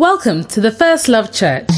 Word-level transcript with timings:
Welcome 0.00 0.44
to 0.44 0.62
the 0.62 0.70
First 0.70 1.08
Love 1.08 1.30
Church. 1.30 1.68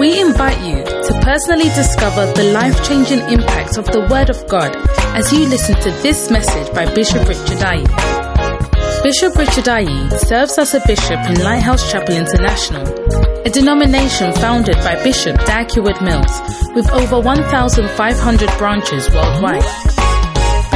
We 0.00 0.20
invite 0.20 0.58
you 0.66 0.82
to 0.82 1.20
personally 1.22 1.70
discover 1.76 2.26
the 2.32 2.50
life 2.52 2.84
changing 2.88 3.20
impact 3.30 3.78
of 3.78 3.84
the 3.86 4.00
Word 4.10 4.30
of 4.30 4.48
God 4.48 4.74
as 5.14 5.32
you 5.32 5.46
listen 5.46 5.76
to 5.76 5.92
this 6.02 6.28
message 6.28 6.74
by 6.74 6.92
Bishop 6.92 7.22
Richard 7.28 7.62
Ayi. 7.62 9.04
Bishop 9.04 9.36
Richard 9.36 9.70
Ayi 9.70 10.10
serves 10.26 10.58
as 10.58 10.74
a 10.74 10.82
bishop 10.88 11.20
in 11.30 11.40
Lighthouse 11.44 11.88
Chapel 11.88 12.16
International, 12.16 12.84
a 13.46 13.50
denomination 13.50 14.32
founded 14.32 14.74
by 14.78 15.00
Bishop 15.04 15.36
Dag 15.46 15.70
Heward-Mills 15.70 16.74
with 16.74 16.90
over 16.90 17.20
1,500 17.20 18.58
branches 18.58 19.08
worldwide. 19.14 19.93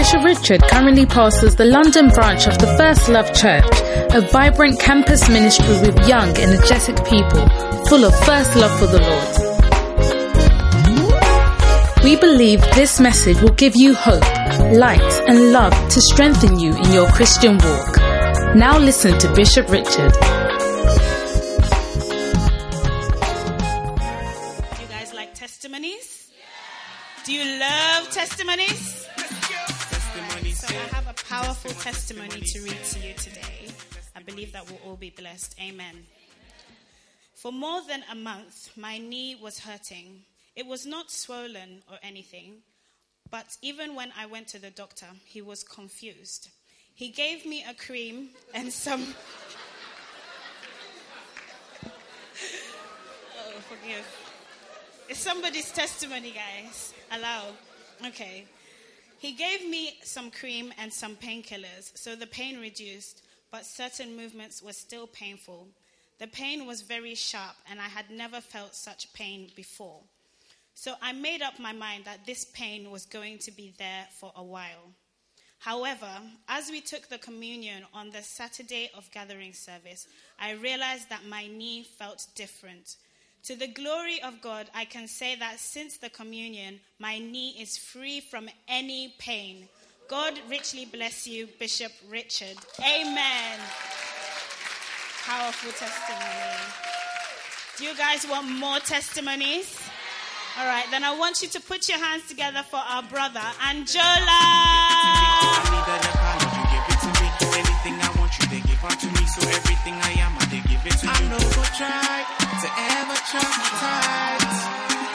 Bishop 0.08 0.24
Richard 0.24 0.62
currently 0.62 1.04
pastors 1.04 1.54
the 1.54 1.66
London 1.66 2.08
branch 2.08 2.46
of 2.46 2.56
the 2.56 2.66
First 2.78 3.10
Love 3.10 3.30
Church, 3.34 3.68
a 4.14 4.22
vibrant 4.32 4.80
campus 4.80 5.28
ministry 5.28 5.68
with 5.82 6.08
young, 6.08 6.34
energetic 6.38 6.96
people 7.04 7.46
full 7.88 8.06
of 8.06 8.14
first 8.24 8.56
love 8.56 8.72
for 8.78 8.86
the 8.86 9.02
Lord. 9.02 9.34
We 12.02 12.16
believe 12.16 12.62
this 12.74 12.98
message 12.98 13.38
will 13.42 13.52
give 13.52 13.76
you 13.76 13.92
hope, 13.94 14.24
light, 14.72 15.12
and 15.28 15.52
love 15.52 15.74
to 15.90 16.00
strengthen 16.00 16.58
you 16.58 16.74
in 16.74 16.90
your 16.90 17.10
Christian 17.10 17.58
walk. 17.58 17.98
Now 18.56 18.78
listen 18.78 19.18
to 19.18 19.30
Bishop 19.34 19.68
Richard. 19.68 20.14
You 24.80 24.86
guys 24.88 25.12
like 25.12 25.34
testimonies? 25.34 26.30
Do 27.26 27.34
you 27.34 27.60
love 27.60 28.10
testimonies? 28.10 28.87
So 31.68 31.74
I 31.74 31.76
have 31.76 31.76
a 31.76 31.78
powerful 31.84 31.92
testimony 31.92 32.40
to 32.40 32.60
read 32.62 32.82
to 32.84 32.98
you 33.00 33.12
today. 33.14 33.68
I 34.16 34.22
believe 34.22 34.52
that 34.52 34.66
we'll 34.70 34.80
all 34.86 34.96
be 34.96 35.10
blessed. 35.10 35.54
Amen. 35.60 36.06
For 37.34 37.52
more 37.52 37.82
than 37.86 38.02
a 38.10 38.14
month, 38.14 38.70
my 38.76 38.96
knee 38.98 39.36
was 39.40 39.58
hurting. 39.58 40.22
It 40.56 40.66
was 40.66 40.86
not 40.86 41.10
swollen 41.10 41.82
or 41.90 41.98
anything, 42.02 42.62
but 43.30 43.56
even 43.60 43.94
when 43.94 44.12
I 44.18 44.24
went 44.26 44.48
to 44.48 44.58
the 44.58 44.70
doctor, 44.70 45.06
he 45.26 45.42
was 45.42 45.62
confused. 45.62 46.48
He 46.94 47.10
gave 47.10 47.44
me 47.44 47.62
a 47.68 47.74
cream 47.74 48.30
and 48.54 48.72
some. 48.72 49.02
oh, 51.84 51.90
forgive. 53.68 54.06
It's 55.08 55.20
somebody's 55.20 55.70
testimony, 55.70 56.32
guys. 56.32 56.94
Allow. 57.12 57.52
Okay. 58.06 58.46
He 59.18 59.32
gave 59.32 59.68
me 59.68 59.98
some 60.04 60.30
cream 60.30 60.72
and 60.78 60.92
some 60.92 61.16
painkillers, 61.16 61.96
so 61.96 62.14
the 62.14 62.26
pain 62.26 62.60
reduced, 62.60 63.22
but 63.50 63.66
certain 63.66 64.16
movements 64.16 64.62
were 64.62 64.72
still 64.72 65.08
painful. 65.08 65.66
The 66.18 66.28
pain 66.28 66.66
was 66.66 66.82
very 66.82 67.16
sharp, 67.16 67.56
and 67.68 67.80
I 67.80 67.88
had 67.88 68.10
never 68.10 68.40
felt 68.40 68.76
such 68.76 69.12
pain 69.12 69.50
before. 69.56 70.00
So 70.74 70.94
I 71.02 71.12
made 71.12 71.42
up 71.42 71.58
my 71.58 71.72
mind 71.72 72.04
that 72.04 72.26
this 72.26 72.44
pain 72.44 72.92
was 72.92 73.06
going 73.06 73.38
to 73.38 73.50
be 73.50 73.74
there 73.78 74.06
for 74.20 74.32
a 74.36 74.42
while. 74.44 74.92
However, 75.58 76.20
as 76.48 76.70
we 76.70 76.80
took 76.80 77.08
the 77.08 77.18
communion 77.18 77.82
on 77.92 78.10
the 78.10 78.22
Saturday 78.22 78.88
of 78.94 79.10
gathering 79.10 79.52
service, 79.52 80.06
I 80.38 80.52
realized 80.52 81.08
that 81.08 81.26
my 81.26 81.48
knee 81.48 81.82
felt 81.82 82.28
different. 82.36 82.94
To 83.44 83.56
the 83.56 83.66
glory 83.68 84.20
of 84.22 84.42
God, 84.42 84.66
I 84.74 84.84
can 84.84 85.08
say 85.08 85.36
that 85.36 85.58
since 85.58 85.96
the 85.96 86.10
communion, 86.10 86.80
my 86.98 87.18
knee 87.18 87.56
is 87.58 87.78
free 87.78 88.20
from 88.20 88.48
any 88.68 89.14
pain. 89.18 89.68
God 90.08 90.38
richly 90.50 90.84
bless 90.84 91.26
you, 91.26 91.48
Bishop 91.58 91.92
Richard. 92.10 92.56
Amen. 92.80 93.58
Powerful 95.24 95.72
testimony. 95.72 96.58
Do 97.78 97.84
you 97.84 97.96
guys 97.96 98.26
want 98.28 98.50
more 98.50 98.80
testimonies? 98.80 99.78
All 100.58 100.66
right, 100.66 100.86
then 100.90 101.04
I 101.04 101.16
want 101.16 101.40
you 101.40 101.48
to 101.48 101.60
put 101.60 101.88
your 101.88 101.98
hands 101.98 102.26
together 102.28 102.64
for 102.68 102.78
our 102.78 103.02
brother, 103.04 103.38
Anjola. 103.60 104.88
It 110.88 110.98
to 110.98 111.06
you, 111.06 111.12
I 111.12 111.28
know 111.28 111.38
to 112.58 112.70
ever. 112.96 113.18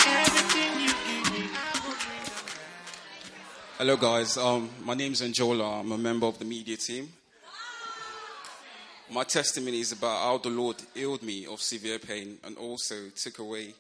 Everything 0.06 0.72
you 0.80 0.94
give 1.08 1.34
me. 1.34 1.50
Hello, 3.78 3.98
guys. 3.98 4.38
Um, 4.38 4.70
my 4.84 4.94
name 4.94 5.14
is 5.14 5.22
Anjola. 5.22 5.80
I'm 5.80 5.92
a 5.92 5.98
member 5.98 6.28
of 6.28 6.40
the 6.40 6.46
media 6.46 6.78
team. 6.78 7.10
My 9.12 9.24
testimony 9.24 9.80
is 9.80 9.92
about 9.92 10.22
how 10.24 10.38
the 10.38 10.50
Lord 10.50 10.78
healed 10.94 11.24
me 11.24 11.46
of 11.46 11.62
severe 11.62 12.00
pain 12.00 12.38
and 12.44 12.58
also 12.58 13.10
took 13.16 13.40
away 13.40 13.74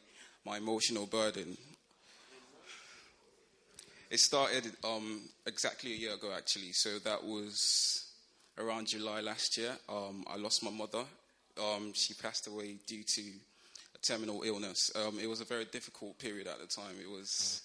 my 0.46 0.58
emotional 0.58 1.06
burden. 1.06 1.58
It 4.12 4.20
started 4.20 4.72
um, 4.84 5.22
exactly 5.46 5.94
a 5.94 5.96
year 5.96 6.14
ago, 6.14 6.32
actually. 6.36 6.72
So 6.74 7.00
that 7.00 7.24
was 7.24 8.12
around 8.58 8.88
July 8.88 9.22
last 9.22 9.58
year. 9.58 9.72
Um, 9.90 10.24
I 10.28 10.38
lost 10.38 10.64
my 10.64 10.70
mother. 10.72 11.06
Um, 11.59 11.94
she 11.94 12.14
passed 12.14 12.47
away 12.47 12.78
due 12.88 13.03
to 13.03 13.22
a 13.96 13.97
terminal 14.00 14.44
illness. 14.44 14.91
Um, 14.96 15.19
it 15.22 15.28
was 15.28 15.41
a 15.41 15.46
very 15.46 15.66
difficult 15.66 16.18
period 16.19 16.47
at 16.47 16.59
the 16.59 16.68
time. 16.68 16.96
It 17.02 17.09
was 17.09 17.62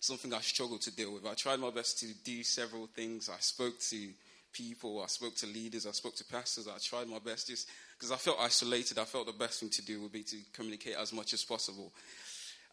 something 0.00 0.32
I 0.32 0.40
struggled 0.40 0.82
to 0.82 0.94
deal 0.94 1.12
with. 1.12 1.26
I 1.26 1.34
tried 1.34 1.60
my 1.60 1.70
best 1.70 1.98
to 2.00 2.06
do 2.24 2.42
several 2.42 2.86
things. 2.86 3.28
I 3.28 3.38
spoke 3.40 3.78
to 3.90 4.08
people, 4.52 5.02
I 5.02 5.06
spoke 5.06 5.36
to 5.36 5.46
leaders, 5.46 5.86
I 5.86 5.92
spoke 5.92 6.16
to 6.16 6.24
pastors. 6.24 6.68
I 6.68 6.78
tried 6.78 7.08
my 7.08 7.18
best 7.18 7.48
just 7.48 7.68
because 7.96 8.10
I 8.10 8.16
felt 8.16 8.38
isolated. 8.40 8.98
I 8.98 9.04
felt 9.04 9.26
the 9.26 9.32
best 9.32 9.60
thing 9.60 9.70
to 9.70 9.82
do 9.82 10.00
would 10.02 10.12
be 10.12 10.22
to 10.24 10.36
communicate 10.52 10.96
as 10.96 11.12
much 11.12 11.32
as 11.32 11.44
possible. 11.44 11.92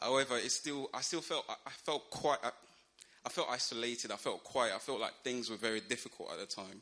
However, 0.02 0.38
it 0.38 0.52
still, 0.52 0.90
I 0.94 1.02
still 1.02 1.22
felt, 1.22 1.46
I, 1.50 1.70
felt 1.70 2.10
quite, 2.10 2.40
I, 2.44 2.52
I 3.26 3.30
felt 3.30 3.48
isolated. 3.50 4.12
I 4.12 4.16
felt 4.16 4.44
quiet. 4.44 4.74
I 4.76 4.80
felt 4.80 5.00
like 5.00 5.14
things 5.24 5.50
were 5.50 5.58
very 5.58 5.82
difficult 5.82 6.32
at 6.32 6.40
the 6.40 6.46
time. 6.46 6.82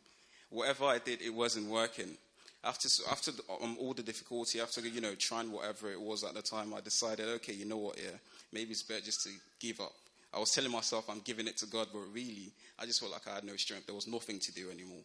Whatever 0.49 0.85
I 0.85 0.99
did, 0.99 1.21
it 1.21 1.33
wasn't 1.33 1.69
working. 1.69 2.17
After, 2.65 2.89
after 3.11 3.31
the, 3.31 3.43
um, 3.61 3.77
all 3.79 3.93
the 3.93 4.01
difficulty, 4.01 4.59
after 4.59 4.81
you 4.81 4.99
know 4.99 5.13
trying 5.15 5.51
whatever 5.51 5.91
it 5.91 6.01
was 6.01 6.23
at 6.23 6.33
the 6.33 6.41
time, 6.41 6.73
I 6.73 6.81
decided, 6.81 7.27
okay, 7.27 7.53
you 7.53 7.65
know 7.65 7.77
what, 7.77 7.97
yeah, 7.97 8.17
maybe 8.51 8.71
it's 8.71 8.81
better 8.81 9.01
just 9.01 9.21
to 9.23 9.29
give 9.59 9.79
up. 9.79 9.93
I 10.33 10.39
was 10.39 10.51
telling 10.51 10.71
myself 10.71 11.09
I'm 11.09 11.21
giving 11.21 11.47
it 11.47 11.57
to 11.57 11.67
God, 11.67 11.87
but 11.93 12.01
really, 12.11 12.51
I 12.79 12.85
just 12.85 12.99
felt 12.99 13.11
like 13.11 13.27
I 13.27 13.35
had 13.35 13.43
no 13.43 13.55
strength. 13.55 13.85
There 13.85 13.95
was 13.95 14.07
nothing 14.07 14.39
to 14.39 14.51
do 14.51 14.69
anymore. 14.71 15.03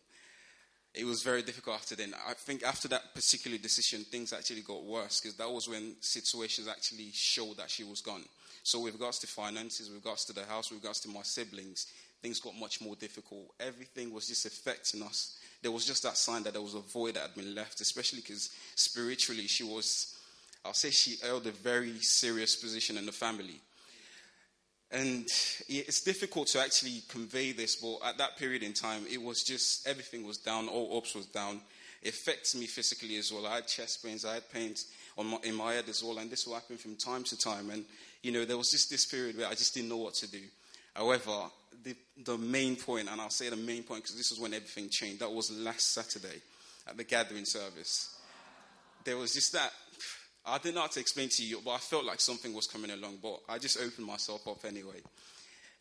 It 0.92 1.04
was 1.04 1.22
very 1.22 1.42
difficult 1.42 1.76
after 1.76 1.94
then. 1.94 2.14
I 2.26 2.32
think 2.32 2.64
after 2.64 2.88
that 2.88 3.14
particular 3.14 3.58
decision, 3.58 4.00
things 4.04 4.32
actually 4.32 4.62
got 4.62 4.82
worse 4.82 5.20
because 5.20 5.36
that 5.36 5.48
was 5.48 5.68
when 5.68 5.94
situations 6.00 6.66
actually 6.66 7.10
showed 7.12 7.58
that 7.58 7.70
she 7.70 7.84
was 7.84 8.00
gone. 8.00 8.24
So, 8.64 8.80
with 8.80 8.94
regards 8.94 9.20
to 9.20 9.28
finances, 9.28 9.88
with 9.88 10.02
regards 10.02 10.24
to 10.26 10.32
the 10.32 10.44
house, 10.44 10.70
with 10.70 10.80
regards 10.80 11.00
to 11.00 11.08
my 11.08 11.22
siblings, 11.22 11.86
things 12.20 12.40
got 12.40 12.58
much 12.58 12.80
more 12.80 12.96
difficult. 12.96 13.52
Everything 13.60 14.12
was 14.12 14.26
just 14.26 14.46
affecting 14.46 15.02
us. 15.02 15.38
There 15.62 15.70
was 15.70 15.86
just 15.86 16.02
that 16.04 16.16
sign 16.16 16.42
that 16.44 16.52
there 16.54 16.62
was 16.62 16.74
a 16.74 16.80
void 16.80 17.14
that 17.14 17.22
had 17.22 17.34
been 17.34 17.54
left, 17.54 17.80
especially 17.80 18.20
because 18.20 18.50
spiritually 18.74 19.46
she 19.46 19.64
was, 19.64 20.16
I'll 20.64 20.72
say 20.72 20.90
she 20.90 21.16
held 21.24 21.46
a 21.46 21.52
very 21.52 21.98
serious 22.00 22.56
position 22.56 22.96
in 22.96 23.06
the 23.06 23.12
family. 23.12 23.60
And 24.92 25.28
it's 25.68 26.02
difficult 26.02 26.48
to 26.48 26.60
actually 26.60 27.02
convey 27.08 27.52
this, 27.52 27.76
but 27.76 27.98
at 28.04 28.18
that 28.18 28.36
period 28.36 28.62
in 28.62 28.72
time, 28.72 29.04
it 29.08 29.22
was 29.22 29.42
just 29.42 29.86
everything 29.86 30.26
was 30.26 30.38
down, 30.38 30.68
all 30.68 30.98
ups 30.98 31.14
was 31.14 31.26
down. 31.26 31.60
It 32.02 32.14
affects 32.14 32.56
me 32.56 32.66
physically 32.66 33.16
as 33.16 33.32
well. 33.32 33.46
I 33.46 33.56
had 33.56 33.68
chest 33.68 34.04
pains, 34.04 34.24
I 34.24 34.34
had 34.34 34.50
pains 34.50 34.86
my, 35.24 35.38
in 35.44 35.54
my 35.54 35.74
head 35.74 35.88
as 35.88 36.02
well, 36.02 36.18
and 36.18 36.30
this 36.30 36.46
will 36.46 36.54
happen 36.54 36.76
from 36.76 36.96
time 36.96 37.24
to 37.24 37.38
time. 37.38 37.70
And 37.70 37.84
you 38.22 38.32
know, 38.32 38.44
there 38.44 38.56
was 38.56 38.70
just 38.70 38.90
this 38.90 39.06
period 39.06 39.36
where 39.36 39.46
I 39.46 39.54
just 39.54 39.74
didn't 39.74 39.88
know 39.88 39.96
what 39.96 40.14
to 40.14 40.30
do. 40.30 40.40
However, 40.94 41.50
the, 41.82 41.94
the 42.24 42.38
main 42.38 42.76
point, 42.76 43.08
and 43.10 43.20
I'll 43.20 43.30
say 43.30 43.48
the 43.48 43.56
main 43.56 43.82
point 43.82 44.02
because 44.02 44.16
this 44.16 44.32
is 44.32 44.38
when 44.38 44.54
everything 44.54 44.88
changed, 44.88 45.20
that 45.20 45.30
was 45.30 45.50
last 45.50 45.92
Saturday 45.92 46.40
at 46.88 46.96
the 46.96 47.04
gathering 47.04 47.44
service. 47.44 48.16
There 49.04 49.16
was 49.16 49.32
just 49.32 49.52
that 49.52 49.72
I 50.46 50.58
didn't 50.58 50.76
know 50.76 50.82
how 50.82 50.86
to 50.88 51.00
explain 51.00 51.28
to 51.30 51.44
you, 51.44 51.60
but 51.64 51.72
I 51.72 51.78
felt 51.78 52.04
like 52.04 52.20
something 52.20 52.52
was 52.54 52.66
coming 52.66 52.90
along, 52.90 53.18
but 53.22 53.40
I 53.48 53.58
just 53.58 53.78
opened 53.78 54.06
myself 54.06 54.46
up 54.48 54.64
anyway. 54.64 55.00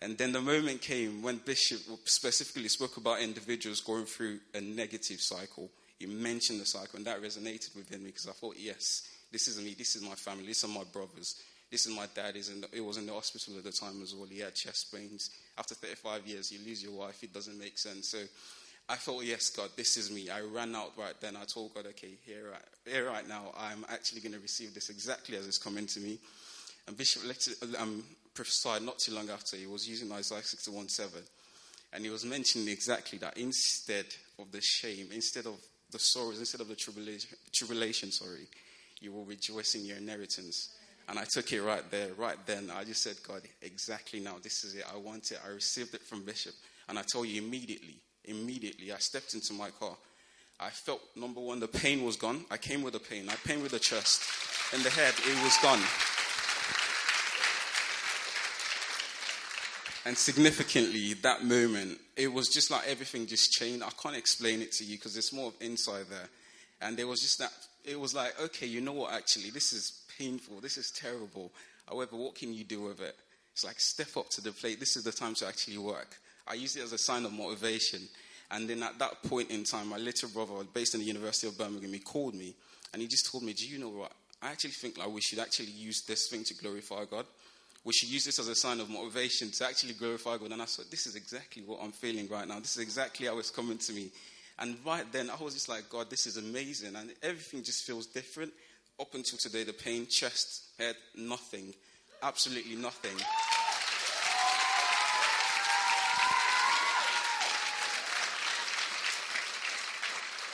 And 0.01 0.17
then 0.17 0.31
the 0.31 0.41
moment 0.41 0.81
came 0.81 1.21
when 1.21 1.37
Bishop 1.37 1.79
specifically 2.05 2.69
spoke 2.69 2.97
about 2.97 3.21
individuals 3.21 3.81
going 3.81 4.05
through 4.05 4.39
a 4.53 4.61
negative 4.61 5.19
cycle. 5.19 5.69
He 5.97 6.05
mentioned 6.05 6.61
the 6.61 6.65
cycle, 6.65 6.97
and 6.97 7.05
that 7.05 7.21
resonated 7.21 7.75
within 7.75 8.03
me 8.03 8.07
because 8.07 8.27
I 8.27 8.31
thought, 8.31 8.55
yes, 8.57 9.09
this 9.31 9.47
is 9.47 9.61
me, 9.61 9.75
this 9.77 9.95
is 9.95 10.01
my 10.01 10.15
family, 10.15 10.47
this 10.47 10.63
are 10.63 10.69
my 10.69 10.83
brothers, 10.91 11.35
this 11.71 11.85
is 11.85 11.95
my 11.95 12.05
dad. 12.13 12.35
He's 12.35 12.49
in 12.49 12.61
the, 12.61 12.67
he 12.73 12.81
was 12.81 12.97
in 12.97 13.05
the 13.05 13.13
hospital 13.13 13.57
at 13.57 13.63
the 13.63 13.71
time 13.71 14.01
as 14.01 14.15
well. 14.15 14.27
He 14.27 14.39
had 14.39 14.55
chest 14.55 14.93
pains. 14.93 15.29
After 15.57 15.75
35 15.75 16.25
years, 16.25 16.51
you 16.51 16.59
lose 16.65 16.83
your 16.83 16.93
wife, 16.93 17.23
it 17.23 17.33
doesn't 17.33 17.59
make 17.59 17.77
sense. 17.77 18.09
So 18.09 18.19
I 18.89 18.95
thought, 18.95 19.23
yes, 19.23 19.49
God, 19.49 19.69
this 19.75 19.97
is 19.97 20.09
me. 20.09 20.29
I 20.29 20.41
ran 20.41 20.75
out 20.75 20.93
right 20.97 21.13
then. 21.21 21.35
I 21.35 21.43
told 21.43 21.75
God, 21.75 21.85
okay, 21.87 22.13
here, 22.25 22.49
right, 22.51 22.61
here 22.85 23.07
right 23.07 23.27
now, 23.27 23.53
I'm 23.57 23.85
actually 23.89 24.21
going 24.21 24.33
to 24.33 24.39
receive 24.39 24.73
this 24.73 24.89
exactly 24.89 25.37
as 25.37 25.47
it's 25.47 25.59
coming 25.59 25.85
to 25.85 25.99
me. 25.99 26.17
And 26.87 26.97
Bishop 26.97 27.21
um, 27.79 28.03
prophesied 28.33 28.81
not 28.81 28.97
too 28.97 29.13
long 29.13 29.29
after. 29.29 29.57
He 29.57 29.67
was 29.67 29.87
using 29.87 30.11
Isaiah 30.11 30.41
61 30.41 30.89
7. 30.89 31.21
And 31.93 32.03
he 32.03 32.09
was 32.09 32.25
mentioning 32.25 32.67
exactly 32.67 33.19
that 33.19 33.37
instead 33.37 34.05
of 34.39 34.51
the 34.51 34.61
shame, 34.61 35.09
instead 35.13 35.45
of 35.45 35.55
the 35.91 35.99
sorrows, 35.99 36.39
instead 36.39 36.61
of 36.61 36.67
the 36.67 36.75
tribulation, 36.75 37.29
tribulation 37.51 38.11
sorry, 38.11 38.47
you 39.01 39.11
will 39.11 39.25
rejoice 39.25 39.75
in 39.75 39.85
your 39.85 39.97
inheritance. 39.97 40.69
And 41.09 41.17
I 41.17 41.25
took 41.25 41.51
it 41.51 41.61
right 41.61 41.83
there, 41.89 42.13
right 42.17 42.37
then. 42.45 42.71
I 42.73 42.83
just 42.83 43.01
said, 43.01 43.15
God, 43.27 43.41
exactly 43.63 44.19
now, 44.19 44.35
this 44.41 44.63
is 44.63 44.75
it. 44.75 44.83
I 44.93 44.97
want 44.97 45.31
it. 45.31 45.39
I 45.43 45.49
received 45.49 45.95
it 45.95 46.01
from 46.01 46.23
Bishop. 46.23 46.53
And 46.87 46.99
I 46.99 47.01
told 47.01 47.27
you 47.27 47.41
immediately, 47.41 47.95
immediately, 48.25 48.91
I 48.91 48.97
stepped 48.97 49.33
into 49.33 49.53
my 49.53 49.71
car. 49.71 49.95
I 50.59 50.69
felt, 50.69 51.01
number 51.15 51.41
one, 51.41 51.59
the 51.59 51.67
pain 51.67 52.03
was 52.03 52.15
gone. 52.15 52.45
I 52.51 52.57
came 52.57 52.83
with 52.83 52.93
the 52.93 52.99
pain. 52.99 53.27
I 53.27 53.35
came 53.47 53.63
with 53.63 53.71
the 53.71 53.79
chest. 53.79 54.21
and 54.73 54.83
the 54.83 54.89
head, 54.89 55.13
it 55.17 55.43
was 55.43 55.57
gone. 55.63 55.81
And 60.05 60.17
significantly, 60.17 61.13
that 61.21 61.43
moment, 61.43 61.99
it 62.15 62.31
was 62.31 62.49
just 62.49 62.71
like 62.71 62.87
everything 62.87 63.25
just 63.25 63.51
changed. 63.51 63.83
I 63.83 63.89
can't 64.01 64.15
explain 64.15 64.61
it 64.61 64.71
to 64.73 64.83
you 64.83 64.97
because 64.97 65.17
it's 65.17 65.33
more 65.33 65.47
of 65.47 65.55
inside 65.59 66.05
there. 66.09 66.29
And 66.81 66.97
there 66.97 67.07
was 67.07 67.21
just 67.21 67.39
that, 67.39 67.51
it 67.83 67.99
was 67.99 68.13
like, 68.13 68.39
okay, 68.41 68.67
you 68.67 68.81
know 68.81 68.93
what, 68.93 69.13
actually, 69.13 69.49
this 69.49 69.73
is 69.73 69.98
painful. 70.19 70.59
This 70.61 70.77
is 70.77 70.91
terrible. 70.91 71.51
However, 71.87 72.17
what 72.17 72.35
can 72.35 72.53
you 72.53 72.63
do 72.63 72.81
with 72.81 73.01
it? 73.01 73.15
It's 73.53 73.65
like 73.65 73.79
step 73.79 74.15
up 74.17 74.29
to 74.31 74.41
the 74.41 74.51
plate. 74.51 74.79
This 74.79 74.95
is 74.95 75.03
the 75.03 75.11
time 75.11 75.33
to 75.35 75.47
actually 75.47 75.77
work. 75.77 76.17
I 76.47 76.53
use 76.53 76.75
it 76.75 76.83
as 76.83 76.93
a 76.93 76.97
sign 76.97 77.25
of 77.25 77.33
motivation. 77.33 78.01
And 78.51 78.69
then 78.69 78.83
at 78.83 78.97
that 78.99 79.21
point 79.23 79.51
in 79.51 79.63
time, 79.63 79.89
my 79.89 79.97
little 79.97 80.29
brother, 80.29 80.63
based 80.73 80.93
in 80.93 81.01
the 81.01 81.05
University 81.05 81.47
of 81.47 81.57
Birmingham, 81.57 81.93
he 81.93 81.99
called 81.99 82.35
me 82.35 82.53
and 82.93 83.01
he 83.01 83.07
just 83.07 83.31
told 83.31 83.43
me, 83.43 83.53
Do 83.53 83.67
you 83.67 83.79
know 83.79 83.89
what? 83.89 84.11
I 84.41 84.51
actually 84.51 84.71
think 84.71 84.97
like 84.97 85.09
we 85.09 85.21
should 85.21 85.39
actually 85.39 85.67
use 85.67 86.01
this 86.03 86.27
thing 86.29 86.43
to 86.45 86.53
glorify 86.53 87.05
God. 87.05 87.25
We 87.83 87.93
should 87.93 88.09
use 88.09 88.25
this 88.25 88.39
as 88.39 88.47
a 88.47 88.55
sign 88.55 88.79
of 88.79 88.89
motivation 88.89 89.51
to 89.51 89.65
actually 89.65 89.93
glorify 89.93 90.37
God. 90.37 90.51
And 90.51 90.61
I 90.61 90.65
thought, 90.65 90.91
this 90.91 91.07
is 91.07 91.15
exactly 91.15 91.63
what 91.63 91.79
I'm 91.81 91.91
feeling 91.91 92.27
right 92.27 92.47
now. 92.47 92.59
This 92.59 92.75
is 92.75 92.83
exactly 92.83 93.27
how 93.27 93.39
it's 93.39 93.51
coming 93.51 93.77
to 93.77 93.93
me. 93.93 94.09
And 94.59 94.77
right 94.85 95.09
then, 95.11 95.29
I 95.29 95.41
was 95.41 95.53
just 95.53 95.69
like, 95.69 95.89
God, 95.89 96.09
this 96.09 96.27
is 96.27 96.35
amazing. 96.35 96.95
And 96.95 97.13
everything 97.23 97.63
just 97.63 97.85
feels 97.85 98.05
different. 98.05 98.51
Up 98.99 99.13
until 99.13 99.37
today, 99.37 99.63
the 99.63 99.71
pain, 99.71 100.07
chest, 100.07 100.63
head, 100.77 100.95
nothing. 101.15 101.73
Absolutely 102.21 102.75
nothing. 102.75 103.15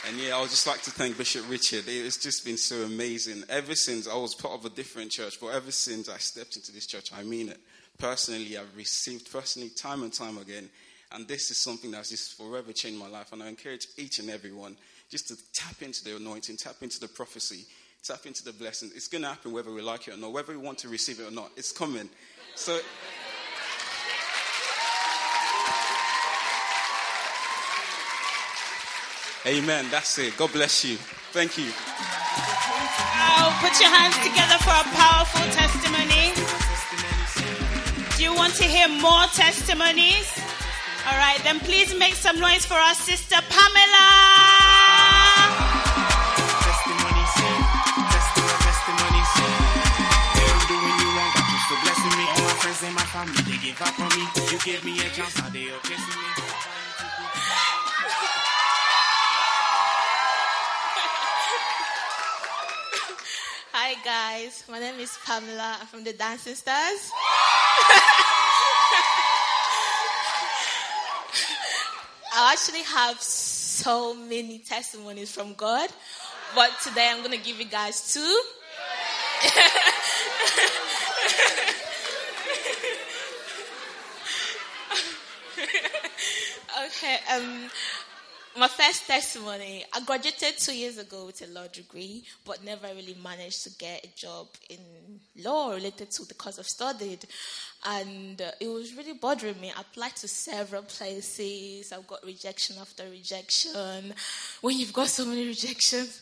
And 0.08 0.18
yeah, 0.20 0.38
I 0.38 0.42
would 0.42 0.52
just 0.52 0.68
like 0.68 0.84
to 0.84 0.92
thank 0.92 1.18
Bishop 1.18 1.50
Richard. 1.50 1.86
It's 1.88 2.18
just 2.18 2.46
been 2.46 2.58
so 2.58 2.84
amazing. 2.84 3.44
Ever 3.50 3.74
since 3.74 4.08
I 4.08 4.16
was 4.16 4.36
part 4.36 4.54
of 4.54 4.64
a 4.64 4.70
different 4.70 5.10
church, 5.10 5.40
but 5.42 5.48
ever 5.48 5.72
since 5.72 6.08
I 6.08 6.18
stepped 6.18 6.56
into 6.56 6.72
this 6.72 6.86
church, 6.86 7.10
I 7.18 7.24
mean 7.24 7.50
it. 7.50 7.60
Personally, 7.98 8.56
I've 8.56 8.76
received 8.78 9.32
personally 9.32 9.70
time 9.70 10.04
and 10.04 10.14
time 10.14 10.38
again. 10.38 10.70
And 11.12 11.28
this 11.28 11.50
is 11.50 11.58
something 11.58 11.90
that's 11.90 12.12
just 12.12 12.38
forever 12.38 12.72
changed 12.72 13.00
my 13.00 13.08
life. 13.08 13.34
And 13.34 13.42
I 13.42 13.48
encourage 13.48 13.88
each 13.98 14.20
and 14.20 14.30
everyone 14.30 14.78
just 15.10 15.30
to 15.30 15.36
tap 15.56 15.82
into 15.82 16.04
the 16.04 16.18
anointing, 16.18 16.58
tap 16.58 16.76
into 16.82 17.00
the 17.00 17.08
prophecy, 17.08 17.66
tap 18.06 18.26
into 18.28 18.44
the 18.44 18.54
blessing. 18.54 18.92
It's 18.94 19.08
going 19.08 19.24
to 19.24 19.30
happen 19.30 19.52
whether 19.52 19.72
we 19.72 19.82
like 19.82 20.08
it 20.08 20.14
or 20.14 20.18
not, 20.18 20.32
whether 20.32 20.54
we 20.54 20.60
want 20.60 20.78
to 20.80 20.90
receive 20.90 21.20
it 21.20 21.28
or 21.28 21.32
not. 21.32 21.50
It's 21.58 21.72
coming. 21.72 22.08
So. 22.54 22.80
Amen. 29.48 29.86
That's 29.90 30.20
it. 30.20 30.38
God 30.38 30.54
bless 30.54 30.86
you. 30.86 30.98
Thank 31.34 31.58
you. 31.58 31.66
Oh, 33.28 33.58
put 33.62 33.80
your 33.82 33.90
hands 33.90 34.18
together 34.22 34.58
for 34.62 34.70
a 34.70 34.86
powerful 34.94 35.42
testimony. 35.52 36.34
Do 38.18 38.24
you 38.24 38.36
want 38.36 38.54
to 38.56 38.64
hear 38.66 38.88
more 38.88 39.26
testimonies? 39.34 40.30
All 41.08 41.18
right, 41.18 41.40
then 41.44 41.60
please 41.60 41.98
make 41.98 42.14
some 42.14 42.40
noise 42.40 42.66
for 42.66 42.76
our 42.76 42.96
sister 42.96 43.38
Pamela. 43.50 44.95
Still 51.76 51.94
blessing 51.94 52.18
me. 52.18 52.26
All 52.30 52.42
my 52.44 52.54
friends 52.62 52.84
and 52.84 52.96
my 52.96 53.02
family, 53.04 53.42
they 53.44 53.58
give 53.66 53.82
up 53.82 54.00
on 54.00 54.10
me. 54.10 54.26
You 54.52 54.58
me 54.84 55.00
a 55.00 55.10
chance, 55.10 55.34
they 55.52 55.60
me. 55.60 55.72
Hi 63.78 63.94
guys, 64.04 64.64
my 64.70 64.80
name 64.80 65.00
is 65.00 65.18
Pamela. 65.26 65.78
I'm 65.80 65.88
from 65.88 66.04
the 66.04 66.14
Dancing 66.14 66.56
Stars. 66.56 67.12
I 72.38 72.52
actually 72.52 72.84
have 72.84 73.22
so 73.22 74.14
many 74.14 74.60
testimonies 74.60 75.32
from 75.32 75.54
God, 75.54 75.90
but 76.56 76.72
today 76.84 77.10
I'm 77.12 77.20
going 77.20 77.32
to 77.32 77.46
give 77.46 77.60
you 77.60 77.66
guys 77.66 78.14
two. 78.14 78.42
okay, 86.86 87.15
um, 87.34 87.70
my 88.58 88.68
first 88.68 89.06
testimony 89.06 89.84
I 89.94 90.02
graduated 90.02 90.58
two 90.58 90.76
years 90.76 90.98
ago 90.98 91.26
with 91.26 91.42
a 91.42 91.48
law 91.52 91.68
degree, 91.68 92.24
but 92.46 92.64
never 92.64 92.88
really 92.88 93.18
managed 93.22 93.64
to 93.64 93.70
get 93.78 94.06
a 94.06 94.16
job 94.16 94.48
in 94.70 94.80
law 95.44 95.72
related 95.72 96.12
to 96.12 96.26
the 96.26 96.34
course 96.34 96.58
I've 96.58 96.68
studied. 96.68 97.26
And 97.86 98.42
uh, 98.42 98.52
it 98.60 98.68
was 98.68 98.96
really 98.96 99.14
bothering 99.14 99.60
me. 99.60 99.74
I 99.76 99.82
applied 99.82 100.16
to 100.18 100.28
several 100.28 100.84
places, 100.84 101.92
I've 101.92 102.08
got 102.08 102.26
rejection 102.26 102.78
after 102.80 103.04
rejection. 103.10 104.14
When 104.62 104.80
you've 104.80 104.94
got 104.94 105.08
so 105.08 105.26
many 105.26 105.46
rejections, 105.48 106.22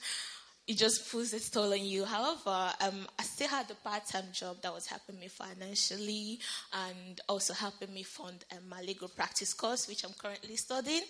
it 0.66 0.78
just 0.78 1.12
puts 1.12 1.34
a 1.34 1.52
toll 1.52 1.74
on 1.74 1.86
you. 1.86 2.06
However, 2.06 2.72
um, 2.82 3.06
I 3.20 3.24
still 3.24 3.50
had 3.50 3.70
a 3.70 3.76
part-time 3.76 4.28
job 4.32 4.62
that 4.62 4.74
was 4.74 4.88
helping 4.88 5.20
me 5.20 5.28
financially 5.28 6.40
and 6.88 7.20
also 7.28 7.54
helping 7.54 7.94
me 7.94 8.04
fund 8.04 8.46
um, 8.54 8.70
my 8.70 8.82
legal 8.82 9.10
practice 9.10 9.54
course, 9.54 9.90
which 9.90 10.06
I'm 10.06 10.14
currently 10.14 10.56
studying. 10.56 11.04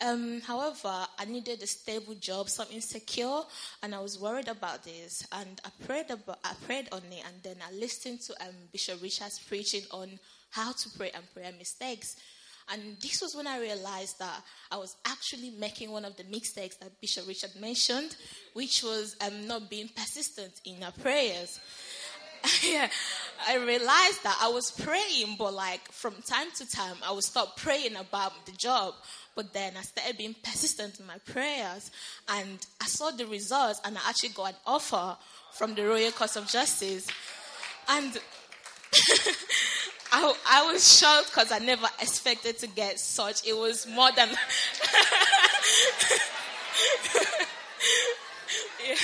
Um, 0.00 0.40
however, 0.42 1.06
I 1.18 1.24
needed 1.24 1.62
a 1.62 1.66
stable 1.66 2.14
job, 2.14 2.48
something 2.48 2.80
secure, 2.80 3.44
and 3.82 3.94
I 3.94 4.00
was 4.00 4.18
worried 4.18 4.48
about 4.48 4.84
this. 4.84 5.26
And 5.32 5.60
I 5.64 5.70
prayed 5.84 6.10
about, 6.10 6.38
I 6.44 6.54
prayed 6.64 6.88
on 6.92 7.02
it, 7.10 7.24
and 7.26 7.42
then 7.42 7.56
I 7.66 7.72
listened 7.74 8.20
to 8.22 8.32
um, 8.42 8.54
Bishop 8.70 9.02
Richard's 9.02 9.40
preaching 9.40 9.82
on 9.90 10.20
how 10.50 10.72
to 10.72 10.90
pray 10.96 11.10
and 11.14 11.24
prayer 11.34 11.52
mistakes. 11.58 12.16
And 12.72 12.96
this 13.00 13.20
was 13.20 13.34
when 13.34 13.46
I 13.46 13.60
realized 13.60 14.18
that 14.18 14.42
I 14.70 14.76
was 14.76 14.96
actually 15.04 15.50
making 15.50 15.90
one 15.90 16.04
of 16.04 16.16
the 16.16 16.24
mistakes 16.24 16.76
that 16.76 17.00
Bishop 17.00 17.26
Richard 17.28 17.50
mentioned, 17.60 18.16
which 18.54 18.82
was 18.82 19.16
um, 19.20 19.46
not 19.46 19.68
being 19.68 19.88
persistent 19.94 20.60
in 20.64 20.82
our 20.82 20.92
prayers. 20.92 21.60
yeah, 22.62 22.88
I 23.48 23.56
realized 23.56 24.22
that 24.22 24.38
I 24.40 24.48
was 24.48 24.70
praying, 24.70 25.36
but 25.38 25.52
like 25.52 25.86
from 25.92 26.14
time 26.26 26.48
to 26.56 26.70
time, 26.70 26.96
I 27.06 27.12
would 27.12 27.24
stop 27.24 27.56
praying 27.56 27.96
about 27.96 28.46
the 28.46 28.52
job. 28.52 28.94
But 29.34 29.52
then 29.52 29.74
I 29.76 29.82
started 29.82 30.16
being 30.16 30.34
persistent 30.42 31.00
in 31.00 31.06
my 31.06 31.18
prayers, 31.18 31.90
and 32.28 32.64
I 32.80 32.86
saw 32.86 33.10
the 33.10 33.26
results, 33.26 33.80
and 33.84 33.98
I 33.98 34.08
actually 34.08 34.30
got 34.30 34.50
an 34.50 34.56
offer 34.66 35.16
from 35.52 35.74
the 35.74 35.84
Royal 35.84 36.12
Court 36.12 36.36
of 36.36 36.48
Justice. 36.48 37.08
And 37.88 38.18
I, 40.16 40.32
I 40.48 40.72
was 40.72 40.98
shocked 40.98 41.30
because 41.30 41.50
I 41.50 41.58
never 41.58 41.88
expected 42.00 42.56
to 42.58 42.68
get 42.68 43.00
such. 43.00 43.44
It 43.44 43.56
was 43.56 43.84
more 43.88 44.12
than. 44.12 44.28
yeah. 48.86 48.94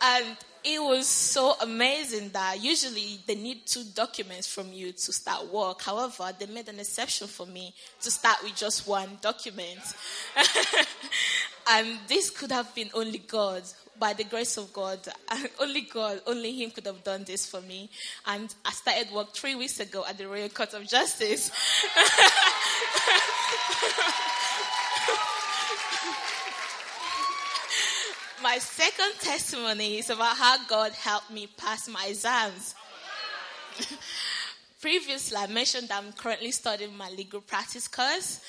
And 0.00 0.36
it 0.62 0.80
was 0.80 1.08
so 1.08 1.56
amazing 1.60 2.28
that 2.28 2.62
usually 2.62 3.18
they 3.26 3.34
need 3.34 3.66
two 3.66 3.82
documents 3.96 4.46
from 4.46 4.72
you 4.72 4.92
to 4.92 5.12
start 5.12 5.52
work. 5.52 5.82
However, 5.82 6.30
they 6.38 6.46
made 6.46 6.68
an 6.68 6.78
exception 6.78 7.26
for 7.26 7.44
me 7.44 7.74
to 8.02 8.10
start 8.12 8.44
with 8.44 8.54
just 8.54 8.86
one 8.86 9.18
document. 9.20 9.80
and 11.68 11.98
this 12.06 12.30
could 12.30 12.52
have 12.52 12.72
been 12.76 12.90
only 12.94 13.18
God. 13.18 13.64
By 13.98 14.14
the 14.14 14.24
grace 14.24 14.56
of 14.56 14.72
God, 14.72 14.98
only 15.60 15.82
God, 15.82 16.22
only 16.26 16.52
Him 16.52 16.70
could 16.70 16.86
have 16.86 17.04
done 17.04 17.24
this 17.24 17.46
for 17.46 17.60
me. 17.60 17.90
And 18.26 18.54
I 18.64 18.72
started 18.72 19.12
work 19.12 19.32
three 19.32 19.54
weeks 19.54 19.78
ago 19.80 20.04
at 20.08 20.18
the 20.18 20.26
Royal 20.26 20.48
Court 20.48 20.74
of 20.74 20.88
Justice. 20.88 21.50
my 28.42 28.58
second 28.58 29.12
testimony 29.20 29.98
is 29.98 30.10
about 30.10 30.36
how 30.36 30.56
God 30.66 30.92
helped 30.92 31.30
me 31.30 31.46
pass 31.56 31.88
my 31.88 32.06
exams. 32.08 32.74
Previously, 34.80 35.36
I 35.36 35.46
mentioned 35.46 35.90
I'm 35.92 36.12
currently 36.12 36.50
studying 36.50 36.96
my 36.96 37.08
legal 37.10 37.40
practice 37.40 37.86
course, 37.86 38.40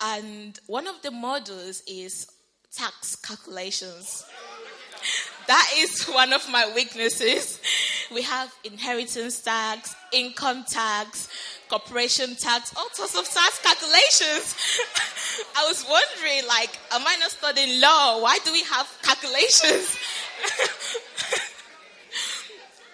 and 0.00 0.58
one 0.66 0.86
of 0.86 1.02
the 1.02 1.10
modules 1.10 1.82
is 1.86 2.28
tax 2.74 3.14
calculations. 3.16 4.24
That 5.46 5.68
is 5.76 6.04
one 6.08 6.32
of 6.32 6.48
my 6.50 6.70
weaknesses. 6.74 7.60
We 8.12 8.22
have 8.22 8.52
inheritance 8.64 9.40
tax, 9.40 9.94
income 10.12 10.64
tax, 10.68 11.28
corporation 11.68 12.36
tax, 12.36 12.72
all 12.76 12.88
sorts 12.92 13.16
of 13.16 13.24
tax 13.28 13.60
calculations. 13.62 14.56
I 15.56 15.66
was 15.66 15.84
wondering, 15.88 16.46
like, 16.46 16.78
am 16.92 17.02
I 17.06 17.16
not 17.16 17.30
studying 17.30 17.80
law? 17.80 18.20
Why 18.22 18.38
do 18.44 18.52
we 18.52 18.62
have 18.64 18.86
calculations? 19.02 19.96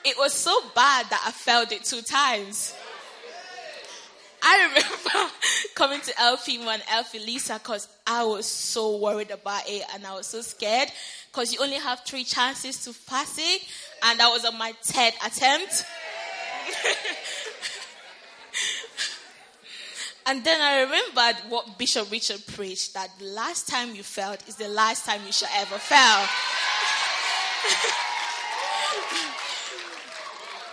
it 0.05 0.17
was 0.19 0.33
so 0.33 0.61
bad 0.75 1.07
that 1.11 1.23
I 1.27 1.33
failed 1.33 1.73
it 1.73 1.85
two 1.85 2.03
times. 2.03 2.75
I 4.43 4.69
remember 4.69 5.33
coming 5.75 6.01
to 6.01 6.13
LP1, 6.13 6.81
LP 6.91 7.19
Lisa, 7.19 7.55
because 7.55 7.89
I 8.07 8.25
was 8.25 8.47
so 8.47 8.97
worried 8.99 9.31
about 9.31 9.69
it 9.69 9.83
and 9.95 10.07
I 10.07 10.15
was 10.15 10.27
so 10.27 10.41
scared 10.41 10.89
because 11.31 11.53
you 11.53 11.61
only 11.63 11.77
have 11.77 12.01
three 12.05 12.25
chances 12.25 12.83
to 12.85 12.95
pass 13.07 13.39
it, 13.39 13.63
and 14.03 14.19
that 14.19 14.29
was 14.29 14.45
on 14.45 14.59
my 14.59 14.73
third 14.83 15.13
attempt. 15.25 15.85
and 20.27 20.45
then 20.45 20.61
I 20.61 20.83
remembered 20.83 21.37
what 21.51 21.79
Bishop 21.79 22.11
Richard 22.11 22.45
preached 22.55 22.93
that 22.95 23.11
the 23.19 23.27
last 23.27 23.69
time 23.69 23.95
you 23.95 24.03
failed 24.03 24.39
is 24.49 24.57
the 24.57 24.69
last 24.69 25.07
time 25.07 25.21
you 25.27 25.33
shall 25.33 25.51
ever 25.55 25.79
fail. 25.79 25.99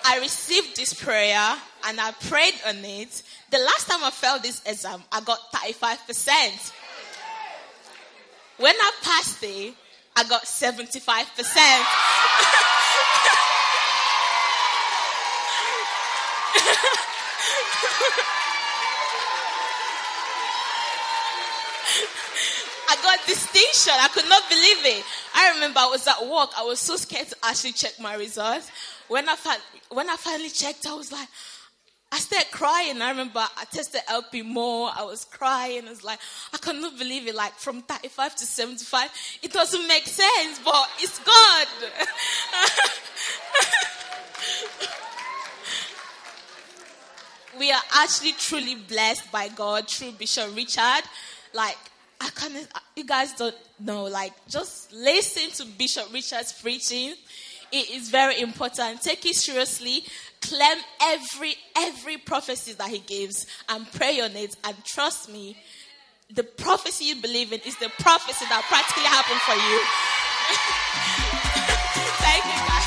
I 0.08 0.20
received 0.20 0.76
this 0.76 0.94
prayer 0.94 1.56
and 1.88 2.00
I 2.00 2.12
prayed 2.12 2.54
on 2.68 2.86
it. 2.86 3.24
The 3.56 3.62
last 3.62 3.88
time 3.88 4.04
I 4.04 4.12
failed 4.12 4.44
this 4.44 4.62
exam, 4.66 5.02
I 5.14 5.22
got 5.22 5.40
35%. 5.54 6.74
When 8.58 8.76
I 8.76 8.92
passed 9.02 9.42
it, 9.44 9.74
I 10.14 10.26
got 10.26 10.44
75%. 10.44 10.76
I 22.90 22.98
got 23.02 23.26
distinction. 23.26 23.94
I 23.96 24.10
could 24.10 24.28
not 24.28 24.50
believe 24.50 24.86
it. 24.98 25.06
I 25.34 25.54
remember 25.54 25.80
I 25.80 25.88
was 25.88 26.06
at 26.06 26.22
work. 26.28 26.50
I 26.58 26.64
was 26.64 26.82
so 26.82 26.98
scared 26.98 27.30
to 27.30 27.38
actually 27.42 27.72
check 27.72 28.02
my 28.02 28.16
results. 28.16 28.70
When 29.08 29.30
I, 29.30 29.38
when 29.92 30.10
I 30.10 30.18
finally 30.18 30.50
checked, 30.50 30.86
I 30.88 30.94
was 30.94 31.14
like, 31.14 31.30
I 32.16 32.20
started 32.20 32.50
crying. 32.50 33.02
I 33.02 33.10
remember 33.10 33.40
I 33.40 33.66
tested 33.66 34.00
LP 34.08 34.42
more. 34.42 34.90
I 34.96 35.04
was 35.04 35.26
crying. 35.26 35.86
I 35.86 35.90
was 35.90 36.02
like, 36.02 36.18
I 36.54 36.58
cannot 36.58 36.98
believe 36.98 37.28
it. 37.28 37.36
Like 37.36 37.52
from 37.56 37.82
35 37.82 38.38
to 38.38 38.46
75, 38.46 39.10
it 39.44 39.52
doesn't 39.52 39.86
make 39.86 40.06
sense, 40.06 40.62
but 40.64 40.90
it's 41.00 41.20
God. 41.20 41.68
we 47.60 47.70
are 47.70 47.82
actually 47.96 48.32
truly 48.32 48.76
blessed 48.76 49.30
by 49.30 49.50
God 49.50 49.90
through 49.90 50.14
Bishop 50.14 50.56
Richard. 50.56 51.04
Like, 51.54 51.76
I 52.22 52.30
can't, 52.30 52.66
you 52.96 53.04
guys 53.04 53.34
don't 53.34 53.58
know, 53.78 54.06
like, 54.06 54.32
just 54.48 54.94
listen 54.94 55.52
to 55.52 55.66
Bishop 55.78 56.14
Richard's 56.14 56.54
preaching. 56.54 57.14
It 57.74 57.90
is 57.90 58.10
very 58.10 58.40
important. 58.40 59.02
Take 59.02 59.26
it 59.26 59.36
seriously. 59.36 60.06
Claim 60.48 60.78
every 61.02 61.56
every 61.78 62.18
prophecy 62.18 62.74
that 62.74 62.90
he 62.90 63.00
gives 63.00 63.46
and 63.70 63.90
pray 63.94 64.20
on 64.22 64.36
it. 64.36 64.56
And 64.64 64.76
trust 64.84 65.30
me, 65.32 65.58
the 66.34 66.44
prophecy 66.44 67.06
you 67.06 67.16
believe 67.16 67.52
in 67.54 67.60
is 67.62 67.76
the 67.78 67.90
prophecy 68.00 68.46
that 68.50 68.64
practically 68.70 69.04
happened 69.10 69.42
for 69.42 69.56
you. 69.56 69.80
Thank 72.22 72.46
you, 72.46 72.60
guys. 72.70 72.86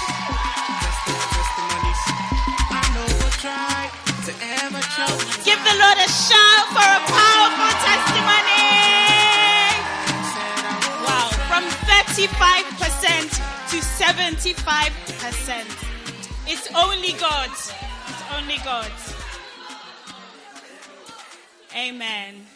Give 5.45 5.59
the 5.65 5.75
Lord 5.79 5.99
a 5.99 6.09
shout 6.09 6.67
for 6.75 6.85
a 6.85 7.01
powerful 7.09 7.73
testimony. 7.87 8.67
Wow, 11.07 11.29
from 11.49 11.65
35% 11.89 13.31
to 13.71 13.77
75%. 13.79 15.88
It's 16.51 16.67
only 16.75 17.13
God. 17.13 17.51
It's 17.51 18.23
only 18.35 18.57
God. 18.65 18.91
Amen. 21.77 22.47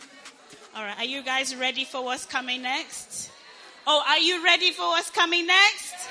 All 0.75 0.82
right. 0.82 0.99
Are 0.99 1.04
you 1.04 1.22
guys 1.22 1.54
ready 1.54 1.84
for 1.84 2.02
what's 2.02 2.25
coming 2.25 2.62
next? 2.62 3.30
Oh, 3.87 4.02
are 4.08 4.18
you 4.18 4.42
ready 4.42 4.70
for 4.70 4.87
what's 4.88 5.11
coming 5.11 5.46
next? 5.46 6.08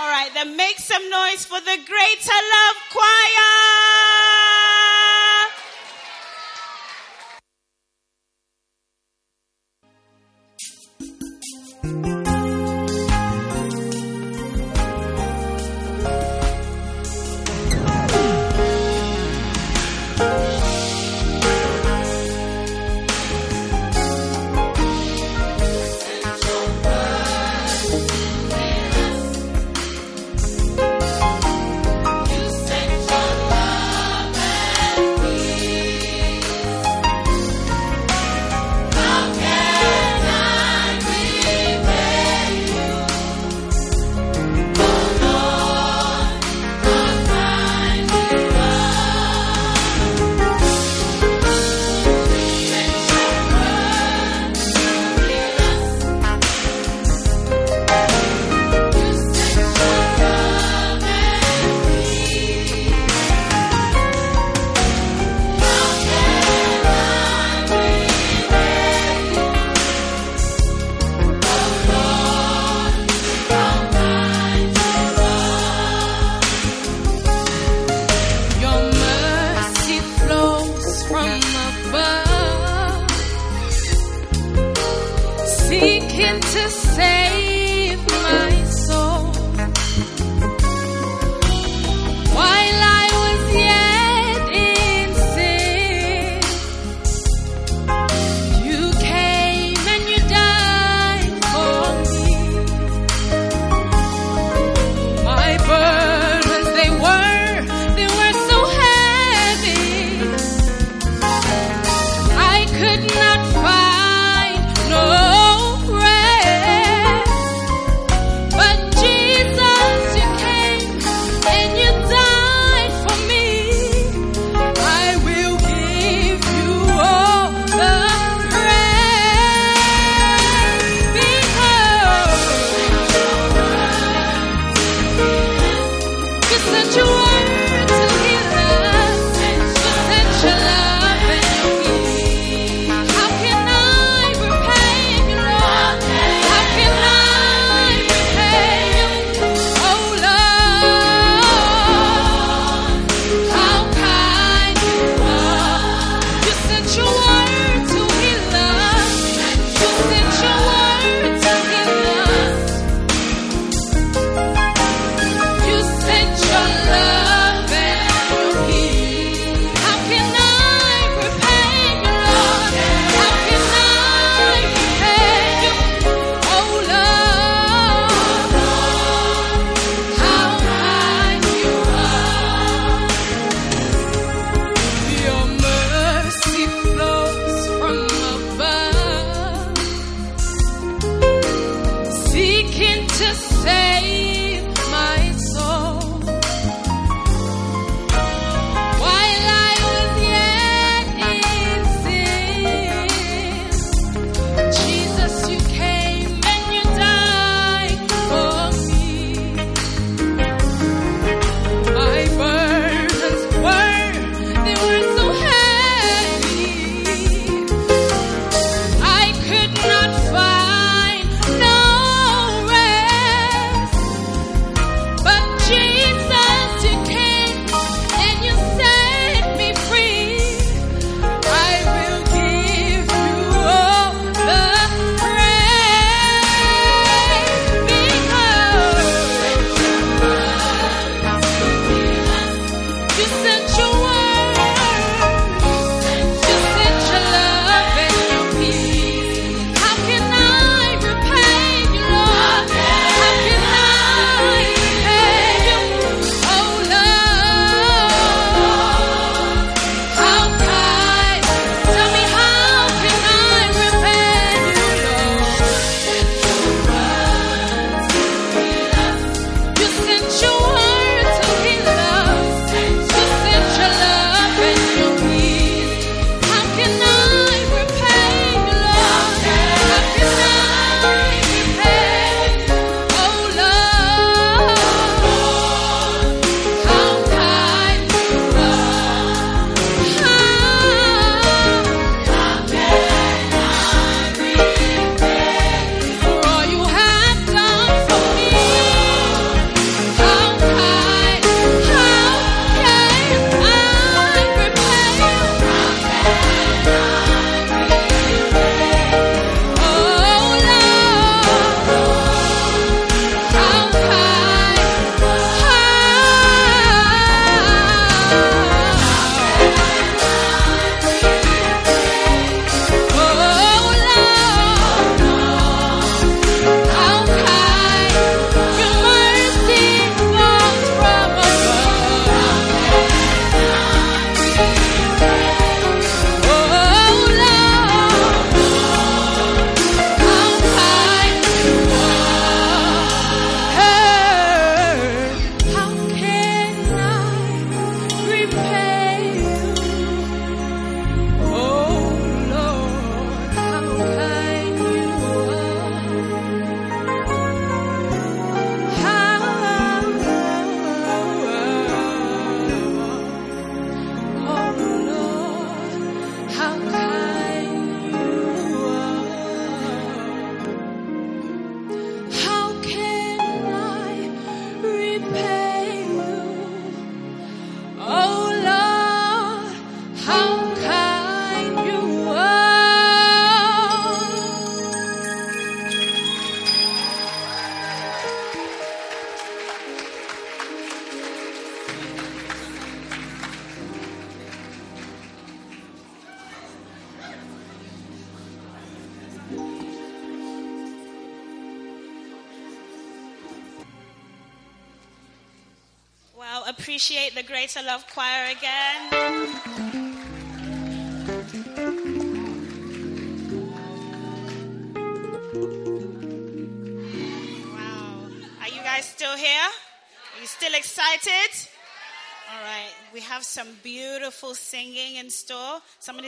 All 0.00 0.10
right. 0.10 0.28
Then 0.34 0.56
make 0.56 0.78
some 0.78 1.08
noise 1.08 1.44
for 1.44 1.60
the 1.60 1.78
Greater 1.86 2.40
Love 2.52 2.76
Choir. 2.90 4.13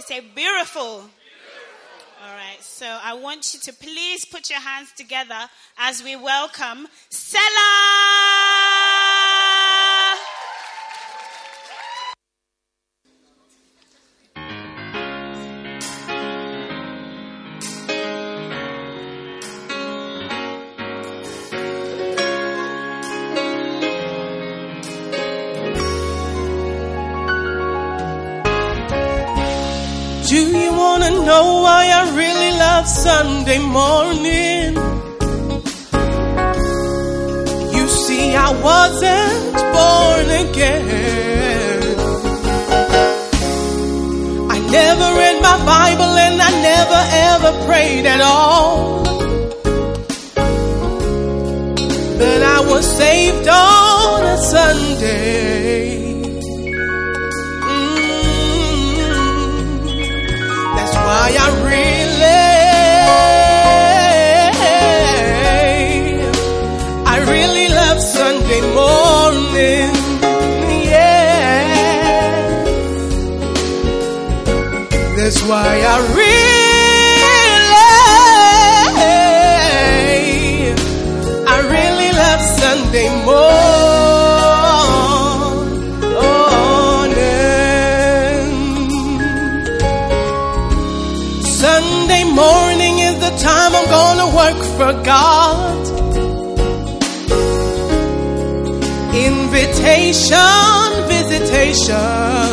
Say 0.07 0.21
beautiful. 0.21 0.83
All 2.23 2.35
right, 2.35 2.61
so 2.61 2.87
I 2.87 3.15
want 3.15 3.53
you 3.55 3.61
to 3.61 3.73
please 3.73 4.25
put 4.25 4.49
your 4.51 4.61
hands 4.61 4.93
together 4.97 5.49
as 5.79 6.01
we 6.01 6.15
welcome 6.15 6.87
Selah. 7.11 8.86
Sunday 33.07 33.61
morning. 33.61 34.75
You 37.77 37.85
see, 38.03 38.27
I 38.35 38.51
wasn't 38.69 39.55
born 39.77 40.27
again. 40.45 41.83
I 44.55 44.59
never 44.79 45.09
read 45.21 45.37
my 45.41 45.57
Bible 45.75 46.13
and 46.27 46.37
I 46.49 46.51
never 46.71 47.01
ever 47.31 47.51
prayed 47.67 48.07
at 48.07 48.21
all. 48.21 49.05
But 52.21 52.41
I 52.57 52.61
was 52.73 52.85
saved 53.03 53.47
on 53.47 54.25
a 54.35 54.37
Sunday. 54.55 56.23
Mm-hmm. 58.97 59.87
That's 60.77 60.97
why 61.07 61.27
I 61.45 61.49
really, 61.69 61.96
That's 75.27 75.43
why 75.43 75.83
I 75.83 75.99
really, 76.15 77.11
I 81.49 81.57
really 81.75 82.11
love 82.23 82.43
Sunday 82.63 83.09
morning. 83.27 83.57
Sunday 91.43 92.25
morning 92.33 92.95
is 93.01 93.17
the 93.19 93.33
time 93.43 93.75
I'm 93.75 93.89
gonna 93.99 94.29
work 94.41 94.63
for 94.79 94.93
God. 95.03 95.87
Invitation, 99.13 100.89
visitation. 101.09 102.46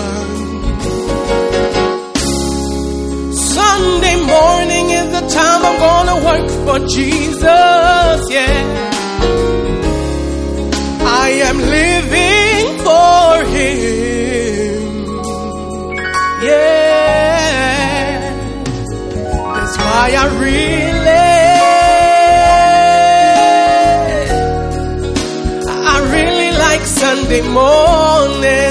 for 6.65 6.79
Jesus, 6.87 8.19
yeah. 8.35 8.91
I 11.05 11.29
am 11.49 11.57
living 11.57 12.65
for 12.85 13.43
Him, 13.55 14.81
yeah. 16.43 16.73
That's 19.55 19.75
why 19.77 20.05
I 20.23 20.25
really, 20.45 21.33
I 25.91 25.95
really 26.15 26.51
like 26.57 26.83
Sunday 26.85 27.41
morning. 27.49 28.62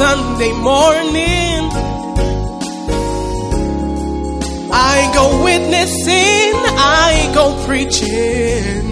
Sunday 0.00 0.52
morning. 0.52 1.60
I 4.72 4.96
go 5.12 5.24
witnessing, 5.44 6.54
I 7.02 7.30
go 7.34 7.44
preaching. 7.66 8.82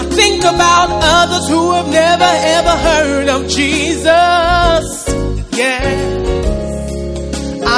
I 0.00 0.02
think 0.18 0.40
about 0.44 0.88
others 1.18 1.46
who 1.50 1.72
have 1.72 1.88
never 1.90 2.30
ever 2.56 2.74
heard 2.88 3.28
of 3.28 3.48
Jesus. 3.48 4.86
Yeah. 5.60 5.84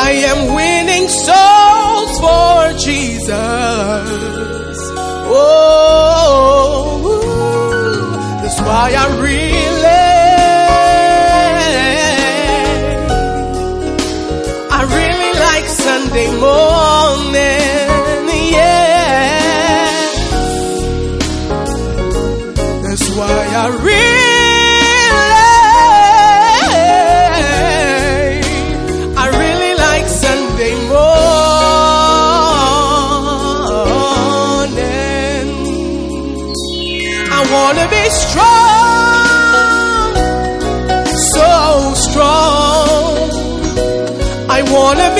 I 0.06 0.11
am 0.30 0.40
winning 0.54 1.09
souls 1.26 2.12
for 2.24 2.59
Jesus. 2.78 3.33
Oh, 5.35 7.11
that's 8.40 8.61
why 8.61 8.94
I 8.96 9.06
read. 9.20 9.39
Sunday 16.10 16.30
morning. 16.40 17.70
Yeah. 18.50 19.30
That's 22.82 23.06
why 23.16 23.36
I 23.62 23.66
really, 23.86 24.10
I 29.22 29.24
really 29.42 29.74
like 29.86 30.06
Sunday 30.24 30.74
morning. 30.90 31.20
I 37.38 37.40
wanna 37.54 37.86
be 37.96 38.04
strong, 38.26 39.28
so 41.34 41.50
strong. 41.94 42.50
I 44.52 44.60
wanna 44.74 45.08
be 45.14 45.19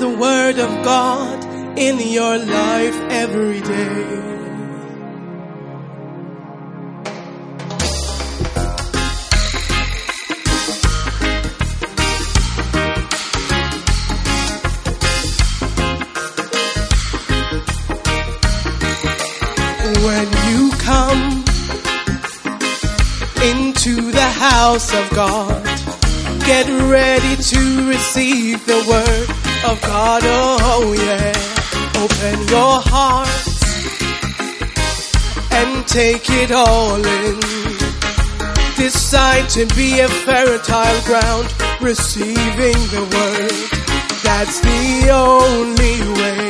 the 0.00 0.08
word 0.08 0.58
of 0.58 0.82
God 0.82 1.44
in 1.78 2.00
your 2.00 2.38
life 2.38 2.98
every 3.10 3.60
day. 3.60 4.16
When 20.06 20.28
you 20.48 20.70
come 20.78 21.44
into 23.42 24.10
the 24.12 24.30
house 24.32 24.94
of 24.94 25.10
God, 25.10 25.62
get 26.46 26.66
ready 26.90 27.36
to 27.36 27.88
receive 27.90 28.64
the 28.64 28.82
word 28.88 29.39
of 29.64 29.80
God. 29.82 30.22
Oh, 30.24 30.92
yeah. 30.92 31.32
Open 32.02 32.48
your 32.48 32.80
heart 32.92 33.28
and 35.52 35.86
take 35.86 36.28
it 36.30 36.50
all 36.50 36.96
in. 36.96 37.40
Decide 38.76 39.48
to 39.50 39.66
be 39.74 40.00
a 40.00 40.08
fertile 40.08 41.00
ground, 41.04 41.54
receiving 41.80 42.80
the 42.94 43.04
word. 43.16 43.80
That's 44.24 44.60
the 44.60 45.10
only 45.10 45.96
way 46.20 46.49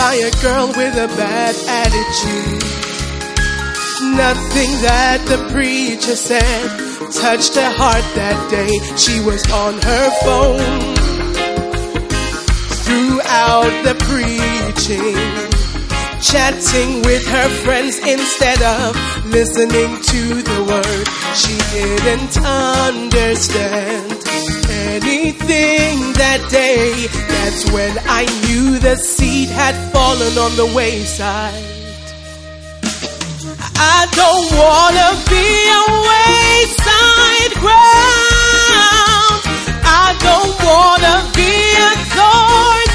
by 0.00 0.14
a 0.14 0.30
girl 0.40 0.68
with 0.68 0.96
a 0.96 1.08
bad 1.20 1.54
attitude. 1.82 2.62
Nothing 4.16 4.70
that 4.88 5.20
the 5.28 5.38
preacher 5.52 6.16
said 6.16 6.68
touched 7.12 7.54
her 7.56 7.72
heart 7.80 8.06
that 8.16 8.38
day. 8.48 8.72
She 8.96 9.20
was 9.28 9.42
on 9.52 9.74
her 9.90 10.06
phone 10.24 10.94
throughout 12.84 13.74
the 13.84 13.96
preaching, 14.08 15.20
chatting 16.30 17.02
with 17.02 17.24
her 17.36 17.50
friends 17.62 17.98
instead 17.98 18.60
of 18.78 18.96
listening 19.26 20.00
to 20.12 20.22
the 20.50 20.60
word. 20.70 21.06
She 21.42 21.56
didn't 21.76 22.34
understand 22.40 24.19
anything 24.90 26.12
that 26.18 26.40
day. 26.50 27.06
That's 27.32 27.70
when 27.70 27.96
I 28.06 28.22
knew 28.42 28.78
the 28.78 28.96
seed 28.96 29.48
had 29.48 29.74
fallen 29.92 30.36
on 30.38 30.56
the 30.56 30.66
wayside. 30.74 31.64
I 33.76 34.06
don't 34.20 34.46
wanna 34.62 35.08
be 35.34 35.46
a 35.80 35.84
wayside 36.10 37.54
ground. 37.64 39.40
I 40.02 40.08
don't 40.26 40.54
wanna 40.68 41.16
be 41.38 41.54
a 41.88 41.92
thorny 42.14 42.89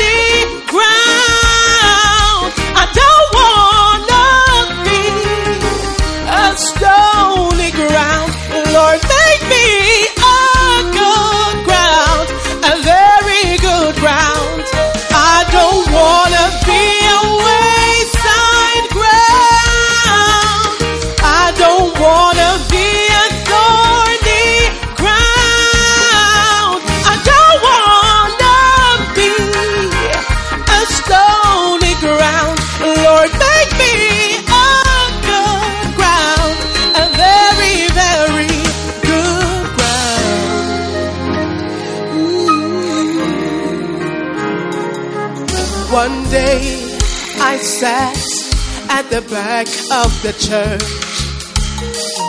the 49.15 49.21
back 49.31 49.67
of 50.03 50.11
the 50.27 50.33
church, 50.43 50.83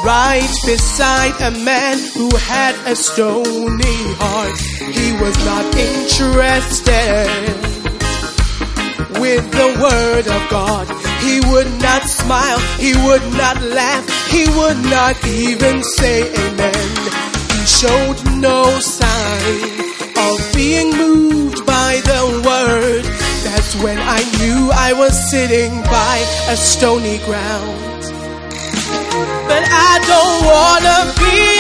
right 0.07 0.55
beside 0.65 1.35
a 1.43 1.51
man 1.65 1.99
who 2.15 2.31
had 2.37 2.77
a 2.87 2.95
stony 2.95 3.99
heart. 4.23 4.55
He 4.95 5.11
was 5.19 5.35
not 5.51 5.67
interested 5.75 7.27
with 9.19 9.45
the 9.51 9.71
word 9.83 10.27
of 10.31 10.43
God. 10.49 10.87
He 11.27 11.41
would 11.51 11.73
not 11.83 12.03
smile, 12.07 12.61
he 12.79 12.95
would 12.95 13.27
not 13.35 13.61
laugh, 13.63 14.07
he 14.31 14.47
would 14.47 14.79
not 14.87 15.17
even 15.27 15.83
say 15.83 16.31
amen. 16.45 16.87
He 17.51 17.63
showed 17.67 18.19
no 18.39 18.63
sign 18.79 19.87
of 20.23 20.37
being 20.55 20.97
moved 20.97 21.67
by 21.67 22.01
the 22.11 22.23
word. 22.47 23.03
That's 23.43 23.75
when 23.83 23.99
I 23.99 24.23
knew 24.39 24.56
I 24.73 24.93
was 24.93 25.15
sitting 25.31 25.83
by 25.83 26.17
a 26.49 26.57
stony 26.57 27.19
ground. 27.19 28.03
But 29.49 29.63
I 29.71 29.95
don't 30.11 30.41
wanna 30.53 30.99
be 31.19 31.56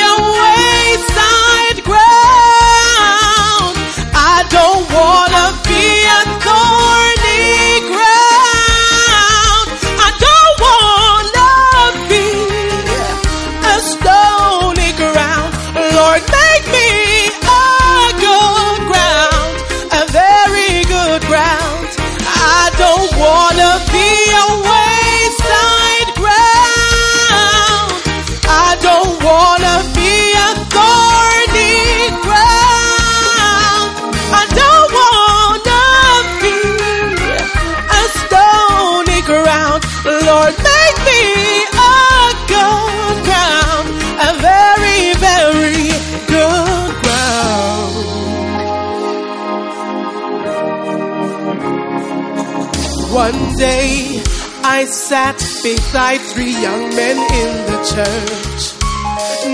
beside 55.74 56.20
three 56.20 56.54
young 56.62 56.82
men 56.94 57.16
in 57.42 57.50
the 57.70 57.78
church. 57.92 58.62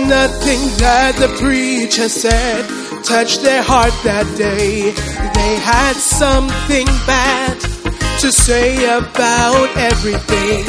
Nothing 0.06 0.60
that 0.84 1.16
the 1.16 1.30
preacher 1.40 2.06
said 2.10 2.68
touched 3.02 3.40
their 3.42 3.62
heart 3.62 3.94
that 4.04 4.26
day. 4.36 4.92
They 5.38 5.54
had 5.56 5.96
something 5.96 6.84
bad 7.08 7.56
to 8.20 8.30
say 8.30 8.84
about 8.84 9.68
everything. 9.90 10.64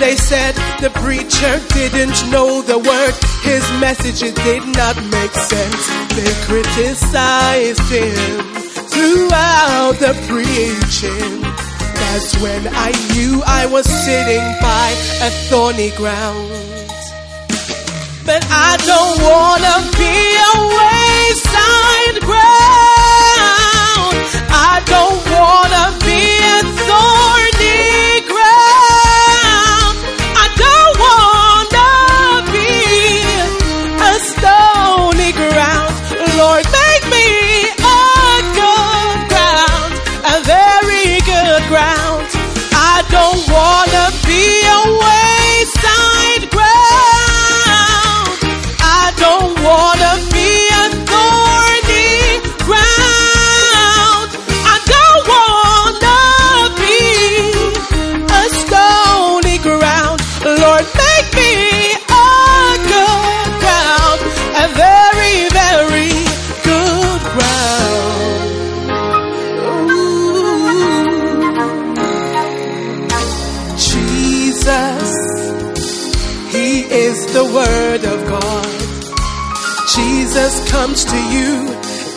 They 0.00 0.16
said 0.16 0.54
the 0.80 0.92
preacher 1.04 1.54
didn't 1.76 2.18
know 2.32 2.62
the 2.62 2.78
word, 2.78 3.14
his 3.44 3.64
messages 3.84 4.32
did 4.32 4.64
not 4.80 4.96
make 5.12 5.34
sense. 5.52 5.84
They 6.16 6.32
criticized 6.48 7.88
him 7.92 8.16
throughout 8.88 9.96
the 10.00 10.14
preaching. 10.32 11.47
That's 12.10 12.32
when 12.40 12.66
I 12.68 12.90
knew 13.12 13.42
I 13.46 13.66
was 13.66 13.84
sitting 13.84 14.46
by 14.62 14.88
a 15.26 15.30
thorny 15.48 15.90
ground. 15.90 16.48
But 18.24 18.42
I 18.48 18.76
don't 18.90 19.18
wanna 19.28 19.76
be 20.02 20.16
a 20.48 20.54
wayside 20.78 22.18
ground. 22.30 22.48
I 24.70 24.74
don't 24.94 25.20
wanna 25.36 25.84
be 26.08 26.22
a 26.56 26.60
thorny 26.86 27.37
Jesus 80.38 80.70
comes 80.70 81.02
to 81.04 81.18
you 81.34 81.66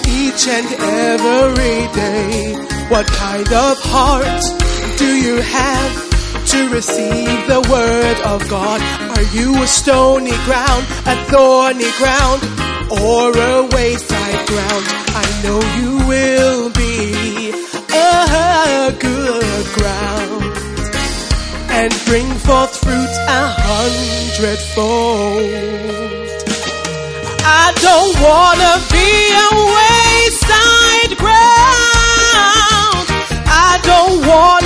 each 0.08 0.48
and 0.48 0.68
every 0.78 1.88
day. 2.00 2.54
What 2.88 3.08
kind 3.08 3.52
of 3.52 3.80
heart 3.82 4.44
do 5.00 5.08
you 5.26 5.42
have 5.42 6.10
to 6.52 6.70
receive 6.70 7.48
the 7.48 7.62
Word 7.68 8.18
of 8.28 8.48
God? 8.48 8.80
Are 9.18 9.24
you 9.36 9.64
a 9.64 9.66
stony 9.66 10.38
ground, 10.46 10.86
a 11.08 11.16
thorny 11.32 11.90
ground, 11.98 12.44
or 13.02 13.36
a 13.36 13.66
wayside 13.74 14.46
ground? 14.46 14.86
I 15.18 15.26
know 15.42 15.60
you 15.80 15.98
will 16.06 16.70
be 16.78 17.50
a 17.90 18.94
good 19.00 19.66
ground 19.74 20.44
and 21.72 21.92
bring 22.06 22.30
forth 22.46 22.78
fruit 22.84 23.14
a 23.28 23.48
hundredfold. 23.66 26.21
I 27.54 27.74
don't 27.86 28.16
wanna 28.28 28.74
be 28.96 29.10
a 29.46 29.50
wayside 29.76 31.14
ground. 31.24 33.06
I 33.46 33.72
don't 33.84 34.18
wanna 34.26 34.61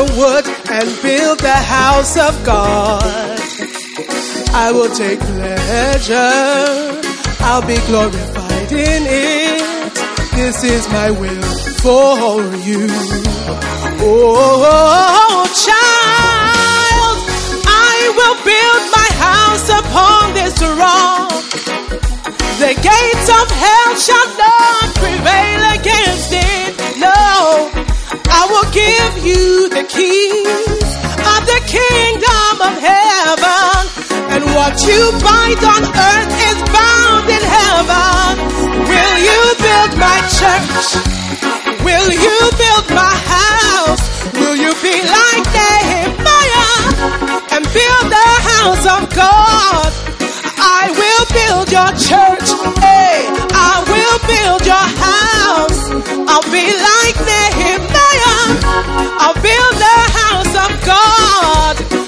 the 0.00 0.14
wood 0.16 0.46
and 0.70 0.88
build 1.02 1.38
the 1.40 1.60
house 1.76 2.16
of 2.16 2.32
God. 2.44 3.02
I 4.54 4.72
will 4.72 4.88
take 4.94 5.20
pleasure, 5.20 7.00
I'll 7.40 7.66
be 7.66 7.78
glorified 7.86 8.72
in 8.72 9.02
it. 9.04 9.92
This 10.32 10.64
is 10.64 10.88
my 10.88 11.10
will 11.10 11.52
for 11.84 12.40
you. 12.68 12.86
Oh, 14.00 15.44
child, 15.68 17.18
I 17.92 17.96
will 18.18 18.38
build 18.50 18.82
my 19.00 19.10
house 19.28 19.68
upon 19.80 20.22
this 20.38 20.56
rock. 20.80 21.44
The 22.62 22.72
gates 22.88 23.28
of 23.40 23.46
hell 23.64 23.92
shall 24.06 24.30
not 24.46 24.86
prevail 25.02 25.60
against 25.76 26.30
it. 26.32 26.72
No, 26.96 27.12
I 28.32 28.42
will 28.50 28.68
give 28.72 29.26
you 29.26 29.68
the 29.68 29.89
keys 30.10 30.90
of 31.34 31.40
the 31.46 31.60
kingdom 31.70 32.54
of 32.68 32.74
heaven. 32.82 33.78
And 34.34 34.42
what 34.58 34.74
you 34.82 35.00
bind 35.22 35.62
on 35.62 35.82
earth 35.86 36.34
is 36.50 36.58
bound 36.74 37.26
in 37.30 37.44
heaven. 37.58 38.30
Will 38.90 39.16
you 39.28 39.40
build 39.66 39.92
my 40.06 40.18
church? 40.38 40.86
Will 41.86 42.10
you 42.26 42.38
build 42.62 42.86
my 42.90 43.14
house? 43.36 44.02
Will 44.34 44.56
you 44.64 44.72
be 44.82 44.96
like 45.16 45.44
Nehemiah 45.54 46.74
and 47.54 47.62
build 47.78 48.06
the 48.18 48.30
house 48.50 48.84
of 48.96 49.02
God? 49.14 49.90
I 50.58 50.82
will 51.00 51.24
build 51.38 51.66
your 51.78 51.92
church. 52.08 52.48
Hey, 52.82 53.14
I 53.70 53.74
will 53.92 54.18
build 54.32 54.62
your 54.72 54.88
house. 55.06 55.80
I'll 56.30 56.50
be 56.50 56.66
like 56.88 57.16
Nehemiah. 57.30 57.49
I'll 59.22 59.34
build 59.34 59.74
the 59.86 59.98
house 60.20 60.54
of 60.64 60.70
God. 60.86 61.99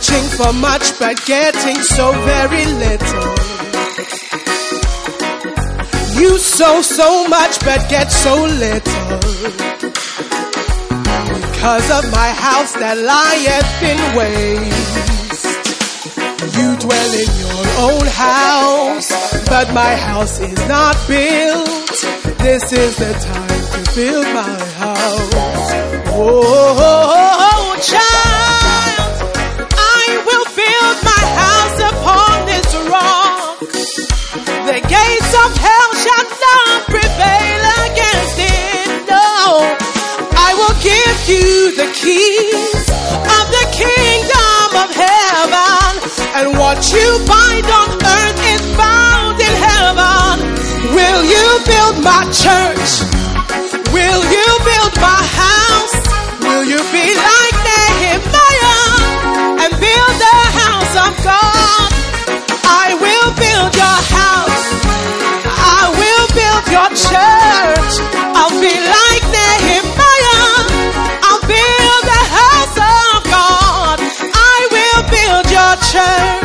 Searching 0.00 0.28
for 0.38 0.52
much 0.54 0.98
but 0.98 1.22
getting 1.26 1.76
so 1.82 2.12
very 2.24 2.64
little. 2.64 3.34
You 6.18 6.38
sow 6.38 6.80
so 6.80 7.28
much 7.28 7.60
but 7.60 7.86
get 7.90 8.10
so 8.10 8.34
little. 8.46 9.18
Because 11.52 11.90
of 11.98 12.10
my 12.12 12.30
house 12.32 12.72
that 12.80 12.96
lieth 12.96 13.82
in 13.92 14.00
waste. 14.16 15.44
You 16.56 16.76
dwell 16.76 17.12
in 17.12 17.30
your 17.44 17.66
own 17.84 18.06
house, 18.06 19.10
but 19.50 19.70
my 19.74 19.94
house 19.96 20.40
is 20.40 20.56
not 20.66 20.96
built. 21.06 21.68
This 22.38 22.72
is 22.72 22.96
the 22.96 23.12
time 23.20 23.84
to 23.84 23.94
build 23.94 24.26
my 24.32 24.58
house. 24.80 25.70
Oh, 26.12 27.29
you 41.30 41.70
the 41.76 41.88
keys 41.94 42.82
of 43.36 43.44
the 43.56 43.66
kingdom 43.70 44.70
of 44.82 44.90
heaven. 44.90 45.90
And 46.34 46.58
what 46.58 46.78
you 46.90 47.08
bind 47.26 47.66
on 47.80 47.90
earth 48.02 48.40
is 48.54 48.62
bound 48.76 49.38
in 49.38 49.54
heaven. 49.68 50.34
Will 50.96 51.22
you 51.34 51.46
build 51.70 51.96
my 52.02 52.22
church? 52.44 52.90
Will 53.94 54.22
you 54.34 54.48
build 54.70 54.94
my 54.98 55.22
house? 55.42 55.96
Will 56.42 56.64
you 56.64 56.80
be 56.90 57.06
like 57.14 57.39
Jai 76.00 76.39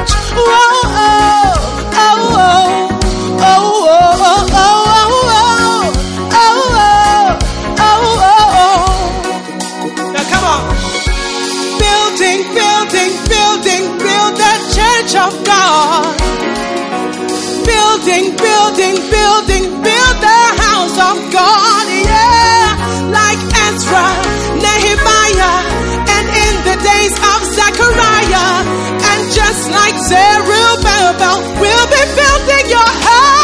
Said 30.07 30.37
real 30.37 30.83
bad 30.83 31.15
about 31.15 31.41
will 31.59 31.87
be 31.87 32.01
felt 32.13 32.41
in 32.59 32.69
your 32.69 32.89
heart. 33.01 33.34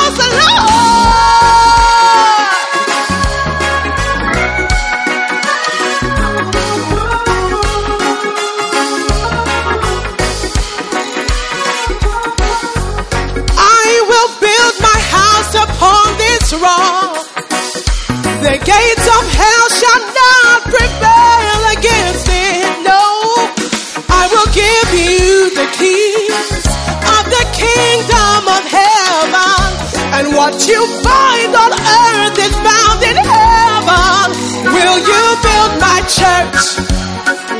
What 30.42 30.58
you 30.68 30.82
bind 31.06 31.54
on 31.54 31.70
earth 31.70 32.38
is 32.42 32.56
bound 32.66 33.02
in 33.06 33.14
heaven. 33.14 34.26
Will 34.74 34.98
you 34.98 35.24
build 35.46 35.72
my 35.78 36.00
church? 36.10 36.82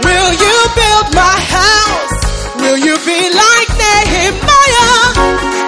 Will 0.02 0.32
you 0.46 0.58
build 0.82 1.08
my 1.14 1.38
house? 1.58 2.18
Will 2.58 2.80
you 2.82 2.98
be 3.06 3.22
like 3.46 3.70
Nehemiah 3.78 4.98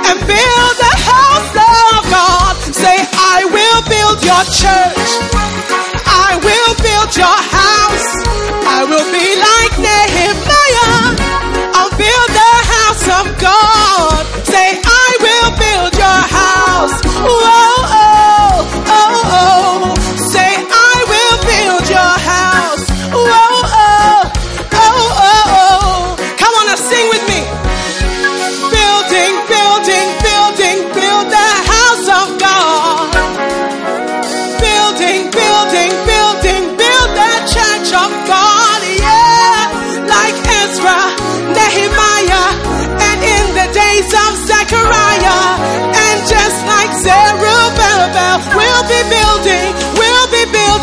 and 0.09 0.17
build 0.25 0.73
the 0.85 0.95
house 1.13 1.53
of 1.53 2.01
God? 2.17 2.53
Say, 2.81 2.97
I 3.37 3.45
will 3.45 3.81
build 3.93 4.17
your 4.25 4.43
church. 4.49 5.09
I 6.25 6.41
will 6.41 6.73
build 6.81 7.09
your 7.13 7.39
house. 7.61 8.09
I 8.73 8.89
will 8.89 9.07
be 9.13 9.27
like 9.37 9.62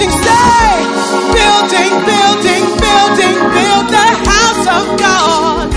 building. 0.00 0.24
Say, 0.24 0.80
building, 1.36 1.92
building, 2.08 2.64
building, 2.80 3.36
build 3.52 3.86
the 3.92 4.08
house 4.24 4.64
of 4.78 4.86
God. 4.98 5.68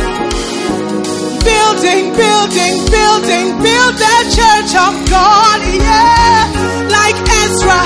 Building, 1.43 2.15
building, 2.15 2.75
building, 2.87 3.45
build 3.59 3.95
the 3.99 4.17
church 4.31 4.71
of 4.79 4.93
God. 5.11 5.59
Yeah, 5.75 6.47
like 6.87 7.17
Ezra, 7.43 7.81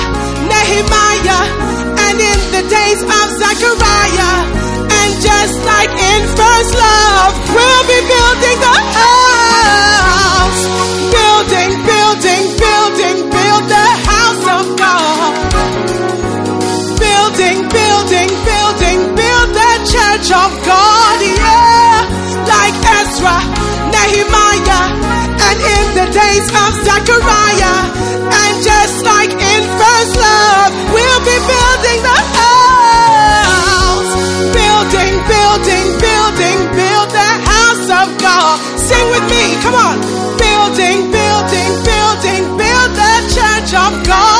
Nehemiah, 0.46 1.42
and 2.06 2.16
in 2.22 2.38
the 2.54 2.62
days 2.70 3.02
of 3.02 3.26
Zechariah, 3.42 4.34
and 4.86 5.10
just 5.18 5.58
like 5.66 5.90
in 5.90 6.22
first 6.38 6.72
love, 6.78 7.34
we'll 7.50 7.84
be 7.90 7.98
building 8.06 8.58
the 8.62 8.78
house. 8.94 10.62
Building, 11.10 11.70
building, 11.82 12.44
building, 12.62 13.16
build 13.26 13.64
the 13.66 13.86
house 14.06 14.44
of 14.60 14.76
God. 14.78 16.27
Building, 17.18 17.66
building, 17.66 18.30
building, 18.46 18.98
build 19.18 19.48
the 19.50 19.72
church 19.90 20.28
of 20.30 20.50
God, 20.62 21.18
yeah. 21.18 22.06
Like 22.46 22.78
Ezra, 22.98 23.42
Nehemiah, 23.90 24.86
and 25.46 25.58
in 25.58 25.86
the 25.98 26.06
days 26.14 26.46
of 26.62 26.70
Zechariah, 26.86 27.78
and 28.22 28.54
just 28.62 29.02
like 29.02 29.34
in 29.34 29.62
first 29.82 30.14
love, 30.14 30.70
we'll 30.94 31.22
be 31.26 31.38
building 31.42 32.00
the 32.06 32.20
house. 32.38 34.10
Building, 34.54 35.14
building, 35.26 35.86
building, 35.98 36.58
build 36.78 37.08
the 37.18 37.30
house 37.50 37.86
of 37.98 38.06
God. 38.22 38.54
Sing 38.78 39.06
with 39.10 39.26
me, 39.26 39.44
come 39.66 39.74
on. 39.74 39.98
Building, 40.38 41.10
building, 41.10 41.70
building, 41.82 42.42
build 42.62 42.90
the 42.94 43.14
church 43.34 43.74
of 43.74 44.06
God. 44.06 44.37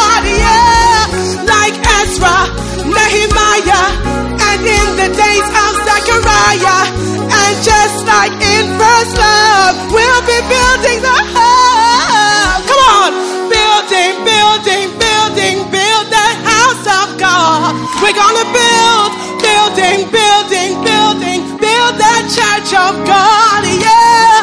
Like 1.69 1.85
Ezra, 2.01 2.49
Nehemiah, 2.81 3.93
and 4.41 4.61
in 4.65 4.89
the 4.97 5.09
days 5.13 5.49
of 5.53 5.73
Zechariah, 5.85 6.81
and 7.29 7.55
just 7.61 8.09
like 8.09 8.33
in 8.41 8.73
first 8.81 9.13
love, 9.13 9.77
we'll 9.93 10.25
be 10.25 10.41
building 10.49 11.05
the 11.05 11.19
house. 11.37 12.65
Come 12.65 12.83
on, 12.89 13.13
building, 13.53 14.17
building, 14.25 14.97
building, 14.97 15.57
build 15.69 16.07
the 16.09 16.29
house 16.49 16.85
of 16.89 17.21
God. 17.21 17.77
We're 18.01 18.17
gonna 18.17 18.49
build, 18.49 19.13
building, 19.45 20.09
building, 20.09 20.73
building, 20.81 21.41
build 21.61 21.95
the 22.01 22.17
church 22.33 22.73
of 22.81 22.97
God, 23.05 23.61
yeah. 23.77 24.38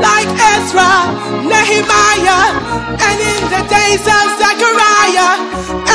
Like 0.00 0.30
Ezra, 0.54 0.92
Nehemiah, 1.42 2.44
and 3.06 3.18
in 3.18 3.42
the 3.50 3.62
days 3.68 4.04
of 4.06 4.24
Zechariah, 4.38 5.32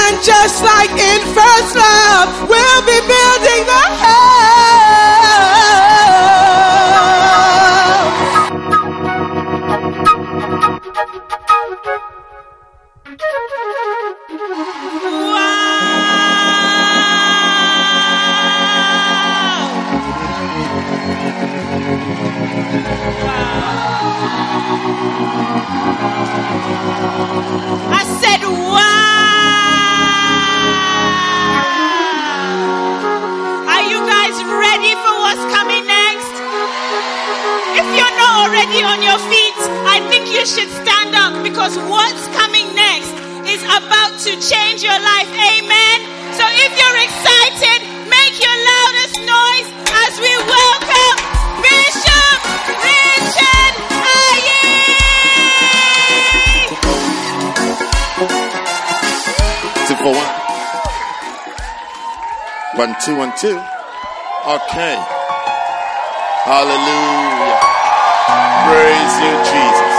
and 0.03 0.13
just 0.23 0.63
like 0.63 0.91
in 0.91 1.21
first 1.33 1.75
love, 1.75 2.49
we'll 2.49 2.83
be 2.85 2.99
building 3.07 3.63
the 3.65 3.83
house. 4.03 4.22
I 27.93 28.01
said, 28.17 28.41
wow. 28.41 28.81
Are 33.69 33.85
you 33.85 34.01
guys 34.09 34.35
ready 34.41 34.97
for 35.05 35.13
what's 35.21 35.45
coming 35.53 35.85
next? 35.85 36.33
If 37.77 37.85
you're 37.93 38.17
not 38.17 38.49
already 38.49 38.81
on 38.81 39.05
your 39.05 39.21
feet, 39.29 39.53
I 39.85 40.01
think 40.09 40.25
you 40.33 40.45
should 40.49 40.69
stand 40.81 41.13
up 41.13 41.43
because 41.43 41.77
what's 41.85 42.25
coming 42.33 42.73
next 42.73 43.13
is 43.45 43.61
about 43.69 44.17
to 44.25 44.33
change 44.41 44.81
your 44.81 44.97
life. 44.97 45.29
Amen. 45.29 46.09
So 46.33 46.41
if 46.49 46.73
you're 46.73 46.97
excited, 47.05 47.92
One, 62.83 62.97
two, 62.99 63.15
one, 63.15 63.31
two. 63.37 63.55
Okay. 64.45 64.95
Hallelujah. 66.43 67.59
Praise 68.67 69.15
you, 69.23 69.33
Jesus. 69.53 69.95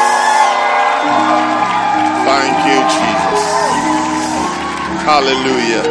Thank 2.29 2.57
you, 2.69 2.81
Jesus. 2.93 3.45
Hallelujah. 5.01 5.85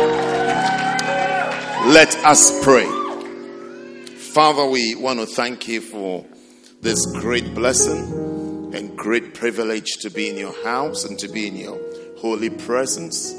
Let 1.92 2.16
us 2.26 2.64
pray. 2.64 2.86
Father, 4.16 4.68
we 4.68 4.94
want 4.94 5.20
to 5.20 5.26
thank 5.26 5.68
you 5.68 5.82
for 5.82 6.24
this 6.82 7.08
great 7.08 7.56
blessing 7.56 8.72
and 8.76 8.96
great 8.96 9.34
privilege 9.34 9.98
to 10.02 10.12
be 10.12 10.30
in 10.30 10.38
your 10.38 10.54
house 10.64 11.06
and 11.06 11.18
to 11.18 11.28
be 11.28 11.48
in 11.48 11.56
your 11.56 11.82
holy 12.20 12.52
presence. 12.52 13.34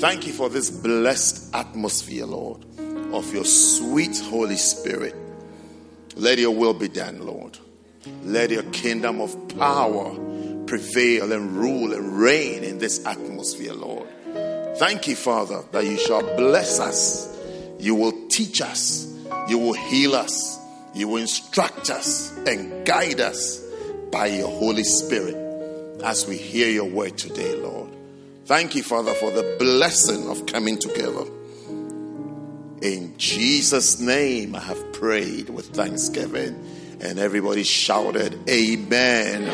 Thank 0.00 0.26
you 0.26 0.32
for 0.32 0.48
this 0.48 0.68
blessed 0.68 1.54
atmosphere, 1.54 2.26
Lord, 2.26 2.64
of 3.12 3.32
your 3.32 3.44
sweet 3.44 4.18
Holy 4.18 4.56
Spirit. 4.56 5.14
Let 6.16 6.38
your 6.38 6.54
will 6.54 6.74
be 6.74 6.88
done, 6.88 7.24
Lord. 7.26 7.58
Let 8.24 8.50
your 8.50 8.64
kingdom 8.64 9.20
of 9.20 9.36
power 9.56 10.14
prevail 10.66 11.32
and 11.32 11.52
rule 11.56 11.92
and 11.92 12.18
reign 12.18 12.64
in 12.64 12.78
this 12.78 13.04
atmosphere, 13.06 13.74
Lord. 13.74 14.08
Thank 14.78 15.06
you, 15.06 15.16
Father, 15.16 15.62
that 15.72 15.84
you 15.84 15.98
shall 15.98 16.22
bless 16.36 16.80
us. 16.80 17.28
You 17.78 17.94
will 17.94 18.28
teach 18.28 18.60
us. 18.60 19.06
You 19.48 19.58
will 19.58 19.74
heal 19.74 20.14
us. 20.14 20.58
You 20.94 21.08
will 21.08 21.18
instruct 21.18 21.90
us 21.90 22.36
and 22.46 22.84
guide 22.86 23.20
us 23.20 23.62
by 24.10 24.26
your 24.26 24.48
Holy 24.48 24.84
Spirit 24.84 25.36
as 26.02 26.26
we 26.26 26.36
hear 26.36 26.68
your 26.68 26.88
word 26.88 27.16
today, 27.16 27.54
Lord. 27.56 27.90
Thank 28.46 28.74
you, 28.74 28.82
Father, 28.82 29.14
for 29.14 29.30
the 29.30 29.56
blessing 29.58 30.28
of 30.28 30.46
coming 30.46 30.78
together. 30.78 31.24
In 32.82 33.16
Jesus' 33.16 34.00
name, 34.00 34.56
I 34.56 34.60
have 34.60 34.92
prayed 34.92 35.48
with 35.48 35.66
thanksgiving. 35.68 36.98
And 37.00 37.18
everybody 37.18 37.62
shouted, 37.62 38.38
Amen. 38.48 39.48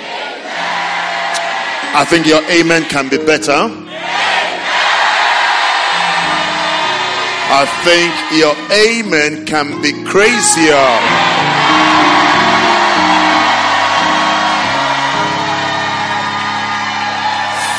I 1.95 2.05
think 2.05 2.27
your 2.27 2.43
amen 2.51 2.85
can 2.85 3.09
be 3.09 3.19
better. 3.19 3.71
I 7.51 7.65
think 7.85 8.13
your 8.39 8.55
amen 8.71 9.47
can 9.47 9.81
be 9.83 9.93
crazier. 10.05 10.99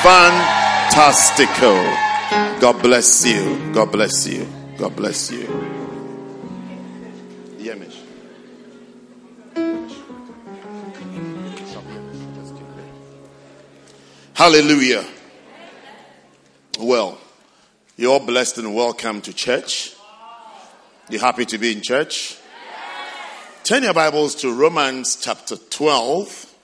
Fantastical. 0.01 1.83
God 2.59 2.81
bless 2.81 3.25
you. 3.25 3.71
God 3.73 3.91
bless 3.91 4.27
you. 4.27 4.58
God 4.79 4.95
bless 4.95 5.29
you. 5.29 5.45
Yemish. 7.57 7.99
Hallelujah. 14.33 15.03
Well, 16.79 17.17
you're 17.97 18.21
blessed 18.21 18.59
and 18.59 18.73
welcome 18.73 19.19
to 19.23 19.33
church. 19.33 19.95
You 21.09 21.19
happy 21.19 21.43
to 21.43 21.57
be 21.57 21.73
in 21.73 21.81
church? 21.81 22.37
Turn 23.65 23.83
your 23.83 23.93
Bibles 23.93 24.35
to 24.35 24.53
Romans 24.53 25.17
chapter 25.17 25.57
12. 25.57 26.55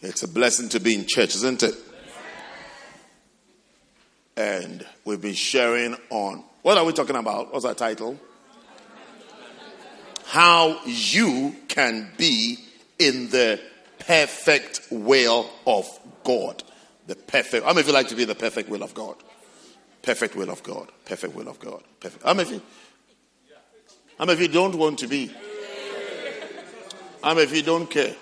It's 0.00 0.22
a 0.22 0.28
blessing 0.28 0.70
to 0.70 0.80
be 0.80 0.94
in 0.94 1.04
church, 1.06 1.34
isn't 1.34 1.62
it? 1.62 1.74
And 4.38 4.86
we've 5.10 5.20
been 5.20 5.34
sharing 5.34 5.96
on 6.08 6.44
what 6.62 6.78
are 6.78 6.84
we 6.84 6.92
talking 6.92 7.16
about? 7.16 7.52
What's 7.52 7.64
our 7.64 7.74
title? 7.74 8.18
How 10.26 10.80
you 10.86 11.56
can 11.66 12.12
be 12.16 12.58
in 12.98 13.28
the 13.30 13.60
perfect 13.98 14.86
will 14.90 15.50
of 15.66 15.86
God. 16.22 16.62
The 17.08 17.16
perfect. 17.16 17.64
How 17.64 17.70
many 17.70 17.80
of 17.80 17.86
you 17.88 17.92
like 17.92 18.08
to 18.08 18.14
be 18.14 18.24
the 18.24 18.36
perfect 18.36 18.68
will 18.68 18.84
of 18.84 18.94
God? 18.94 19.16
Perfect 20.02 20.36
will 20.36 20.50
of 20.50 20.62
God. 20.62 20.88
Perfect 21.04 21.34
will 21.34 21.48
of 21.48 21.58
God. 21.58 21.82
Perfect. 21.98 22.22
How 22.22 22.34
many 22.34 22.48
of 22.48 22.54
you? 22.54 22.62
How 24.16 24.26
many 24.26 24.34
of 24.34 24.40
you 24.42 24.48
don't 24.48 24.76
want 24.76 25.00
to 25.00 25.08
be? 25.08 25.32
How 27.22 27.34
many 27.34 27.42
of 27.42 27.54
you 27.56 27.62
don't 27.62 27.90
care? 27.90 28.14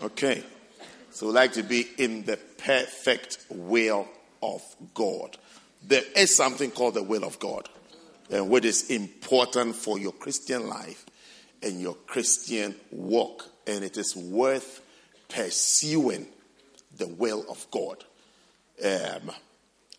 Okay. 0.00 0.44
So 1.16 1.28
we 1.28 1.32
like 1.32 1.54
to 1.54 1.62
be 1.62 1.88
in 1.96 2.24
the 2.24 2.36
perfect 2.58 3.38
will 3.48 4.06
of 4.42 4.62
God. 4.92 5.38
There 5.82 6.02
is 6.14 6.36
something 6.36 6.70
called 6.70 6.92
the 6.92 7.02
will 7.02 7.24
of 7.24 7.38
God, 7.38 7.70
and 8.30 8.50
what 8.50 8.66
is 8.66 8.90
important 8.90 9.76
for 9.76 9.98
your 9.98 10.12
Christian 10.12 10.68
life 10.68 11.06
and 11.62 11.80
your 11.80 11.94
Christian 11.94 12.74
walk, 12.90 13.46
and 13.66 13.82
it 13.82 13.96
is 13.96 14.14
worth 14.14 14.82
pursuing 15.30 16.26
the 16.98 17.06
will 17.06 17.46
of 17.48 17.66
God. 17.70 18.04
Um, 18.84 19.32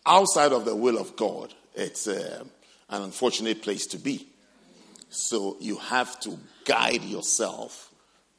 outside 0.06 0.52
of 0.52 0.64
the 0.64 0.76
will 0.76 0.98
of 0.98 1.16
God, 1.16 1.52
it's 1.74 2.06
uh, 2.06 2.44
an 2.90 3.02
unfortunate 3.02 3.62
place 3.62 3.88
to 3.88 3.98
be. 3.98 4.28
So 5.10 5.56
you 5.58 5.78
have 5.78 6.20
to 6.20 6.38
guide 6.64 7.02
yourself, 7.02 7.92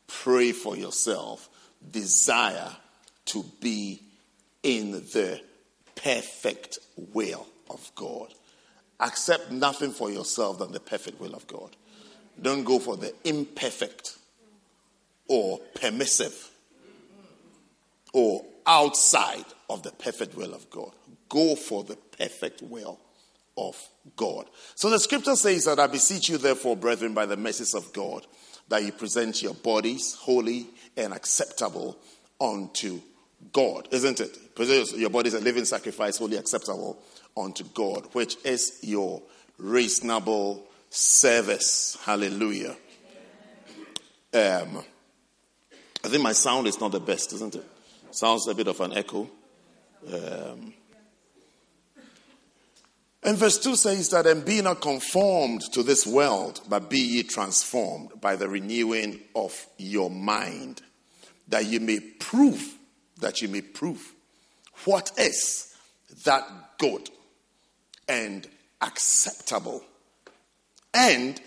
pray 0.08 0.54
for 0.54 0.78
yourself, 0.78 1.50
desire 1.92 2.72
to 3.26 3.44
be 3.60 4.02
in 4.64 4.92
the 4.92 5.42
perfect 5.96 6.80
will 7.14 7.48
of 7.70 7.92
God. 7.96 8.34
Accept 9.00 9.52
nothing 9.52 9.92
for 9.92 10.12
yourself 10.12 10.60
than 10.60 10.72
the 10.72 10.80
perfect 10.80 11.20
will 11.20 11.34
of 11.34 11.48
God. 11.48 11.76
Don't 12.42 12.64
go 12.64 12.80
for 12.80 12.98
the 12.98 13.14
imperfect 13.24 14.18
or 15.28 15.60
permissive 15.76 16.52
or 18.14 18.44
outside 18.66 19.46
of 19.70 19.84
the 19.84 19.92
perfect 19.92 20.36
will 20.36 20.54
of 20.54 20.70
God. 20.70 20.92
Go 21.30 21.56
for 21.56 21.84
the 21.84 21.96
perfect 22.18 22.62
will 22.62 23.00
of 23.58 23.78
God. 24.16 24.50
So 24.76 24.90
the 24.90 25.00
scripture 25.00 25.36
says 25.36 25.66
that 25.66 25.80
I 25.80 25.88
beseech 25.88 26.30
you, 26.30 26.38
therefore, 26.38 26.76
brethren, 26.76 27.14
by 27.14 27.26
the 27.26 27.38
mercies 27.38 27.74
of 27.74 27.92
God, 27.94 28.26
that 28.70 28.84
you 28.84 28.92
present 28.92 29.42
your 29.42 29.54
bodies 29.54 30.14
holy 30.14 30.68
and 31.00 31.14
acceptable 31.14 31.98
unto 32.40 33.02
God, 33.54 33.88
isn't 33.92 34.20
it? 34.20 34.56
Present 34.56 34.98
your 34.98 35.10
is 35.26 35.34
a 35.34 35.40
living 35.40 35.66
sacrifice, 35.66 36.18
holy, 36.18 36.38
acceptable 36.38 37.02
unto 37.38 37.64
God, 37.74 38.08
which 38.14 38.38
is 38.46 38.80
your 38.82 39.22
reasonable 39.58 40.66
service. 40.90 41.98
Hallelujah. 42.04 42.76
Um, 44.34 44.84
I 46.04 46.08
think 46.08 46.24
my 46.24 46.34
sound 46.34 46.68
is 46.68 46.80
not 46.80 46.92
the 46.92 47.00
best, 47.00 47.34
isn't 47.34 47.56
it? 47.56 47.66
Sounds 48.12 48.48
a 48.48 48.54
bit 48.54 48.68
of 48.68 48.80
an 48.82 48.94
echo. 48.94 49.30
Um, 50.08 50.74
and 53.22 53.38
verse 53.38 53.58
2 53.60 53.76
says 53.76 54.10
that, 54.10 54.28
and 54.28 54.46
be 54.46 54.62
not 54.62 54.82
conformed 54.82 55.62
to 55.74 55.84
this 55.84 56.08
world, 56.08 56.62
but 56.70 56.90
be 56.90 57.00
ye 57.00 57.24
transformed 57.24 58.12
by 58.22 58.36
the 58.36 58.48
renewing 58.48 59.20
of 59.36 59.68
your 59.78 60.10
mind, 60.10 60.82
that 61.50 61.66
you 61.66 61.80
may 61.80 62.00
prove, 62.00 62.76
that 63.20 63.42
you 63.42 63.48
may 63.48 63.62
prove 63.62 64.14
what 64.86 65.12
is 65.18 65.76
that 66.24 66.44
good 66.78 67.10
and 68.08 68.48
acceptable 68.82 69.84
and 70.94 71.40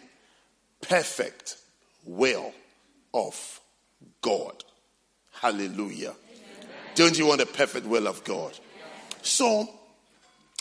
perfect 0.81 1.57
will 2.05 2.53
of 3.15 3.61
God. 4.21 4.65
Hallelujah. 5.33 6.11
Amen. 6.11 6.69
Don't 6.95 7.19
you 7.19 7.27
want 7.27 7.41
the 7.41 7.47
perfect 7.47 7.87
will 7.87 8.07
of 8.07 8.23
God? 8.25 8.59
So, 9.23 9.69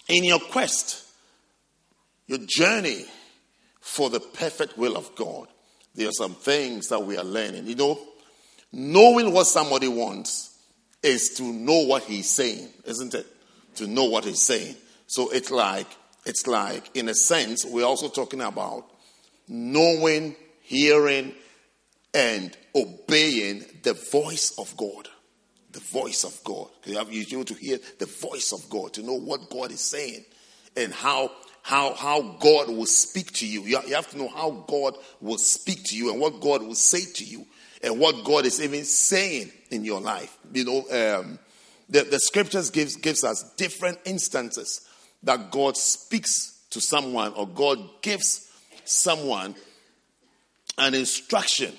in 0.08 0.24
your 0.24 0.40
quest, 0.40 1.06
your 2.28 2.40
journey 2.46 3.06
for 3.80 4.10
the 4.10 4.20
perfect 4.20 4.78
will 4.78 4.96
of 4.96 5.16
God, 5.16 5.48
there 5.96 6.08
are 6.08 6.14
some 6.14 6.36
things 6.36 6.88
that 6.88 7.04
we 7.04 7.18
are 7.18 7.24
learning. 7.24 7.68
You 7.68 7.76
know, 7.76 8.00
knowing 8.72 9.34
what 9.34 9.48
somebody 9.48 9.88
wants 9.88 10.58
is 11.04 11.36
to 11.36 11.44
know 11.44 11.86
what 11.86 12.04
he's 12.04 12.30
saying, 12.30 12.68
isn't 12.86 13.14
it? 13.14 13.26
To 13.76 13.88
know 13.88 14.06
what 14.06 14.26
he's 14.26 14.42
saying. 14.42 14.76
So 15.08 15.30
it's 15.30 15.52
like, 15.52 15.88
it's 16.26 16.48
like, 16.48 16.96
in 16.96 17.10
a 17.10 17.16
sense, 17.16 17.66
we're 17.66 17.86
also 17.86 18.08
talking 18.08 18.42
about 18.42 18.86
knowing, 19.48 20.36
hearing, 20.62 21.34
and 22.14 22.56
obeying 22.76 23.66
the 23.84 23.94
voice 23.94 24.54
of 24.58 24.76
God. 24.78 25.08
The 25.72 25.80
voice 25.80 26.26
of 26.26 26.44
God. 26.44 26.68
You 26.86 26.98
have 26.98 27.12
you 27.12 27.44
to 27.46 27.54
hear 27.54 27.80
the 27.98 28.06
voice 28.06 28.52
of 28.52 28.70
God, 28.70 28.94
to 28.94 29.04
know 29.04 29.18
what 29.18 29.50
God 29.50 29.72
is 29.72 29.80
saying 29.82 30.26
and 30.76 30.94
how 30.94 31.32
how 31.64 31.94
how 31.94 32.22
God 32.40 32.70
will 32.70 32.86
speak 32.86 33.32
to 33.34 33.48
you. 33.48 33.64
You 33.64 33.78
have 33.96 34.10
to 34.12 34.18
know 34.18 34.28
how 34.28 34.66
God 34.68 34.96
will 35.20 35.38
speak 35.38 35.86
to 35.86 35.98
you 35.98 36.12
and 36.12 36.20
what 36.20 36.42
God 36.42 36.64
will 36.64 36.76
say 36.76 37.06
to 37.14 37.24
you 37.24 37.46
and 37.84 38.00
what 38.00 38.24
God 38.24 38.46
is 38.46 38.62
even 38.62 38.84
saying 38.84 39.52
in 39.70 39.84
your 39.84 40.02
life. 40.02 40.38
You 40.54 40.66
know, 40.66 41.20
um, 41.20 41.40
the, 41.90 42.04
the 42.04 42.20
scriptures 42.20 42.70
gives 42.70 42.96
gives 42.96 43.24
us 43.24 43.44
different 43.56 44.00
instances 44.06 44.88
that 45.24 45.52
God 45.52 45.78
speaks 45.78 46.60
to 46.72 46.82
someone 46.82 47.34
or 47.34 47.48
God 47.48 47.80
gives 48.02 48.50
someone 48.86 49.56
an 50.78 50.94
instruction 50.94 51.74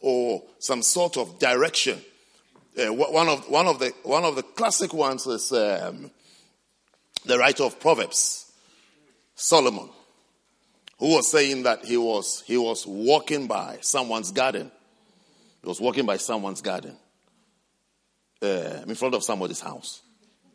or 0.00 0.42
some 0.58 0.82
sort 0.82 1.16
of 1.16 1.38
direction. 1.38 2.00
Uh, 2.78 2.92
one 2.92 3.28
of 3.28 3.48
one 3.50 3.66
of 3.66 3.78
the 3.78 3.92
one 4.04 4.24
of 4.24 4.36
the 4.36 4.42
classic 4.42 4.94
ones 4.94 5.26
is 5.26 5.52
um, 5.52 6.10
the 7.24 7.38
writer 7.38 7.64
of 7.64 7.80
Proverbs, 7.80 8.52
Solomon, 9.34 9.88
who 10.98 11.14
was 11.14 11.30
saying 11.30 11.64
that 11.64 11.84
he 11.84 11.96
was 11.96 12.42
he 12.46 12.56
was 12.56 12.86
walking 12.86 13.46
by 13.46 13.78
someone's 13.80 14.30
garden. 14.30 14.70
He 15.62 15.68
was 15.68 15.80
walking 15.80 16.06
by 16.06 16.16
someone's 16.16 16.62
garden 16.62 16.96
uh, 18.42 18.82
in 18.86 18.94
front 18.94 19.14
of 19.14 19.22
somebody's 19.22 19.60
house, 19.60 20.02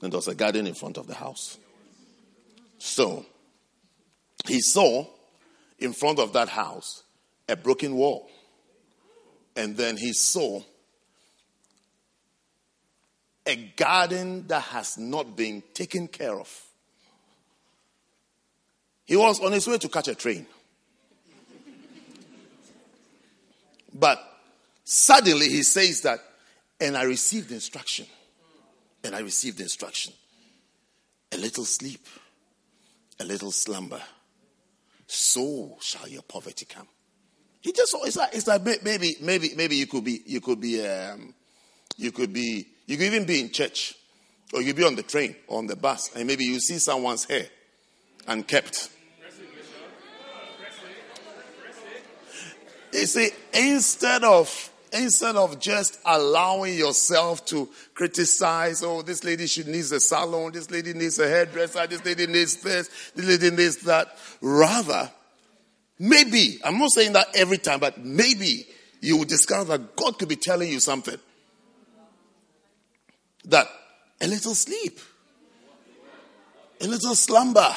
and 0.01 0.11
there 0.11 0.17
was 0.17 0.27
a 0.27 0.35
garden 0.35 0.67
in 0.67 0.73
front 0.73 0.97
of 0.97 1.07
the 1.07 1.13
house. 1.13 1.57
So 2.77 3.25
he 4.45 4.61
saw 4.61 5.05
in 5.79 5.93
front 5.93 6.19
of 6.19 6.33
that 6.33 6.49
house 6.49 7.03
a 7.47 7.55
broken 7.55 7.95
wall. 7.95 8.29
And 9.55 9.77
then 9.77 9.97
he 9.97 10.13
saw 10.13 10.61
a 13.45 13.55
garden 13.55 14.47
that 14.47 14.61
has 14.63 14.97
not 14.97 15.35
been 15.35 15.63
taken 15.73 16.07
care 16.07 16.37
of. 16.37 16.61
He 19.05 19.15
was 19.15 19.39
on 19.39 19.51
his 19.51 19.67
way 19.67 19.77
to 19.77 19.87
catch 19.87 20.07
a 20.07 20.15
train. 20.15 20.47
But 23.93 24.19
suddenly 24.85 25.49
he 25.49 25.63
says 25.63 26.01
that, 26.01 26.19
and 26.79 26.95
I 26.95 27.03
received 27.03 27.51
instruction. 27.51 28.05
And 29.03 29.13
I 29.13 29.19
received 29.19 29.59
instruction. 29.59 30.13
A 31.33 31.37
little 31.37 31.65
sleep, 31.65 32.07
a 33.19 33.25
little 33.25 33.51
slumber. 33.51 34.01
So 35.07 35.77
shall 35.81 36.07
your 36.07 36.21
poverty 36.21 36.65
come. 36.65 36.87
He 37.61 37.71
just 37.71 37.95
it's 38.03 38.15
like 38.15 38.33
it's 38.33 38.47
like 38.47 38.63
maybe 38.83 39.17
maybe 39.21 39.51
maybe 39.55 39.75
you 39.75 39.87
could 39.87 40.03
be 40.03 40.21
you 40.25 40.39
could 40.39 40.61
be 40.61 40.85
um, 40.85 41.33
you 41.97 42.11
could 42.11 42.31
be 42.31 42.67
you 42.85 42.95
could 42.97 43.07
even 43.07 43.25
be 43.25 43.41
in 43.41 43.49
church 43.49 43.95
or 44.53 44.61
you 44.61 44.67
could 44.67 44.75
be 44.75 44.83
on 44.83 44.95
the 44.95 45.03
train 45.03 45.35
or 45.47 45.57
on 45.57 45.67
the 45.67 45.75
bus 45.75 46.15
and 46.15 46.27
maybe 46.27 46.45
you 46.45 46.59
see 46.59 46.77
someone's 46.77 47.25
hair 47.25 47.47
unkept. 48.27 48.89
You 52.93 53.05
see, 53.07 53.29
instead 53.53 54.23
of 54.23 54.71
instead 54.95 55.35
of 55.35 55.59
just 55.59 55.99
allowing 56.05 56.77
yourself 56.77 57.45
to 57.47 57.69
criticize, 57.93 58.83
oh, 58.83 59.01
this 59.01 59.23
lady 59.23 59.47
should 59.47 59.67
needs 59.67 59.91
a 59.91 59.99
salon, 59.99 60.51
this 60.51 60.71
lady 60.71 60.93
needs 60.93 61.19
a 61.19 61.27
hairdresser, 61.27 61.85
this 61.87 62.03
lady 62.05 62.27
needs 62.27 62.57
this, 62.57 63.11
this 63.15 63.25
lady 63.25 63.55
needs 63.55 63.77
that, 63.77 64.17
rather 64.41 65.11
Maybe, 65.97 66.59
I'm 66.63 66.77
not 66.77 66.91
saying 66.91 67.13
that 67.13 67.27
every 67.35 67.57
time, 67.57 67.79
but 67.79 68.03
maybe 68.03 68.67
you 69.01 69.17
will 69.17 69.25
discover 69.25 69.77
that 69.77 69.95
God 69.95 70.19
could 70.19 70.27
be 70.27 70.35
telling 70.35 70.69
you 70.69 70.79
something. 70.79 71.17
That 73.45 73.67
a 74.19 74.27
little 74.27 74.55
sleep, 74.55 74.99
a 76.81 76.87
little 76.87 77.15
slumber. 77.15 77.73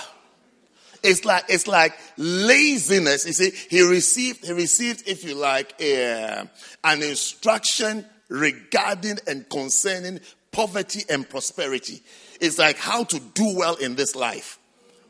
It's 1.02 1.24
like 1.24 1.44
it's 1.48 1.66
like 1.66 1.92
laziness. 2.16 3.26
You 3.26 3.32
see, 3.32 3.50
he 3.70 3.82
received 3.88 4.44
he 4.44 4.52
received, 4.52 5.08
if 5.08 5.24
you 5.24 5.34
like, 5.34 5.74
a, 5.80 6.48
an 6.84 7.02
instruction 7.02 8.04
regarding 8.28 9.18
and 9.26 9.48
concerning 9.48 10.20
poverty 10.52 11.04
and 11.08 11.28
prosperity. 11.28 12.02
It's 12.40 12.58
like 12.58 12.76
how 12.76 13.04
to 13.04 13.20
do 13.20 13.56
well 13.56 13.76
in 13.76 13.94
this 13.94 14.14
life. 14.14 14.58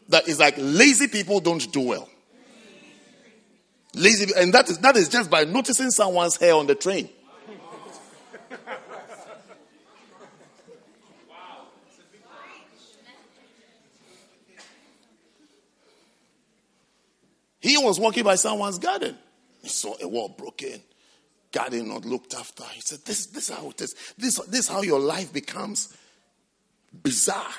That 0.09 0.29
is 0.29 0.39
like 0.39 0.55
lazy 0.57 1.09
people 1.09 1.41
don't 1.41 1.71
do 1.73 1.81
well. 1.81 2.09
Lazy, 3.95 4.33
and 4.37 4.53
that 4.53 4.69
is, 4.69 4.79
that 4.79 4.97
is 4.97 5.09
just 5.09 5.31
by 5.31 5.45
noticing 5.45 5.91
someone's 5.91 6.37
hair 6.37 6.55
on 6.55 6.67
the 6.67 6.75
train. 6.75 7.09
He 17.61 17.77
was 17.77 17.99
walking 17.99 18.25
by 18.25 18.37
someone's 18.37 18.79
garden. 18.79 19.17
He 19.63 19.69
saw 19.69 19.95
a 20.01 20.07
wall 20.07 20.29
broken, 20.29 20.81
garden 21.53 21.89
not 21.89 22.05
looked 22.05 22.35
after. 22.35 22.65
He 22.73 22.81
said, 22.81 23.01
This, 23.05 23.27
this 23.27 23.51
is 23.51 23.57
how 23.57 23.71
it 23.71 23.81
is. 23.81 23.95
This, 24.17 24.39
this 24.47 24.61
is 24.61 24.69
how 24.69 24.83
your 24.83 25.01
life 25.01 25.33
becomes 25.33 25.97
bizarre, 27.03 27.53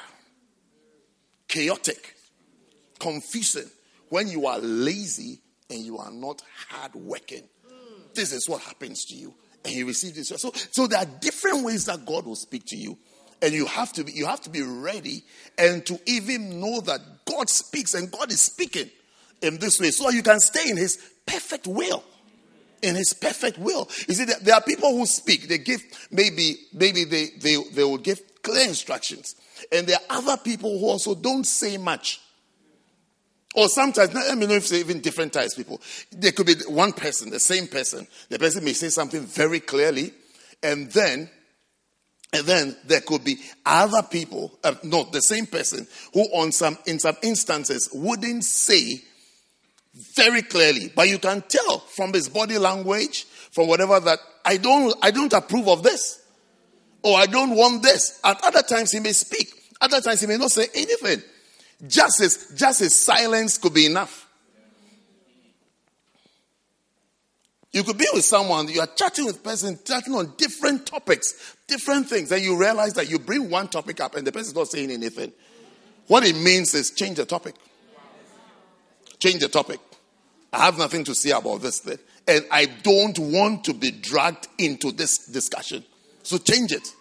chaotic, 1.48 2.16
confusing. 3.00 3.70
When 4.10 4.28
you 4.28 4.48
are 4.48 4.60
lazy 4.60 5.42
and 5.70 5.80
you 5.80 5.98
are 6.00 6.12
not 6.12 6.42
hard 6.70 6.96
working. 6.96 7.44
This 8.16 8.34
is 8.34 8.50
what 8.50 8.62
happens 8.62 9.06
to 9.06 9.16
you. 9.16 9.34
And 9.64 9.74
you 9.74 9.86
receive 9.86 10.16
this. 10.16 10.30
So, 10.30 10.52
so 10.72 10.88
there 10.88 11.00
are 11.00 11.06
different 11.06 11.64
ways 11.64 11.86
that 11.86 12.06
God 12.06 12.26
will 12.26 12.36
speak 12.36 12.66
to 12.68 12.76
you. 12.76 12.98
And 13.42 13.54
you 13.54 13.66
have 13.68 13.94
to 13.94 14.04
be, 14.04 14.12
you 14.12 14.26
have 14.26 14.42
to 14.42 14.50
be 14.50 14.64
ready 14.64 15.24
and 15.58 15.86
to 15.86 16.00
even 16.06 16.60
know 16.60 16.82
that 16.82 17.00
God 17.26 17.50
speaks 17.50 17.94
and 17.94 18.12
God 18.12 18.32
is 18.32 18.42
speaking 18.42 18.90
in 19.42 19.58
this 19.58 19.80
way 19.80 19.92
so 19.92 20.10
you 20.10 20.24
can 20.24 20.40
stay 20.40 20.70
in 20.70 20.78
his 20.78 20.98
perfect 21.26 21.68
will. 21.68 22.04
In 22.82 22.96
his 22.96 23.14
perfect 23.14 23.58
will. 23.58 23.90
You 24.08 24.14
see, 24.14 24.26
there 24.26 24.56
are 24.56 24.62
people 24.62 24.98
who 24.98 25.06
speak, 25.06 25.48
they 25.48 25.58
give 25.58 25.82
maybe, 26.12 26.56
maybe 26.74 27.04
they, 27.04 27.28
they, 27.40 27.58
they 27.74 27.84
will 27.84 27.98
give 27.98 28.22
clear 28.42 28.68
instructions. 28.68 29.36
And 29.72 29.86
there 29.86 29.98
are 30.10 30.18
other 30.18 30.38
people 30.38 30.80
who 30.80 30.88
also 30.88 31.14
don't 31.16 31.46
say 31.46 31.78
much. 31.78 32.22
Or 33.56 33.68
sometimes, 33.68 34.14
let 34.14 34.38
me 34.38 34.46
know 34.46 34.54
if 34.54 34.64
it's 34.64 34.74
even 34.74 35.02
different 35.02 35.34
types 35.34 35.54
of 35.54 35.58
people. 35.58 35.82
There 36.12 36.32
could 36.32 36.46
be 36.46 36.56
one 36.68 36.94
person, 36.94 37.32
the 37.32 37.40
same 37.40 37.68
person. 37.68 38.08
The 38.30 38.38
person 38.38 38.64
may 38.64 38.74
say 38.74 38.90
something 38.90 39.22
very 39.22 39.60
clearly, 39.60 40.14
and 40.62 40.92
then 40.92 41.30
and 42.32 42.46
then 42.46 42.76
there 42.86 43.02
could 43.02 43.24
be 43.24 43.40
other 43.66 44.04
people, 44.04 44.52
uh, 44.64 44.76
not 44.84 45.12
the 45.12 45.22
same 45.22 45.48
person, 45.48 45.88
who 46.14 46.22
on 46.26 46.52
some 46.52 46.78
in 46.86 47.00
some 47.00 47.18
instances 47.24 47.90
wouldn't 47.92 48.44
say 48.44 49.02
very 50.00 50.42
clearly, 50.42 50.92
but 50.96 51.10
you 51.10 51.20
can 51.20 51.44
tell 51.48 51.80
from 51.80 52.14
his 52.14 52.30
body 52.30 52.58
language, 52.58 53.26
from 53.52 53.68
whatever 53.68 54.00
that 54.00 54.20
I 54.46 54.58
don't 54.58 54.96
I 55.02 55.12
don't 55.12 55.34
approve 55.34 55.68
of 55.68 55.84
this. 55.84 56.22
Or 57.02 57.18
I 57.18 57.26
don't 57.26 57.56
want 57.56 57.84
this. 57.84 58.20
At 58.24 58.44
other 58.44 58.62
times 58.62 58.92
he 58.92 59.00
may 59.00 59.14
speak. 59.14 59.50
Other 59.80 60.02
times 60.02 60.22
he 60.22 60.28
may 60.28 60.38
not 60.38 60.52
say 60.52 60.68
anything. 60.74 61.22
Just 61.88 62.22
as 62.22 62.54
just 62.56 62.82
as 62.82 62.96
silence 62.96 63.58
could 63.58 63.74
be 63.74 63.86
enough. 63.86 64.28
You 67.72 67.84
could 67.84 67.98
be 67.98 68.08
with 68.14 68.26
someone, 68.26 68.68
you 68.68 68.82
are 68.82 68.88
chatting 68.88 69.26
with 69.26 69.44
person, 69.44 69.78
chatting 69.86 70.16
on 70.16 70.34
different 70.38 70.88
topics, 70.88 71.56
different 71.68 72.10
things, 72.10 72.32
and 72.32 72.42
you 72.42 72.58
realize 72.60 72.94
that 72.96 73.12
you 73.12 73.20
bring 73.20 73.52
one 73.52 73.68
topic 73.68 74.00
up 74.00 74.16
and 74.16 74.26
the 74.26 74.32
person 74.32 74.50
is 74.50 74.56
not 74.56 74.70
saying 74.70 74.90
anything. 74.90 75.32
What 76.08 76.26
it 76.26 76.36
means 76.36 76.74
is 76.74 76.90
change 76.90 77.18
the 77.18 77.26
topic. 77.26 77.54
Change 79.20 79.42
the 79.42 79.50
topic. 79.50 79.80
I 80.52 80.66
have 80.66 80.78
nothing 80.78 81.04
to 81.06 81.16
say 81.16 81.32
about 81.32 81.62
this 81.62 81.80
thing. 81.80 82.00
And 82.28 82.46
I 82.52 82.66
don't 82.66 83.18
want 83.18 83.64
to 83.66 83.74
be 83.74 83.92
dragged 83.92 84.48
into 84.58 84.92
this 84.92 85.28
discussion. 85.28 85.84
So 86.24 86.38
change 86.38 86.72
it. 86.72 86.94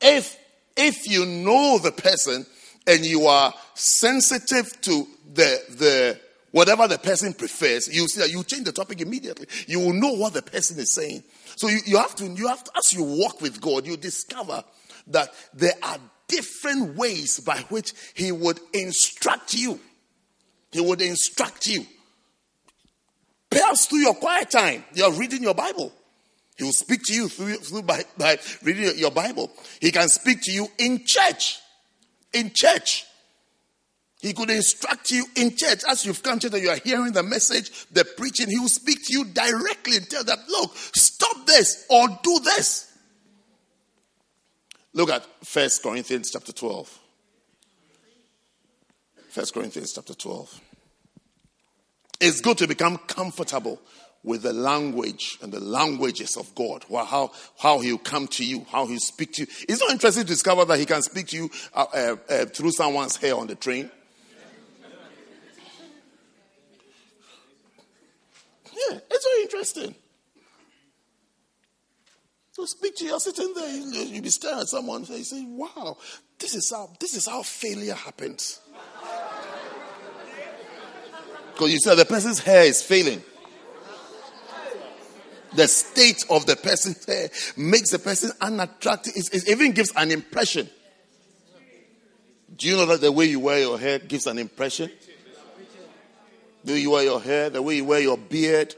If 0.00 0.36
if 0.76 1.08
you 1.08 1.26
know 1.26 1.78
the 1.78 1.92
person 1.92 2.46
and 2.86 3.04
you 3.04 3.26
are 3.26 3.52
sensitive 3.74 4.80
to 4.82 5.06
the 5.34 5.60
the 5.70 6.20
whatever 6.52 6.88
the 6.88 6.98
person 6.98 7.34
prefers, 7.34 7.88
you 7.88 8.08
see 8.08 8.20
that 8.20 8.30
you 8.30 8.42
change 8.44 8.64
the 8.64 8.72
topic 8.72 9.00
immediately. 9.00 9.46
You 9.66 9.80
will 9.80 9.92
know 9.92 10.12
what 10.12 10.34
the 10.34 10.42
person 10.42 10.78
is 10.78 10.92
saying. 10.92 11.24
So 11.56 11.68
you, 11.68 11.78
you 11.84 11.96
have 11.98 12.14
to 12.16 12.26
you 12.26 12.48
have 12.48 12.64
to 12.64 12.70
as 12.76 12.92
you 12.92 13.04
walk 13.04 13.40
with 13.40 13.60
God, 13.60 13.86
you 13.86 13.96
discover 13.96 14.64
that 15.08 15.32
there 15.54 15.74
are 15.82 15.98
different 16.28 16.96
ways 16.96 17.40
by 17.40 17.58
which 17.70 17.92
He 18.14 18.32
would 18.32 18.60
instruct 18.72 19.54
you. 19.54 19.80
He 20.72 20.80
would 20.80 21.00
instruct 21.00 21.66
you. 21.66 21.86
Perhaps 23.50 23.86
through 23.86 24.00
your 24.00 24.14
quiet 24.14 24.50
time, 24.50 24.84
you're 24.94 25.12
reading 25.12 25.42
your 25.42 25.54
Bible. 25.54 25.92
He 26.56 26.64
will 26.64 26.72
speak 26.72 27.02
to 27.04 27.14
you 27.14 27.28
through, 27.28 27.56
through 27.58 27.82
by, 27.82 28.04
by 28.16 28.38
reading 28.62 28.98
your 28.98 29.12
Bible. 29.12 29.50
He 29.80 29.92
can 29.92 30.08
speak 30.08 30.40
to 30.42 30.52
you 30.52 30.66
in 30.78 31.04
church. 31.06 31.60
In 32.32 32.50
church. 32.54 33.04
He 34.20 34.32
could 34.32 34.50
instruct 34.50 35.12
you 35.12 35.24
in 35.36 35.56
church 35.56 35.82
as 35.88 36.04
you've 36.04 36.22
come 36.22 36.40
to 36.40 36.50
church 36.50 36.54
and 36.54 36.62
you 36.64 36.70
are 36.70 36.80
hearing 36.82 37.12
the 37.12 37.22
message, 37.22 37.86
the 37.92 38.04
preaching. 38.04 38.50
He 38.50 38.58
will 38.58 38.68
speak 38.68 39.06
to 39.06 39.12
you 39.12 39.24
directly 39.26 39.96
and 39.96 40.10
tell 40.10 40.24
that, 40.24 40.38
look, 40.48 40.76
stop 40.76 41.46
this 41.46 41.86
or 41.88 42.08
do 42.08 42.40
this. 42.40 42.92
Look 44.92 45.10
at 45.10 45.24
First 45.44 45.82
Corinthians 45.84 46.30
chapter 46.32 46.52
12. 46.52 46.98
First 49.28 49.54
Corinthians 49.54 49.92
chapter 49.92 50.14
12. 50.14 50.60
It's 52.20 52.40
good 52.40 52.58
to 52.58 52.66
become 52.66 52.98
comfortable 52.98 53.80
with 54.24 54.42
the 54.42 54.52
language 54.52 55.38
and 55.40 55.52
the 55.52 55.60
languages 55.60 56.36
of 56.36 56.52
God. 56.54 56.84
Well, 56.88 57.04
how, 57.04 57.30
how 57.58 57.78
he'll 57.80 57.98
come 57.98 58.26
to 58.28 58.44
you, 58.44 58.66
how 58.70 58.86
he'll 58.86 58.98
speak 58.98 59.32
to 59.34 59.42
you. 59.42 59.46
It's 59.68 59.80
not 59.80 59.92
interesting 59.92 60.24
to 60.24 60.28
discover 60.28 60.64
that 60.64 60.78
he 60.78 60.86
can 60.86 61.02
speak 61.02 61.28
to 61.28 61.36
you 61.36 61.50
uh, 61.72 61.86
uh, 61.92 62.16
uh, 62.28 62.44
through 62.46 62.72
someone's 62.72 63.16
hair 63.16 63.36
on 63.36 63.46
the 63.46 63.54
train. 63.54 63.90
Yeah, 68.90 68.98
it's 69.10 69.26
very 69.26 69.42
interesting. 69.42 69.94
So 72.52 72.64
speak 72.64 72.96
to 72.96 73.04
you, 73.04 73.10
you're 73.10 73.20
sitting 73.20 73.52
there, 73.54 73.76
you'll 73.76 74.22
be 74.22 74.30
staring 74.30 74.58
at 74.58 74.68
someone, 74.68 75.02
and 75.02 75.10
you 75.10 75.24
say, 75.24 75.44
wow, 75.46 75.96
this 76.40 76.56
is 76.56 76.70
how, 76.70 76.90
this 76.98 77.14
is 77.14 77.26
how 77.26 77.42
failure 77.42 77.94
happens. 77.94 78.60
Because 81.58 81.72
you 81.72 81.80
said 81.80 81.96
the 81.96 82.04
person's 82.04 82.38
hair 82.38 82.62
is 82.62 82.80
failing. 82.84 83.20
The 85.56 85.66
state 85.66 86.24
of 86.30 86.46
the 86.46 86.54
person's 86.54 87.04
hair 87.04 87.30
makes 87.56 87.90
the 87.90 87.98
person 87.98 88.30
unattractive. 88.40 89.14
It, 89.16 89.34
it 89.34 89.48
even 89.48 89.72
gives 89.72 89.92
an 89.96 90.12
impression. 90.12 90.70
Do 92.56 92.68
you 92.68 92.76
know 92.76 92.86
that 92.86 93.00
the 93.00 93.10
way 93.10 93.24
you 93.24 93.40
wear 93.40 93.58
your 93.58 93.76
hair 93.76 93.98
gives 93.98 94.28
an 94.28 94.38
impression? 94.38 94.88
Do 96.64 96.76
you 96.76 96.92
wear 96.92 97.02
your 97.02 97.20
hair, 97.20 97.50
the 97.50 97.60
way 97.60 97.74
you 97.74 97.84
wear 97.84 98.00
your 98.00 98.18
beard. 98.18 98.76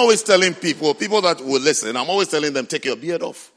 Always 0.00 0.22
telling 0.22 0.54
people, 0.54 0.94
people 0.94 1.20
that 1.20 1.40
will 1.40 1.60
listen, 1.60 1.96
I'm 1.96 2.08
always 2.08 2.28
telling 2.28 2.52
them, 2.52 2.66
take 2.66 2.84
your 2.84 2.96
beard 2.96 3.22
off. 3.22 3.52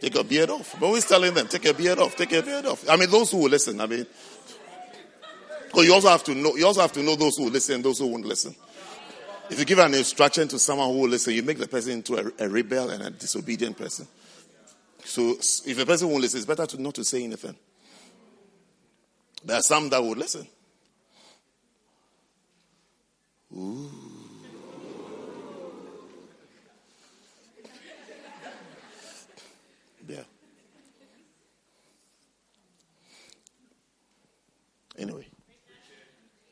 Take 0.00 0.14
your 0.14 0.24
beard 0.24 0.50
off. 0.50 0.74
I'm 0.76 0.84
always 0.84 1.04
telling 1.04 1.34
them, 1.34 1.46
take 1.46 1.64
your 1.64 1.74
beard 1.74 1.98
off, 1.98 2.16
take 2.16 2.32
your 2.32 2.42
beard 2.42 2.66
off. 2.66 2.88
I 2.88 2.96
mean, 2.96 3.10
those 3.10 3.30
who 3.30 3.38
will 3.38 3.50
listen, 3.50 3.80
I 3.80 3.86
mean, 3.86 4.06
because 5.66 5.86
you 5.86 5.94
also 5.94 6.08
have 6.08 6.24
to 6.24 6.34
know, 6.34 6.56
you 6.56 6.66
also 6.66 6.80
have 6.80 6.92
to 6.92 7.02
know 7.02 7.16
those 7.16 7.36
who 7.36 7.44
will 7.44 7.50
listen 7.50 7.82
those 7.82 7.98
who 7.98 8.06
won't 8.06 8.24
listen. 8.24 8.54
If 9.50 9.58
you 9.58 9.64
give 9.64 9.78
an 9.78 9.94
instruction 9.94 10.48
to 10.48 10.58
someone 10.58 10.88
who 10.88 11.00
will 11.00 11.08
listen, 11.08 11.34
you 11.34 11.42
make 11.42 11.58
the 11.58 11.68
person 11.68 11.92
into 11.92 12.16
a, 12.16 12.44
a 12.44 12.48
rebel 12.48 12.90
and 12.90 13.02
a 13.02 13.10
disobedient 13.10 13.76
person. 13.76 14.06
So 15.04 15.36
if 15.66 15.78
a 15.78 15.86
person 15.86 16.08
won't 16.08 16.22
listen, 16.22 16.38
it's 16.38 16.46
better 16.46 16.66
to 16.66 16.80
not 16.80 16.94
to 16.94 17.04
say 17.04 17.24
anything. 17.24 17.56
There 19.44 19.56
are 19.56 19.62
some 19.62 19.88
that 19.90 20.02
will 20.02 20.12
listen. 20.12 20.46
Ooh. 23.54 24.11
Anyway. 35.02 35.26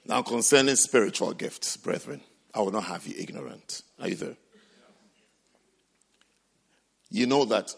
Now, 0.05 0.22
concerning 0.22 0.74
spiritual 0.74 1.32
gifts, 1.34 1.76
brethren, 1.76 2.20
I 2.53 2.61
will 2.61 2.72
not 2.72 2.84
have 2.84 3.07
you 3.07 3.14
ignorant 3.16 3.82
either. 4.01 4.36
You 7.11 7.26
know 7.26 7.44
that 7.44 7.72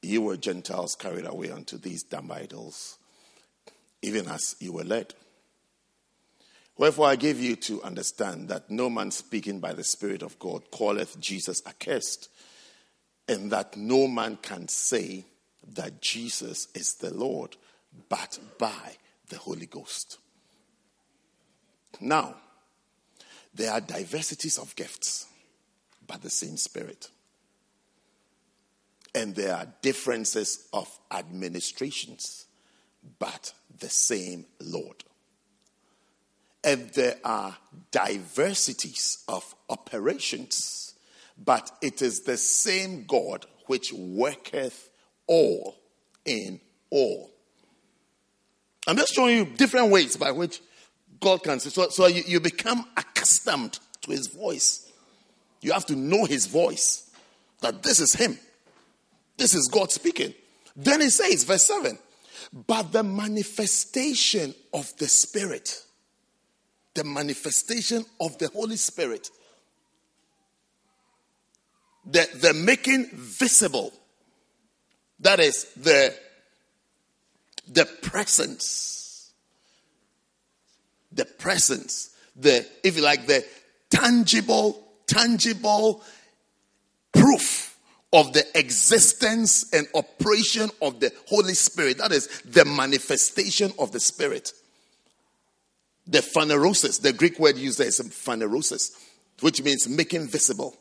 you 0.00 0.22
were 0.22 0.36
Gentiles 0.36 0.94
carried 0.94 1.26
away 1.26 1.50
unto 1.50 1.76
these 1.76 2.04
dumb 2.04 2.30
idols, 2.30 2.98
even 4.00 4.28
as 4.28 4.54
you 4.60 4.72
were 4.72 4.84
led. 4.84 5.14
Wherefore 6.76 7.08
I 7.08 7.16
give 7.16 7.40
you 7.40 7.56
to 7.56 7.82
understand 7.82 8.48
that 8.50 8.70
no 8.70 8.88
man 8.88 9.10
speaking 9.10 9.58
by 9.58 9.72
the 9.72 9.84
Spirit 9.84 10.22
of 10.22 10.38
God 10.38 10.70
calleth 10.70 11.18
Jesus 11.18 11.62
accursed, 11.66 12.28
and 13.28 13.50
that 13.50 13.76
no 13.76 14.06
man 14.06 14.38
can 14.40 14.68
say 14.68 15.24
that 15.74 16.00
Jesus 16.00 16.68
is 16.74 16.94
the 16.94 17.12
Lord 17.12 17.56
but 18.08 18.38
by 18.58 18.96
the 19.28 19.38
Holy 19.38 19.66
Ghost. 19.66 20.18
Now, 22.00 22.36
there 23.54 23.72
are 23.72 23.80
diversities 23.80 24.58
of 24.58 24.74
gifts, 24.76 25.26
but 26.06 26.22
the 26.22 26.30
same 26.30 26.56
Spirit. 26.56 27.08
And 29.14 29.34
there 29.34 29.54
are 29.54 29.66
differences 29.80 30.68
of 30.72 30.88
administrations, 31.10 32.46
but 33.18 33.52
the 33.78 33.88
same 33.88 34.44
Lord. 34.60 35.04
And 36.64 36.90
there 36.90 37.18
are 37.24 37.56
diversities 37.90 39.22
of 39.28 39.54
operations, 39.68 40.94
but 41.42 41.70
it 41.80 42.02
is 42.02 42.22
the 42.22 42.38
same 42.38 43.04
God 43.04 43.46
which 43.66 43.92
worketh 43.92 44.90
all 45.26 45.76
in 46.24 46.60
all. 46.90 47.33
I'm 48.86 48.96
just 48.96 49.14
showing 49.14 49.36
you 49.36 49.44
different 49.44 49.90
ways 49.90 50.16
by 50.16 50.30
which 50.30 50.60
God 51.20 51.42
can 51.42 51.60
say. 51.60 51.70
So, 51.70 51.88
so 51.88 52.06
you, 52.06 52.22
you 52.26 52.40
become 52.40 52.86
accustomed 52.96 53.78
to 54.02 54.10
his 54.10 54.26
voice. 54.26 54.92
You 55.60 55.72
have 55.72 55.86
to 55.86 55.96
know 55.96 56.24
his 56.24 56.46
voice. 56.46 57.10
That 57.60 57.82
this 57.82 58.00
is 58.00 58.14
him. 58.14 58.38
This 59.38 59.54
is 59.54 59.68
God 59.68 59.90
speaking. 59.90 60.34
Then 60.76 61.00
he 61.00 61.08
says, 61.08 61.44
verse 61.44 61.64
7 61.66 61.98
But 62.66 62.92
the 62.92 63.02
manifestation 63.02 64.54
of 64.72 64.94
the 64.98 65.08
Spirit 65.08 65.84
the 66.94 67.04
manifestation 67.04 68.04
of 68.20 68.38
the 68.38 68.48
Holy 68.48 68.76
Spirit. 68.76 69.30
The, 72.06 72.28
the 72.40 72.54
making 72.54 73.10
visible. 73.12 73.92
That 75.20 75.40
is 75.40 75.64
the, 75.74 76.14
the 77.68 77.86
presence. 78.02 79.32
The 81.12 81.24
presence. 81.24 82.10
The, 82.36 82.66
if 82.82 82.96
you 82.96 83.02
like, 83.02 83.26
the 83.26 83.44
tangible, 83.90 84.82
tangible 85.06 86.02
proof 87.12 87.78
of 88.12 88.32
the 88.32 88.44
existence 88.58 89.72
and 89.72 89.88
operation 89.94 90.70
of 90.80 91.00
the 91.00 91.12
Holy 91.26 91.54
Spirit. 91.54 91.98
That 91.98 92.12
is 92.12 92.28
the 92.44 92.64
manifestation 92.64 93.72
of 93.78 93.90
the 93.92 94.00
Spirit. 94.00 94.52
The 96.06 96.18
phanerosis, 96.18 97.00
the 97.00 97.12
Greek 97.12 97.38
word 97.38 97.56
used 97.56 97.78
there 97.78 97.88
is 97.88 97.98
phanerosis, 97.98 98.92
which 99.40 99.62
means 99.62 99.88
making 99.88 100.28
visible. 100.28 100.76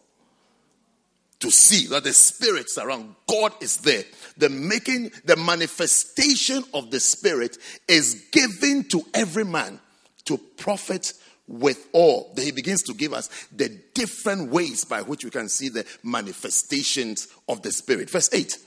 To 1.39 1.51
see 1.51 1.87
that 1.87 2.05
the 2.05 2.13
spirits 2.13 2.77
around, 2.77 3.15
God 3.27 3.53
is 3.61 3.77
there. 3.77 4.03
The 4.37 4.49
making, 4.49 5.11
the 5.25 5.35
manifestation 5.35 6.63
of 6.73 6.89
the 6.89 6.99
Spirit 6.99 7.57
is 7.87 8.27
given 8.31 8.85
to 8.85 9.01
every 9.13 9.43
man 9.43 9.79
to 10.25 10.37
profit 10.37 11.13
with 11.47 11.89
all. 11.91 12.33
He 12.37 12.51
begins 12.51 12.83
to 12.83 12.93
give 12.93 13.13
us 13.13 13.29
the 13.51 13.69
different 13.93 14.51
ways 14.51 14.85
by 14.85 15.01
which 15.01 15.25
we 15.25 15.31
can 15.31 15.49
see 15.49 15.67
the 15.67 15.85
manifestations 16.01 17.27
of 17.49 17.61
the 17.61 17.71
Spirit. 17.71 18.09
Verse 18.09 18.29
8 18.31 18.57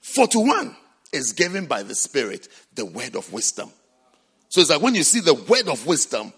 For 0.00 0.26
to 0.26 0.40
one 0.40 0.76
is 1.12 1.32
given 1.32 1.66
by 1.66 1.84
the 1.84 1.94
Spirit 1.94 2.48
the 2.74 2.84
word 2.84 3.14
of 3.14 3.32
wisdom 3.32 3.70
so 4.54 4.60
it's 4.60 4.70
like 4.70 4.82
when 4.82 4.94
you 4.94 5.02
see 5.02 5.18
the 5.18 5.34
word 5.34 5.66
of 5.66 5.84
wisdom, 5.84 6.32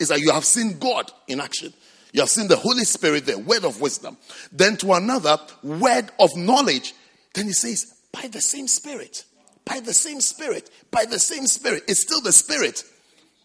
it's 0.00 0.10
like 0.10 0.20
you 0.20 0.32
have 0.32 0.44
seen 0.44 0.80
God 0.80 1.12
in 1.28 1.40
action. 1.40 1.72
You 2.12 2.20
have 2.20 2.30
seen 2.30 2.48
the 2.48 2.56
Holy 2.56 2.84
Spirit, 2.84 3.26
the 3.26 3.38
word 3.38 3.64
of 3.64 3.80
wisdom. 3.80 4.18
Then 4.52 4.76
to 4.78 4.92
another, 4.92 5.38
word 5.62 6.10
of 6.18 6.36
knowledge. 6.36 6.94
Then 7.34 7.46
he 7.46 7.52
says, 7.52 7.94
by 8.12 8.28
the 8.28 8.40
same 8.40 8.68
spirit. 8.68 9.24
By 9.64 9.80
the 9.80 9.94
same 9.94 10.20
spirit. 10.20 10.70
By 10.90 11.06
the 11.06 11.18
same 11.18 11.46
spirit. 11.46 11.84
It's 11.88 12.02
still 12.02 12.20
the 12.20 12.32
spirit. 12.32 12.84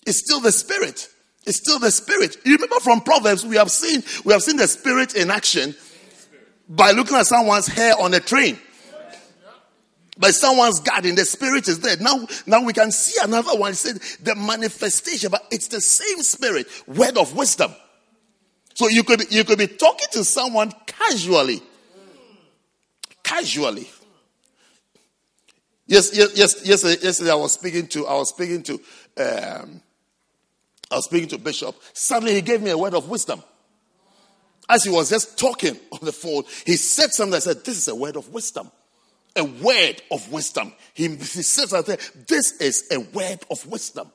It's 0.05 0.19
still 0.19 0.41
the 0.41 0.51
spirit. 0.51 1.07
It's 1.45 1.57
still 1.57 1.79
the 1.79 1.91
spirit. 1.91 2.37
You 2.43 2.55
remember 2.55 2.79
from 2.81 3.01
Proverbs, 3.01 3.45
we 3.45 3.55
have 3.55 3.71
seen 3.71 4.03
we 4.25 4.33
have 4.33 4.43
seen 4.43 4.57
the 4.57 4.67
spirit 4.67 5.15
in 5.15 5.31
action 5.31 5.75
by 6.67 6.91
looking 6.91 7.15
at 7.15 7.25
someone's 7.25 7.67
hair 7.67 7.93
on 7.97 8.13
a 8.13 8.19
train. 8.19 8.59
By 10.17 10.31
someone's 10.31 10.79
garden, 10.79 11.15
the 11.15 11.25
spirit 11.25 11.67
is 11.67 11.79
there. 11.79 11.95
Now, 11.97 12.27
now 12.47 12.63
we 12.63 12.73
can 12.73 12.91
see 12.91 13.17
another 13.23 13.57
one. 13.57 13.71
It 13.71 13.75
said 13.75 13.99
the 14.23 14.35
manifestation, 14.35 15.29
but 15.29 15.45
it's 15.51 15.67
the 15.67 15.79
same 15.79 16.21
spirit, 16.23 16.67
word 16.87 17.17
of 17.17 17.35
wisdom. 17.35 17.73
So 18.77 18.87
you 18.89 19.03
could 19.03 19.31
you 19.31 19.43
could 19.43 19.57
be 19.57 19.65
talking 19.65 20.07
to 20.11 20.23
someone 20.23 20.71
casually, 20.85 21.63
casually. 23.23 23.89
Yes, 25.87 26.15
yes, 26.15 26.29
yes, 26.35 26.61
yes. 26.63 27.03
Yesterday 27.03 27.31
I 27.31 27.35
was 27.35 27.53
speaking 27.53 27.87
to, 27.87 28.05
I 28.05 28.13
was 28.13 28.29
speaking 28.29 28.61
to, 28.61 28.73
um, 29.17 29.81
I 30.91 30.97
was 30.97 31.05
speaking 31.05 31.27
to 31.29 31.39
Bishop. 31.39 31.75
Suddenly 31.93 32.35
he 32.35 32.41
gave 32.41 32.61
me 32.61 32.69
a 32.69 32.77
word 32.77 32.93
of 32.93 33.09
wisdom. 33.09 33.41
As 34.69 34.83
he 34.83 34.91
was 34.91 35.09
just 35.09 35.39
talking 35.39 35.75
on 35.91 35.99
the 36.03 36.11
phone, 36.11 36.43
he 36.63 36.75
said 36.75 37.11
something. 37.13 37.33
I 37.35 37.39
said, 37.39 37.65
"This 37.65 37.79
is 37.79 37.87
a 37.87 37.95
word 37.95 38.15
of 38.15 38.31
wisdom." 38.31 38.69
a 39.35 39.43
word 39.43 40.01
of 40.09 40.31
wisdom. 40.31 40.73
He, 40.95 41.09
he 41.09 41.15
says 41.43 41.69
this 42.27 42.51
is 42.59 42.87
a 42.91 42.99
word 42.99 43.39
of 43.51 43.67
wisdom. 43.67 44.11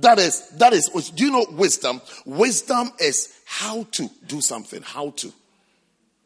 That 0.00 0.18
is, 0.18 0.48
that 0.58 0.72
is, 0.72 0.88
do 1.10 1.24
you 1.24 1.30
know 1.32 1.46
wisdom? 1.50 2.00
Wisdom 2.24 2.92
is 3.00 3.34
how 3.44 3.84
to 3.92 4.08
do 4.26 4.40
something, 4.40 4.82
how 4.82 5.10
to. 5.10 5.32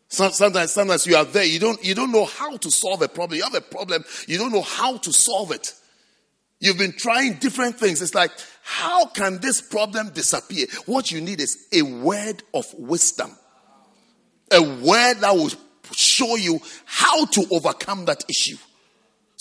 Sometimes, 0.08 0.72
sometimes 0.72 1.06
you 1.06 1.16
are 1.16 1.24
there, 1.24 1.44
you 1.44 1.58
don't, 1.58 1.82
you 1.82 1.94
don't 1.94 2.12
know 2.12 2.26
how 2.26 2.56
to 2.58 2.70
solve 2.70 3.00
a 3.00 3.08
problem. 3.08 3.38
You 3.38 3.44
have 3.44 3.54
a 3.54 3.62
problem, 3.62 4.04
you 4.28 4.36
don't 4.36 4.52
know 4.52 4.62
how 4.62 4.98
to 4.98 5.12
solve 5.12 5.52
it. 5.52 5.72
You've 6.60 6.78
been 6.78 6.92
trying 6.92 7.34
different 7.34 7.78
things. 7.78 8.02
It's 8.02 8.14
like, 8.14 8.30
how 8.62 9.06
can 9.06 9.40
this 9.40 9.60
problem 9.60 10.10
disappear? 10.10 10.66
What 10.86 11.10
you 11.10 11.20
need 11.20 11.40
is 11.40 11.66
a 11.72 11.82
word 11.82 12.42
of 12.52 12.66
wisdom. 12.74 13.34
A 14.52 14.60
word 14.60 15.14
that 15.20 15.34
will 15.34 15.50
show 15.92 16.36
you 16.36 16.60
how 16.84 17.24
to 17.24 17.46
overcome 17.50 18.04
that 18.04 18.22
issue. 18.28 18.58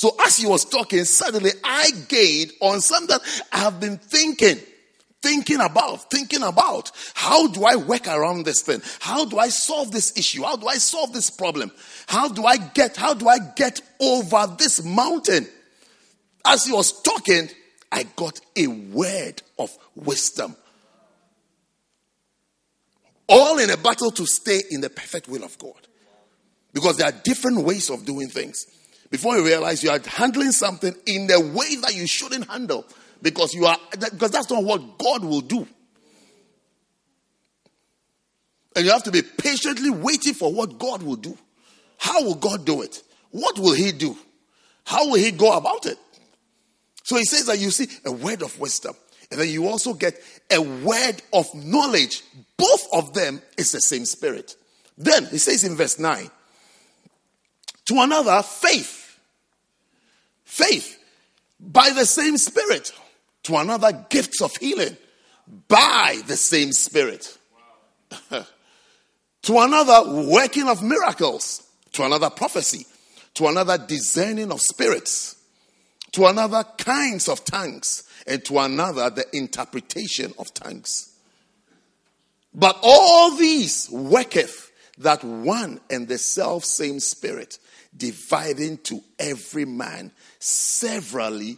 So 0.01 0.15
as 0.25 0.35
he 0.35 0.47
was 0.47 0.65
talking, 0.65 1.05
suddenly 1.05 1.51
I 1.63 1.91
gained 2.07 2.53
on 2.59 2.81
something 2.81 3.15
that 3.15 3.43
I 3.51 3.59
have 3.59 3.79
been 3.79 3.97
thinking, 3.97 4.57
thinking 5.21 5.61
about, 5.61 6.09
thinking 6.09 6.41
about. 6.41 6.91
How 7.13 7.45
do 7.45 7.65
I 7.65 7.75
work 7.75 8.07
around 8.07 8.43
this 8.43 8.63
thing? 8.63 8.81
How 8.99 9.25
do 9.25 9.37
I 9.37 9.49
solve 9.49 9.91
this 9.91 10.17
issue? 10.17 10.41
How 10.41 10.55
do 10.55 10.65
I 10.65 10.77
solve 10.77 11.13
this 11.13 11.29
problem? 11.29 11.71
How 12.07 12.29
do 12.29 12.45
I 12.45 12.57
get, 12.57 12.97
how 12.97 13.13
do 13.13 13.27
I 13.27 13.37
get 13.55 13.79
over 13.99 14.47
this 14.57 14.83
mountain? 14.83 15.47
As 16.43 16.65
he 16.65 16.73
was 16.73 16.99
talking, 17.03 17.49
I 17.91 18.01
got 18.15 18.41
a 18.55 18.65
word 18.65 19.43
of 19.59 19.69
wisdom. 19.93 20.55
All 23.29 23.59
in 23.59 23.69
a 23.69 23.77
battle 23.77 24.09
to 24.09 24.25
stay 24.25 24.61
in 24.71 24.81
the 24.81 24.89
perfect 24.89 25.27
will 25.27 25.43
of 25.43 25.59
God. 25.59 25.87
Because 26.73 26.97
there 26.97 27.07
are 27.07 27.21
different 27.23 27.59
ways 27.59 27.91
of 27.91 28.03
doing 28.03 28.29
things. 28.29 28.65
Before 29.11 29.37
you 29.37 29.45
realize 29.45 29.83
you 29.83 29.91
are 29.91 29.99
handling 30.03 30.53
something 30.53 30.95
in 31.05 31.27
the 31.27 31.39
way 31.39 31.75
that 31.75 31.93
you 31.93 32.07
shouldn't 32.07 32.49
handle. 32.49 32.85
Because 33.21 33.53
you 33.53 33.65
are 33.67 33.77
because 33.91 34.31
that's 34.31 34.49
not 34.49 34.63
what 34.63 34.97
God 34.97 35.23
will 35.23 35.41
do. 35.41 35.67
And 38.75 38.85
you 38.85 38.91
have 38.91 39.03
to 39.03 39.11
be 39.11 39.21
patiently 39.21 39.89
waiting 39.89 40.33
for 40.33 40.51
what 40.51 40.79
God 40.79 41.03
will 41.03 41.17
do. 41.17 41.37
How 41.97 42.23
will 42.23 42.35
God 42.35 42.65
do 42.65 42.81
it? 42.81 43.03
What 43.29 43.59
will 43.59 43.73
He 43.73 43.91
do? 43.91 44.17
How 44.85 45.07
will 45.07 45.19
He 45.19 45.31
go 45.31 45.55
about 45.55 45.85
it? 45.85 45.99
So 47.03 47.17
He 47.17 47.25
says 47.25 47.45
that 47.47 47.59
you 47.59 47.69
see 47.69 47.87
a 48.05 48.11
word 48.11 48.41
of 48.41 48.57
wisdom, 48.59 48.95
and 49.29 49.39
then 49.39 49.49
you 49.49 49.67
also 49.67 49.93
get 49.93 50.15
a 50.49 50.59
word 50.61 51.21
of 51.33 51.53
knowledge. 51.53 52.23
Both 52.57 52.87
of 52.93 53.13
them 53.13 53.41
is 53.57 53.73
the 53.73 53.81
same 53.81 54.05
spirit. 54.05 54.55
Then 54.97 55.25
He 55.25 55.37
says 55.37 55.63
in 55.63 55.75
verse 55.75 55.99
9, 55.99 56.31
to 57.85 57.95
another, 57.99 58.41
faith. 58.41 59.00
Faith 60.51 60.99
by 61.61 61.91
the 61.91 62.05
same 62.05 62.35
Spirit. 62.35 62.91
To 63.43 63.55
another, 63.55 64.05
gifts 64.09 64.41
of 64.41 64.53
healing 64.57 64.97
by 65.69 66.19
the 66.27 66.35
same 66.35 66.73
Spirit. 66.73 67.37
to 68.29 68.43
another, 69.59 70.27
working 70.27 70.67
of 70.67 70.83
miracles. 70.83 71.65
To 71.93 72.03
another, 72.03 72.29
prophecy. 72.29 72.85
To 73.35 73.47
another, 73.47 73.77
discerning 73.77 74.51
of 74.51 74.59
spirits. 74.59 75.37
To 76.11 76.25
another, 76.25 76.65
kinds 76.77 77.29
of 77.29 77.45
tongues. 77.45 78.03
And 78.27 78.43
to 78.43 78.59
another, 78.59 79.09
the 79.09 79.25
interpretation 79.31 80.33
of 80.37 80.53
tongues. 80.53 81.15
But 82.53 82.77
all 82.83 83.37
these 83.37 83.89
worketh 83.89 84.69
that 84.97 85.23
one 85.23 85.79
and 85.89 86.09
the 86.09 86.17
self 86.17 86.65
same 86.65 86.99
Spirit 86.99 87.57
dividing 87.95 88.77
to 88.79 89.01
every 89.19 89.65
man 89.65 90.11
severally 90.39 91.57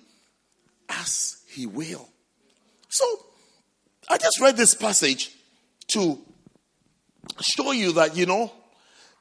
as 0.89 1.37
he 1.47 1.65
will. 1.65 2.07
So, 2.89 3.05
I 4.09 4.17
just 4.17 4.39
read 4.41 4.57
this 4.57 4.75
passage 4.75 5.31
to 5.87 6.19
show 7.41 7.71
you 7.71 7.93
that, 7.93 8.15
you 8.15 8.25
know, 8.25 8.51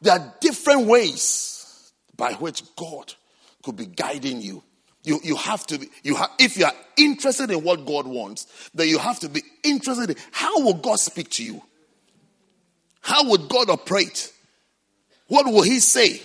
there 0.01 0.19
are 0.19 0.35
different 0.41 0.87
ways 0.87 1.93
by 2.17 2.33
which 2.35 2.63
God 2.77 3.15
could 3.63 3.77
be 3.77 3.87
guiding 3.87 4.41
you. 4.41 4.63
You, 5.05 5.21
you 5.23 5.37
have 5.37 5.67
to 5.69 5.79
be, 5.79 5.89
you 6.03 6.15
have, 6.17 6.31
if 6.39 6.57
you 6.57 6.65
are 6.65 6.75
interested 6.97 7.51
in 7.51 7.65
what 7.65 7.87
God 7.87 8.07
wants, 8.07 8.71
then 8.75 8.89
you 8.89 8.99
have 8.99 9.19
to 9.21 9.29
be 9.29 9.43
interested 9.65 10.11
in 10.11 10.17
how 10.31 10.61
will 10.61 10.75
God 10.75 10.99
speak 10.99 11.31
to 11.31 11.45
you? 11.45 11.63
How 13.01 13.29
would 13.31 13.49
God 13.49 13.69
operate? 13.69 14.33
What 15.27 15.47
will 15.47 15.63
He 15.63 15.81
say? 15.81 16.23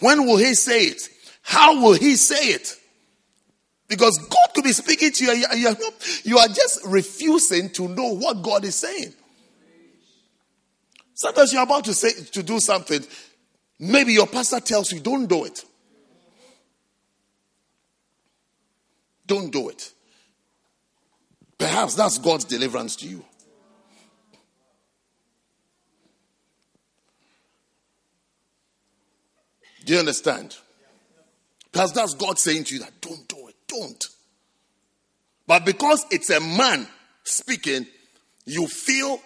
When 0.00 0.26
will 0.26 0.38
he 0.38 0.54
say 0.54 0.84
it? 0.84 1.08
How 1.42 1.80
will 1.82 1.94
he 1.94 2.16
say 2.16 2.52
it? 2.52 2.76
Because 3.88 4.18
God 4.18 4.54
could 4.54 4.64
be 4.64 4.72
speaking 4.72 5.12
to 5.12 5.24
you, 5.24 5.44
and 5.50 5.76
you 6.24 6.38
are 6.38 6.48
just 6.48 6.80
refusing 6.86 7.70
to 7.70 7.88
know 7.88 8.14
what 8.14 8.42
God 8.42 8.64
is 8.64 8.76
saying. 8.76 9.14
Sometimes 11.14 11.52
you're 11.52 11.62
about 11.62 11.84
to 11.84 11.94
say 11.94 12.12
to 12.32 12.42
do 12.42 12.60
something, 12.60 13.04
maybe 13.78 14.12
your 14.12 14.26
pastor 14.26 14.60
tells 14.60 14.90
you, 14.92 15.00
don't 15.00 15.26
do 15.26 15.44
it. 15.44 15.64
Don't 19.26 19.52
do 19.52 19.68
it. 19.68 19.92
Perhaps 21.58 21.94
that's 21.94 22.18
God's 22.18 22.44
deliverance 22.44 22.96
to 22.96 23.06
you. 23.06 23.24
Do 29.84 29.94
you 29.94 29.98
understand? 29.98 30.56
Because 31.72 31.92
that's 31.92 32.14
God 32.14 32.38
saying 32.38 32.64
to 32.64 32.74
you 32.74 32.80
that 32.80 33.00
don't 33.00 33.26
do 33.28 33.48
it. 33.48 33.54
Don't. 33.66 34.08
But 35.46 35.64
because 35.64 36.04
it's 36.10 36.30
a 36.30 36.40
man 36.40 36.86
speaking, 37.24 37.86
you 38.44 38.66
feel 38.66 39.20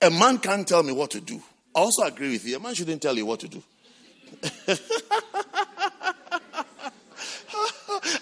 a 0.00 0.10
man 0.10 0.38
can't 0.38 0.66
tell 0.66 0.82
me 0.82 0.92
what 0.92 1.10
to 1.12 1.20
do. 1.20 1.42
I 1.74 1.80
also 1.80 2.02
agree 2.02 2.30
with 2.30 2.46
you. 2.46 2.56
A 2.56 2.60
man 2.60 2.74
shouldn't 2.74 3.02
tell 3.02 3.16
you 3.16 3.26
what 3.26 3.40
to 3.40 3.48
do. 3.48 3.62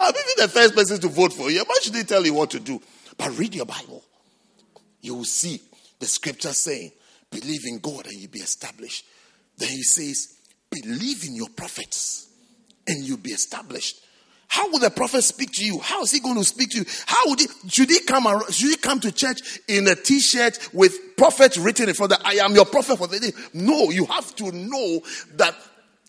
I'm 0.01 0.15
even 0.15 0.37
the 0.39 0.49
first 0.53 0.75
person 0.75 1.01
to 1.01 1.09
vote 1.09 1.33
for 1.33 1.51
you. 1.51 1.63
A 1.63 1.65
man 1.65 1.77
shouldn't 1.83 2.09
tell 2.09 2.25
you 2.25 2.35
what 2.35 2.51
to 2.51 2.61
do. 2.61 2.81
But 3.17 3.39
read 3.39 3.55
your 3.55 3.67
Bible. 3.67 4.03
You 5.01 5.15
will 5.15 5.25
see 5.25 5.61
the 5.99 6.07
scripture 6.07 6.53
saying, 6.53 6.93
believe 7.41 7.67
in 7.67 7.79
God 7.79 8.07
and 8.07 8.15
you'll 8.15 8.31
be 8.31 8.41
established. 8.41 9.05
Then 9.59 9.69
he 9.69 9.83
says, 9.83 10.39
believe 10.71 11.25
in 11.25 11.35
your 11.35 11.51
prophets 11.51 12.29
and 12.87 13.05
you'll 13.05 13.19
be 13.19 13.31
established. 13.31 14.01
How 14.49 14.71
will 14.71 14.79
the 14.79 14.91
prophet 14.91 15.23
speak 15.23 15.51
to 15.55 15.65
you? 15.65 15.81
How 15.81 16.03
is 16.03 16.13
he 16.13 16.21
going 16.21 16.37
to 16.37 16.45
speak 16.45 16.71
to 16.71 16.79
you? 16.79 16.85
How 17.07 17.23
would 17.27 17.41
he, 17.41 17.49
should 17.69 17.91
he 17.91 17.99
come, 18.01 18.27
should 18.51 18.71
he 18.71 18.77
come 18.77 19.01
to 19.01 19.11
church 19.13 19.59
in 19.69 19.87
a 19.89 19.95
t-shirt 19.95 20.71
with 20.73 21.17
prophet 21.17 21.57
written 21.57 21.89
in 21.89 21.95
front 21.95 22.13
of, 22.13 22.21
the 22.21 22.27
I 22.27 22.35
am 22.45 22.55
your 22.55 22.65
prophet 22.65 22.99
for 22.99 23.09
the 23.09 23.19
day? 23.19 23.33
No, 23.53 23.91
you 23.91 24.05
have 24.07 24.35
to 24.37 24.53
know 24.53 25.01
that, 25.35 25.57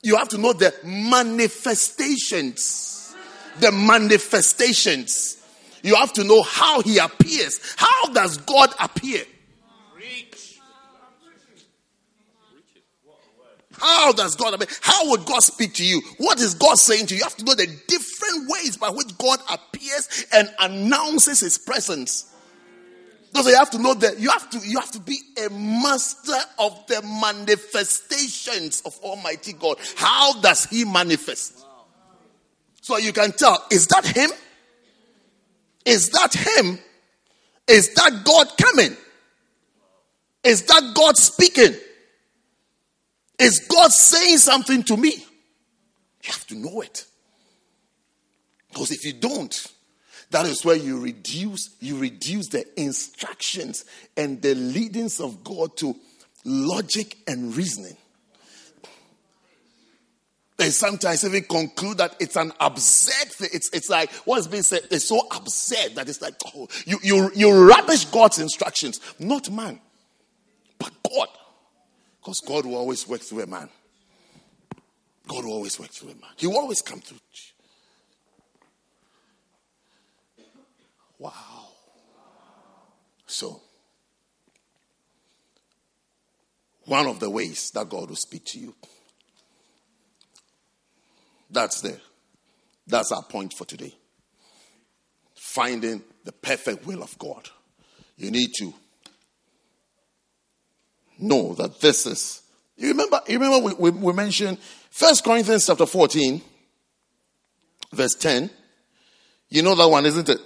you 0.04 0.16
have 0.18 0.30
to 0.30 0.38
know 0.38 0.54
the 0.54 0.74
manifestations. 0.84 3.16
The 3.60 3.72
manifestations. 3.72 5.44
You 5.82 5.96
have 5.96 6.14
to 6.14 6.24
know 6.24 6.44
how 6.44 6.82
he 6.82 7.00
appears. 7.00 7.60
How 7.76 8.14
does 8.14 8.38
God 8.38 8.72
appear? 8.80 9.24
How 13.80 14.12
does 14.12 14.36
God 14.36 14.54
appear? 14.54 14.68
How 14.82 15.10
would 15.10 15.26
God 15.26 15.42
speak 15.42 15.74
to 15.76 15.86
you? 15.86 16.02
What 16.18 16.40
is 16.40 16.54
God 16.54 16.76
saying 16.76 17.08
to 17.08 17.14
you? 17.14 17.20
You 17.20 17.24
have 17.24 17.38
to 17.38 17.46
know 17.46 17.56
the 17.56 17.68
different 17.88 18.50
ways 18.50 18.78
by 18.78 18.90
which 18.90 19.18
God 19.18 19.40
appears 19.50 20.26
and 20.34 20.50
announces 20.60 21.42
his 21.42 21.58
presence. 21.58 22.34
So 23.34 23.50
you 23.50 23.56
have 23.58 23.70
to 23.72 23.80
know 23.80 23.94
that 23.94 24.20
you 24.20 24.30
have 24.32 24.50
to 24.50 24.60
you 24.60 24.80
have 24.80 24.92
to 24.92 25.00
be 25.00 25.20
a 25.46 25.50
master 25.52 26.38
of 26.58 26.86
the 26.88 27.02
manifestations 27.22 28.82
of 28.86 28.98
Almighty 29.04 29.54
God. 29.54 29.78
How 29.96 30.40
does 30.42 30.66
He 30.66 30.86
manifest? 30.86 31.64
So 32.82 32.98
you 32.98 33.14
can 33.14 33.32
tell, 33.34 33.64
is 33.70 33.88
that 33.88 34.06
Him? 34.06 34.32
Is 35.86 36.10
that 36.10 36.34
Him? 36.34 36.80
Is 37.68 37.94
that 37.94 38.24
God 38.24 38.48
coming? 38.58 38.96
Is 40.44 40.64
that 40.64 40.94
God 40.96 41.18
speaking? 41.18 41.76
Is 43.40 43.60
God 43.60 43.92
saying 43.92 44.38
something 44.38 44.84
to 44.84 44.98
me? 44.98 45.14
You 45.14 46.32
have 46.32 46.48
to 46.48 46.56
know 46.56 46.82
it. 46.82 47.06
Because 48.70 48.92
if 48.92 49.06
you 49.06 49.14
don't, 49.14 49.68
that 50.32 50.46
is 50.46 50.66
where 50.66 50.76
you 50.76 51.00
reduce 51.00 51.76
you 51.80 51.98
reduce 51.98 52.48
the 52.50 52.66
instructions 52.80 53.86
and 54.16 54.42
the 54.42 54.56
leadings 54.56 55.20
of 55.20 55.44
God 55.44 55.78
to 55.78 55.96
logic 56.44 57.18
and 57.28 57.56
reasoning. 57.56 57.96
They 60.58 60.72
sometimes 60.72 61.24
even 61.24 61.44
conclude 61.44 62.00
that 62.00 62.16
it's 62.20 62.36
an 62.36 62.52
absurd 62.60 63.32
thing. 63.32 63.50
It's, 63.54 63.70
it's 63.70 63.90
like 63.90 64.12
what's 64.26 64.48
being 64.48 64.64
said 64.64 64.82
is 64.90 65.08
so 65.08 65.22
absurd 65.36 65.96
that 65.96 66.10
it's 66.10 66.20
like, 66.20 66.34
oh, 66.56 66.68
you, 66.86 66.98
you, 67.04 67.32
you 67.36 67.68
rubbish 67.68 68.06
God's 68.06 68.40
instructions, 68.40 69.00
not 69.20 69.52
man, 69.52 69.80
but 70.80 70.92
God. 71.04 71.28
Because 72.28 72.42
God 72.42 72.66
will 72.66 72.76
always 72.76 73.08
work 73.08 73.22
through 73.22 73.44
a 73.44 73.48
man. 73.48 73.70
God 75.30 75.46
will 75.46 75.54
always 75.54 75.80
work 75.80 75.92
through 75.92 76.10
a 76.10 76.16
man. 76.16 76.30
He 76.36 76.46
will 76.46 76.58
always 76.58 76.82
come 76.82 77.00
through. 77.00 77.20
Wow. 81.18 81.70
So, 83.28 83.62
one 86.84 87.08
of 87.08 87.22
the 87.22 87.30
ways 87.30 87.72
that 87.72 87.88
God 87.88 88.10
will 88.10 88.18
speak 88.18 88.44
to 88.48 88.60
you. 88.60 88.76
That's 91.50 91.80
there. 91.80 92.02
That's 92.88 93.14
our 93.14 93.24
point 93.24 93.54
for 93.54 93.64
today. 93.64 93.96
Finding 95.34 96.04
the 96.26 96.34
perfect 96.34 96.86
will 96.86 97.04
of 97.04 97.18
God. 97.18 97.48
You 98.18 98.32
need 98.32 98.50
to 98.58 98.74
know 101.20 101.54
that 101.56 101.80
this 101.82 102.06
is. 102.06 102.42
You 102.76 102.90
remember, 102.90 103.22
you 103.28 103.40
remember 103.40 103.76
we, 103.76 103.92
we, 103.92 104.00
we 104.00 104.14
mentioned 104.14 104.60
First 104.92 105.24
Corinthians 105.24 105.66
chapter 105.66 105.86
14, 105.86 106.42
verse 107.92 108.16
10. 108.16 108.50
You 109.50 109.64
know 109.64 109.76
that 109.76 109.88
one, 109.88 110.06
isn't 110.06 110.30
it? 110.30 110.40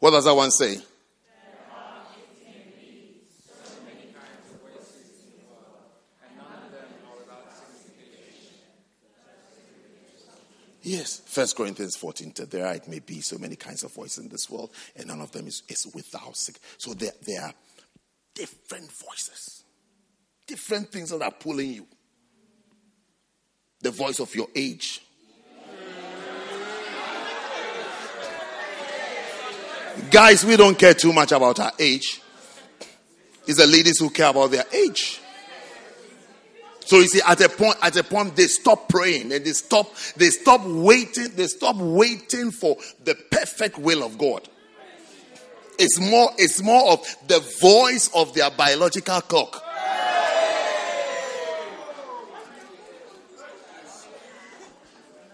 What 0.00 0.12
does 0.12 0.24
that 0.24 0.34
one 0.34 0.50
say? 0.50 0.78
Yes, 10.88 11.20
First 11.26 11.54
Corinthians 11.54 11.96
14, 11.96 12.32
there 12.48 12.66
are, 12.66 12.74
it 12.74 12.88
may 12.88 13.00
be 13.00 13.20
so 13.20 13.36
many 13.36 13.56
kinds 13.56 13.84
of 13.84 13.92
voices 13.92 14.24
in 14.24 14.30
this 14.30 14.48
world, 14.48 14.70
and 14.96 15.08
none 15.08 15.20
of 15.20 15.30
them 15.32 15.46
is, 15.46 15.62
is 15.68 15.86
without 15.94 16.34
sick. 16.34 16.56
So 16.78 16.94
there, 16.94 17.12
there 17.26 17.42
are 17.42 17.52
different 18.38 18.90
voices, 18.92 19.64
different 20.46 20.92
things 20.92 21.10
that 21.10 21.20
are 21.20 21.32
pulling 21.32 21.72
you. 21.72 21.86
The 23.80 23.90
voice 23.90 24.20
of 24.20 24.32
your 24.34 24.46
age. 24.54 25.02
Guys, 30.10 30.44
we 30.44 30.56
don't 30.56 30.78
care 30.78 30.94
too 30.94 31.12
much 31.12 31.32
about 31.32 31.58
our 31.58 31.72
age. 31.78 32.20
It's 33.46 33.58
the 33.58 33.66
ladies 33.66 33.98
who 33.98 34.10
care 34.10 34.30
about 34.30 34.52
their 34.52 34.64
age. 34.72 35.20
So 36.84 37.00
you 37.00 37.08
see, 37.08 37.20
at 37.26 37.40
a 37.40 37.48
point, 37.48 37.76
at 37.82 37.96
a 37.96 38.04
point, 38.04 38.36
they 38.36 38.46
stop 38.46 38.88
praying 38.88 39.32
and 39.32 39.44
they 39.44 39.52
stop, 39.52 39.92
they 40.16 40.30
stop 40.30 40.64
waiting, 40.64 41.34
they 41.34 41.46
stop 41.48 41.76
waiting 41.76 42.50
for 42.52 42.76
the 43.04 43.16
perfect 43.30 43.78
will 43.78 44.04
of 44.04 44.16
God. 44.16 44.48
It's 45.78 46.00
more, 46.00 46.30
it's 46.36 46.60
more 46.60 46.92
of 46.92 47.16
the 47.28 47.38
voice 47.60 48.10
of 48.14 48.34
their 48.34 48.50
biological 48.50 49.20
clock. 49.20 49.64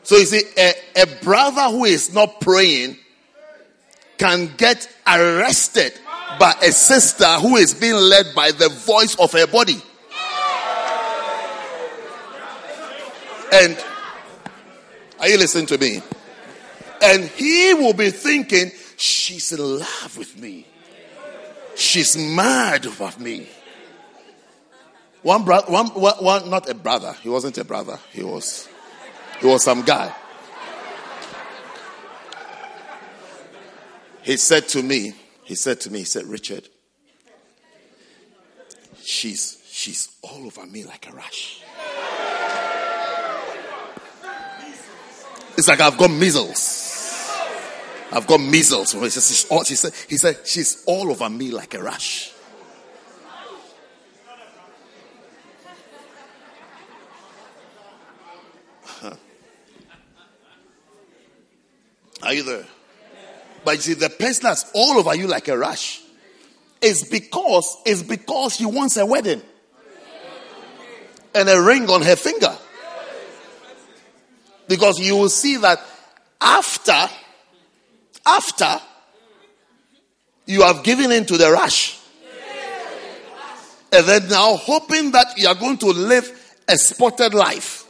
So 0.03 0.17
you 0.17 0.27
see, 0.27 0.43
a, 0.59 0.75
a 1.03 1.07
brother 1.23 1.63
who 1.63 1.87
is 1.87 2.13
not 2.13 2.43
praying 2.43 2.99
can 4.19 4.55
get 4.59 4.87
arrested 5.07 5.99
by 6.39 6.53
a 6.63 6.73
sister 6.73 7.27
who 7.41 7.57
is 7.57 7.73
being 7.73 7.95
led 7.95 8.27
by 8.35 8.51
the 8.51 8.69
voice 8.69 9.15
of 9.17 9.33
her 9.33 9.47
body. 9.47 9.81
And 13.51 13.83
are 15.21 15.29
you 15.29 15.39
listening 15.39 15.67
to 15.67 15.79
me? 15.79 16.03
And 17.03 17.25
he 17.25 17.73
will 17.73 17.95
be 17.95 18.11
thinking, 18.11 18.73
She's 19.05 19.53
in 19.53 19.59
love 19.81 20.17
with 20.17 20.39
me. 20.41 20.67
She's 21.77 22.17
mad 22.17 22.87
about 22.87 23.21
me. 23.21 23.47
One 25.21 25.45
brother, 25.45 25.71
one, 25.71 25.89
one, 25.89 26.15
one, 26.25 26.49
not 26.49 26.71
a 26.71 26.75
brother. 26.75 27.15
He 27.21 27.29
wasn't 27.29 27.59
a 27.59 27.65
brother. 27.65 27.99
He 28.13 28.23
was, 28.23 28.67
he 29.41 29.47
was 29.47 29.63
some 29.63 29.83
guy. 29.83 30.11
He 34.23 34.39
said 34.39 34.69
to 34.69 34.83
me, 34.83 35.13
he 35.43 35.55
said 35.55 35.83
to 35.83 35.91
me, 35.91 35.99
he 35.99 36.05
said, 36.07 36.25
Richard, 36.25 36.67
she's, 39.03 39.63
she's 39.71 40.17
all 40.23 40.47
over 40.47 40.65
me 40.65 40.85
like 40.85 41.11
a 41.11 41.15
rash. 41.15 41.63
It's 45.59 45.69
like 45.69 45.81
I've 45.81 45.99
got 45.99 46.11
measles. 46.11 46.84
I've 48.13 48.27
got 48.27 48.39
measles. 48.41 48.93
He 48.93 49.11
said, 49.11 49.51
all, 49.51 49.65
she 49.65 49.75
said, 49.75 49.93
he 50.09 50.17
said, 50.17 50.47
she's 50.47 50.85
all 50.87 51.11
over 51.11 51.29
me 51.29 51.51
like 51.51 51.75
a 51.75 51.83
rash. 51.83 52.33
Are 62.23 62.33
you 62.33 62.43
there? 62.45 62.67
But 63.65 63.77
you 63.77 63.81
see, 63.81 63.95
the 63.95 64.11
person 64.11 64.45
that's 64.45 64.71
all 64.75 64.99
over 64.99 65.15
you 65.15 65.27
like 65.27 65.49
a 65.49 65.57
rash 65.59 66.03
is 66.81 67.03
because 67.05 67.79
it's 67.87 68.03
because 68.03 68.57
she 68.57 68.67
wants 68.67 68.97
a 68.97 69.07
wedding 69.07 69.43
and 71.35 71.49
a 71.49 71.61
ring 71.61 71.89
on 71.89 72.03
her 72.03 72.17
finger. 72.17 72.57
Because 74.69 74.99
you 74.99 75.17
will 75.17 75.29
see 75.29 75.57
that 75.59 75.81
after 76.41 77.09
after 78.27 78.81
you 80.47 80.63
have 80.63 80.83
given 80.83 81.13
in 81.13 81.25
to 81.27 81.37
the 81.37 81.51
rush. 81.51 82.01
And 83.93 84.07
then 84.07 84.29
now 84.29 84.57
hoping 84.57 85.13
that 85.13 85.35
you 85.37 85.49
are 85.49 85.55
going 85.55 85.79
to 85.79 85.87
live 85.87 86.57
a 86.67 86.77
spotted 86.77 87.33
life. 87.33 87.83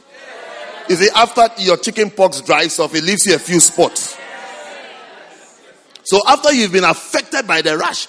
You 0.87 0.95
see, 0.95 1.09
after 1.15 1.47
your 1.57 1.77
chicken 1.77 2.11
pox 2.11 2.41
dries 2.41 2.77
off, 2.79 2.93
it 2.93 3.03
leaves 3.03 3.25
you 3.25 3.35
a 3.35 3.39
few 3.39 3.59
spots. 3.59 4.15
So 6.03 6.21
after 6.27 6.53
you've 6.53 6.71
been 6.71 6.83
affected 6.83 7.47
by 7.47 7.63
the 7.63 7.77
rash, 7.77 8.05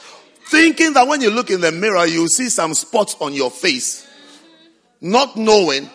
thinking 0.50 0.92
that 0.92 1.08
when 1.08 1.22
you 1.22 1.30
look 1.30 1.50
in 1.50 1.62
the 1.62 1.72
mirror, 1.72 2.04
you 2.04 2.28
see 2.28 2.50
some 2.50 2.74
spots 2.74 3.16
on 3.20 3.32
your 3.32 3.50
face, 3.50 4.06
not 5.00 5.36
knowing 5.36 5.88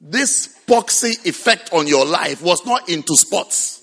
this 0.00 0.58
poxy 0.66 1.24
effect 1.26 1.72
on 1.72 1.86
your 1.86 2.04
life 2.04 2.42
was 2.42 2.66
not 2.66 2.88
into 2.88 3.16
spots. 3.16 3.79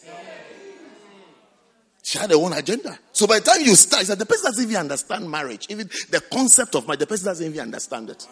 She 2.08 2.18
had 2.18 2.30
her 2.30 2.38
own 2.38 2.54
agenda. 2.54 2.98
So 3.12 3.28
by 3.28 3.40
the 3.40 3.52
time 3.52 3.64
you 3.64 3.76
start, 3.76 4.08
the 4.08 4.26
person 4.26 4.46
doesn't 4.46 4.64
even 4.64 4.78
understand 4.78 5.30
marriage. 5.30 5.66
Even 5.68 5.90
the 6.10 6.22
concept 6.22 6.74
of 6.76 6.88
marriage, 6.88 7.02
the 7.02 7.06
person 7.06 7.26
doesn't 7.26 7.46
even 7.46 7.60
understand 7.60 8.10
it. 8.10 8.26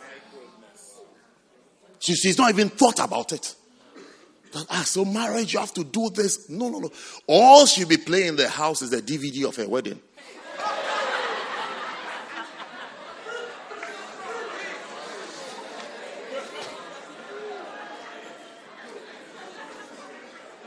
She, 2.00 2.16
she's 2.16 2.38
not 2.38 2.52
even 2.52 2.70
thought 2.70 3.00
about 3.00 3.34
it. 3.34 3.54
Ah, 4.70 4.84
so 4.86 5.04
marriage, 5.04 5.52
you 5.52 5.60
have 5.60 5.74
to 5.74 5.84
do 5.84 6.10
this. 6.10 6.50
No, 6.50 6.70
no, 6.70 6.80
no. 6.80 6.90
All 7.28 7.66
she'll 7.66 7.86
be 7.86 7.98
playing 7.98 8.28
in 8.28 8.36
the 8.38 8.48
house 8.48 8.82
is 8.82 8.92
the 8.92 9.02
DVD 9.02 9.50
of 9.50 9.58
her 9.58 9.68
wedding. 9.68 10.00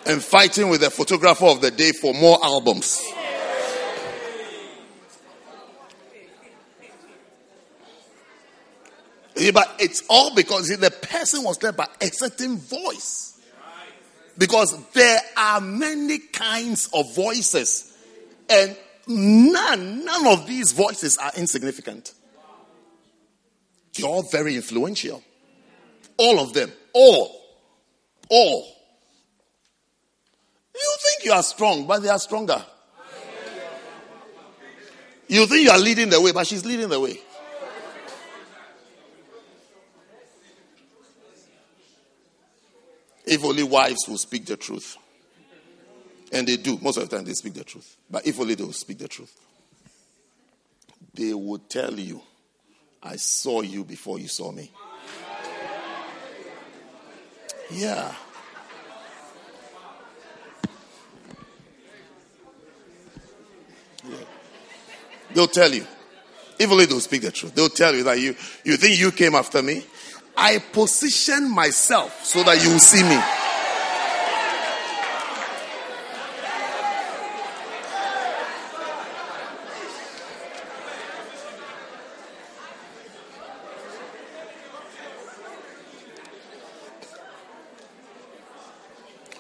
And 0.09 0.25
fighting 0.25 0.71
with 0.71 0.81
the 0.81 0.91
photographer 0.91 1.45
of 1.45 1.61
the 1.61 1.71
day 1.71 1.93
for 1.93 2.15
more 2.15 2.39
albums. 2.43 3.01
Yeah, 9.37 9.53
but 9.53 9.77
it's 9.79 10.03
all 10.09 10.35
because 10.35 10.67
the 10.69 10.91
person 10.91 11.45
was 11.45 11.63
led 11.63 11.77
by 11.77 11.87
a 12.01 12.07
certain 12.07 12.59
voice. 12.59 13.41
Because 14.37 14.77
there 14.93 15.21
are 15.37 15.61
many 15.61 16.19
kinds 16.19 16.89
of 16.93 17.15
voices, 17.15 17.97
and 18.49 18.77
none, 19.07 20.05
none 20.05 20.27
of 20.29 20.47
these 20.47 20.73
voices 20.73 21.19
are 21.19 21.33
insignificant. 21.37 22.15
They're 23.95 24.09
all 24.09 24.23
very 24.23 24.55
influential. 24.55 25.23
All 26.17 26.41
of 26.41 26.53
them. 26.53 26.73
All. 26.93 27.41
All. 28.29 28.78
You 30.81 30.97
think 31.01 31.25
you 31.25 31.33
are 31.33 31.43
strong, 31.43 31.87
but 31.87 32.03
they 32.03 32.09
are 32.09 32.19
stronger. 32.19 32.65
You 35.29 35.47
think 35.47 35.65
you 35.65 35.71
are 35.71 35.79
leading 35.79 36.09
the 36.09 36.21
way, 36.21 36.33
but 36.33 36.47
she's 36.47 36.65
leading 36.65 36.89
the 36.89 37.01
way. 37.01 37.19
If 43.27 43.45
only 43.45 43.63
wives 43.63 44.09
will 44.09 44.17
speak 44.17 44.47
the 44.47 44.57
truth. 44.57 44.97
And 46.33 46.47
they 46.47 46.57
do. 46.57 46.79
Most 46.81 46.97
of 46.97 47.09
the 47.09 47.17
time 47.17 47.27
they 47.27 47.35
speak 47.35 47.55
the 47.55 47.65
truth. 47.65 47.97
But 48.11 48.27
if 48.27 48.41
only 48.41 48.55
they 48.55 48.65
will 48.65 48.73
speak 48.73 48.99
the 48.99 49.09
truth. 49.09 49.35
They 51.13 51.35
will 51.35 51.59
tell 51.59 51.93
you, 51.99 52.23
I 53.03 53.17
saw 53.17 53.61
you 53.61 53.85
before 53.85 54.19
you 54.19 54.29
saw 54.29 54.51
me. 54.51 54.71
Yeah. 57.71 57.79
yeah. 57.81 58.15
They'll 65.35 65.47
tell 65.47 65.73
you. 65.73 65.87
If 66.59 66.71
only 66.71 66.87
they'll 66.87 67.01
speak 67.01 67.23
the 67.23 67.31
truth. 67.31 67.55
They'll 67.55 67.69
tell 67.69 67.95
you 67.95 68.03
that 68.05 68.19
you, 68.19 68.35
you 68.65 68.77
think 68.77 68.99
you 68.99 69.13
came 69.13 69.35
after 69.35 69.63
me. 69.63 69.85
I 70.37 70.59
position 70.59 71.51
myself 71.51 72.25
so 72.25 72.43
that 72.43 72.63
you 72.63 72.71
will 72.71 72.79
see 72.79 73.03
me. 73.03 73.21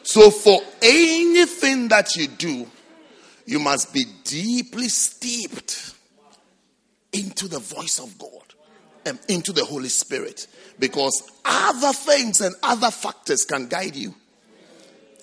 So, 0.02 0.30
for 0.30 0.60
anything 0.80 1.88
that 1.88 2.16
you 2.16 2.28
do, 2.28 2.66
you 3.48 3.58
must 3.58 3.94
be 3.94 4.04
deeply 4.24 4.90
steeped 4.90 5.94
into 7.14 7.48
the 7.48 7.58
voice 7.58 7.98
of 7.98 8.18
God 8.18 8.42
and 9.06 9.18
into 9.26 9.54
the 9.54 9.64
Holy 9.64 9.88
Spirit 9.88 10.46
because 10.78 11.22
other 11.46 11.94
things 11.94 12.42
and 12.42 12.54
other 12.62 12.90
factors 12.90 13.46
can 13.46 13.66
guide 13.66 13.96
you 13.96 14.14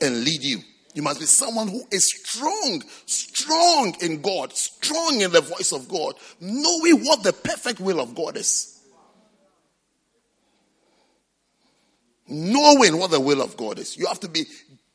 and 0.01 0.23
lead 0.23 0.41
you. 0.41 0.57
You 0.95 1.03
must 1.03 1.19
be 1.19 1.27
someone 1.27 1.67
who 1.67 1.83
is 1.91 2.11
strong, 2.15 2.83
strong 3.05 3.95
in 4.01 4.23
God, 4.23 4.53
strong 4.53 5.21
in 5.21 5.31
the 5.31 5.41
voice 5.41 5.71
of 5.71 5.87
God, 5.87 6.15
knowing 6.41 7.05
what 7.05 7.21
the 7.21 7.31
perfect 7.31 7.79
will 7.79 7.99
of 7.99 8.15
God 8.15 8.37
is. 8.37 8.81
Knowing 12.27 12.97
what 12.97 13.11
the 13.11 13.19
will 13.19 13.43
of 13.43 13.55
God 13.55 13.77
is. 13.77 13.95
You 13.95 14.07
have 14.07 14.21
to 14.21 14.29
be 14.29 14.45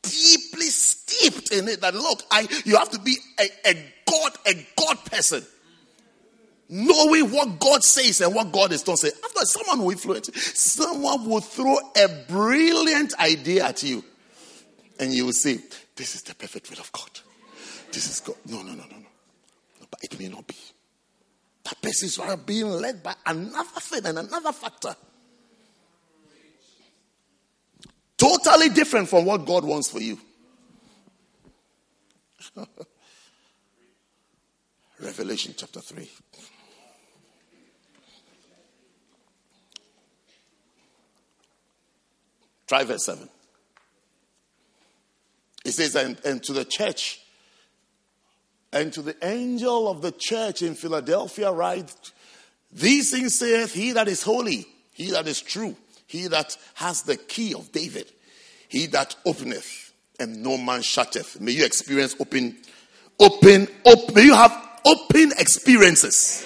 deeply 0.03 0.67
steeped 0.67 1.53
in 1.53 1.69
it. 1.69 1.81
That 1.81 1.95
look, 1.95 2.23
I 2.31 2.47
you 2.65 2.77
have 2.77 2.91
to 2.91 2.99
be 2.99 3.17
a, 3.39 3.69
a 3.69 3.75
God, 4.07 4.33
a 4.47 4.67
God 4.77 5.05
person 5.05 5.45
knowing 6.71 7.33
what 7.33 7.59
God 7.59 7.83
says 7.83 8.21
and 8.21 8.33
what 8.35 8.53
God 8.53 8.73
is 8.73 8.87
not 8.87 8.99
saying. 8.99 9.15
After 9.25 9.45
someone 9.45 9.85
will 9.85 9.91
influence 9.91 10.31
someone 10.59 11.29
will 11.29 11.41
throw 11.41 11.77
a 11.97 12.09
brilliant 12.29 13.19
idea 13.19 13.67
at 13.67 13.83
you, 13.83 14.05
and 14.99 15.13
you 15.13 15.27
will 15.27 15.33
say, 15.33 15.59
This 15.97 16.15
is 16.15 16.23
the 16.23 16.35
perfect 16.35 16.71
will 16.71 16.79
of 16.79 16.91
God. 16.93 17.11
This 17.93 18.09
is 18.09 18.21
God. 18.21 18.37
No, 18.47 18.63
no, 18.63 18.73
no, 18.73 18.85
no, 18.85 18.97
no. 18.97 19.87
But 19.91 20.05
it 20.05 20.19
may 20.19 20.29
not 20.29 20.47
be. 20.47 20.55
That 21.65 21.83
person 21.83 22.07
is 22.07 22.21
being 22.47 22.69
led 22.69 23.03
by 23.03 23.15
another 23.27 23.81
thing 23.81 24.07
and 24.07 24.19
another 24.19 24.53
factor. 24.53 24.95
Totally 28.21 28.69
different 28.69 29.09
from 29.09 29.25
what 29.25 29.47
God 29.47 29.65
wants 29.65 29.89
for 29.91 29.99
you. 29.99 30.21
Revelation 35.01 35.55
chapter 35.57 35.81
3. 35.81 36.11
Try 42.69 42.85
verse 42.85 43.07
7. 43.07 43.27
It 45.65 45.73
says, 45.73 45.97
and, 45.97 46.21
and 46.23 46.43
to 46.43 46.53
the 46.53 46.67
church, 46.67 47.23
and 48.71 48.93
to 48.93 49.01
the 49.01 49.17
angel 49.27 49.89
of 49.89 50.03
the 50.03 50.13
church 50.13 50.61
in 50.61 50.75
Philadelphia, 50.75 51.51
write, 51.51 51.91
These 52.71 53.13
things 53.13 53.35
saith 53.37 53.73
he 53.73 53.93
that 53.93 54.09
is 54.09 54.23
holy, 54.23 54.67
he 54.93 55.11
that 55.13 55.27
is 55.27 55.41
true, 55.41 55.75
he 56.11 56.27
that 56.27 56.57
has 56.75 57.03
the 57.03 57.17
key 57.17 57.55
of 57.55 57.71
David, 57.71 58.11
he 58.67 58.87
that 58.87 59.15
openeth, 59.25 59.93
and 60.19 60.43
no 60.43 60.59
man 60.59 60.83
shutteth. 60.83 61.41
May 61.41 61.53
you 61.53 61.65
experience 61.65 62.17
open, 62.19 62.57
open, 63.21 63.69
open, 63.87 64.15
may 64.17 64.25
you 64.25 64.35
have 64.35 64.81
open 64.85 65.31
experiences. 65.39 66.45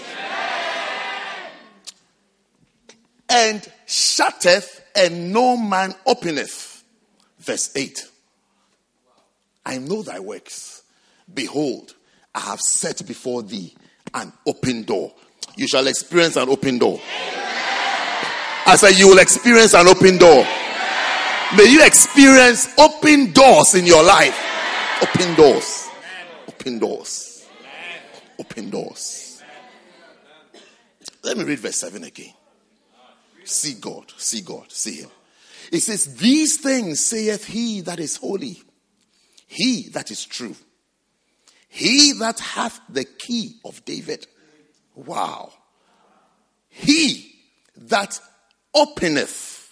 And 3.30 3.66
shutteth 3.86 4.84
and 4.94 5.32
no 5.32 5.56
man 5.56 5.94
openeth. 6.04 6.84
Verse 7.38 7.74
8. 7.74 8.06
I 9.64 9.78
know 9.78 10.02
thy 10.02 10.20
works. 10.20 10.82
Behold, 11.32 11.94
I 12.34 12.40
have 12.40 12.60
set 12.60 13.06
before 13.06 13.42
thee 13.42 13.74
an 14.12 14.30
open 14.46 14.82
door. 14.82 15.14
You 15.56 15.66
shall 15.68 15.86
experience 15.86 16.36
an 16.36 16.50
open 16.50 16.76
door. 16.76 17.00
I 18.66 18.76
said, 18.76 18.98
You 18.98 19.08
will 19.08 19.18
experience 19.18 19.74
an 19.74 19.88
open 19.88 20.18
door. 20.18 20.44
May 21.56 21.70
you 21.70 21.84
experience 21.84 22.68
open 22.78 23.32
doors 23.32 23.74
in 23.74 23.86
your 23.86 24.02
life. 24.02 24.38
Open 25.02 25.34
doors. 25.34 25.88
Open 26.48 26.78
doors. 26.78 27.46
Open 28.38 28.70
doors. 28.70 29.42
Let 31.22 31.38
me 31.38 31.44
read 31.44 31.58
verse 31.58 31.76
7 31.76 32.02
again. 32.04 32.32
See 33.44 33.74
God, 33.74 34.12
see 34.16 34.40
God, 34.40 34.70
see 34.72 35.02
Him. 35.02 35.10
It 35.70 35.80
says, 35.80 36.16
These 36.16 36.58
things 36.58 37.00
saith 37.00 37.46
He 37.46 37.82
that 37.82 38.00
is 38.00 38.16
holy, 38.16 38.62
He 39.46 39.88
that 39.90 40.10
is 40.10 40.24
true, 40.24 40.56
He 41.68 42.12
that 42.18 42.40
hath 42.40 42.80
the 42.88 43.04
key 43.04 43.56
of 43.64 43.84
David. 43.84 44.26
Wow. 44.94 45.52
He 46.68 47.34
that 47.76 48.20
openeth, 48.74 49.70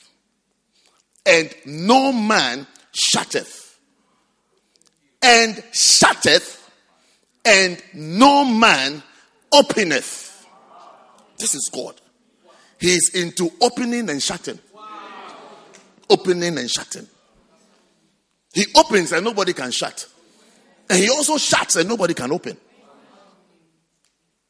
and 1.26 1.54
no 1.66 2.12
man 2.12 2.66
shutteth, 2.92 3.78
and 5.22 5.62
shutteth, 5.72 6.70
and 7.44 7.82
no 7.94 8.44
man 8.44 9.02
openeth. 9.52 10.46
This 11.38 11.54
is 11.54 11.70
God. 11.72 12.00
He's 12.78 13.14
into 13.14 13.50
opening 13.60 14.10
and 14.10 14.22
shutting. 14.22 14.58
opening 16.10 16.58
and 16.58 16.70
shutting. 16.70 17.06
He 18.52 18.66
opens 18.76 19.12
and 19.12 19.24
nobody 19.24 19.52
can 19.52 19.70
shut. 19.70 20.06
And 20.90 20.98
he 20.98 21.08
also 21.08 21.38
shuts 21.38 21.76
and 21.76 21.88
nobody 21.88 22.12
can 22.12 22.32
open. 22.32 22.56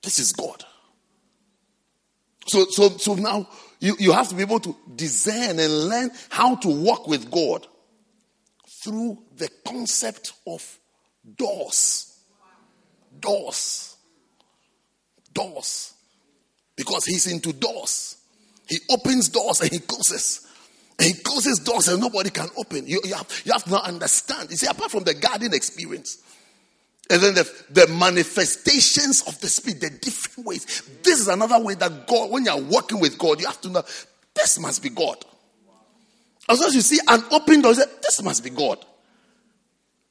This 0.02 0.18
is 0.18 0.32
God. 0.32 0.64
So, 2.46 2.66
so, 2.70 2.88
so 2.90 3.14
now 3.14 3.48
you, 3.82 3.96
you 3.98 4.12
have 4.12 4.28
to 4.28 4.36
be 4.36 4.42
able 4.42 4.60
to 4.60 4.76
discern 4.94 5.58
and 5.58 5.88
learn 5.88 6.12
how 6.28 6.54
to 6.54 6.68
walk 6.68 7.08
with 7.08 7.28
God 7.32 7.66
through 8.80 9.18
the 9.36 9.50
concept 9.66 10.34
of 10.46 10.78
doors. 11.36 12.16
Doors. 13.18 13.96
Doors. 15.34 15.94
Because 16.76 17.04
he's 17.06 17.26
into 17.26 17.52
doors. 17.52 18.18
He 18.68 18.78
opens 18.88 19.28
doors 19.28 19.60
and 19.60 19.72
he 19.72 19.80
closes. 19.80 20.46
And 21.00 21.08
he 21.08 21.14
closes 21.20 21.58
doors 21.58 21.88
and 21.88 22.00
nobody 22.00 22.30
can 22.30 22.50
open. 22.56 22.86
You, 22.86 23.00
you, 23.02 23.14
have, 23.14 23.42
you 23.44 23.50
have 23.50 23.64
to 23.64 23.70
now 23.70 23.82
understand. 23.82 24.48
You 24.52 24.56
see, 24.58 24.68
apart 24.68 24.92
from 24.92 25.02
the 25.02 25.14
garden 25.14 25.52
experience, 25.54 26.18
and 27.10 27.20
then 27.20 27.34
the, 27.34 27.64
the 27.70 27.86
manifestations 27.88 29.22
of 29.26 29.38
the 29.40 29.48
Spirit, 29.48 29.80
the 29.80 29.90
different 29.90 30.46
ways. 30.46 30.82
This 31.02 31.20
is 31.20 31.28
another 31.28 31.58
way 31.60 31.74
that 31.74 32.06
God, 32.06 32.30
when 32.30 32.44
you're 32.44 32.62
working 32.62 33.00
with 33.00 33.18
God, 33.18 33.40
you 33.40 33.46
have 33.46 33.60
to 33.62 33.68
know 33.68 33.82
this 34.34 34.58
must 34.58 34.82
be 34.82 34.88
God. 34.88 35.22
As 36.48 36.58
soon 36.58 36.68
as 36.68 36.74
you 36.74 36.80
see 36.80 36.98
an 37.06 37.22
open 37.30 37.60
door, 37.60 37.74
say, 37.74 37.84
this 38.02 38.22
must 38.22 38.42
be 38.42 38.50
God. 38.50 38.84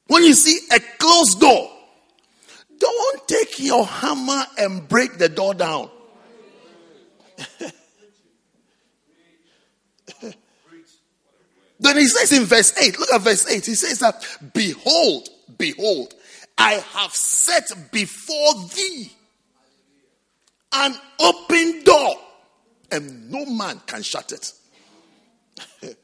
When 0.06 0.22
you 0.22 0.34
see 0.34 0.60
a 0.70 0.78
closed 0.98 1.40
door, 1.40 1.70
don't 2.78 3.28
take 3.28 3.58
your 3.60 3.86
hammer 3.86 4.44
and 4.58 4.88
break 4.88 5.18
the 5.18 5.28
door 5.28 5.54
down. 5.54 5.90
then 11.80 11.96
he 11.96 12.06
says 12.06 12.32
in 12.32 12.44
verse 12.44 12.76
8, 12.78 12.98
look 12.98 13.12
at 13.12 13.20
verse 13.20 13.48
8, 13.48 13.64
he 13.66 13.74
says 13.74 13.98
that, 14.00 14.24
Behold, 14.52 15.28
behold, 15.58 16.14
I 16.62 16.74
have 16.74 17.12
set 17.12 17.72
before 17.90 18.54
thee 18.72 19.10
an 20.72 20.94
open 21.18 21.82
door, 21.82 22.14
and 22.92 23.32
no 23.32 23.44
man 23.46 23.80
can 23.84 24.02
shut 24.02 24.30
it. 24.30 24.52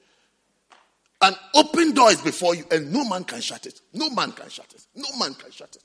an 1.22 1.34
open 1.54 1.92
door 1.92 2.10
is 2.10 2.20
before 2.20 2.56
you, 2.56 2.64
and 2.72 2.92
no 2.92 3.04
man 3.04 3.22
can 3.22 3.40
shut 3.40 3.66
it. 3.66 3.80
No 3.94 4.10
man 4.10 4.32
can 4.32 4.48
shut 4.48 4.66
it. 4.74 4.84
No 4.96 5.16
man 5.16 5.34
can 5.34 5.52
shut 5.52 5.76
it. 5.76 5.84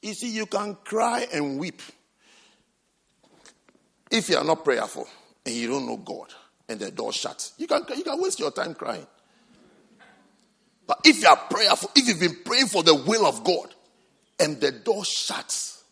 You 0.00 0.14
see, 0.14 0.30
you 0.30 0.46
can 0.46 0.76
cry 0.84 1.26
and 1.32 1.58
weep 1.58 1.82
if 4.12 4.28
you 4.28 4.36
are 4.36 4.44
not 4.44 4.62
prayerful 4.62 5.08
and 5.44 5.52
you 5.52 5.66
don't 5.66 5.86
know 5.86 5.96
God 5.96 6.28
and 6.68 6.78
the 6.78 6.92
door 6.92 7.12
shuts. 7.12 7.54
You 7.58 7.66
can, 7.66 7.84
you 7.96 8.04
can 8.04 8.22
waste 8.22 8.38
your 8.38 8.52
time 8.52 8.74
crying. 8.74 9.06
But 10.86 11.00
if 11.04 11.22
you 11.22 11.28
are 11.28 11.36
prayerful, 11.36 11.90
if 11.94 12.08
you've 12.08 12.20
been 12.20 12.44
praying 12.44 12.66
for 12.66 12.82
the 12.82 12.94
will 12.94 13.26
of 13.26 13.44
God 13.44 13.74
and 14.40 14.60
the 14.60 14.72
door 14.72 15.04
shuts, 15.04 15.84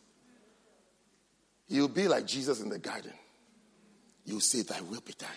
you'll 1.68 1.88
be 1.88 2.08
like 2.08 2.26
Jesus 2.26 2.60
in 2.60 2.68
the 2.68 2.78
garden. 2.78 3.12
You'll 4.24 4.40
say, 4.40 4.62
Thy 4.62 4.80
will 4.80 5.00
be 5.00 5.14
done. 5.18 5.28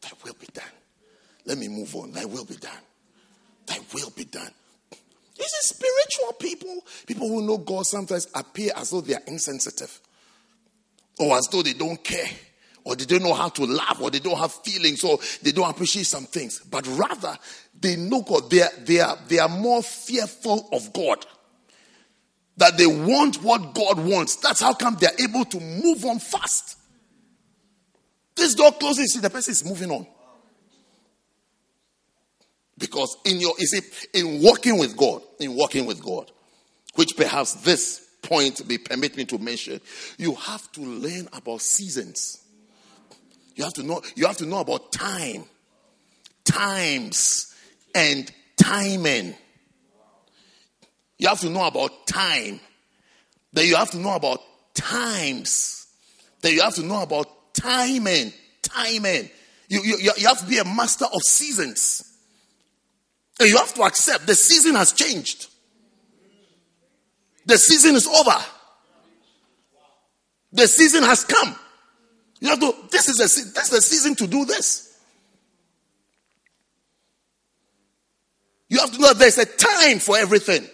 Thy 0.00 0.10
will 0.24 0.36
be 0.38 0.46
done. 0.52 0.64
Let 1.44 1.58
me 1.58 1.68
move 1.68 1.94
on. 1.96 2.12
Thy 2.12 2.24
will 2.24 2.44
be 2.44 2.56
done. 2.56 2.72
Thy 3.66 3.78
will 3.94 4.10
be 4.10 4.24
done. 4.24 4.50
These 5.36 5.46
are 5.46 5.74
spiritual 5.74 6.32
people. 6.34 6.84
People 7.06 7.28
who 7.28 7.42
know 7.42 7.58
God 7.58 7.86
sometimes 7.86 8.28
appear 8.34 8.72
as 8.76 8.90
though 8.90 9.00
they 9.00 9.14
are 9.14 9.22
insensitive 9.26 10.00
or 11.18 11.36
as 11.36 11.46
though 11.50 11.62
they 11.62 11.74
don't 11.74 12.02
care 12.02 12.28
or 12.86 12.94
they 12.94 13.04
don't 13.04 13.24
know 13.24 13.34
how 13.34 13.48
to 13.48 13.64
laugh, 13.64 14.00
or 14.00 14.10
they 14.12 14.20
don't 14.20 14.38
have 14.38 14.52
feelings, 14.52 15.02
or 15.02 15.18
they 15.42 15.50
don't 15.50 15.68
appreciate 15.68 16.06
some 16.06 16.24
things. 16.24 16.60
But 16.60 16.86
rather, 16.86 17.36
they 17.80 17.96
know 17.96 18.22
God. 18.22 18.48
They 18.48 18.62
are, 18.62 18.70
they 18.78 19.00
are, 19.00 19.18
they 19.26 19.38
are 19.40 19.48
more 19.48 19.82
fearful 19.82 20.68
of 20.72 20.92
God. 20.92 21.26
That 22.58 22.78
they 22.78 22.86
want 22.86 23.42
what 23.42 23.74
God 23.74 23.98
wants. 23.98 24.36
That's 24.36 24.60
how 24.60 24.72
come 24.72 24.96
they're 25.00 25.10
able 25.18 25.44
to 25.46 25.58
move 25.58 26.04
on 26.04 26.20
fast. 26.20 26.78
This 28.36 28.54
door 28.54 28.70
closes, 28.70 29.14
see, 29.14 29.18
the 29.18 29.30
person 29.30 29.50
is 29.50 29.64
moving 29.64 29.90
on. 29.90 30.06
Because 32.78 33.16
in 33.24 33.40
your, 33.40 33.54
you 33.58 33.66
see, 33.66 33.80
in 34.14 34.42
walking 34.42 34.78
with 34.78 34.96
God, 34.96 35.22
in 35.40 35.56
walking 35.56 35.86
with 35.86 36.00
God, 36.00 36.30
which 36.94 37.16
perhaps 37.16 37.54
this 37.54 38.06
point 38.22 38.64
may 38.68 38.78
permit 38.78 39.16
me 39.16 39.24
to 39.24 39.38
mention, 39.38 39.80
you 40.18 40.36
have 40.36 40.70
to 40.72 40.82
learn 40.82 41.28
about 41.32 41.62
seasons. 41.62 42.42
You 43.56 43.64
have 43.64 43.72
to 43.74 43.82
know, 43.82 44.02
you 44.14 44.26
have 44.26 44.36
to 44.36 44.46
know 44.46 44.60
about 44.60 44.92
time, 44.92 45.44
times, 46.44 47.54
and 47.94 48.30
timing. 48.56 49.34
You 51.18 51.28
have 51.28 51.40
to 51.40 51.48
know 51.48 51.66
about 51.66 52.06
time. 52.06 52.60
Then 53.54 53.66
you 53.66 53.76
have 53.76 53.90
to 53.92 53.96
know 53.96 54.14
about 54.14 54.40
times. 54.74 55.86
Then 56.42 56.52
you 56.52 56.60
have 56.60 56.74
to 56.74 56.82
know 56.82 57.02
about 57.02 57.54
timing. 57.54 58.34
Timing. 58.62 59.30
You, 59.68 59.80
you, 59.82 60.12
you 60.18 60.28
have 60.28 60.40
to 60.40 60.46
be 60.46 60.58
a 60.58 60.64
master 60.64 61.06
of 61.06 61.22
seasons. 61.22 62.02
And 63.40 63.48
you 63.48 63.56
have 63.56 63.72
to 63.74 63.82
accept 63.84 64.26
the 64.26 64.34
season 64.34 64.74
has 64.74 64.92
changed. 64.92 65.48
The 67.46 67.56
season 67.56 67.94
is 67.94 68.06
over. 68.06 68.36
The 70.52 70.66
season 70.66 71.04
has 71.04 71.24
come. 71.24 71.56
You 72.40 72.48
have 72.48 72.60
to, 72.60 72.74
this 72.90 73.08
is 73.08 73.18
a, 73.18 73.54
that's 73.54 73.70
the 73.70 73.80
season 73.80 74.14
to 74.16 74.26
do 74.26 74.44
this. 74.44 74.98
You 78.68 78.78
have 78.80 78.92
to 78.92 79.00
know 79.00 79.12
there's 79.14 79.38
a 79.38 79.46
time 79.46 79.98
for 79.98 80.18
everything. 80.18 80.66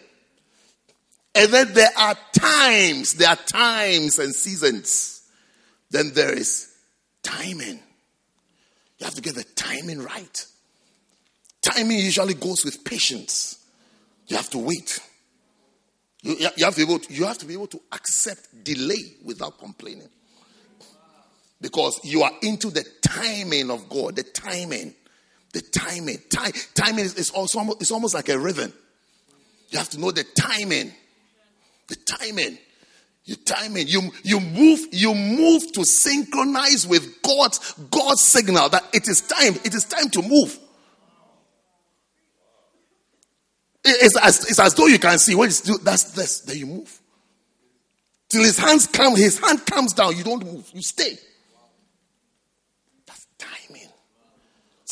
And 1.35 1.53
then 1.53 1.73
there 1.73 1.91
are 1.97 2.17
times, 2.39 3.15
there 3.15 3.29
are 3.29 3.37
times 3.37 4.19
and 4.19 4.35
seasons. 4.35 5.23
Then 5.91 6.13
there 6.15 6.33
is 6.33 6.75
timing. 7.23 7.81
You 8.99 9.05
have 9.05 9.15
to 9.15 9.23
get 9.23 9.35
the 9.35 9.45
timing 9.45 10.03
right. 10.03 10.47
Timing 11.61 11.99
usually 11.99 12.35
goes 12.35 12.65
with 12.65 12.85
patience. 12.85 13.65
You 14.27 14.37
have 14.37 14.51
to 14.51 14.59
wait. 14.59 14.99
You, 16.23 16.37
you, 16.57 16.65
have 16.65 16.75
to 16.75 16.87
be 16.87 16.93
able 16.93 16.99
to, 16.99 17.13
you 17.13 17.25
have 17.25 17.39
to 17.39 17.47
be 17.47 17.55
able 17.55 17.67
to 17.69 17.81
accept 17.93 18.65
delay 18.65 19.17
without 19.25 19.59
complaining 19.59 20.09
because 21.63 22.01
you 22.05 22.23
are 22.23 22.33
into 22.43 22.71
the 22.71 22.85
timing 23.01 23.71
of 23.71 23.89
God, 23.89 24.17
the 24.17 24.25
timing, 24.25 24.95
the 25.53 25.63
timing. 25.63 26.19
Time, 26.29 26.53
timing 26.75 27.05
is, 27.05 27.15
is 27.15 27.31
also 27.31 27.61
it's 27.81 27.93
almost 27.93 28.15
like 28.15 28.29
a 28.29 28.39
rhythm. 28.39 28.73
You 29.71 29.79
have 29.79 29.89
to 29.91 30.01
know 30.01 30.11
the 30.11 30.25
timing, 30.25 30.93
the 31.89 31.97
timing. 31.97 32.59
You 33.25 33.37
timing. 33.37 33.87
You 33.87 34.11
you 34.25 34.41
move. 34.41 34.81
You 34.91 35.15
move 35.15 35.73
to 35.75 35.85
synchronize 35.85 36.89
with 36.89 37.23
God's 37.23 37.73
God's 37.89 38.23
signal 38.23 38.69
that 38.71 38.85
it 38.93 39.09
is 39.09 39.21
time. 39.21 39.55
It 39.65 39.73
is 39.73 39.85
time 39.85 40.11
to 40.11 40.23
move. 40.23 40.59
It's 43.85 44.17
as, 44.17 44.49
it's 44.49 44.59
as 44.59 44.75
though 44.75 44.87
you 44.87 44.99
can 44.99 45.19
see 45.19 45.37
when 45.37 45.51
that's 45.85 46.13
this. 46.13 46.41
Then 46.41 46.57
you 46.57 46.67
move 46.67 47.01
till 48.29 48.43
his 48.43 48.59
hands 48.59 48.89
come. 48.89 49.15
His 49.15 49.39
hand 49.39 49.65
comes 49.67 49.93
down. 49.93 50.17
You 50.17 50.25
don't 50.25 50.45
move. 50.45 50.69
You 50.75 50.83
stay. 50.83 51.17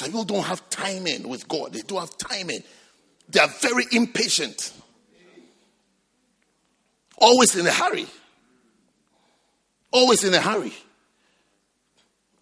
Some 0.01 0.13
people 0.13 0.25
don't 0.25 0.45
have 0.45 0.67
timing 0.71 1.29
with 1.29 1.47
God. 1.47 1.75
They 1.75 1.83
don't 1.83 2.01
have 2.01 2.17
timing. 2.17 2.63
They 3.29 3.39
are 3.39 3.51
very 3.61 3.85
impatient. 3.93 4.73
Always 7.19 7.55
in 7.55 7.67
a 7.67 7.71
hurry. 7.71 8.07
Always 9.91 10.25
in 10.25 10.33
a 10.33 10.41
hurry. 10.41 10.73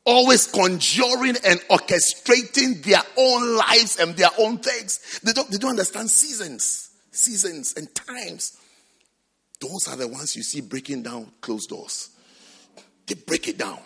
Always 0.05 0.47
conjuring 0.47 1.35
and 1.44 1.59
orchestrating 1.62 2.80
their 2.85 3.02
own 3.16 3.56
lives 3.56 3.98
and 3.98 4.14
their 4.14 4.30
own 4.39 4.59
things. 4.59 5.18
They 5.24 5.32
don't, 5.32 5.51
they 5.51 5.59
don't 5.59 5.70
understand 5.70 6.10
seasons, 6.10 6.90
seasons 7.10 7.74
and 7.76 7.93
times. 7.93 8.56
Those 9.60 9.89
are 9.89 9.97
the 9.97 10.06
ones 10.06 10.36
you 10.36 10.44
see 10.44 10.60
breaking 10.60 11.02
down 11.02 11.32
closed 11.40 11.70
doors. 11.70 12.10
They 13.09 13.16
break 13.16 13.48
it 13.48 13.59
down. 13.59 13.80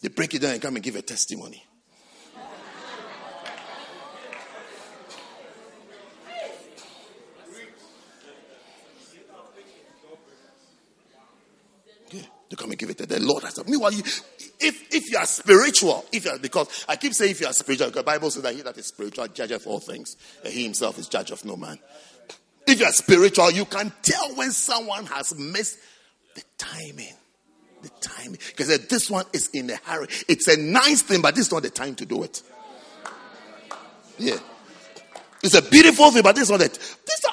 They 0.00 0.10
break 0.10 0.32
it 0.34 0.42
down 0.42 0.52
and 0.52 0.62
come 0.62 0.76
and 0.76 0.84
give 0.84 0.94
a 0.94 1.02
testimony. 1.02 1.64
To 12.56 12.62
come 12.62 12.70
and 12.70 12.78
give 12.78 12.90
it 12.90 12.98
to 12.98 13.06
the 13.06 13.20
Lord 13.20 13.44
has 13.44 13.64
Meanwhile, 13.66 13.92
you, 13.92 14.02
if 14.02 14.94
if 14.94 15.10
you 15.10 15.18
are 15.18 15.26
spiritual, 15.26 16.04
if 16.12 16.24
you 16.24 16.30
are 16.30 16.38
because 16.38 16.84
I 16.88 16.96
keep 16.96 17.14
saying 17.14 17.32
if 17.32 17.40
you 17.40 17.46
are 17.46 17.52
spiritual, 17.52 17.90
the 17.90 18.02
Bible 18.02 18.30
says 18.30 18.42
that 18.42 18.54
he 18.54 18.62
that 18.62 18.76
is 18.76 18.86
spiritual 18.86 19.28
judgeth 19.28 19.66
all 19.66 19.80
things, 19.80 20.16
and 20.44 20.52
he 20.52 20.64
himself 20.64 20.98
is 20.98 21.08
judge 21.08 21.30
of 21.30 21.44
no 21.44 21.56
man. 21.56 21.78
If 22.66 22.80
you 22.80 22.86
are 22.86 22.92
spiritual, 22.92 23.50
you 23.50 23.64
can 23.64 23.92
tell 24.02 24.34
when 24.36 24.50
someone 24.50 25.06
has 25.06 25.34
missed 25.34 25.78
the 26.34 26.42
timing. 26.56 27.14
The 27.82 27.90
timing. 28.00 28.38
Because 28.48 28.78
this 28.86 29.10
one 29.10 29.26
is 29.34 29.50
in 29.52 29.68
a 29.68 29.76
hurry. 29.76 30.08
It's 30.28 30.48
a 30.48 30.56
nice 30.56 31.02
thing, 31.02 31.20
but 31.20 31.34
this 31.34 31.48
is 31.48 31.52
not 31.52 31.62
the 31.62 31.70
time 31.70 31.94
to 31.96 32.06
do 32.06 32.22
it. 32.22 32.42
Yeah. 34.18 34.38
It's 35.42 35.54
a 35.54 35.60
beautiful 35.60 36.10
thing, 36.10 36.22
but 36.22 36.34
this 36.34 36.44
is 36.44 36.50
not 36.50 36.62
it. 36.62 36.72
This, 36.72 37.24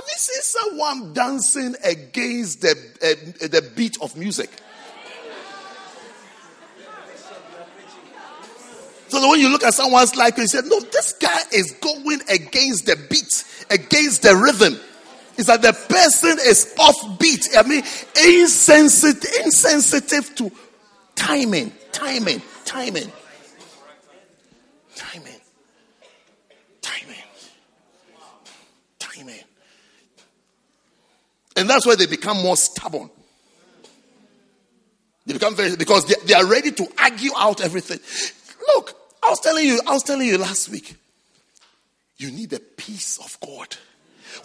have, 0.00 0.08
you, 0.08 0.18
seen 0.18 0.42
someone 0.42 1.12
dancing 1.12 1.74
against 1.84 2.62
the, 2.62 2.70
uh, 2.70 3.48
the 3.48 3.70
beat 3.74 4.00
of 4.00 4.16
music? 4.16 4.50
So 9.08 9.28
when 9.28 9.40
you 9.40 9.48
look 9.48 9.64
at 9.64 9.74
someone's 9.74 10.14
life, 10.14 10.38
you 10.38 10.46
say, 10.46 10.60
No, 10.64 10.78
this 10.78 11.14
guy 11.14 11.40
is 11.52 11.72
going 11.72 12.20
against 12.28 12.86
the 12.86 12.96
beat, 13.10 13.44
against 13.68 14.22
the 14.22 14.36
rhythm. 14.36 14.78
It's 15.36 15.48
that 15.48 15.62
the 15.62 15.72
person 15.72 16.38
is 16.46 16.72
off 16.78 17.18
beat. 17.18 17.48
I 17.56 17.64
mean, 17.64 17.82
insensitive, 18.24 19.28
insensitive 19.44 20.32
to 20.36 20.52
timing, 21.16 21.72
timing. 21.90 22.40
Timing. 22.64 23.10
Timing. 24.94 25.40
Timing. 26.82 27.16
And 31.60 31.68
that's 31.68 31.84
why 31.84 31.94
they 31.94 32.06
become 32.06 32.38
more 32.38 32.56
stubborn. 32.56 33.10
They 35.26 35.34
become 35.34 35.54
very, 35.54 35.76
because 35.76 36.06
they, 36.06 36.14
they 36.24 36.32
are 36.32 36.46
ready 36.46 36.72
to 36.72 36.86
argue 36.98 37.32
out 37.36 37.60
everything. 37.60 38.00
Look, 38.74 38.94
I 39.22 39.28
was 39.28 39.40
telling 39.40 39.66
you, 39.66 39.78
I 39.86 39.92
was 39.92 40.02
telling 40.02 40.26
you 40.26 40.38
last 40.38 40.70
week. 40.70 40.96
You 42.16 42.30
need 42.30 42.48
the 42.48 42.60
peace 42.60 43.18
of 43.18 43.36
God. 43.40 43.76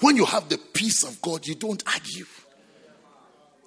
When 0.01 0.17
you 0.17 0.25
have 0.25 0.49
the 0.49 0.57
peace 0.57 1.03
of 1.03 1.21
God, 1.21 1.47
you 1.47 1.55
don't 1.55 1.81
argue. 1.87 2.25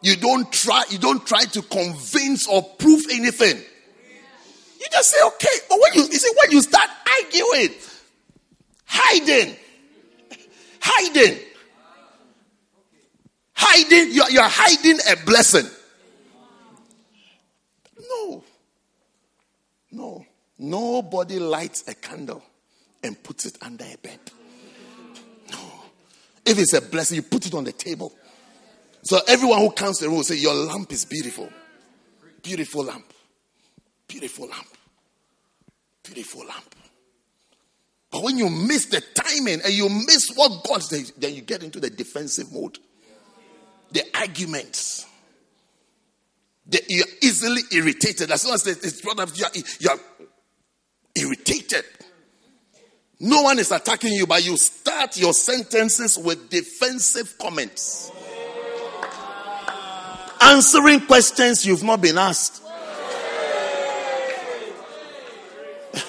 You 0.02 0.16
don't 0.16 0.52
try, 0.52 0.84
you 0.90 0.98
don't 0.98 1.26
try 1.26 1.44
to 1.44 1.62
convince 1.62 2.46
or 2.46 2.62
prove 2.62 3.06
anything. 3.10 3.56
You 3.56 4.86
just 4.92 5.10
say, 5.10 5.26
okay. 5.26 5.56
But 5.70 5.80
when 5.80 5.94
you, 5.94 6.02
you 6.02 6.18
see, 6.18 6.32
when 6.42 6.50
you 6.50 6.60
start 6.60 6.90
arguing, 7.24 7.74
hiding, 8.84 9.56
hiding, 10.82 11.38
hiding, 13.58 14.14
you're, 14.14 14.30
you're 14.30 14.42
hiding 14.44 14.98
a 15.10 15.24
blessing. 15.24 15.68
No. 18.08 18.44
No. 19.90 20.26
Nobody 20.58 21.38
lights 21.38 21.84
a 21.88 21.94
candle 21.94 22.42
and 23.02 23.20
puts 23.22 23.46
it 23.46 23.58
under 23.60 23.84
a 23.84 23.96
bed. 23.98 24.20
No. 25.50 25.58
If 26.44 26.58
it's 26.58 26.72
a 26.72 26.80
blessing, 26.80 27.16
you 27.16 27.22
put 27.22 27.46
it 27.46 27.54
on 27.54 27.64
the 27.64 27.72
table. 27.72 28.12
So 29.02 29.18
everyone 29.28 29.60
who 29.60 29.70
comes 29.70 29.98
to 29.98 30.04
the 30.04 30.08
room 30.08 30.18
will 30.18 30.24
say, 30.24 30.36
Your 30.36 30.54
lamp 30.54 30.92
is 30.92 31.04
beautiful. 31.04 31.48
Beautiful 32.42 32.84
lamp. 32.84 33.12
Beautiful 34.06 34.48
lamp. 34.48 34.66
Beautiful 36.02 36.46
lamp. 36.46 36.74
But 38.10 38.22
when 38.22 38.38
you 38.38 38.48
miss 38.48 38.86
the 38.86 39.02
timing 39.14 39.60
and 39.62 39.72
you 39.72 39.88
miss 39.88 40.32
what 40.34 40.64
God 40.64 40.82
says, 40.82 41.12
then 41.18 41.34
you 41.34 41.42
get 41.42 41.62
into 41.62 41.78
the 41.78 41.90
defensive 41.90 42.50
mode. 42.52 42.78
The 43.92 44.04
arguments. 44.14 45.06
The, 46.66 46.82
you're 46.88 47.06
easily 47.22 47.62
irritated. 47.72 48.30
As 48.30 48.42
soon 48.42 48.54
as 48.54 48.66
it's 48.66 49.00
brought 49.00 49.20
up, 49.20 49.30
you're, 49.34 49.48
you're 49.80 49.98
irritated. 51.14 51.84
No 53.20 53.42
one 53.42 53.58
is 53.58 53.72
attacking 53.72 54.12
you, 54.12 54.26
but 54.26 54.44
you 54.44 54.56
start 54.56 55.16
your 55.16 55.32
sentences 55.32 56.16
with 56.18 56.50
defensive 56.50 57.36
comments. 57.38 58.12
Answering 60.40 61.00
questions 61.00 61.66
you've 61.66 61.82
not 61.82 62.00
been 62.00 62.16
asked. 62.16 62.62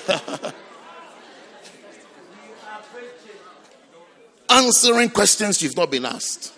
Answering 4.49 5.09
questions 5.09 5.63
you've 5.63 5.75
not 5.75 5.89
been 5.89 6.05
asked. 6.05 6.53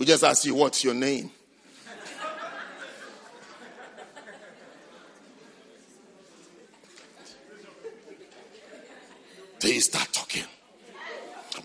We 0.00 0.06
just 0.06 0.24
ask 0.24 0.46
you, 0.46 0.54
what's 0.54 0.82
your 0.82 0.94
name? 0.94 1.30
Then 9.60 9.74
you 9.74 9.80
start 9.82 10.08
talking. 10.10 10.44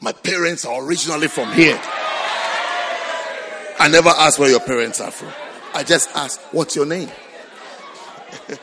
My 0.02 0.12
parents 0.12 0.66
are 0.66 0.86
originally 0.86 1.30
from 1.30 1.54
here. 1.54 1.80
I 3.80 3.88
never 3.90 4.10
asked 4.10 4.38
where 4.38 4.50
your 4.50 4.60
parents 4.60 5.00
are 5.00 5.12
from. 5.12 5.32
I 5.74 5.84
just 5.84 6.10
asked, 6.14 6.42
what's 6.52 6.76
your 6.76 6.86
name? 6.86 7.08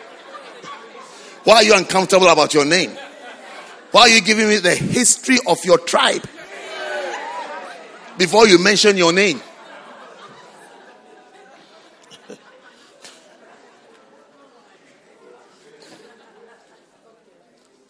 Why 1.44 1.54
are 1.54 1.62
you 1.62 1.74
uncomfortable 1.74 2.28
about 2.28 2.52
your 2.52 2.66
name? 2.66 2.90
Why 3.90 4.02
are 4.02 4.08
you 4.10 4.20
giving 4.20 4.48
me 4.48 4.58
the 4.58 4.74
history 4.74 5.38
of 5.46 5.64
your 5.64 5.78
tribe 5.78 6.28
before 8.18 8.46
you 8.46 8.58
mention 8.62 8.98
your 8.98 9.14
name? 9.14 9.40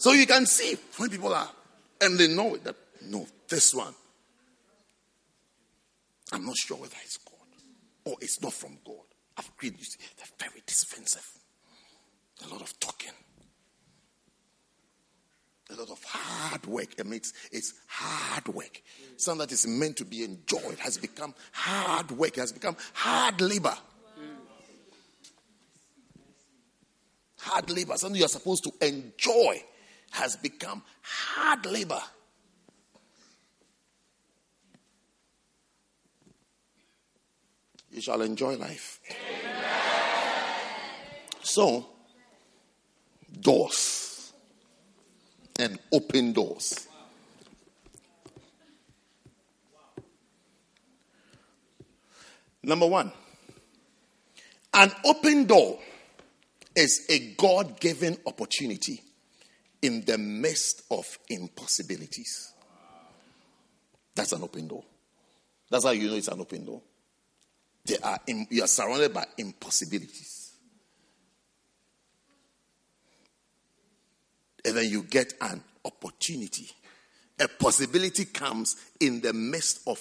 So 0.02 0.10
you 0.10 0.26
can 0.26 0.46
see 0.46 0.76
when 0.96 1.10
people 1.10 1.32
are, 1.32 1.48
and 2.00 2.18
they 2.18 2.26
know 2.26 2.56
that, 2.56 2.74
no, 3.02 3.24
this 3.48 3.72
one, 3.72 3.94
I'm 6.32 6.44
not 6.44 6.56
sure 6.56 6.76
whether 6.76 6.96
it's 7.04 7.18
God 7.18 7.36
or 8.06 8.16
it's 8.20 8.42
not 8.42 8.52
from 8.52 8.78
God. 8.84 8.96
I've 9.36 9.48
agreed, 9.56 9.78
you 9.78 9.84
see, 9.84 10.00
they're 10.16 10.48
very 10.48 10.60
defensive. 10.66 11.24
A 12.44 12.48
lot 12.48 12.62
of 12.62 12.80
talking. 12.80 13.12
A 15.70 15.74
lot 15.76 15.88
of 15.88 16.02
hard 16.04 16.66
work. 16.66 16.98
It 16.98 17.06
makes 17.06 17.32
it's 17.52 17.74
hard 17.86 18.48
work. 18.48 18.82
Something 19.18 19.46
that 19.46 19.52
is 19.52 19.68
meant 19.68 19.98
to 19.98 20.04
be 20.04 20.24
enjoyed 20.24 20.80
has 20.80 20.98
become 20.98 21.32
hard 21.52 22.10
work, 22.10 22.34
has 22.34 22.50
become 22.50 22.76
hard 22.92 23.40
labor. 23.40 23.76
Hard 27.38 27.70
labor, 27.70 27.96
something 27.96 28.18
you're 28.18 28.26
supposed 28.26 28.64
to 28.64 28.72
enjoy 28.84 29.62
has 30.12 30.36
become 30.36 30.82
hard 31.02 31.66
labor. 31.66 32.00
You 37.90 38.00
shall 38.00 38.22
enjoy 38.22 38.56
life. 38.56 39.00
So, 41.42 41.86
doors 43.40 44.32
and 45.58 45.78
open 45.92 46.32
doors. 46.32 46.88
Number 52.62 52.86
one, 52.86 53.12
an 54.72 54.92
open 55.04 55.44
door 55.44 55.78
is 56.76 57.06
a 57.10 57.34
God 57.34 57.80
given 57.80 58.16
opportunity 58.26 59.02
in 59.82 60.04
the 60.04 60.16
midst 60.16 60.84
of 60.90 61.18
impossibilities. 61.28 62.52
That's 64.14 64.32
an 64.32 64.42
open 64.42 64.68
door. 64.68 64.84
That's 65.70 65.84
how 65.84 65.90
you 65.90 66.08
know 66.08 66.16
it's 66.16 66.28
an 66.28 66.40
open 66.40 66.64
door. 66.64 66.80
They 67.84 67.98
are 67.98 68.20
in, 68.26 68.46
you 68.50 68.62
are 68.62 68.68
surrounded 68.68 69.12
by 69.12 69.26
impossibilities. 69.36 70.52
And 74.64 74.76
then 74.76 74.88
you 74.88 75.02
get 75.02 75.34
an 75.40 75.62
opportunity. 75.84 76.70
A 77.40 77.48
possibility 77.48 78.26
comes 78.26 78.76
in 79.00 79.20
the 79.20 79.32
midst 79.32 79.80
of 79.88 79.98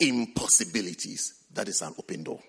impossibilities. 0.00 1.42
That 1.52 1.68
is 1.68 1.82
an 1.82 1.94
open 1.98 2.22
door. 2.22 2.40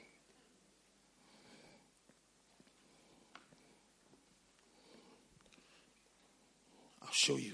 Show 7.17 7.37
you. 7.37 7.53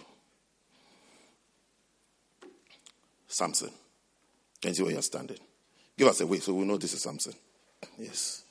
Samson. 3.28 3.72
Can 4.62 4.70
you 4.70 4.76
see 4.76 4.84
where 4.84 4.92
you're 4.92 5.02
standing? 5.02 5.40
Give 5.98 6.08
us 6.08 6.22
a 6.22 6.28
way 6.28 6.40
so 6.40 6.54
we 6.54 6.66
know 6.66 6.78
this 6.78 6.94
is 6.94 7.02
Samson. 7.02 7.34
Yes. 7.98 8.44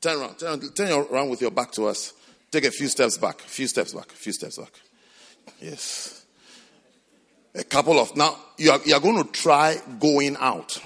Turn 0.00 0.20
around. 0.20 0.38
Turn, 0.38 0.60
turn 0.72 1.06
around 1.10 1.30
with 1.30 1.40
your 1.40 1.50
back 1.50 1.72
to 1.72 1.86
us. 1.86 2.12
Take 2.50 2.64
a 2.64 2.70
few 2.70 2.88
steps 2.88 3.16
back. 3.16 3.40
A 3.40 3.48
few 3.48 3.66
steps 3.66 3.94
back. 3.94 4.12
A 4.12 4.16
few 4.16 4.32
steps 4.32 4.58
back. 4.58 4.72
Yes. 5.60 6.24
A 7.54 7.64
couple 7.64 7.98
of 7.98 8.16
now 8.16 8.36
you 8.58 8.70
are, 8.70 8.80
you 8.84 8.94
are 8.94 9.00
going 9.00 9.22
to 9.22 9.30
try 9.30 9.76
going 9.98 10.36
out. 10.38 10.78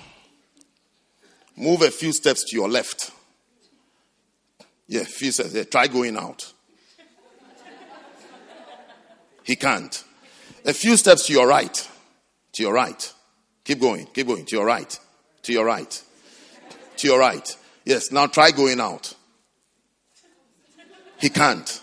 Move 1.57 1.83
a 1.83 1.91
few 1.91 2.13
steps 2.13 2.45
to 2.45 2.57
your 2.57 2.69
left. 2.69 3.11
Yeah, 4.87 5.05
few 5.05 5.33
steps. 5.33 5.53
Yeah, 5.53 5.65
try 5.65 5.87
going 5.87 6.17
out. 6.17 6.53
He 9.49 9.57
can't. 9.57 10.05
A 10.67 10.75
few 10.75 10.99
steps 10.99 11.27
to 11.27 11.33
your 11.33 11.49
right. 11.49 11.89
To 12.53 12.63
your 12.63 12.75
right. 12.75 13.13
Keep 13.65 13.81
going. 13.81 14.05
Keep 14.13 14.27
going. 14.27 14.45
To 14.45 14.57
your 14.57 14.67
right. 14.67 15.01
To 15.45 15.53
your 15.55 15.65
right. 15.65 16.03
To 16.99 17.07
your 17.07 17.19
right. 17.19 17.57
Yes. 17.87 18.13
Now 18.13 18.27
try 18.27 18.51
going 18.51 18.79
out. 18.79 19.15
He 21.19 21.31
can't. 21.31 21.81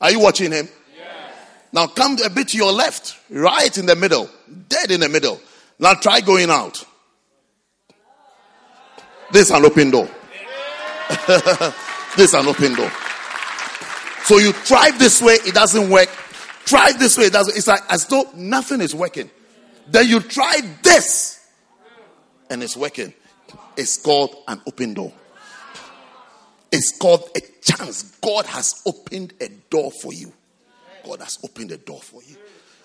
Are 0.00 0.12
you 0.12 0.20
watching 0.20 0.52
him? 0.52 0.68
Now 1.72 1.88
come 1.88 2.16
a 2.24 2.30
bit 2.30 2.48
to 2.50 2.56
your 2.56 2.70
left, 2.70 3.18
right 3.28 3.76
in 3.76 3.86
the 3.86 3.96
middle, 3.96 4.30
dead 4.68 4.92
in 4.92 5.00
the 5.00 5.08
middle. 5.08 5.40
Now 5.80 5.94
try 5.94 6.20
going 6.20 6.48
out. 6.48 6.84
This 9.32 9.48
is 9.48 9.50
an 9.50 9.64
open 9.64 9.90
door. 9.90 10.08
this 11.26 12.28
is 12.28 12.34
an 12.34 12.46
open 12.46 12.76
door. 12.76 12.92
So 14.22 14.38
you 14.38 14.52
drive 14.64 15.00
this 15.00 15.20
way, 15.20 15.34
it 15.44 15.52
doesn't 15.54 15.90
work. 15.90 16.08
Drive 16.64 16.98
this 16.98 17.18
way, 17.18 17.28
doesn't. 17.30 17.56
It's 17.56 17.66
like 17.66 17.82
as 17.88 18.06
though 18.06 18.30
nothing 18.34 18.80
is 18.80 18.94
working. 18.94 19.30
Then 19.86 20.08
you 20.08 20.20
try 20.20 20.60
this, 20.82 21.46
and 22.48 22.62
it's 22.62 22.76
working. 22.76 23.12
It's 23.76 23.98
called 23.98 24.34
an 24.48 24.62
open 24.66 24.94
door. 24.94 25.12
It's 26.72 26.96
called 26.98 27.28
a 27.36 27.40
chance. 27.60 28.02
God 28.20 28.46
has 28.46 28.82
opened 28.86 29.34
a 29.40 29.48
door 29.48 29.90
for 30.02 30.12
you. 30.12 30.32
God 31.04 31.20
has 31.20 31.38
opened 31.44 31.70
a 31.70 31.76
door 31.76 32.00
for 32.00 32.22
you. 32.22 32.36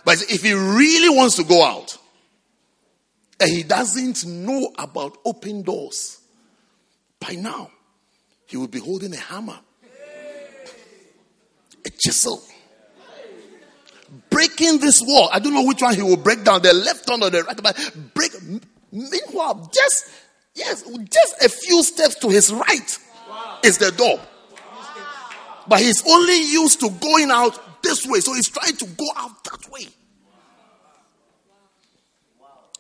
But 0.03 0.22
if 0.30 0.43
he 0.43 0.53
really 0.53 1.10
wants 1.15 1.35
to 1.38 1.43
go 1.43 1.64
out, 1.64 1.97
and 3.39 3.49
he 3.49 3.64
doesn't 3.64 4.26
know 4.26 4.72
about 4.77 5.18
open 5.26 5.61
doors, 5.61 6.19
by 7.19 7.34
now, 7.35 7.72
he 8.45 8.57
will 8.57 8.68
be 8.68 8.80
holding 8.80 9.14
a 9.14 9.18
hammer, 9.18 9.60
a 11.85 11.89
chisel, 11.89 12.41
breaking 14.30 14.80
this 14.80 15.02
wall. 15.02 15.30
I 15.31 15.40
don't 15.40 15.53
know 15.53 15.64
which 15.64 15.81
one 15.81 15.95
he 15.95 16.02
will 16.02 16.18
break 16.18 16.44
down, 16.44 16.61
the 16.61 16.73
left 16.73 17.10
one 17.10 17.23
or 17.23 17.30
the 17.30 17.44
right, 17.44 17.61
but 17.61 17.95
break. 18.14 18.31
Meanwhile, 18.91 19.69
just 19.73 20.11
yes, 20.56 20.84
just 21.11 21.44
a 21.44 21.49
few 21.49 21.84
steps 21.84 22.15
to 22.15 22.30
his 22.30 22.52
right 22.52 22.98
is 23.64 23.77
the 23.77 23.91
door. 23.91 24.19
But 25.68 25.81
he's 25.81 26.03
only 26.07 26.38
used 26.52 26.80
to 26.80 26.90
going 26.90 27.30
out 27.30 27.84
this 27.84 28.06
way, 28.06 28.19
so 28.22 28.34
he's 28.34 28.49
trying 28.49 28.76
to 28.76 28.86
go 28.86 29.06
out 29.15 29.44
that 29.44 29.72
way. 29.72 29.88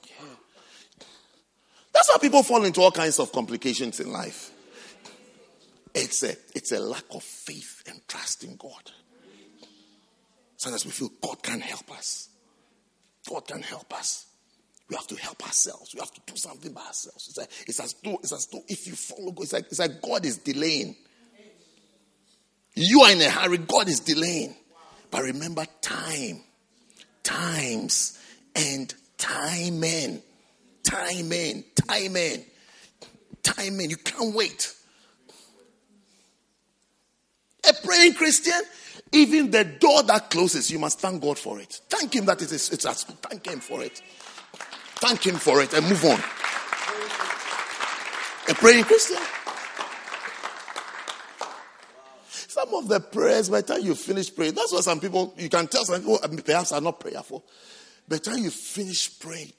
Yeah. 0.07 0.25
That's 1.93 2.11
how 2.11 2.17
people 2.17 2.41
fall 2.41 2.65
into 2.65 2.81
all 2.81 2.91
kinds 2.91 3.19
of 3.19 3.31
complications 3.31 3.99
in 3.99 4.11
life. 4.11 4.51
It's 5.93 6.23
a, 6.23 6.35
it's 6.55 6.71
a 6.71 6.79
lack 6.79 7.05
of 7.11 7.23
faith 7.23 7.83
and 7.87 8.01
trust 8.07 8.43
in 8.43 8.55
God. 8.55 8.91
Sometimes 10.59 10.85
we 10.85 10.91
feel 10.91 11.09
God 11.21 11.41
can't 11.41 11.61
help 11.61 11.89
us. 11.97 12.27
God 13.29 13.47
can't 13.47 13.63
help 13.63 13.93
us. 13.97 14.25
We 14.89 14.95
have 14.97 15.07
to 15.07 15.15
help 15.15 15.41
ourselves. 15.45 15.93
We 15.93 16.01
have 16.01 16.11
to 16.11 16.21
do 16.25 16.35
something 16.35 16.73
by 16.73 16.81
ourselves. 16.81 17.29
It's, 17.29 17.37
like, 17.37 17.49
it's, 17.65 17.79
as 17.79 17.93
though, 18.03 18.17
it's 18.21 18.33
as 18.33 18.45
though 18.47 18.61
if 18.67 18.85
you 18.85 18.93
follow 18.93 19.31
God, 19.31 19.43
it's 19.43 19.53
like, 19.53 19.65
it's 19.67 19.79
like 19.79 20.01
God 20.01 20.25
is 20.25 20.37
delaying. 20.37 20.97
You 22.75 23.03
are 23.03 23.11
in 23.11 23.21
a 23.21 23.29
hurry, 23.29 23.59
God 23.59 23.87
is 23.87 24.01
delaying. 24.01 24.53
But 25.09 25.23
remember 25.23 25.65
time, 25.79 26.41
times, 27.23 28.19
and 28.53 28.93
timing. 29.17 30.21
Timing, 30.83 31.63
timing, 31.87 32.43
timing. 33.43 33.89
You 33.89 33.97
can't 33.97 34.35
wait. 34.35 34.73
A 37.69 37.73
praying 37.85 38.15
Christian, 38.15 38.59
even 39.11 39.49
the 39.49 39.63
door 39.63 40.03
that 40.03 40.29
closes, 40.29 40.69
you 40.69 40.79
must 40.79 40.99
thank 40.99 41.21
God 41.21 41.37
for 41.37 41.59
it. 41.59 41.81
Thank 41.89 42.15
Him 42.15 42.25
that 42.25 42.41
it 42.41 42.51
is, 42.51 42.69
it's 42.71 42.85
as 42.85 43.03
thank 43.03 43.47
Him 43.47 43.59
for 43.59 43.83
it. 43.83 44.01
Thank 44.97 45.25
Him 45.25 45.35
for 45.35 45.61
it 45.61 45.73
and 45.73 45.87
move 45.87 46.05
on. 46.05 46.19
A 48.49 48.53
praying 48.55 48.83
Christian. 48.83 49.17
Some 52.31 52.73
of 52.73 52.87
the 52.87 52.99
prayers, 52.99 53.49
by 53.49 53.61
the 53.61 53.73
time 53.73 53.85
you 53.85 53.95
finish 53.95 54.35
praying, 54.35 54.53
that's 54.53 54.71
what 54.71 54.83
some 54.83 54.99
people, 54.99 55.33
you 55.37 55.49
can 55.49 55.67
tell 55.67 55.85
some 55.85 56.01
people 56.01 56.19
oh, 56.21 56.25
um, 56.27 56.37
perhaps 56.37 56.71
are 56.71 56.81
not 56.81 56.99
prayerful. 56.99 57.45
By 58.07 58.17
the 58.17 58.21
time 58.21 58.39
you 58.39 58.49
finish 58.49 59.19
praying, 59.19 59.53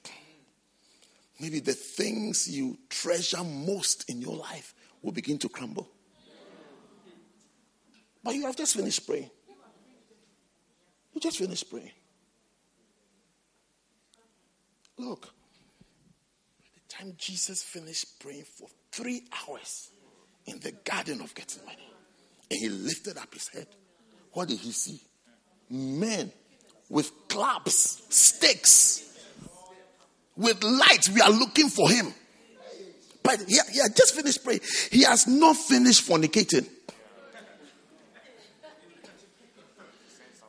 maybe 1.40 1.60
the 1.60 1.72
things 1.72 2.48
you 2.48 2.78
treasure 2.88 3.42
most 3.42 4.10
in 4.10 4.20
your 4.20 4.36
life 4.36 4.74
will 5.02 5.12
begin 5.12 5.38
to 5.38 5.48
crumble. 5.48 5.88
But 8.22 8.34
you 8.34 8.46
have 8.46 8.56
just 8.56 8.76
finished 8.76 9.06
praying. 9.06 9.30
You 11.14 11.20
just 11.20 11.38
finished 11.38 11.70
praying. 11.70 11.90
Look, 14.98 15.22
by 15.22 16.66
the 16.74 16.94
time 16.94 17.14
Jesus 17.16 17.62
finished 17.62 18.20
praying 18.20 18.44
for 18.44 18.68
three 18.92 19.22
hours 19.48 19.90
in 20.46 20.60
the 20.60 20.72
Garden 20.84 21.20
of 21.20 21.34
Gethsemane, 21.34 21.74
and 22.50 22.60
he 22.60 22.68
lifted 22.68 23.16
up 23.16 23.32
his 23.32 23.48
head, 23.48 23.66
what 24.32 24.48
did 24.48 24.58
he 24.58 24.72
see? 24.72 25.00
Men 25.70 26.32
with 26.88 27.10
clubs, 27.28 28.02
sticks, 28.10 29.16
with 30.36 30.62
lights. 30.62 31.08
We 31.08 31.20
are 31.20 31.30
looking 31.30 31.68
for 31.68 31.88
him. 31.88 32.12
But 33.22 33.40
he, 33.46 33.58
he 33.72 33.80
had 33.80 33.94
just 33.94 34.14
finished 34.14 34.42
praying. 34.42 34.60
He 34.90 35.04
has 35.04 35.26
not 35.26 35.56
finished 35.56 36.08
fornicating. 36.08 36.66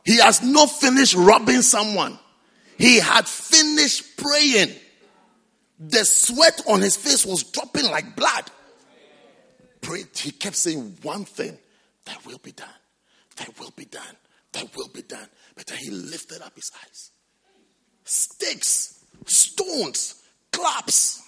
He 0.04 0.18
has 0.18 0.42
not 0.42 0.70
finished 0.70 1.14
robbing 1.14 1.62
someone. 1.62 2.18
He 2.78 2.98
had 2.98 3.28
finished 3.28 4.16
praying. 4.16 4.74
The 5.78 6.04
sweat 6.04 6.60
on 6.68 6.80
his 6.80 6.96
face 6.96 7.24
was 7.24 7.44
dropping 7.44 7.84
like 7.86 8.16
blood. 8.16 8.50
Prayed. 9.80 10.08
He 10.16 10.30
kept 10.30 10.56
saying 10.56 10.98
one 11.02 11.24
thing 11.24 11.56
that 12.04 12.24
will 12.26 12.38
be 12.38 12.52
done. 12.52 12.68
That 13.36 13.58
will 13.58 13.72
be 13.76 13.84
done. 13.84 14.16
That 14.52 14.76
will 14.76 14.88
be 14.88 15.02
done. 15.02 15.28
But 15.54 15.66
then 15.66 15.78
he 15.78 15.90
lifted 15.90 16.42
up 16.42 16.54
his 16.54 16.70
eyes. 16.84 17.10
Sticks, 18.04 19.04
stones, 19.26 20.22
claps. 20.50 21.22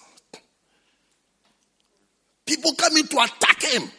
People 2.45 2.73
coming 2.75 3.07
to 3.07 3.19
attack 3.19 3.63
him. 3.63 3.89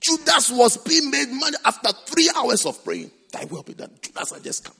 Judas 0.00 0.50
was 0.50 0.76
being 0.78 1.10
made 1.10 1.28
money 1.28 1.56
after 1.64 1.92
three 2.06 2.30
hours 2.34 2.64
of 2.64 2.82
praying. 2.84 3.10
That 3.32 3.50
will 3.50 3.62
be 3.62 3.74
done. 3.74 3.90
Judas 4.00 4.32
had 4.32 4.42
just 4.42 4.64
come. 4.64 4.74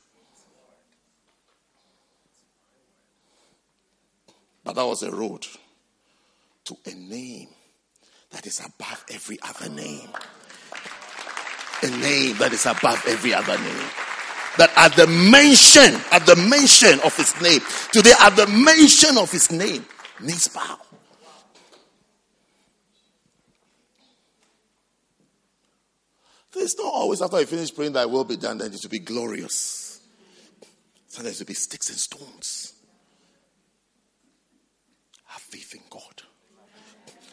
But 4.64 4.74
that 4.76 4.86
was 4.86 5.02
a 5.02 5.10
road 5.10 5.46
to 6.64 6.76
a 6.86 6.94
name 6.94 7.48
that 8.30 8.46
is 8.46 8.60
above 8.60 9.04
every 9.10 9.38
other 9.42 9.68
name. 9.68 10.08
A 11.82 11.90
name 11.90 12.36
that 12.38 12.52
is 12.52 12.66
above 12.66 13.02
every 13.08 13.34
other 13.34 13.56
name. 13.58 13.88
That 14.58 14.70
at 14.76 14.94
the 14.96 15.06
mention, 15.06 16.00
at 16.12 16.26
the 16.26 16.36
mention 16.36 17.00
of 17.00 17.16
his 17.16 17.40
name, 17.40 17.60
today 17.92 18.12
at 18.20 18.36
the 18.36 18.46
mention 18.46 19.16
of 19.16 19.30
his 19.30 19.50
name, 19.50 19.84
knees 20.20 20.48
bow. 20.48 20.78
It's 26.56 26.76
not 26.76 26.92
always 26.92 27.22
after 27.22 27.36
I 27.36 27.44
finish 27.44 27.74
praying 27.74 27.92
that 27.92 28.10
will 28.10 28.24
be 28.24 28.36
done, 28.36 28.58
then 28.58 28.72
it 28.72 28.80
will 28.82 28.90
be 28.90 28.98
glorious. 28.98 30.00
Sometimes 31.06 31.40
it 31.40 31.44
will 31.44 31.48
be 31.48 31.54
sticks 31.54 31.88
and 31.90 31.98
stones. 31.98 32.74
Have 35.26 35.42
faith 35.42 35.74
in 35.74 35.82
God. 35.88 36.22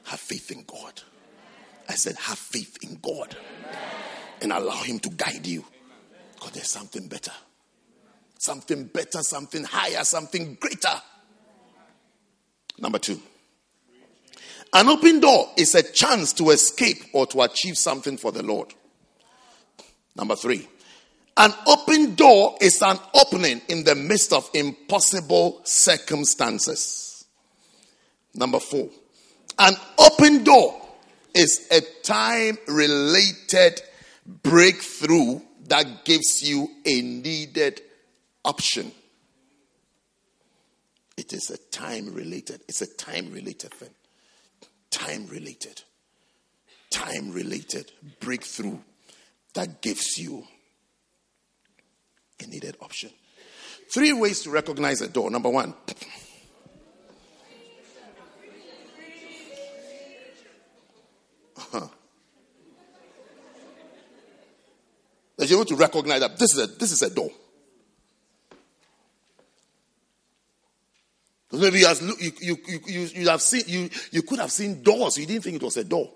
Have 0.06 0.20
faith 0.20 0.52
in 0.52 0.64
God. 0.64 1.02
I 1.90 1.94
said, 1.94 2.16
have 2.16 2.38
faith 2.38 2.78
in 2.82 3.00
God. 3.02 3.36
And 4.42 4.52
allow 4.52 4.84
Him 4.84 5.00
to 5.00 5.10
guide 5.10 5.48
you. 5.48 5.66
Because 6.36 6.52
there's 6.52 6.70
something 6.70 7.08
better. 7.08 7.32
Something 8.38 8.86
better, 8.86 9.24
something 9.24 9.64
higher, 9.64 10.04
something 10.04 10.58
greater. 10.60 11.02
Number 12.78 13.00
two. 13.00 13.20
An 14.74 14.90
open 14.90 15.20
door 15.20 15.50
is 15.58 15.74
a 15.74 15.82
chance 15.82 16.34
to 16.34 16.52
escape 16.52 17.04
or 17.14 17.26
to 17.28 17.42
achieve 17.42 17.78
something 17.78 18.18
for 18.18 18.32
the 18.32 18.44
Lord. 18.44 18.74
Number 20.18 20.36
three, 20.36 20.68
an 21.38 21.54
open 21.68 22.16
door 22.16 22.56
is 22.60 22.82
an 22.82 22.98
opening 23.14 23.62
in 23.70 23.84
the 23.84 23.94
midst 23.94 24.34
of 24.34 24.50
impossible 24.56 25.62
circumstances. 25.64 27.26
Number 28.34 28.60
four, 28.60 28.90
an 29.60 29.76
open 30.00 30.44
door 30.44 30.82
is 31.36 31.68
a 31.72 31.82
time 32.02 32.58
related 32.68 33.80
breakthrough 34.26 35.40
that 35.68 36.04
gives 36.04 36.42
you 36.42 36.68
a 36.86 37.02
needed 37.02 37.82
option. 38.44 38.92
It 41.16 41.34
is 41.34 41.52
a 41.52 41.58
time 41.58 42.14
related, 42.14 42.62
it's 42.68 42.82
a 42.82 42.92
time 42.96 43.32
related 43.32 43.74
thing. 43.74 43.90
Time 44.90 45.28
related. 45.28 45.84
Time 46.90 47.32
related 47.32 47.92
breakthrough 48.20 48.78
that 49.58 49.82
gives 49.82 50.18
you 50.20 50.46
a 52.40 52.46
needed 52.46 52.78
option. 52.80 53.10
Three 53.92 54.14
ways 54.14 54.44
to 54.44 54.52
recognize 54.52 55.02
a 55.02 55.08
door. 55.08 55.32
Number 55.32 55.50
one, 55.50 55.74
uh-huh. 61.58 61.88
that 65.38 65.50
you 65.50 65.58
want 65.58 65.70
to 65.70 65.76
recognize 65.76 66.20
that 66.20 66.38
this 66.38 66.54
is 66.54 66.60
a, 66.64 66.68
this 66.68 66.92
is 66.92 67.02
a 67.02 67.10
door. 67.10 67.32
Maybe 71.52 71.80
you, 71.80 71.88
you, 72.20 72.32
you, 72.42 72.58
you, 72.86 73.02
you, 73.16 73.28
have 73.30 73.42
seen, 73.42 73.64
you, 73.66 73.90
you 74.12 74.22
could 74.22 74.38
have 74.38 74.52
seen 74.52 74.84
doors, 74.84 75.18
you 75.18 75.26
didn't 75.26 75.46
think 75.46 75.56
it 75.56 75.64
was 75.64 75.78
a 75.78 75.84
door. 75.84 76.12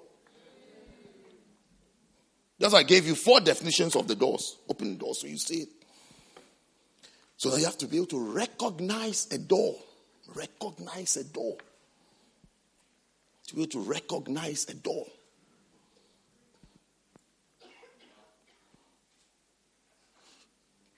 That's 2.61 2.73
why 2.73 2.81
I 2.81 2.83
gave 2.83 3.07
you 3.07 3.15
four 3.15 3.39
definitions 3.39 3.95
of 3.95 4.07
the 4.07 4.13
doors. 4.13 4.57
Open 4.69 4.91
the 4.93 4.99
door 4.99 5.15
so 5.15 5.25
you 5.25 5.39
see 5.39 5.61
it. 5.61 5.69
So 7.35 7.55
you 7.55 7.65
have 7.65 7.77
to 7.79 7.87
be 7.87 7.97
able 7.97 8.05
to 8.07 8.33
recognize 8.33 9.27
a 9.31 9.39
door. 9.39 9.77
Recognize 10.35 11.17
a 11.17 11.23
door. 11.23 11.57
To 13.47 13.55
be 13.55 13.63
able 13.63 13.71
to 13.71 13.79
recognize 13.79 14.67
a 14.69 14.75
door. 14.75 15.07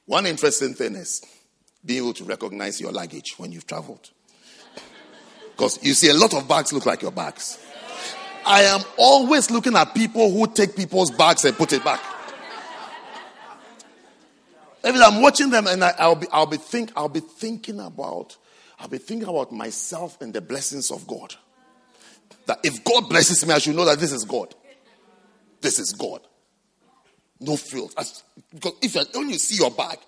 One 0.06 0.26
interesting 0.26 0.73
thing 0.73 0.95
is 0.95 1.26
being 1.85 2.03
able 2.03 2.14
to 2.15 2.26
recognize 2.26 2.81
your 2.81 2.91
luggage 2.91 3.35
when 3.38 3.53
you've 3.53 3.68
traveled. 3.68 4.10
Because 5.56 5.81
you 5.84 5.94
see, 5.94 6.10
a 6.10 6.15
lot 6.15 6.34
of 6.34 6.48
bags 6.48 6.73
look 6.73 6.88
like 6.88 7.03
your 7.03 7.11
bags. 7.11 7.60
I 8.45 8.64
am 8.64 8.82
always 8.98 9.49
looking 9.49 9.76
at 9.76 9.94
people 9.94 10.32
who 10.32 10.48
take 10.48 10.76
people's 10.76 11.11
bags 11.11 11.45
and 11.45 11.56
put 11.56 11.74
it 11.74 11.84
back. 11.84 12.02
Every 14.84 15.02
I'm 15.02 15.22
watching 15.22 15.49
them 15.49 15.65
and 15.68 15.84
I, 15.84 16.07
will 16.07 16.15
be, 16.15 16.28
I'll 16.32 16.45
be 16.45 16.57
think, 16.57 16.91
I'll 16.95 17.07
be 17.07 17.22
thinking 17.22 17.80
about, 17.80 18.36
I'll 18.80 18.90
be 18.90 18.98
thinking 18.98 19.30
about 19.30 19.52
myself 19.52 20.20
and 20.22 20.34
the 20.34 20.41
blessings 20.41 20.91
of 20.91 21.07
God. 21.07 21.36
That 22.48 22.60
if 22.64 22.84
God 22.84 23.07
blesses 23.07 23.45
me, 23.45 23.53
I 23.53 23.60
should 23.60 23.76
know 23.76 23.86
that 23.86 23.99
this 23.99 24.11
is 24.11 24.26
God. 24.26 24.53
This 25.61 25.80
is 25.80 25.94
God. 25.94 26.20
No 27.40 27.56
frills. 27.56 28.24
Because 28.53 28.74
if 28.82 29.15
when 29.15 29.30
you 29.30 29.40
see 29.40 29.56
your 29.56 29.72
bag, 29.72 29.99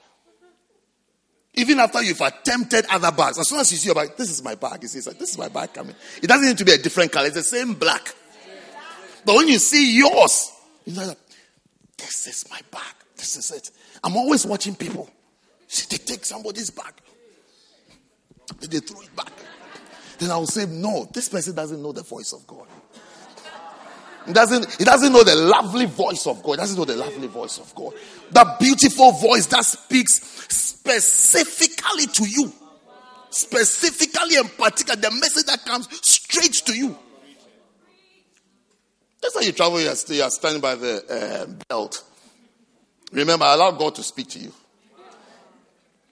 even 1.54 1.80
after 1.80 2.04
you've 2.04 2.20
attempted 2.20 2.86
other 2.90 3.12
bags, 3.12 3.40
as 3.40 3.48
soon 3.48 3.62
as 3.62 3.72
you 3.72 3.78
see 3.78 3.86
your 3.88 3.96
bag, 3.96 4.18
this 4.18 4.30
is 4.30 4.44
my 4.44 4.56
bag. 4.56 4.80
You 4.82 4.90
see, 4.90 5.10
like, 5.10 5.20
this 5.20 5.32
is 5.32 5.38
my 5.38 5.48
bag 5.48 5.74
coming. 5.74 5.96
It 6.22 6.28
doesn't 6.28 6.46
need 6.46 6.58
to 6.58 6.66
be 6.66 6.74
a 6.74 6.78
different 6.78 7.14
color. 7.14 7.28
It's 7.28 7.36
the 7.36 7.44
same 7.44 7.76
black. 7.76 8.14
But 9.26 9.36
when 9.36 9.48
you 9.48 9.58
see 9.58 9.98
yours, 9.98 10.52
you're 10.86 11.06
like, 11.06 11.18
this 11.98 12.28
is 12.28 12.46
my 12.50 12.60
bag. 12.72 12.94
This 13.18 13.38
is 13.38 13.52
it. 13.52 13.72
I'm 14.04 14.16
always 14.16 14.46
watching 14.46 14.76
people. 14.76 15.10
See, 15.68 15.88
they 15.90 15.98
take 15.98 16.26
somebody's 16.26 16.70
bag. 16.70 16.94
Then 18.60 18.70
they 18.70 18.80
throw 18.80 19.02
it 19.02 19.16
back. 19.16 19.32
Then 20.20 20.32
I 20.32 20.38
will 20.38 20.48
say, 20.48 20.66
no, 20.68 21.10
this 21.12 21.28
person 21.30 21.56
doesn't 21.56 21.82
know 21.82 21.92
the 21.92 22.04
voice 22.04 22.34
of 22.34 22.46
God. 22.46 22.68
He 24.28 24.34
doesn't, 24.34 24.76
he 24.76 24.84
doesn't 24.84 25.14
know 25.14 25.24
the 25.24 25.36
lovely 25.36 25.86
voice 25.86 26.26
of 26.26 26.42
God. 26.42 26.54
He 26.54 26.58
doesn't 26.58 26.78
know 26.78 26.86
the 26.86 26.96
lovely 26.96 27.28
voice 27.28 27.58
of 27.60 27.74
God. 27.76 27.94
That 28.32 28.60
beautiful 28.60 29.12
voice 29.12 29.46
that 29.48 29.66
speaks 29.66 30.22
specifically 30.50 32.08
to 32.08 32.28
you. 32.28 32.54
Specifically 33.30 34.38
and 34.38 34.50
particularly, 34.58 35.02
the 35.02 35.12
message 35.12 35.46
that 35.46 35.66
comes 35.66 35.88
straight 36.08 36.54
to 36.54 36.76
you. 36.76 36.98
That's 39.26 39.36
how 39.38 39.42
you 39.42 39.54
travel, 39.54 39.82
you 39.82 39.90
are, 39.90 40.30
standing 40.30 40.62
by 40.62 40.76
the 40.76 41.04
uh, 41.10 41.52
belt. 41.68 42.04
Remember, 43.12 43.46
allow 43.46 43.72
God 43.72 43.96
to 43.96 44.04
speak 44.04 44.28
to 44.30 44.40
you. 44.40 44.54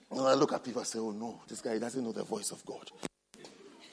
When 0.10 0.26
I 0.26 0.34
look 0.34 0.52
at 0.52 0.64
people, 0.64 0.82
I 0.82 0.86
say, 0.86 0.98
oh 0.98 1.12
no, 1.12 1.40
this 1.48 1.62
guy 1.62 1.78
doesn't 1.78 2.04
know 2.04 2.12
the 2.12 2.24
voice 2.24 2.50
of 2.50 2.66
God. 2.66 2.90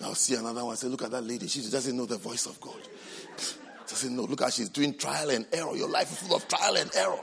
I'll 0.02 0.14
see 0.14 0.36
another 0.36 0.64
one, 0.64 0.74
say, 0.74 0.86
look 0.86 1.02
at 1.02 1.10
that 1.10 1.20
lady, 1.20 1.48
she 1.48 1.60
doesn't 1.60 1.94
know 1.94 2.06
the 2.06 2.16
voice 2.16 2.46
of 2.46 2.58
God. 2.62 2.80
Doesn't 3.86 4.14
know. 4.14 4.22
Look 4.22 4.40
how 4.40 4.50
she's 4.50 4.68
doing 4.68 4.96
trial 4.96 5.30
and 5.30 5.44
error. 5.52 5.74
Your 5.74 5.88
life 5.88 6.12
is 6.12 6.18
full 6.18 6.36
of 6.36 6.46
trial 6.46 6.76
and 6.76 6.88
error. 6.94 7.18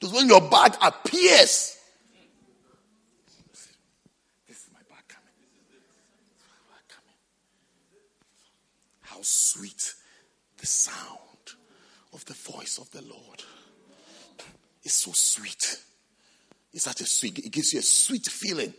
Because 0.00 0.12
when 0.12 0.26
your 0.26 0.40
bag 0.40 0.74
appears, 0.82 1.78
this 4.48 4.56
is 4.56 4.68
my 4.72 4.80
bag 4.90 5.06
coming. 5.06 5.30
coming. 6.88 7.14
How 9.02 9.18
sweet 9.22 9.94
the 10.62 10.66
sound 10.66 11.18
of 12.12 12.24
the 12.26 12.34
voice 12.34 12.78
of 12.78 12.88
the 12.92 13.02
Lord. 13.02 13.42
It's 14.84 14.94
so 14.94 15.10
sweet. 15.12 15.76
It's 16.72 16.84
such 16.84 17.00
a 17.00 17.04
sweet, 17.04 17.38
it 17.40 17.50
gives 17.50 17.72
you 17.72 17.80
a 17.80 17.82
sweet 17.82 18.26
feeling. 18.26 18.72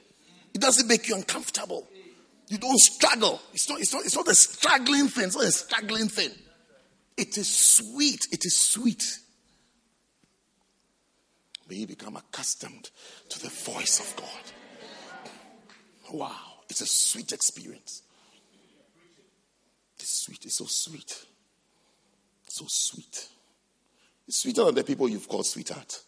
It 0.54 0.62
doesn't 0.62 0.88
make 0.88 1.10
you 1.10 1.16
uncomfortable. 1.16 1.86
You 2.48 2.58
don't 2.58 2.80
struggle. 2.80 3.42
It's 3.54 3.68
not, 3.68 3.82
it's 3.82 3.94
not, 3.94 4.06
it's 4.06 4.16
not 4.16 4.28
a 4.30 4.36
struggling 4.36 5.10
thing. 5.10 5.26
It's 5.26 5.36
not 5.36 5.44
a 5.44 5.52
struggling 5.52 6.08
thing. 6.08 6.32
It 7.18 7.38
is 7.38 7.50
sweet. 7.50 8.28
It 8.32 8.46
is 8.46 8.56
sweet. 8.62 9.20
May 11.70 11.76
you 11.78 11.88
become 11.88 12.16
accustomed 12.16 12.92
to 13.28 13.40
the 13.42 13.50
voice 13.50 14.00
of 14.00 14.16
God. 14.16 15.32
Wow. 16.14 16.62
It's 16.70 16.82
a 16.82 16.86
sweet 16.86 17.34
experience. 17.34 18.04
It's 20.00 20.24
sweet. 20.24 20.46
It's 20.46 20.56
so 20.56 20.66
sweet. 20.66 21.26
So 22.54 22.66
sweet. 22.68 23.30
It's 24.28 24.44
sweeter 24.44 24.66
than 24.66 24.76
the 24.76 24.84
people 24.84 25.10
you've 25.10 25.28
called 25.28 25.48
sweetheart. 25.48 26.04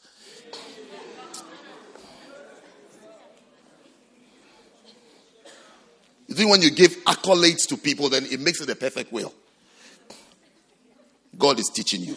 You 6.28 6.36
think 6.36 6.52
when 6.52 6.62
you 6.62 6.70
give 6.70 7.04
accolades 7.06 7.68
to 7.70 7.78
people, 7.78 8.10
then 8.10 8.26
it 8.26 8.40
makes 8.40 8.62
it 8.62 8.70
a 8.70 8.76
perfect 8.76 9.12
will. 9.12 9.34
God 11.36 11.58
is 11.58 11.72
teaching 11.74 12.02
you. 12.02 12.16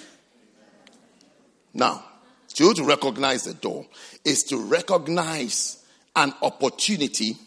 Now, 1.73 2.05
to 2.53 2.75
to 2.75 2.85
recognize 2.85 3.45
the 3.45 3.55
door 3.55 3.87
is 4.27 4.45
to 4.45 4.59
recognize 4.59 5.83
an 6.15 6.35
opportunity 6.43 7.39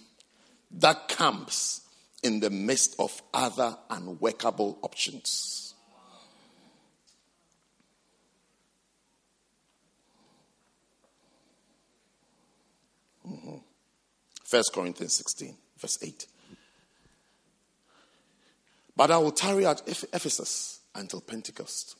that 0.79 1.09
comes 1.09 1.81
in 2.23 2.39
the 2.39 2.49
midst 2.49 2.95
of 2.97 3.21
other 3.35 3.77
unworkable 3.91 4.79
options. 4.81 5.70
1 14.51 14.63
Corinthians 14.73 15.13
16, 15.15 15.55
verse 15.77 15.97
8. 16.03 16.27
But 18.97 19.09
I 19.11 19.17
will 19.17 19.31
tarry 19.31 19.65
at 19.65 19.81
Ephesus 19.87 20.81
until 20.93 21.21
Pentecost. 21.21 21.95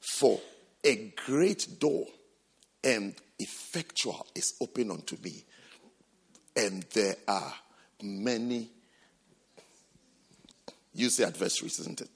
For 0.00 0.40
a 0.82 1.12
great 1.26 1.78
door 1.78 2.06
and 2.82 3.14
effectual 3.38 4.26
is 4.34 4.54
open 4.62 4.90
unto 4.90 5.16
me, 5.22 5.44
and 6.56 6.82
there 6.94 7.16
are 7.28 7.52
many. 8.02 8.70
You 10.94 11.10
say 11.10 11.24
adversaries, 11.24 11.80
isn't 11.80 12.00
it? 12.00 12.10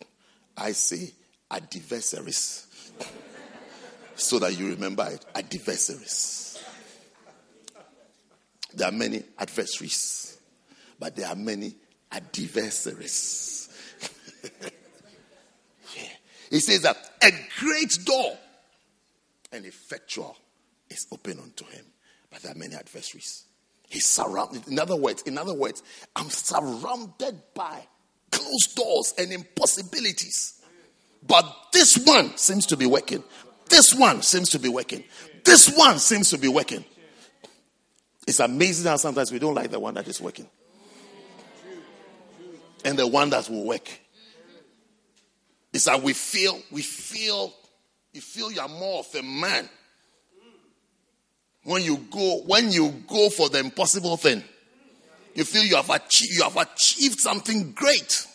I 0.56 0.72
say 0.72 1.12
adversaries. 1.50 2.66
so 4.14 4.38
that 4.38 4.58
you 4.58 4.70
remember 4.70 5.06
it. 5.10 5.24
Adversaries. 5.34 6.47
There 8.78 8.88
are 8.88 8.92
many 8.92 9.22
adversaries, 9.36 10.38
but 11.00 11.16
there 11.16 11.26
are 11.26 11.34
many 11.34 11.74
adversaries. 12.12 13.68
yeah. 15.96 16.08
He 16.48 16.60
says 16.60 16.82
that 16.82 16.96
a 17.20 17.32
great 17.58 17.98
door 18.04 18.38
and 19.50 19.66
effectual 19.66 20.36
is 20.88 21.08
open 21.12 21.40
unto 21.40 21.64
him, 21.66 21.84
but 22.30 22.40
there 22.42 22.52
are 22.52 22.58
many 22.58 22.76
adversaries. 22.76 23.46
He's 23.88 24.06
surrounded. 24.06 24.68
In 24.68 24.78
other 24.78 24.94
words, 24.94 25.22
in 25.22 25.38
other 25.38 25.54
words, 25.54 25.82
I'm 26.14 26.30
surrounded 26.30 27.42
by 27.54 27.84
closed 28.30 28.76
doors 28.76 29.12
and 29.18 29.32
impossibilities. 29.32 30.62
But 31.26 31.52
this 31.72 31.98
one 31.98 32.36
seems 32.36 32.66
to 32.66 32.76
be 32.76 32.86
working. 32.86 33.24
This 33.68 33.92
one 33.92 34.22
seems 34.22 34.50
to 34.50 34.60
be 34.60 34.68
working. 34.68 35.02
This 35.44 35.68
one 35.76 35.98
seems 35.98 36.30
to 36.30 36.38
be 36.38 36.46
working. 36.46 36.84
It's 38.28 38.40
amazing 38.40 38.84
how 38.84 38.96
sometimes 38.96 39.32
we 39.32 39.38
don't 39.38 39.54
like 39.54 39.70
the 39.70 39.80
one 39.80 39.94
that 39.94 40.06
is 40.06 40.20
working 40.20 40.46
and 42.84 42.98
the 42.98 43.06
one 43.06 43.30
that 43.30 43.48
will 43.48 43.64
work. 43.64 43.88
It's 45.72 45.86
that 45.86 46.02
we 46.02 46.12
feel, 46.12 46.60
we 46.70 46.82
feel, 46.82 47.54
you 48.12 48.20
feel 48.20 48.52
you're 48.52 48.68
more 48.68 48.98
of 48.98 49.14
a 49.14 49.22
man 49.22 49.66
when 51.64 51.82
you 51.82 51.96
go, 52.10 52.42
when 52.44 52.70
you 52.70 53.02
go 53.06 53.30
for 53.30 53.48
the 53.48 53.60
impossible 53.60 54.18
thing. 54.18 54.44
You 55.34 55.44
feel 55.44 55.64
you 55.64 55.76
have 55.76 55.88
achieved, 55.88 56.34
you 56.34 56.42
have 56.42 56.56
achieved 56.58 57.20
something 57.20 57.72
great. 57.72 58.26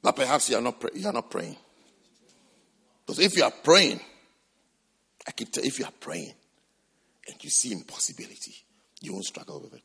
But 0.00 0.14
perhaps 0.14 0.48
you 0.48 0.56
are 0.56 0.62
not, 0.62 0.84
you 0.94 1.08
are 1.08 1.12
not 1.12 1.28
praying. 1.28 1.56
Because 3.10 3.26
if 3.26 3.36
you 3.36 3.42
are 3.42 3.50
praying, 3.50 3.98
I 5.26 5.32
can 5.32 5.48
tell 5.48 5.64
if 5.64 5.80
you 5.80 5.84
are 5.84 5.90
praying, 5.98 6.32
and 7.26 7.42
you 7.42 7.50
see 7.50 7.72
impossibility, 7.72 8.54
you 9.00 9.12
won't 9.12 9.24
struggle 9.24 9.60
with 9.60 9.74
it. 9.74 9.82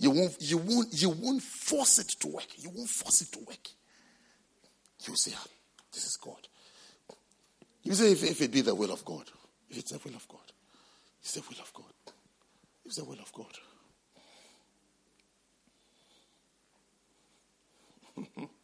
You 0.00 0.10
won't, 0.10 0.36
you 0.40 0.56
won't, 0.58 0.88
you 1.00 1.10
won't 1.10 1.42
force 1.44 2.00
it 2.00 2.08
to 2.08 2.26
work. 2.26 2.48
You 2.56 2.70
won't 2.70 2.88
force 2.88 3.20
it 3.20 3.30
to 3.34 3.38
work. 3.38 3.68
You 5.06 5.14
say, 5.14 5.30
ah, 5.36 5.46
this 5.92 6.06
is 6.06 6.16
God. 6.16 6.48
You 7.84 7.94
say, 7.94 8.10
if, 8.10 8.24
if 8.24 8.42
it 8.42 8.50
be 8.50 8.62
the 8.62 8.74
will 8.74 8.90
of 8.90 9.04
God, 9.04 9.30
if 9.70 9.78
it's 9.78 9.92
the 9.92 10.00
will 10.04 10.16
of 10.16 10.26
God, 10.26 10.40
it's 11.20 11.34
the 11.34 11.42
will 11.42 11.60
of 11.60 11.72
God. 11.72 11.84
It's 12.84 12.96
the 12.96 13.04
will 13.04 13.20
of 13.20 13.32
God. 13.32 13.56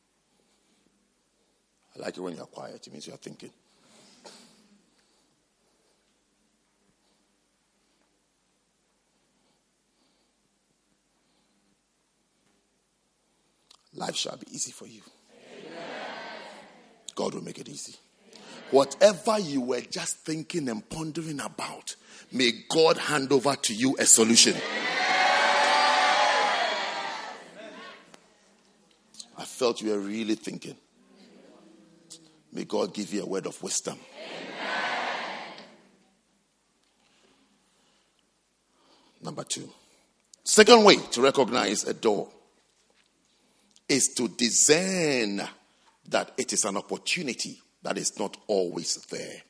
I 1.94 2.00
like 2.00 2.16
it 2.16 2.20
when 2.20 2.36
you're 2.36 2.46
quiet. 2.46 2.86
It 2.86 2.92
means 2.92 3.06
you're 3.06 3.16
thinking. 3.16 3.50
Life 13.94 14.16
shall 14.16 14.36
be 14.36 14.46
easy 14.50 14.72
for 14.72 14.86
you. 14.86 15.02
Amen. 15.66 15.74
God 17.14 17.34
will 17.34 17.44
make 17.44 17.58
it 17.58 17.68
easy. 17.68 17.94
Whatever 18.70 19.38
you 19.38 19.60
were 19.60 19.82
just 19.82 20.16
thinking 20.18 20.68
and 20.70 20.88
pondering 20.88 21.40
about, 21.40 21.94
may 22.32 22.52
God 22.70 22.96
hand 22.96 23.30
over 23.30 23.54
to 23.54 23.74
you 23.74 23.94
a 23.98 24.06
solution. 24.06 24.54
I 29.36 29.44
felt 29.44 29.82
you 29.82 29.90
were 29.90 29.98
really 29.98 30.36
thinking. 30.36 30.76
May 32.52 32.64
God 32.64 32.92
give 32.92 33.12
you 33.14 33.22
a 33.22 33.26
word 33.26 33.46
of 33.46 33.62
wisdom. 33.62 33.98
Amen. 33.98 34.42
Number 39.22 39.44
two. 39.44 39.70
Second 40.44 40.84
way 40.84 40.96
to 40.96 41.22
recognize 41.22 41.84
a 41.84 41.94
door 41.94 42.28
is 43.88 44.08
to 44.16 44.28
discern 44.28 45.40
that 46.08 46.32
it 46.36 46.52
is 46.52 46.64
an 46.64 46.76
opportunity 46.76 47.60
that 47.82 47.96
is 47.96 48.18
not 48.18 48.36
always 48.48 48.96
there. 49.10 49.42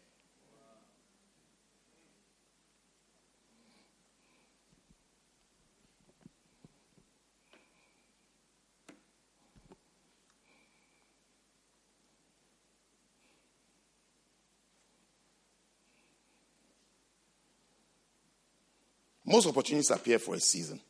Most 19.24 19.47
opportunities 19.47 19.90
appear 19.90 20.19
for 20.19 20.35
a 20.35 20.40
season. 20.40 20.81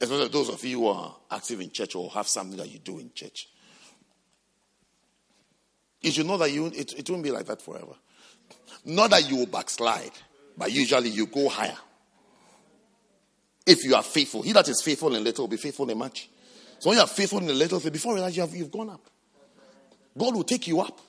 Especially 0.00 0.28
those 0.28 0.50
of 0.50 0.62
you 0.64 0.80
who 0.80 0.88
are 0.88 1.16
active 1.30 1.60
in 1.60 1.70
church 1.70 1.94
or 1.94 2.10
have 2.10 2.28
something 2.28 2.58
that 2.58 2.70
you 2.70 2.78
do 2.78 2.98
in 2.98 3.10
church. 3.14 3.48
You 6.02 6.10
should 6.10 6.26
know 6.26 6.36
that 6.36 6.52
you, 6.52 6.66
it, 6.66 6.92
it 6.98 7.10
won't 7.10 7.22
be 7.22 7.30
like 7.30 7.46
that 7.46 7.62
forever. 7.62 7.94
Not 8.84 9.10
that 9.10 9.28
you 9.28 9.36
will 9.36 9.46
backslide, 9.46 10.12
but 10.56 10.70
usually 10.70 11.08
you 11.08 11.26
go 11.26 11.48
higher. 11.48 11.76
If 13.66 13.84
you 13.84 13.94
are 13.96 14.02
faithful, 14.02 14.42
he 14.42 14.52
that 14.52 14.68
is 14.68 14.80
faithful 14.82 15.14
in 15.16 15.24
little 15.24 15.44
will 15.44 15.48
be 15.48 15.56
faithful 15.56 15.90
in 15.90 15.98
much. 15.98 16.28
So 16.78 16.90
when 16.90 16.98
you 16.98 17.02
are 17.02 17.08
faithful 17.08 17.38
in 17.38 17.46
the 17.46 17.54
little 17.54 17.80
thing, 17.80 17.90
before 17.90 18.12
you 18.12 18.16
realize 18.16 18.36
you 18.36 18.42
have, 18.42 18.54
you've 18.54 18.70
gone 18.70 18.90
up. 18.90 19.00
God 20.16 20.34
will 20.34 20.44
take 20.44 20.68
you 20.68 20.80
up. 20.80 21.00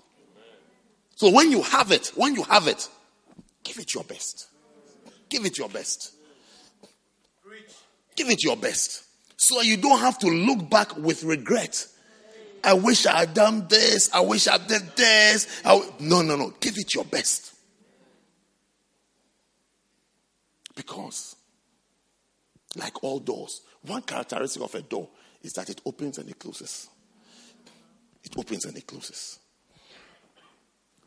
So 1.15 1.29
when 1.29 1.51
you 1.51 1.61
have 1.61 1.91
it, 1.91 2.11
when 2.15 2.35
you 2.35 2.43
have 2.43 2.67
it, 2.67 2.87
give 3.67 3.77
it 3.77 3.93
your 3.93 4.03
best. 4.03 4.47
Give 5.29 5.45
it 5.45 5.57
your 5.57 5.69
best. 5.69 6.13
Give 8.15 8.29
it 8.29 8.43
your 8.43 8.57
best. 8.57 9.03
So 9.35 9.61
you 9.61 9.77
don't 9.77 9.99
have 9.99 10.17
to 10.19 10.27
look 10.27 10.69
back 10.69 10.95
with 10.97 11.23
regret 11.23 11.87
I 12.63 12.73
wish 12.73 13.05
I 13.05 13.19
had 13.19 13.33
done 13.33 13.65
this. 13.69 14.13
I 14.13 14.19
wish 14.19 14.47
I 14.47 14.57
did 14.57 14.95
this. 14.95 15.61
I 15.63 15.81
no, 15.99 16.21
no, 16.21 16.35
no. 16.35 16.53
Give 16.59 16.77
it 16.77 16.93
your 16.93 17.05
best. 17.05 17.53
Because, 20.75 21.37
like 22.75 23.03
all 23.03 23.19
doors, 23.19 23.61
one 23.83 24.01
characteristic 24.01 24.61
of 24.61 24.75
a 24.75 24.81
door 24.81 25.07
is 25.41 25.53
that 25.53 25.69
it 25.69 25.81
opens 25.85 26.17
and 26.17 26.29
it 26.29 26.37
closes. 26.37 26.89
It 28.23 28.37
opens 28.37 28.65
and 28.65 28.77
it 28.77 28.85
closes. 28.85 29.39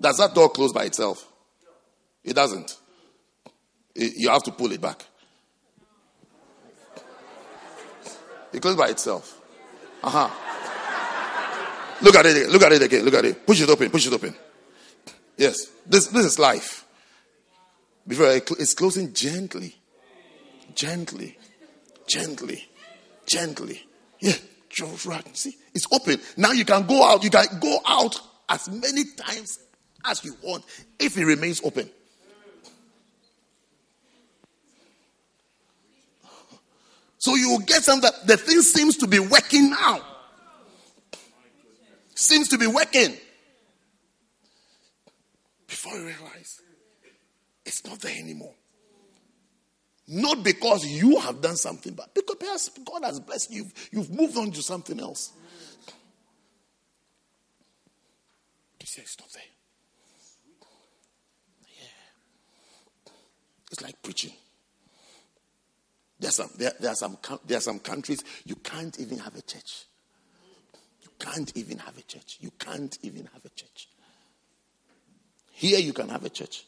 Does 0.01 0.17
that 0.17 0.35
door 0.35 0.49
close 0.49 0.73
by 0.73 0.85
itself? 0.85 1.31
It 2.25 2.35
doesn't. 2.35 2.77
You 3.95 4.31
have 4.31 4.43
to 4.45 4.53
pull 4.53 4.73
it 4.73 4.81
back. 4.81 5.05
It 8.53 8.61
closes 8.61 8.79
by 8.79 8.89
itself. 8.89 9.41
Uh 10.03 10.11
huh. 10.11 10.31
Look 12.03 12.15
at 12.15 12.27
it. 12.27 12.49
Look 12.49 12.63
at 12.63 12.73
it 12.73 12.83
again. 12.83 13.05
Look 13.05 13.15
at 13.15 13.25
it. 13.25 13.47
Push 13.47 13.61
it 13.61 13.69
open. 13.69 13.91
Push 13.91 14.07
it 14.07 14.13
open. 14.13 14.35
Yes. 15.37 15.67
This, 15.87 16.09
this 16.09 16.25
is 16.25 16.39
life. 16.39 16.87
Before 18.07 18.27
it's 18.29 18.75
closing 18.75 19.13
gently. 19.13 19.77
Gently. 20.75 21.39
Gently. 22.07 22.69
Gently. 23.27 23.83
Yeah. 24.21 24.33
Right. 25.05 25.37
See, 25.37 25.57
it's 25.75 25.87
open. 25.93 26.21
Now 26.37 26.53
you 26.53 26.65
can 26.65 26.87
go 26.87 27.05
out. 27.05 27.23
You 27.23 27.31
can 27.31 27.47
go 27.61 27.79
out 27.87 28.21
as 28.49 28.69
many 28.69 29.05
times 29.17 29.59
as 30.05 30.25
you 30.25 30.35
want 30.43 30.65
if 30.99 31.17
it 31.19 31.25
remains 31.25 31.61
open. 31.65 31.91
So 37.21 37.37
you 37.37 37.51
will 37.51 37.61
get 37.61 37.85
some 37.85 38.01
that 38.01 38.27
the 38.27 38.37
thing 38.37 38.63
seems 38.63 38.97
to 38.97 39.07
be 39.07 39.21
working 39.21 39.71
now 39.71 40.01
seems 42.21 42.49
to 42.49 42.59
be 42.59 42.67
working. 42.67 43.17
Before 45.67 45.95
you 45.95 46.07
realize 46.07 46.61
it's 47.65 47.85
not 47.85 48.01
there 48.01 48.17
anymore. 48.19 48.55
Not 50.09 50.43
because 50.43 50.85
you 50.85 51.21
have 51.21 51.41
done 51.41 51.57
something, 51.57 51.95
but 51.95 52.13
because 52.15 52.71
God 52.85 53.05
has 53.05 53.21
blessed 53.21 53.53
you. 53.53 53.67
You've 53.93 54.11
moved 54.11 54.37
on 54.37 54.51
to 54.53 54.63
something 54.63 54.99
else. 54.99 55.33
You 58.81 58.87
say 58.87 59.03
it's 59.03 59.19
not 59.21 59.31
there. 59.33 59.43
Yeah. 61.69 63.13
It's 63.71 63.83
like 63.83 64.03
preaching. 64.03 64.33
There 66.21 66.29
are, 66.29 66.33
some, 66.33 66.51
there, 66.57 66.73
there, 66.79 66.93
are 66.93 66.97
some, 66.97 67.17
there 67.47 67.57
are 67.57 67.63
some 67.63 67.79
countries 67.79 68.23
you 68.45 68.57
can't 68.57 69.01
even 69.01 69.19
have 69.19 69.35
a 69.35 69.43
church 69.43 69.87
You 71.03 71.09
can't 71.19 71.51
even 71.57 71.79
have 71.79 71.97
a 71.97 72.03
church. 72.03 72.37
You 72.41 72.51
can't 72.59 72.99
even 73.03 73.29
have 73.33 73.45
a 73.45 73.49
church. 73.49 73.89
Here 75.53 75.79
you 75.79 75.93
can 75.95 76.11
have 76.11 76.25
a 76.25 76.29
church. 76.29 76.65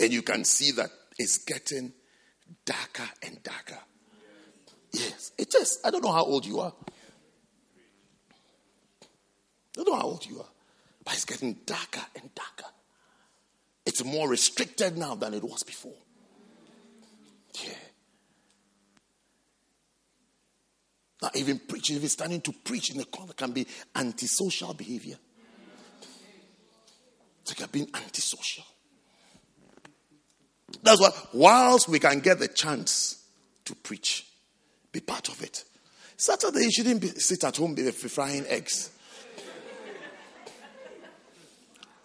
And 0.00 0.12
you 0.12 0.22
can 0.22 0.44
see 0.44 0.72
that 0.72 0.90
it's 1.18 1.38
getting 1.38 1.92
darker 2.64 3.08
and 3.22 3.42
darker. 3.42 3.78
Yes, 4.92 5.32
it 5.38 5.54
is. 5.54 5.80
I 5.84 5.90
don't 5.90 6.04
know 6.04 6.12
how 6.12 6.24
old 6.24 6.46
you 6.46 6.60
are. 6.60 6.72
I 9.02 9.04
don't 9.74 9.88
know 9.88 9.96
how 9.96 10.06
old 10.06 10.26
you 10.26 10.40
are. 10.40 10.48
But 11.04 11.14
it's 11.14 11.24
getting 11.24 11.54
darker 11.66 12.04
and 12.20 12.34
darker. 12.34 12.72
It's 13.88 14.04
more 14.04 14.28
restricted 14.28 14.98
now 14.98 15.14
than 15.14 15.32
it 15.32 15.42
was 15.42 15.62
before. 15.62 15.96
Yeah. 17.54 17.72
Not 21.22 21.34
even 21.34 21.58
preaching, 21.58 21.96
even 21.96 22.10
standing 22.10 22.42
to 22.42 22.52
preach 22.52 22.90
in 22.90 22.98
the 22.98 23.06
corner 23.06 23.32
can 23.32 23.52
be 23.52 23.66
antisocial 23.96 24.74
behavior. 24.74 25.16
It's 27.40 27.58
like 27.58 27.72
being 27.72 27.88
antisocial. 27.94 28.64
That's 30.82 31.00
why, 31.00 31.08
whilst 31.32 31.88
we 31.88 31.98
can 31.98 32.20
get 32.20 32.40
the 32.40 32.48
chance 32.48 33.24
to 33.64 33.74
preach, 33.74 34.26
be 34.92 35.00
part 35.00 35.30
of 35.30 35.42
it. 35.42 35.64
Saturday, 36.14 36.64
you 36.64 36.70
shouldn't 36.70 37.00
be, 37.00 37.08
sit 37.08 37.42
at 37.42 37.56
home 37.56 37.74
frying 37.74 38.44
eggs. 38.48 38.90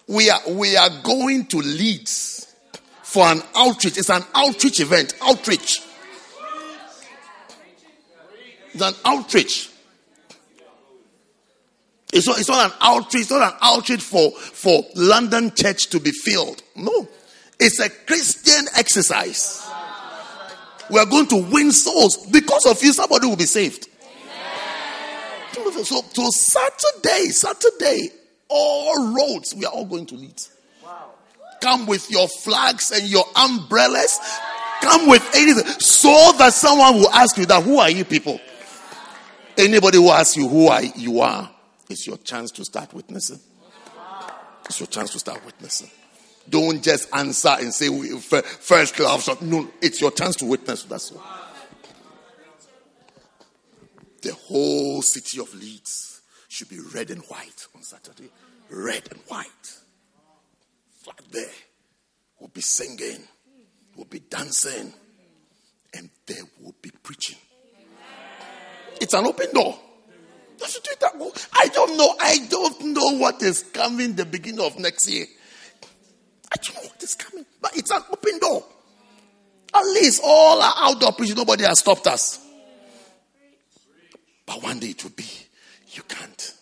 We 0.08 0.30
are, 0.30 0.42
we 0.50 0.76
are 0.76 0.90
going 1.04 1.46
to 1.48 1.58
Leeds 1.58 2.54
for 3.04 3.26
an 3.26 3.42
outreach. 3.56 3.98
It's 3.98 4.10
an 4.10 4.24
outreach 4.34 4.80
event. 4.80 5.14
Outreach. 5.22 5.80
It's 8.74 8.82
an 8.82 8.94
outreach. 9.06 9.70
It's 12.12 12.28
not, 12.28 12.40
it's 12.40 12.50
not 12.50 12.72
an 12.72 12.78
outreach, 12.80 13.22
it's 13.24 13.32
not 13.32 13.54
an 13.54 13.58
outreach 13.62 14.02
for, 14.02 14.32
for 14.32 14.84
London 14.96 15.52
church 15.56 15.90
to 15.90 16.00
be 16.00 16.12
filled. 16.12 16.62
No. 16.76 17.08
It's 17.60 17.80
a 17.80 17.90
Christian 17.90 18.66
exercise. 18.76 19.68
We 20.92 21.00
are 21.00 21.06
going 21.06 21.28
to 21.28 21.50
win 21.52 21.72
souls. 21.72 22.18
Because 22.28 22.66
of 22.66 22.84
you, 22.84 22.94
somebody 22.94 23.28
will 23.28 23.36
be 23.36 23.46
saved. 23.46 23.88
So, 25.54 26.02
so 26.02 26.30
Saturday, 26.30 27.30
Saturday, 27.30 28.10
all 28.54 29.14
roads, 29.14 29.54
we 29.56 29.66
are 29.66 29.72
all 29.72 29.86
going 29.86 30.06
to 30.08 30.16
lead. 30.16 30.40
come 31.62 31.86
with 31.86 32.10
your 32.12 32.28
flags 32.28 32.92
and 32.92 33.10
your 33.10 33.26
umbrellas. 33.36 34.20
Come 34.82 35.08
with 35.08 35.28
anything 35.36 35.66
so 35.80 36.34
that 36.38 36.54
someone 36.54 36.96
will 36.96 37.10
ask 37.12 37.38
you 37.38 37.46
that 37.46 37.64
who 37.64 37.80
are 37.80 37.90
you 37.90 38.04
people? 38.04 38.40
Anybody 39.58 39.98
who 39.98 40.10
asks 40.10 40.36
you 40.36 40.48
who 40.48 40.68
are 40.68 40.84
you 40.84 41.22
are, 41.22 41.50
it's 41.90 42.06
your 42.06 42.18
chance 42.18 42.52
to 42.52 42.66
start 42.66 42.94
witnessing. 42.94 43.40
It's 44.66 44.80
your 44.80 44.88
chance 44.88 45.12
to 45.12 45.20
start 45.20 45.46
witnessing. 45.46 45.90
Don't 46.50 46.84
just 46.84 47.14
answer 47.16 47.56
and 47.60 47.74
say 47.74 47.88
first 48.18 49.00
love. 49.00 49.42
No, 49.42 49.70
it's 49.82 50.02
your 50.02 50.12
chance 50.12 50.36
to 50.38 50.46
witness. 50.46 50.84
That's 50.84 51.12
all. 51.12 51.24
The 54.22 54.34
whole 54.34 55.02
city 55.02 55.40
of 55.40 55.54
Leeds 55.54 56.22
should 56.48 56.70
be 56.70 56.80
red 56.94 57.10
and 57.10 57.22
white 57.24 57.68
on 57.76 57.84
Saturday. 57.84 58.30
Red 58.74 59.08
and 59.12 59.20
white. 59.28 59.78
Flag 61.04 61.22
there. 61.32 61.46
We'll 62.40 62.50
be 62.50 62.62
singing. 62.62 63.20
We'll 63.96 64.06
be 64.06 64.20
dancing. 64.20 64.92
And 65.96 66.10
there 66.26 66.44
will 66.60 66.74
be 66.82 66.90
preaching. 67.04 67.38
It's 69.00 69.14
an 69.14 69.28
open 69.28 69.54
door. 69.54 69.78
I 71.54 71.68
don't 71.68 71.98
know. 71.98 72.16
I 72.20 72.40
don't 72.50 72.82
know 72.94 73.18
what 73.18 73.44
is 73.44 73.64
coming 73.64 74.16
the 74.16 74.26
beginning 74.26 74.66
of 74.66 74.80
next 74.80 75.08
year. 75.08 75.26
I 76.52 76.56
don't 76.56 76.76
know 76.76 76.90
what 76.90 77.04
is 77.04 77.14
coming. 77.14 77.46
But 77.62 77.78
it's 77.78 77.92
an 77.92 78.02
open 78.12 78.40
door. 78.40 78.64
At 79.74 79.84
least 79.86 80.22
all 80.24 80.62
our 80.62 80.74
outdoor 80.78 81.12
preaching, 81.12 81.36
nobody 81.36 81.64
has 81.64 81.80
stopped 81.80 82.08
us. 82.08 82.40
But 84.46 84.64
one 84.64 84.80
day 84.80 84.88
it 84.88 85.04
will 85.04 85.12
be, 85.12 85.26
you 85.92 86.04
can't. 86.04 86.54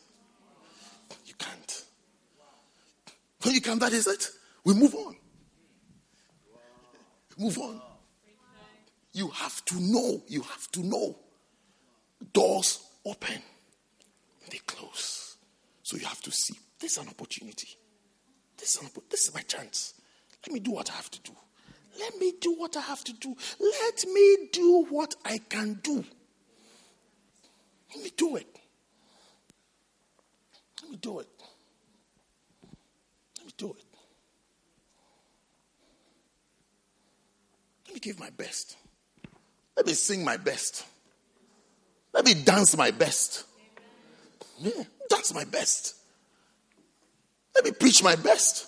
You 1.25 1.33
can't. 1.37 1.83
When 3.43 3.53
you 3.55 3.61
can't, 3.61 3.79
that 3.79 3.93
is 3.93 4.07
it. 4.07 4.27
We 4.63 4.73
move 4.73 4.93
on. 4.95 5.15
Move 7.37 7.57
on. 7.57 7.81
You 9.13 9.27
have 9.29 9.63
to 9.65 9.79
know. 9.79 10.21
You 10.27 10.41
have 10.41 10.71
to 10.71 10.81
know. 10.81 11.17
Doors 12.33 12.79
open, 13.05 13.41
they 14.49 14.59
close. 14.59 15.37
So 15.81 15.97
you 15.97 16.05
have 16.05 16.21
to 16.21 16.31
see. 16.31 16.53
This 16.79 16.93
is 16.93 16.97
an 16.99 17.09
opportunity. 17.09 17.67
This 18.57 18.75
is, 18.75 18.81
an, 18.81 18.89
this 19.09 19.27
is 19.27 19.33
my 19.33 19.41
chance. 19.41 19.95
Let 20.45 20.53
me 20.53 20.59
do 20.59 20.71
what 20.71 20.89
I 20.89 20.93
have 20.93 21.09
to 21.11 21.21
do. 21.21 21.31
Let 21.99 22.17
me 22.19 22.33
do 22.39 22.53
what 22.53 22.77
I 22.77 22.81
have 22.81 23.03
to 23.05 23.13
do. 23.13 23.35
Let 23.59 24.05
me 24.07 24.49
do 24.51 24.85
what 24.89 25.15
I 25.25 25.39
can 25.39 25.79
do. 25.83 26.03
Let 27.93 28.03
me 28.03 28.11
do 28.15 28.35
it. 28.37 28.47
Let 30.81 30.91
me 30.91 30.97
do 30.97 31.19
it. 31.19 31.27
Let 33.37 33.45
me 33.45 33.53
do 33.57 33.75
it. 33.77 33.85
Let 37.91 37.95
me 37.95 37.99
give 37.99 38.19
my 38.21 38.29
best. 38.29 38.77
Let 39.75 39.85
me 39.85 39.91
sing 39.91 40.23
my 40.23 40.37
best. 40.37 40.85
Let 42.13 42.23
me 42.23 42.33
dance 42.33 42.77
my 42.77 42.89
best. 42.89 43.43
Yeah, 44.59 44.83
dance 45.09 45.33
my 45.33 45.43
best. 45.43 45.95
Let 47.53 47.65
me 47.65 47.71
preach 47.71 48.01
my 48.01 48.15
best. 48.15 48.67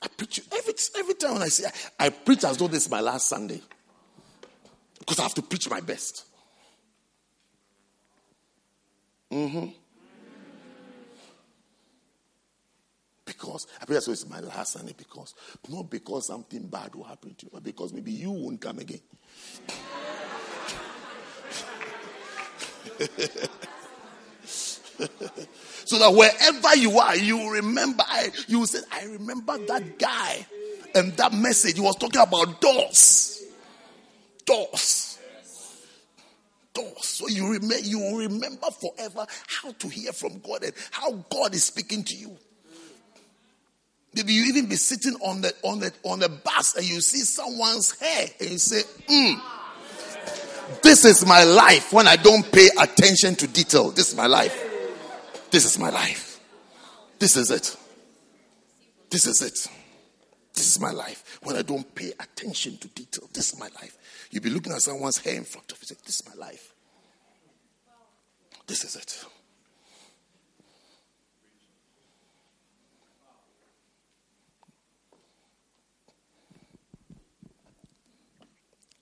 I 0.00 0.06
preach 0.06 0.40
every, 0.52 0.74
every 0.96 1.14
time 1.14 1.32
when 1.32 1.42
I 1.42 1.48
say 1.48 1.68
I, 1.98 2.06
I 2.06 2.10
preach 2.10 2.44
as 2.44 2.56
though 2.56 2.68
this 2.68 2.84
is 2.84 2.90
my 2.92 3.00
last 3.00 3.28
Sunday. 3.28 3.60
Because 5.00 5.18
I 5.18 5.22
have 5.24 5.34
to 5.34 5.42
preach 5.42 5.68
my 5.68 5.80
best. 5.80 6.26
Mm-hmm. 9.32 9.66
Because 13.38 13.66
I 13.80 13.84
pray 13.84 14.00
so 14.00 14.12
it's 14.12 14.28
my 14.28 14.40
last 14.40 14.72
Sunday 14.72 14.94
because 14.96 15.34
not 15.68 15.90
because 15.90 16.26
something 16.26 16.66
bad 16.68 16.94
will 16.94 17.04
happen 17.04 17.34
to 17.34 17.46
you, 17.46 17.50
but 17.52 17.62
because 17.62 17.92
maybe 17.92 18.12
you 18.12 18.30
won't 18.30 18.60
come 18.60 18.78
again. 18.78 19.00
so 25.84 25.98
that 25.98 26.14
wherever 26.14 26.76
you 26.76 26.98
are, 26.98 27.16
you 27.16 27.50
remember, 27.52 28.04
I, 28.06 28.30
you 28.48 28.64
say, 28.66 28.78
I 28.90 29.04
remember 29.04 29.58
that 29.66 29.98
guy 29.98 30.46
and 30.94 31.12
that 31.16 31.32
message. 31.34 31.74
He 31.74 31.80
was 31.80 31.96
talking 31.96 32.20
about 32.20 32.60
doors. 32.60 33.42
Doors. 34.46 35.18
Doors. 36.72 37.04
So 37.04 37.28
you, 37.28 37.52
remember, 37.52 37.78
you 37.80 38.18
remember 38.18 38.68
forever 38.70 39.26
how 39.46 39.72
to 39.72 39.88
hear 39.88 40.12
from 40.12 40.38
God 40.38 40.62
and 40.62 40.72
how 40.90 41.12
God 41.12 41.54
is 41.54 41.64
speaking 41.64 42.04
to 42.04 42.16
you. 42.16 42.38
Maybe 44.16 44.32
you 44.32 44.44
even 44.46 44.64
be 44.64 44.76
sitting 44.76 45.14
on 45.16 45.42
the 45.42 45.52
on 45.62 45.78
the 45.78 45.92
on 46.02 46.20
the 46.20 46.30
bus 46.30 46.74
and 46.74 46.86
you 46.86 47.02
see 47.02 47.18
someone's 47.18 48.00
hair 48.00 48.26
and 48.40 48.50
you 48.50 48.56
say, 48.58 48.82
hmm. 49.06 49.38
This 50.82 51.04
is 51.04 51.26
my 51.26 51.44
life 51.44 51.92
when 51.92 52.08
I 52.08 52.16
don't 52.16 52.50
pay 52.50 52.70
attention 52.80 53.36
to 53.36 53.46
detail. 53.46 53.90
This 53.90 54.08
is 54.08 54.16
my 54.16 54.26
life. 54.26 54.58
This 55.50 55.66
is 55.66 55.78
my 55.78 55.90
life. 55.90 56.40
This 57.18 57.36
is 57.36 57.50
it. 57.50 57.76
This 59.10 59.26
is 59.26 59.42
it. 59.42 59.70
This 60.54 60.66
is 60.66 60.80
my 60.80 60.92
life 60.92 61.38
when 61.42 61.56
I 61.56 61.62
don't 61.62 61.94
pay 61.94 62.12
attention 62.18 62.78
to 62.78 62.88
detail. 62.88 63.28
This 63.34 63.52
is 63.52 63.60
my 63.60 63.68
life. 63.80 63.98
You'll 64.30 64.42
be 64.42 64.50
looking 64.50 64.72
at 64.72 64.80
someone's 64.80 65.18
hair 65.18 65.36
in 65.36 65.44
front 65.44 65.70
of 65.70 65.78
you. 65.80 65.86
Say, 65.86 65.96
this 66.04 66.20
is 66.20 66.26
my 66.26 66.46
life. 66.46 66.72
This 68.66 68.82
is 68.82 68.96
it. 68.96 69.24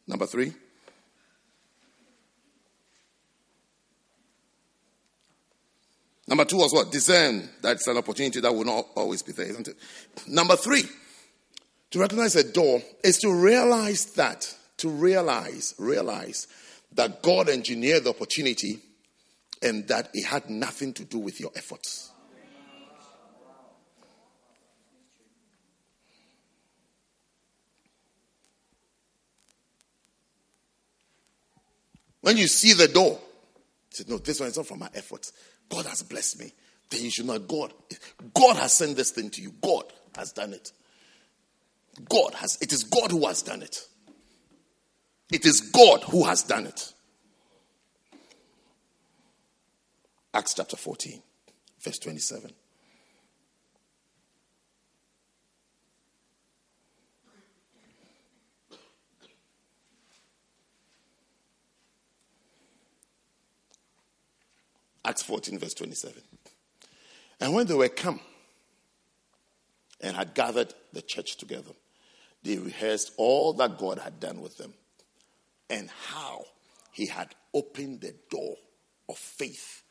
Number 0.07 0.27
three. 0.27 0.53
Number 6.27 6.45
two 6.45 6.57
was 6.57 6.73
what? 6.73 6.91
Discern. 6.91 7.49
That's 7.61 7.87
an 7.87 7.99
opportunity 7.99 8.41
that 8.41 8.53
will 8.53 8.65
not 8.65 8.87
always 8.97 9.23
be 9.23 9.33
there, 9.33 9.47
isn't 9.47 9.69
it? 9.69 9.77
Number 10.27 10.57
three, 10.57 10.85
to 11.91 11.99
recognize 11.99 12.35
a 12.37 12.51
door 12.51 12.83
is 13.03 13.19
to 13.19 13.33
realize 13.33 14.07
that, 14.15 14.53
to 14.79 14.89
realize, 14.89 15.75
realize 15.79 16.47
that 16.93 17.23
God 17.23 17.49
engineered 17.49 18.05
the 18.05 18.11
opportunity 18.11 18.81
and 19.63 19.87
that 19.89 20.11
it 20.15 20.25
had 20.25 20.49
nothing 20.49 20.93
to 20.95 21.05
do 21.05 21.19
with 21.19 21.41
your 21.41 21.51
efforts. 21.57 22.11
When 32.25 32.39
you 32.39 32.47
see 32.47 32.73
the 32.73 32.89
door, 32.89 33.21
say, 33.91 34.05
No, 34.09 34.17
this 34.17 34.41
one 34.41 34.49
is 34.49 34.57
not 34.57 34.67
from 34.67 34.79
my 34.79 34.89
efforts. 34.95 35.35
God 35.69 35.85
has 35.85 36.03
blessed 36.03 36.41
me. 36.41 36.55
Then 36.89 37.05
you 37.05 37.11
should 37.11 37.27
know 37.27 37.39
God. 37.39 37.75
God 38.33 38.57
has 38.57 38.73
sent 38.73 38.97
this 38.97 39.11
thing 39.11 39.29
to 39.29 39.43
you. 39.43 39.53
God 39.61 39.85
has 40.17 40.33
done 40.33 40.55
it. 40.55 40.73
God 42.09 42.33
has, 42.37 42.57
it 42.63 42.73
is 42.73 42.83
God 42.85 43.11
who 43.11 43.27
has 43.27 43.43
done 43.43 43.61
it. 43.61 43.79
It 45.31 45.45
is 45.45 45.61
God 45.61 46.05
who 46.05 46.25
has 46.25 46.43
done 46.43 46.65
it. 46.65 46.95
Acts 50.33 50.55
chapter 50.55 50.79
14, 50.79 51.23
verse 51.83 51.99
27. 51.99 52.53
Acts 65.05 65.23
14, 65.23 65.59
verse 65.59 65.75
27. 65.75 66.23
And 67.41 67.55
when 67.55 67.67
they 67.67 67.75
were 67.75 67.89
come 67.89 68.21
and 70.01 70.17
had 70.17 70.35
gathered 70.35 70.73
the 70.93 71.03
church 71.03 71.37
together, 71.37 71.73
they 72.43 72.59
rehearsed 72.59 73.13
all 73.17 73.53
that 73.55 73.79
God 73.79 73.99
had 73.99 74.21
done 74.21 74.41
with 74.41 74.57
them 74.57 74.75
and 75.69 75.91
how 76.09 76.45
he 76.93 77.07
had 77.07 77.35
opened 77.53 78.01
the 78.01 78.15
door 78.31 78.57
of 79.09 79.19
faith 79.19 79.83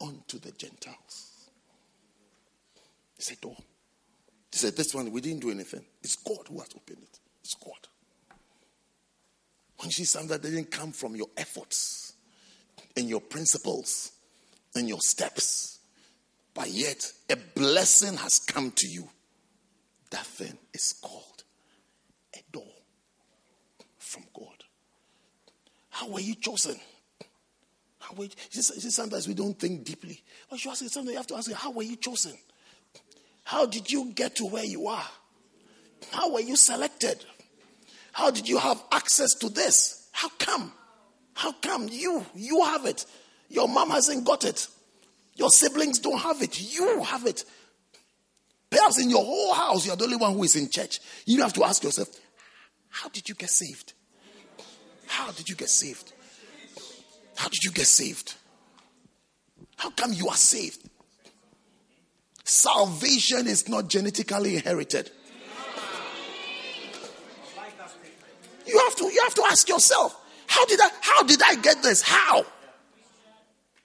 unto 0.00 0.38
the 0.38 0.50
Gentiles. 0.52 1.50
He 3.16 3.22
said, 3.22 3.40
door. 3.40 3.56
He 4.50 4.58
said, 4.58 4.76
This 4.76 4.94
one, 4.94 5.10
we 5.12 5.20
didn't 5.20 5.40
do 5.40 5.50
anything. 5.50 5.84
It's 6.02 6.16
God 6.16 6.48
who 6.48 6.58
has 6.58 6.70
opened 6.74 7.02
it. 7.02 7.18
It's 7.44 7.54
God. 7.54 7.88
When 9.78 9.88
you 9.88 9.92
see 9.92 10.04
something 10.04 10.30
that 10.30 10.42
didn't 10.42 10.70
come 10.70 10.92
from 10.92 11.16
your 11.16 11.28
efforts 11.36 12.14
and 12.96 13.08
your 13.08 13.20
principles, 13.20 14.12
and 14.74 14.88
your 14.88 15.00
steps, 15.00 15.80
but 16.54 16.68
yet 16.68 17.12
a 17.28 17.36
blessing 17.36 18.16
has 18.16 18.38
come 18.38 18.72
to 18.76 18.86
you. 18.86 19.08
That 20.10 20.26
thing 20.26 20.58
is 20.72 20.94
called 21.00 21.44
a 22.34 22.40
door 22.52 22.72
from 23.98 24.24
God. 24.34 24.64
How 25.90 26.08
were 26.08 26.20
you 26.20 26.34
chosen? 26.34 26.76
How 27.98 28.14
were 28.14 28.24
you, 28.24 28.30
sometimes 28.62 29.28
we 29.28 29.34
don't 29.34 29.58
think 29.58 29.84
deeply. 29.84 30.22
But 30.48 30.64
you 30.64 30.70
ask 30.70 30.84
something, 30.88 31.12
you 31.12 31.16
have 31.16 31.26
to 31.28 31.36
ask, 31.36 31.52
how 31.52 31.70
were 31.70 31.82
you 31.82 31.96
chosen? 31.96 32.32
How 33.44 33.66
did 33.66 33.90
you 33.90 34.12
get 34.12 34.36
to 34.36 34.46
where 34.46 34.64
you 34.64 34.88
are? 34.88 35.08
How 36.12 36.32
were 36.32 36.40
you 36.40 36.56
selected? 36.56 37.24
How 38.12 38.30
did 38.30 38.48
you 38.48 38.58
have 38.58 38.82
access 38.90 39.34
to 39.34 39.48
this? 39.48 40.08
How 40.12 40.28
come? 40.38 40.72
How 41.34 41.52
come 41.52 41.88
you 41.88 42.24
you 42.34 42.64
have 42.64 42.86
it? 42.86 43.06
Your 43.50 43.68
mom 43.68 43.90
hasn't 43.90 44.24
got 44.24 44.44
it. 44.44 44.66
Your 45.34 45.50
siblings 45.50 45.98
don't 45.98 46.18
have 46.18 46.40
it. 46.40 46.60
You 46.60 47.02
have 47.02 47.26
it. 47.26 47.44
Perhaps 48.70 49.02
in 49.02 49.10
your 49.10 49.24
whole 49.24 49.52
house, 49.52 49.84
you're 49.84 49.96
the 49.96 50.04
only 50.04 50.16
one 50.16 50.34
who 50.34 50.44
is 50.44 50.54
in 50.54 50.70
church. 50.70 51.00
You 51.26 51.42
have 51.42 51.52
to 51.54 51.64
ask 51.64 51.82
yourself, 51.82 52.08
how 52.88 53.08
did 53.08 53.28
you 53.28 53.34
get 53.34 53.50
saved? 53.50 53.92
How 55.06 55.32
did 55.32 55.48
you 55.48 55.56
get 55.56 55.68
saved? 55.68 56.12
How 57.36 57.48
did 57.48 57.62
you 57.64 57.72
get 57.72 57.86
saved? 57.86 58.34
How 59.76 59.90
come 59.90 60.12
you 60.12 60.28
are 60.28 60.36
saved? 60.36 60.88
Salvation 62.44 63.48
is 63.48 63.68
not 63.68 63.88
genetically 63.88 64.56
inherited. 64.56 65.10
You 68.66 68.78
have 68.78 68.96
to 68.96 69.04
you 69.04 69.20
have 69.24 69.34
to 69.34 69.44
ask 69.48 69.68
yourself, 69.68 70.16
how 70.46 70.64
did 70.66 70.80
I 70.80 70.88
how 71.00 71.22
did 71.24 71.40
I 71.42 71.56
get 71.56 71.82
this? 71.82 72.02
How? 72.02 72.44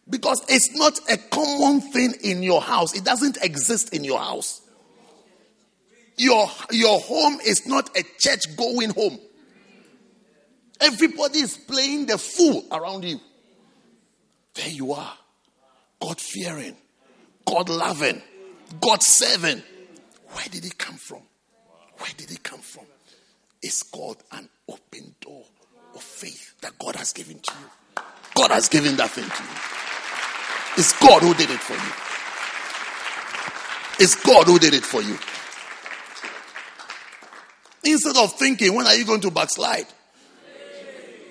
Because 0.09 0.43
it's 0.47 0.75
not 0.75 0.99
a 1.09 1.17
common 1.17 1.81
thing 1.81 2.13
in 2.21 2.43
your 2.43 2.61
house. 2.61 2.93
It 2.95 3.03
doesn't 3.03 3.37
exist 3.41 3.93
in 3.93 4.03
your 4.03 4.19
house. 4.19 4.61
Your, 6.17 6.47
your 6.71 6.99
home 6.99 7.39
is 7.45 7.67
not 7.67 7.89
a 7.97 8.03
church 8.19 8.55
going 8.55 8.91
home. 8.91 9.19
Everybody 10.79 11.39
is 11.39 11.57
playing 11.57 12.05
the 12.05 12.17
fool 12.17 12.65
around 12.71 13.03
you. 13.03 13.19
There 14.53 14.69
you 14.69 14.93
are. 14.93 15.17
God 15.99 16.19
fearing, 16.19 16.75
God 17.45 17.69
loving, 17.69 18.21
God 18.81 19.01
serving. 19.01 19.63
Where 20.29 20.45
did 20.51 20.65
it 20.65 20.77
come 20.77 20.95
from? 20.95 21.21
Where 21.97 22.11
did 22.17 22.31
it 22.31 22.43
come 22.43 22.59
from? 22.59 22.85
It's 23.61 23.83
called 23.83 24.17
an 24.31 24.47
open 24.69 25.15
door 25.21 25.45
of 25.95 26.03
faith 26.03 26.53
that 26.61 26.77
God 26.77 26.95
has 26.97 27.13
given 27.13 27.39
to 27.39 27.53
you. 27.59 28.03
God 28.35 28.51
has 28.51 28.67
given 28.67 28.97
that 28.97 29.09
thing 29.11 29.23
to 29.23 29.43
you. 29.43 29.74
It's 30.77 30.97
God 30.99 31.21
who 31.21 31.33
did 31.33 31.49
it 31.49 31.59
for 31.59 31.73
you. 31.73 31.91
It's 33.97 34.15
God 34.15 34.45
who 34.47 34.59
did 34.59 34.73
it 34.73 34.83
for 34.83 35.01
you. 35.01 35.17
Instead 37.83 38.17
of 38.17 38.33
thinking, 38.33 38.75
when 38.75 38.85
are 38.87 38.95
you 38.95 39.05
going 39.05 39.21
to 39.21 39.31
backslide? 39.31 39.85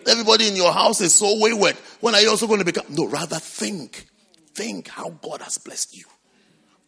Everybody 0.07 0.49
in 0.49 0.57
your 0.57 0.73
house 0.73 1.01
is 1.01 1.15
so 1.15 1.39
wayward. 1.41 1.75
When 2.01 2.15
are 2.15 2.21
you 2.21 2.31
also 2.31 2.47
going 2.47 2.61
to 2.61 2.65
become? 2.65 2.87
No, 2.91 3.07
rather 3.07 3.37
think. 3.37 4.07
Think 4.55 4.89
how 4.89 5.11
God 5.11 5.43
has 5.43 5.59
blessed 5.59 5.97
you. 5.97 6.05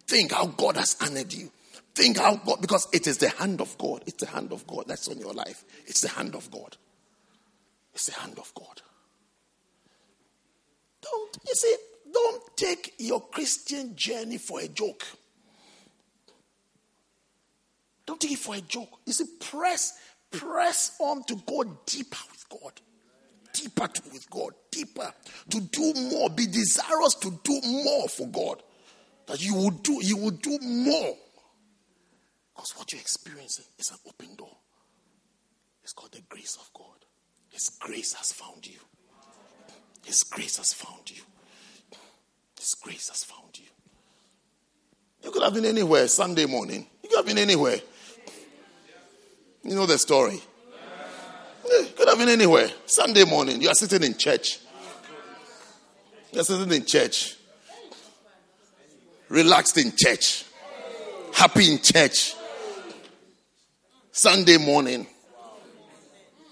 Think 0.07 0.33
how 0.33 0.47
God 0.47 0.77
has 0.77 0.97
honored 1.01 1.33
you. 1.33 1.51
Think 1.95 2.19
how 2.19 2.37
God, 2.37 2.61
because 2.61 2.87
it 2.93 3.07
is 3.07 3.19
the 3.19 3.31
hand 3.31 3.61
of 3.61 3.77
God. 3.78 4.03
It's 4.07 4.24
the 4.24 4.31
hand 4.31 4.53
of 4.53 4.66
God 4.66 4.85
that's 4.87 5.09
on 5.09 5.19
your 5.19 5.33
life. 5.33 5.65
It's 5.87 6.03
the 6.03 6.09
hand 6.09 6.35
of 6.35 6.51
God. 6.51 6.77
It's 7.95 8.07
the 8.07 8.20
hand 8.20 8.39
of 8.39 8.53
God. 8.55 8.83
Don't, 11.01 11.39
you 11.47 11.55
see, 11.55 11.77
don't 12.17 12.57
take 12.57 12.95
your 12.97 13.21
Christian 13.21 13.95
journey 13.95 14.39
for 14.39 14.61
a 14.61 14.69
joke. 14.69 15.05
Don't 18.07 18.19
take 18.19 18.33
it 18.33 18.39
for 18.39 18.55
a 18.55 18.61
joke. 18.63 18.89
You 19.05 19.13
see, 19.13 19.27
press, 19.39 19.99
press 20.31 20.97
on 20.99 21.25
to 21.25 21.37
go 21.47 21.65
deeper 21.85 22.17
with 22.31 22.47
God. 22.49 22.73
Deeper 23.53 23.89
to, 23.89 24.03
with 24.13 24.31
God. 24.31 24.53
Deeper. 24.71 25.13
To 25.51 25.61
do 25.61 25.93
more. 26.11 26.31
Be 26.31 26.47
desirous 26.47 27.15
to 27.17 27.39
do 27.43 27.61
more 27.63 28.09
for 28.09 28.27
God. 28.29 28.63
That 29.27 29.45
you 29.45 29.55
will 29.55 29.71
do, 29.71 29.99
you 30.03 30.17
will 30.17 30.31
do 30.31 30.59
more. 30.63 31.17
Because 32.55 32.73
what 32.77 32.93
you're 32.93 33.01
experiencing 33.01 33.67
is 33.79 33.91
an 33.91 33.99
open 34.09 34.37
door. 34.37 34.57
It's 35.83 35.93
called 35.93 36.13
the 36.13 36.23
grace 36.31 36.57
of 36.59 36.71
God. 36.73 37.05
His 37.51 37.69
grace 37.79 38.15
has 38.15 38.33
found 38.33 38.67
you. 38.67 38.79
His 40.05 40.23
grace 40.23 40.57
has 40.57 40.73
found 40.73 41.11
you. 41.11 41.23
His 42.67 42.75
grace 42.75 43.09
has 43.11 43.23
found 43.23 43.57
you. 43.57 43.65
You 45.23 45.31
could 45.31 45.45
have 45.45 45.55
been 45.55 45.67
anywhere 45.67 46.09
Sunday 46.09 46.47
morning. 46.47 46.85
You 47.01 47.09
could 47.09 47.19
have 47.19 47.27
been 47.27 47.39
anywhere. 47.39 47.77
You 49.63 49.77
know 49.77 49.87
the 49.87 49.97
story. 49.97 50.41
Yeah, 51.71 51.87
could 51.97 52.09
have 52.09 52.19
been 52.19 52.29
anywhere. 52.29 52.69
Sunday 52.85 53.25
morning, 53.25 53.63
you 53.63 53.69
are 53.69 53.75
sitting 53.75 54.03
in 54.03 54.19
church. 54.19 54.59
You 56.33 56.41
are 56.41 56.43
sitting 56.43 56.73
in 56.73 56.85
church. 56.85 57.37
Relaxed 59.29 59.79
in 59.79 59.93
church. 59.97 60.45
Happy 61.35 61.71
in 61.71 61.79
church. 61.79 62.35
Sunday 64.11 64.57
morning. 64.57 65.07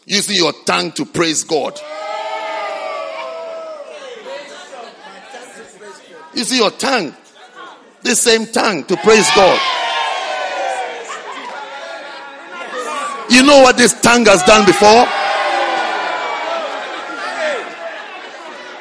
Using 0.06 0.36
your 0.36 0.52
tongue 0.64 0.92
to 0.92 1.06
praise 1.06 1.42
God. 1.42 1.80
Using 6.34 6.58
your 6.58 6.70
tongue. 6.72 7.14
The 8.02 8.14
same 8.14 8.46
tongue 8.46 8.84
to 8.84 8.96
praise 8.98 9.28
God. 9.34 9.60
You 13.30 13.42
know 13.42 13.62
what 13.62 13.76
this 13.76 13.98
tongue 14.00 14.26
has 14.26 14.42
done 14.42 14.66
before? 14.66 15.06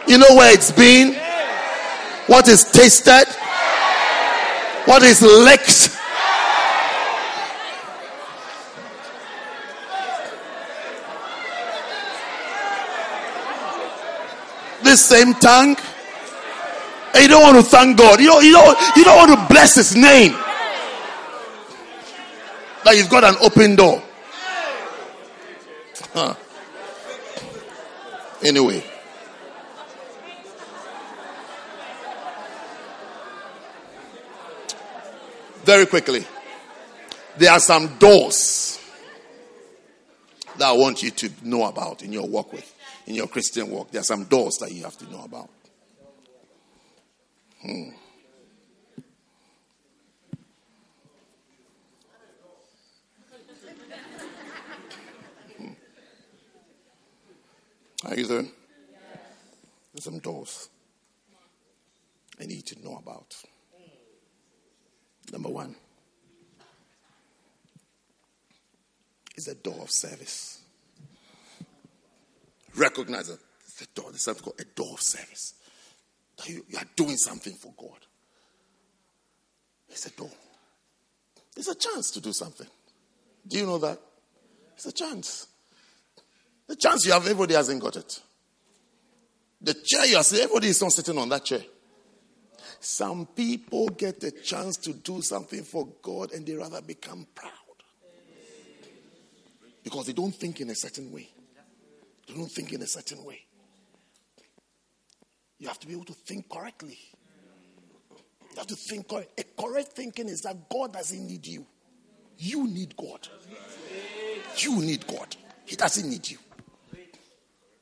You 0.08 0.18
know 0.18 0.36
where 0.36 0.54
it's 0.54 0.72
been? 0.72 1.14
What 2.28 2.48
is 2.48 2.66
tasted? 2.66 3.26
What 4.86 5.02
is 5.04 5.22
licked? 5.22 5.98
This 14.84 15.06
same 15.06 15.34
tongue. 15.36 15.78
And 17.14 17.22
you 17.22 17.28
don't 17.28 17.44
want 17.44 17.58
to 17.58 17.64
thank 17.64 17.98
God. 17.98 18.20
You 18.20 18.28
don't, 18.28 18.44
you 18.44 18.54
don't, 18.54 18.98
you 18.98 19.04
don't 19.04 19.18
want 19.18 19.40
to 19.40 19.54
bless 19.54 19.76
his 19.76 19.96
name. 19.96 20.34
That 22.84 22.98
you've 22.98 23.10
got 23.10 23.24
an 23.24 23.36
open 23.40 23.76
door. 23.76 24.04
Huh. 26.14 26.36
Anyway. 28.44 28.84
Very 35.64 35.86
quickly. 35.86 36.26
There 37.38 37.52
are 37.52 37.60
some 37.60 37.98
doors 37.98 38.80
that 40.58 40.68
I 40.68 40.74
want 40.74 41.02
you 41.02 41.10
to 41.12 41.32
know 41.44 41.64
about 41.66 42.04
in 42.04 42.12
your 42.12 42.28
walk 42.28 42.54
with, 42.54 42.76
in 43.08 43.16
your 43.16 43.28
Christian 43.28 43.70
walk. 43.70 43.92
There 43.92 44.02
are 44.02 44.04
some 44.04 44.26
doors 44.26 44.58
that 44.58 44.72
you 44.72 44.84
have 44.84 44.98
to 44.98 45.12
know 45.12 45.24
about. 45.24 45.50
Hmm. 47.64 47.90
How 58.04 58.16
you 58.16 58.28
doing? 58.28 58.52
There's 59.94 60.04
some 60.04 60.20
doors 60.20 60.68
I 62.38 62.46
need 62.48 62.66
to 62.66 62.84
know 62.84 62.98
about. 62.98 63.34
Number 65.32 65.48
one 65.48 65.74
is 69.38 69.46
the 69.46 69.56
door 69.56 69.80
of 69.84 69.90
service. 69.90 70.60
Recognize 72.76 73.30
that 73.30 73.40
the 73.80 73.88
door, 73.96 74.12
there's 74.12 74.24
something 74.24 74.44
called 74.44 74.60
a 74.60 74.66
door 74.66 74.96
of 74.96 75.02
service. 75.02 75.54
You, 76.46 76.66
you 76.68 76.78
are 76.78 76.88
doing 76.96 77.18
something 77.18 77.54
for 77.54 77.74
God. 77.78 78.00
It's 79.90 80.06
a 80.06 80.12
door. 80.12 80.32
It's 81.56 81.68
a 81.68 81.76
chance 81.76 82.12
to 82.12 82.22
do 82.22 82.34
something. 82.34 82.68
Do 83.48 83.58
you 83.58 83.66
know 83.66 83.78
that? 83.80 84.00
It's 84.76 84.86
a 84.86 84.92
chance. 84.92 85.48
The 86.68 86.76
chance 86.76 87.06
you 87.06 87.12
have, 87.12 87.24
everybody 87.24 87.54
hasn't 87.54 87.82
got 87.82 87.96
it. 87.96 88.20
The 89.62 89.74
chair 89.74 90.06
you 90.06 90.18
are 90.18 90.24
sitting, 90.24 90.46
everybody 90.46 90.68
is 90.70 90.82
not 90.82 90.92
sitting 90.92 91.18
on 91.18 91.30
that 91.30 91.46
chair. 91.46 91.62
Some 92.80 93.28
people 93.28 93.88
get 93.90 94.20
the 94.20 94.32
chance 94.32 94.78
to 94.78 94.94
do 94.94 95.22
something 95.22 95.64
for 95.64 95.88
God 96.02 96.34
and 96.34 96.46
they 96.46 96.56
rather 96.56 96.82
become 96.82 97.28
proud. 97.34 97.52
Because 99.84 100.08
they 100.08 100.14
don't 100.14 100.36
think 100.36 100.60
in 100.62 100.70
a 100.70 100.76
certain 100.76 101.12
way. 101.12 101.30
They 102.28 102.34
don't 102.34 102.52
think 102.52 102.74
in 102.74 102.82
a 102.82 102.88
certain 102.88 103.24
way. 103.24 103.46
You 105.64 105.70
have 105.70 105.80
to 105.80 105.88
be 105.88 105.94
able 105.94 106.04
to 106.04 106.14
think 106.14 106.50
correctly. 106.50 107.00
You 108.52 108.58
have 108.58 108.68
to 108.68 108.76
think. 108.76 109.10
A 109.14 109.44
correct 109.58 109.94
thinking 109.94 110.28
is 110.28 110.42
that 110.42 110.68
God 110.68 110.92
doesn't 110.92 111.26
need 111.26 111.48
you. 111.48 111.66
You 112.38 112.68
need 112.68 112.98
God. 112.98 113.30
You 114.58 114.82
need 114.82 115.08
God. 115.08 115.38
He 115.64 115.78
doesn't 115.78 116.10
need 116.10 116.30
you. 116.30 116.38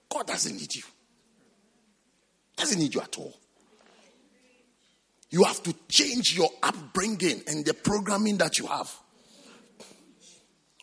God 0.07 0.27
doesn't 0.27 0.55
need 0.55 0.75
you. 0.75 0.83
Doesn't 2.55 2.77
need 2.77 2.93
you 2.93 3.01
at 3.01 3.17
all. 3.17 3.35
You 5.31 5.43
have 5.45 5.63
to 5.63 5.73
change 5.89 6.37
your 6.37 6.51
upbringing 6.61 7.41
and 7.47 7.65
the 7.65 7.73
programming 7.73 8.37
that 8.37 8.59
you 8.59 8.67
have. 8.67 8.95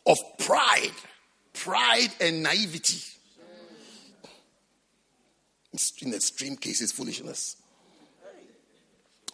of 0.04 0.18
pride, 0.38 0.90
pride 1.52 2.08
and 2.20 2.42
naivety. 2.42 3.17
In 6.02 6.12
extreme 6.12 6.56
cases, 6.56 6.90
foolishness. 6.90 7.56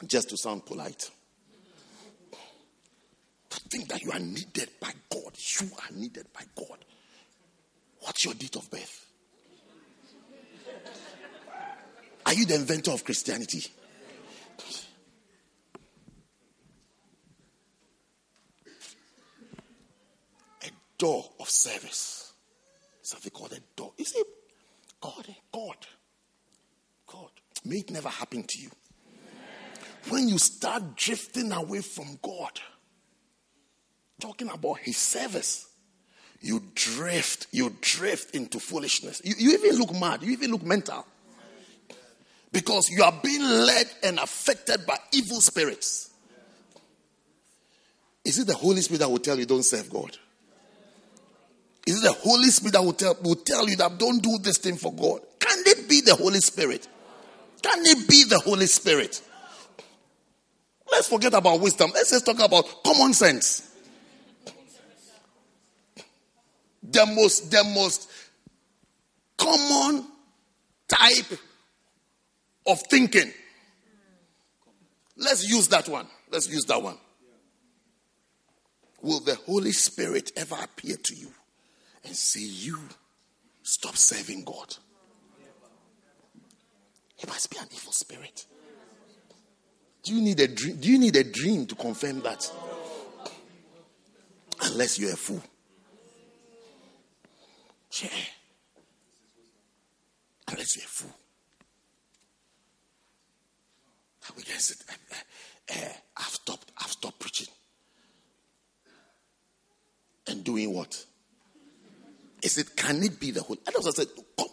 Just 0.06 0.28
to 0.30 0.36
sound 0.36 0.66
polite. 0.66 1.10
To 3.50 3.60
think 3.70 3.88
that 3.88 4.02
you 4.02 4.12
are 4.12 4.18
needed 4.18 4.68
by 4.80 4.92
God. 5.10 5.32
You 5.60 5.68
are 5.78 5.94
needed 5.96 6.26
by 6.34 6.42
God. 6.54 6.84
What's 8.00 8.24
your 8.24 8.34
date 8.34 8.56
of 8.56 8.70
birth? 8.70 9.06
Are 12.26 12.34
you 12.34 12.44
the 12.44 12.56
inventor 12.56 12.90
of 12.90 13.04
Christianity? 13.04 13.64
A 20.62 20.70
door 20.98 21.24
of 21.40 21.48
service. 21.48 22.32
Something 23.00 23.30
called 23.30 23.52
a 23.52 23.60
door. 23.76 23.92
See, 24.02 24.22
God, 25.00 25.26
God, 25.26 25.36
God. 25.52 25.76
May 27.64 27.76
it 27.76 27.90
never 27.90 28.08
happen 28.08 28.42
to 28.42 28.58
you. 28.58 28.70
When 30.08 30.28
you 30.28 30.38
start 30.38 30.96
drifting 30.96 31.50
away 31.52 31.80
from 31.80 32.18
God, 32.22 32.60
talking 34.20 34.50
about 34.50 34.78
His 34.78 34.96
service, 34.96 35.66
you 36.40 36.62
drift, 36.74 37.46
you 37.52 37.74
drift 37.80 38.34
into 38.34 38.60
foolishness. 38.60 39.22
You, 39.24 39.34
you 39.38 39.52
even 39.54 39.78
look 39.78 39.98
mad, 39.98 40.22
you 40.22 40.32
even 40.32 40.50
look 40.50 40.62
mental. 40.62 41.06
Because 42.52 42.90
you 42.90 43.02
are 43.02 43.18
being 43.22 43.42
led 43.42 43.86
and 44.02 44.18
affected 44.18 44.86
by 44.86 44.96
evil 45.12 45.40
spirits. 45.40 46.10
Is 48.24 48.38
it 48.38 48.46
the 48.46 48.54
Holy 48.54 48.80
Spirit 48.82 49.00
that 49.00 49.10
will 49.10 49.18
tell 49.18 49.38
you 49.38 49.46
don't 49.46 49.64
serve 49.64 49.90
God? 49.90 50.16
Is 51.86 52.02
it 52.02 52.06
the 52.06 52.12
Holy 52.12 52.48
Spirit 52.48 52.74
that 52.74 52.82
will 52.82 52.92
tell, 52.92 53.16
will 53.22 53.34
tell 53.36 53.68
you 53.68 53.76
that 53.76 53.98
don't 53.98 54.22
do 54.22 54.38
this 54.38 54.58
thing 54.58 54.76
for 54.76 54.92
God? 54.92 55.20
Can 55.38 55.58
it 55.66 55.88
be 55.88 56.00
the 56.02 56.14
Holy 56.14 56.40
Spirit? 56.40 56.88
Can 57.64 57.86
it 57.86 58.06
be 58.06 58.24
the 58.24 58.38
Holy 58.40 58.66
Spirit? 58.66 59.22
Let's 60.92 61.08
forget 61.08 61.32
about 61.32 61.60
wisdom. 61.60 61.92
Let's 61.94 62.10
just 62.10 62.26
talk 62.26 62.38
about 62.38 62.84
common 62.84 63.14
sense. 63.14 63.70
The 66.82 67.06
most, 67.06 67.50
the 67.50 67.64
most 67.64 68.10
common 69.38 70.04
type 70.86 71.38
of 72.66 72.82
thinking. 72.90 73.32
Let's 75.16 75.48
use 75.48 75.68
that 75.68 75.88
one. 75.88 76.06
Let's 76.30 76.50
use 76.50 76.66
that 76.66 76.82
one. 76.82 76.98
Will 79.00 79.20
the 79.20 79.36
Holy 79.46 79.72
Spirit 79.72 80.32
ever 80.36 80.56
appear 80.62 80.96
to 80.96 81.14
you 81.14 81.32
and 82.04 82.14
say, 82.14 82.40
You 82.40 82.78
stop 83.62 83.96
serving 83.96 84.44
God? 84.44 84.76
It 87.24 87.28
must 87.28 87.50
be 87.50 87.56
an 87.56 87.66
evil 87.74 87.90
spirit. 87.90 88.44
Do 90.02 90.14
you 90.14 90.20
need 90.20 90.38
a 90.40 90.46
dream? 90.46 90.76
Do 90.76 90.90
you 90.90 90.98
need 90.98 91.16
a 91.16 91.24
dream 91.24 91.64
to 91.64 91.74
confirm 91.74 92.20
that? 92.20 92.52
Unless 94.60 94.98
you're 94.98 95.14
a 95.14 95.16
fool. 95.16 95.42
Yeah. 98.02 98.08
Unless 100.48 100.76
you're 100.76 100.84
a 100.84 100.88
fool. 100.88 101.14
We 104.36 104.42
can 104.42 104.58
sit. 104.58 104.76
I've 106.18 106.24
stopped. 106.26 106.72
I've 106.76 106.90
stopped 106.90 107.20
preaching. 107.20 107.48
And 110.26 110.44
doing 110.44 110.74
what? 110.74 111.02
Is 112.42 112.58
it? 112.58 112.76
Can 112.76 113.02
it 113.02 113.18
be 113.18 113.30
the 113.30 113.40
whole? 113.40 113.56
I 113.66 113.72
said, 113.92 114.08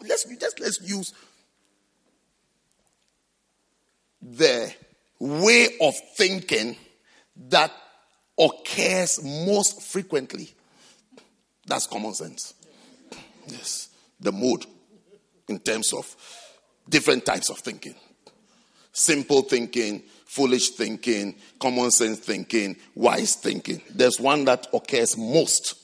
let's 0.07 0.23
just 0.23 0.59
let's 0.61 0.79
use 0.89 1.13
the 4.21 4.73
way 5.19 5.67
of 5.81 5.95
thinking 6.15 6.75
that 7.49 7.71
occurs 8.37 9.23
most 9.23 9.81
frequently. 9.81 10.53
That's 11.65 11.87
common 11.87 12.13
sense. 12.13 12.53
Yes, 13.47 13.89
the 14.19 14.31
mode 14.31 14.65
in 15.47 15.59
terms 15.59 15.93
of 15.93 16.15
different 16.89 17.25
types 17.25 17.49
of 17.49 17.59
thinking 17.59 17.95
simple 18.91 19.41
thinking, 19.41 20.03
foolish 20.25 20.71
thinking, 20.71 21.35
common 21.59 21.91
sense 21.91 22.19
thinking, 22.19 22.75
wise 22.95 23.35
thinking. 23.35 23.81
There's 23.89 24.19
one 24.19 24.45
that 24.45 24.67
occurs 24.73 25.17
most. 25.17 25.75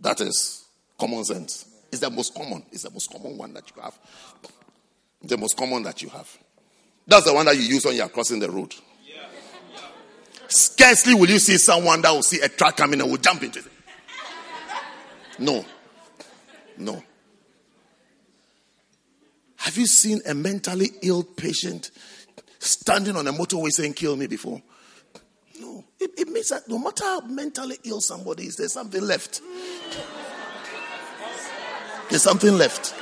That 0.00 0.20
is 0.20 0.64
common 0.98 1.24
sense. 1.24 1.66
It's 1.90 2.00
the 2.00 2.10
most 2.10 2.34
common. 2.34 2.64
It's 2.72 2.82
the 2.82 2.90
most 2.90 3.10
common 3.10 3.38
one 3.38 3.54
that 3.54 3.70
you 3.74 3.82
have. 3.82 3.98
The 5.22 5.38
most 5.38 5.56
common 5.56 5.82
that 5.84 6.02
you 6.02 6.08
have. 6.10 6.38
That's 7.06 7.26
the 7.26 7.34
one 7.34 7.46
that 7.46 7.56
you 7.56 7.62
use 7.62 7.84
when 7.84 7.96
you're 7.96 8.08
crossing 8.08 8.40
the 8.40 8.50
road. 8.50 8.74
Scarcely 10.48 11.14
will 11.14 11.28
you 11.28 11.38
see 11.38 11.58
someone 11.58 12.00
that 12.02 12.12
will 12.12 12.22
see 12.22 12.40
a 12.40 12.48
truck 12.48 12.76
coming 12.76 13.00
and 13.00 13.10
will 13.10 13.18
jump 13.18 13.42
into 13.42 13.58
it. 13.58 13.66
No. 15.38 15.64
No. 16.78 17.02
Have 19.56 19.76
you 19.78 19.86
seen 19.86 20.20
a 20.26 20.34
mentally 20.34 20.90
ill 21.02 21.24
patient 21.24 21.90
standing 22.58 23.16
on 23.16 23.26
a 23.26 23.32
motorway 23.32 23.70
saying, 23.70 23.94
Kill 23.94 24.16
me 24.16 24.26
before? 24.26 24.62
No. 25.60 25.84
It, 25.98 26.10
it 26.18 26.28
means 26.28 26.50
that 26.50 26.68
no 26.68 26.78
matter 26.78 27.04
how 27.04 27.20
mentally 27.22 27.78
ill 27.84 28.00
somebody 28.00 28.44
is, 28.44 28.56
there's 28.56 28.72
something 28.72 29.02
left. 29.02 29.40
There's 32.10 32.22
something 32.22 32.56
left. 32.56 32.94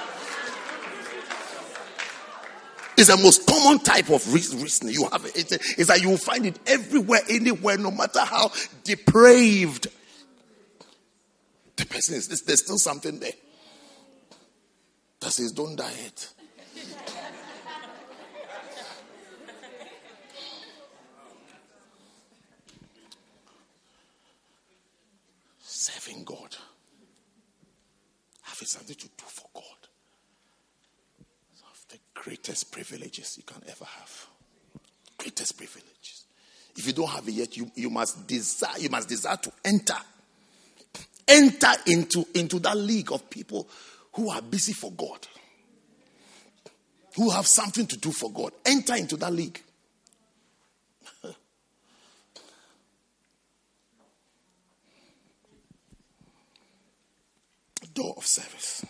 It's 3.03 3.11
the 3.11 3.16
most 3.20 3.49
common 3.49 3.81
type 3.81 4.11
of 4.11 4.33
reasoning 4.33 4.95
you 4.95 5.09
have. 5.11 5.24
It's, 5.35 5.87
that 5.89 6.01
you 6.01 6.11
will 6.11 6.16
find 6.16 6.47
it 6.47 6.57
everywhere, 6.69 7.19
anywhere, 7.29 7.77
no 7.77 7.91
matter 7.91 8.20
how 8.20 8.53
depraved 8.85 9.89
the 11.74 11.85
person 11.85 12.15
is. 12.15 12.29
There's 12.45 12.61
still 12.61 12.79
something 12.79 13.19
there 13.19 13.33
that 15.19 15.33
says, 15.33 15.51
Don't 15.51 15.74
die 15.74 15.91
yet. 16.01 16.33
Serving 25.61 26.23
God. 26.23 26.55
Having 28.43 28.69
something 28.69 28.95
to 28.95 29.09
do 29.09 29.24
for 29.27 29.49
God. 29.53 29.81
Greatest 32.14 32.70
privileges 32.72 33.36
you 33.36 33.44
can 33.44 33.62
ever 33.68 33.84
have. 33.84 34.26
Greatest 35.18 35.56
privileges. 35.56 36.24
If 36.76 36.86
you 36.86 36.93
don't 36.93 37.09
have 37.09 37.26
it 37.28 37.32
yet, 37.32 37.56
you, 37.56 37.70
you 37.74 37.90
must 37.90 38.26
desire, 38.26 38.78
you 38.78 38.89
must 38.89 39.09
desire 39.09 39.36
to 39.36 39.52
enter. 39.64 39.97
Enter 41.28 41.72
into, 41.86 42.26
into 42.34 42.59
that 42.60 42.76
league 42.76 43.12
of 43.12 43.28
people 43.30 43.68
who 44.14 44.30
are 44.30 44.43
busy 44.43 44.72
for 44.72 44.90
God 44.93 45.26
who 47.16 47.30
have 47.30 47.47
something 47.47 47.86
to 47.86 47.97
do 47.97 48.10
for 48.10 48.30
God. 48.30 48.52
Enter 48.64 48.97
into 48.97 49.16
that 49.18 49.32
league. 49.32 49.60
door 57.94 58.14
of 58.16 58.26
service. 58.26 58.86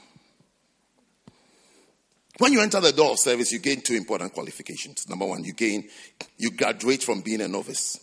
When 2.43 2.53
you 2.53 2.61
enter 2.61 2.81
the 2.81 2.91
door 2.91 3.13
of 3.13 3.21
service, 3.21 3.53
you 3.53 3.61
gain 3.61 3.83
two 3.83 3.95
important 3.95 4.33
qualifications. 4.35 5.09
Number 5.09 5.25
one, 5.25 5.45
you 5.45 5.53
gain, 5.53 5.89
you 6.37 6.51
graduate 6.51 7.01
from 7.01 7.21
being 7.21 7.41
a 7.41 7.47
novice 7.47 8.01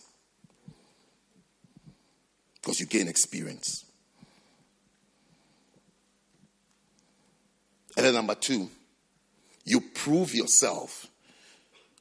because 2.54 2.80
you 2.80 2.86
gain 2.86 3.06
experience. 3.06 3.84
And 7.98 8.06
then 8.06 8.14
number 8.14 8.34
two, 8.34 8.70
you 9.66 9.82
prove 9.82 10.34
yourself 10.34 11.06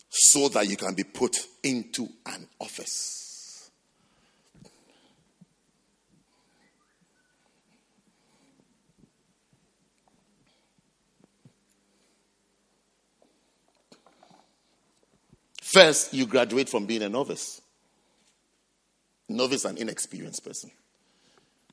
so 0.07 0.47
that 0.47 0.69
you 0.69 0.77
can 0.77 0.93
be 0.93 1.03
put 1.03 1.45
into 1.61 2.07
an 2.25 2.47
office. 2.57 3.18
First, 15.71 16.15
you 16.15 16.25
graduate 16.25 16.67
from 16.67 16.87
being 16.87 17.03
a 17.03 17.09
novice. 17.09 17.61
Novice, 19.27 19.65
an 19.65 19.77
inexperienced 19.77 20.43
person. 20.43 20.71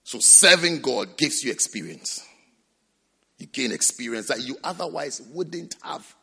So, 0.04 0.18
serving 0.18 0.82
God 0.82 1.16
gives 1.16 1.42
you 1.42 1.50
experience. 1.50 2.22
You 3.38 3.46
gain 3.46 3.72
experience 3.72 4.28
that 4.28 4.42
you 4.42 4.58
otherwise 4.62 5.22
wouldn't 5.32 5.76
have. 5.82 6.14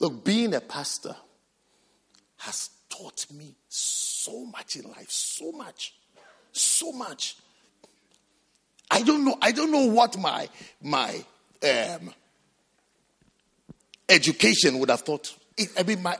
Look, 0.00 0.22
being 0.22 0.52
a 0.52 0.60
pastor 0.60 1.16
has 2.36 2.68
taught 2.90 3.24
me 3.32 3.54
so 3.70 4.44
much 4.44 4.76
in 4.76 4.82
life. 4.82 5.10
So 5.10 5.50
much. 5.52 5.94
So 6.52 6.92
much. 6.92 7.38
I 8.90 9.00
don't 9.00 9.24
know. 9.24 9.38
I 9.40 9.52
don't 9.52 9.72
know 9.72 9.86
what 9.86 10.18
my 10.18 10.50
my 10.82 11.24
um, 11.62 12.12
education 14.08 14.78
would 14.78 14.90
have 14.90 15.00
thought. 15.00 15.34
It, 15.56 15.70
I 15.78 15.82
mean, 15.82 16.02
my 16.02 16.16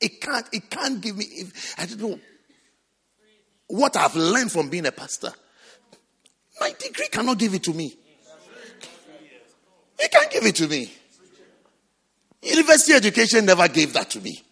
it 0.00 0.20
can't. 0.20 0.46
It 0.52 0.70
can't 0.70 1.00
give 1.00 1.16
me. 1.16 1.44
I 1.78 1.86
don't 1.86 2.00
know 2.00 2.20
what 3.68 3.96
I've 3.96 4.14
learned 4.14 4.52
from 4.52 4.68
being 4.68 4.86
a 4.86 4.92
pastor. 4.92 5.32
My 6.60 6.72
degree 6.78 7.08
cannot 7.08 7.38
give 7.38 7.54
it 7.54 7.62
to 7.64 7.72
me. 7.72 7.96
It 9.98 10.10
can't 10.10 10.30
give 10.30 10.44
it 10.44 10.56
to 10.56 10.68
me. 10.68 10.92
University 12.42 12.92
education 12.92 13.46
never 13.46 13.66
gave 13.68 13.92
that 13.94 14.10
to 14.10 14.20
me. 14.20 14.42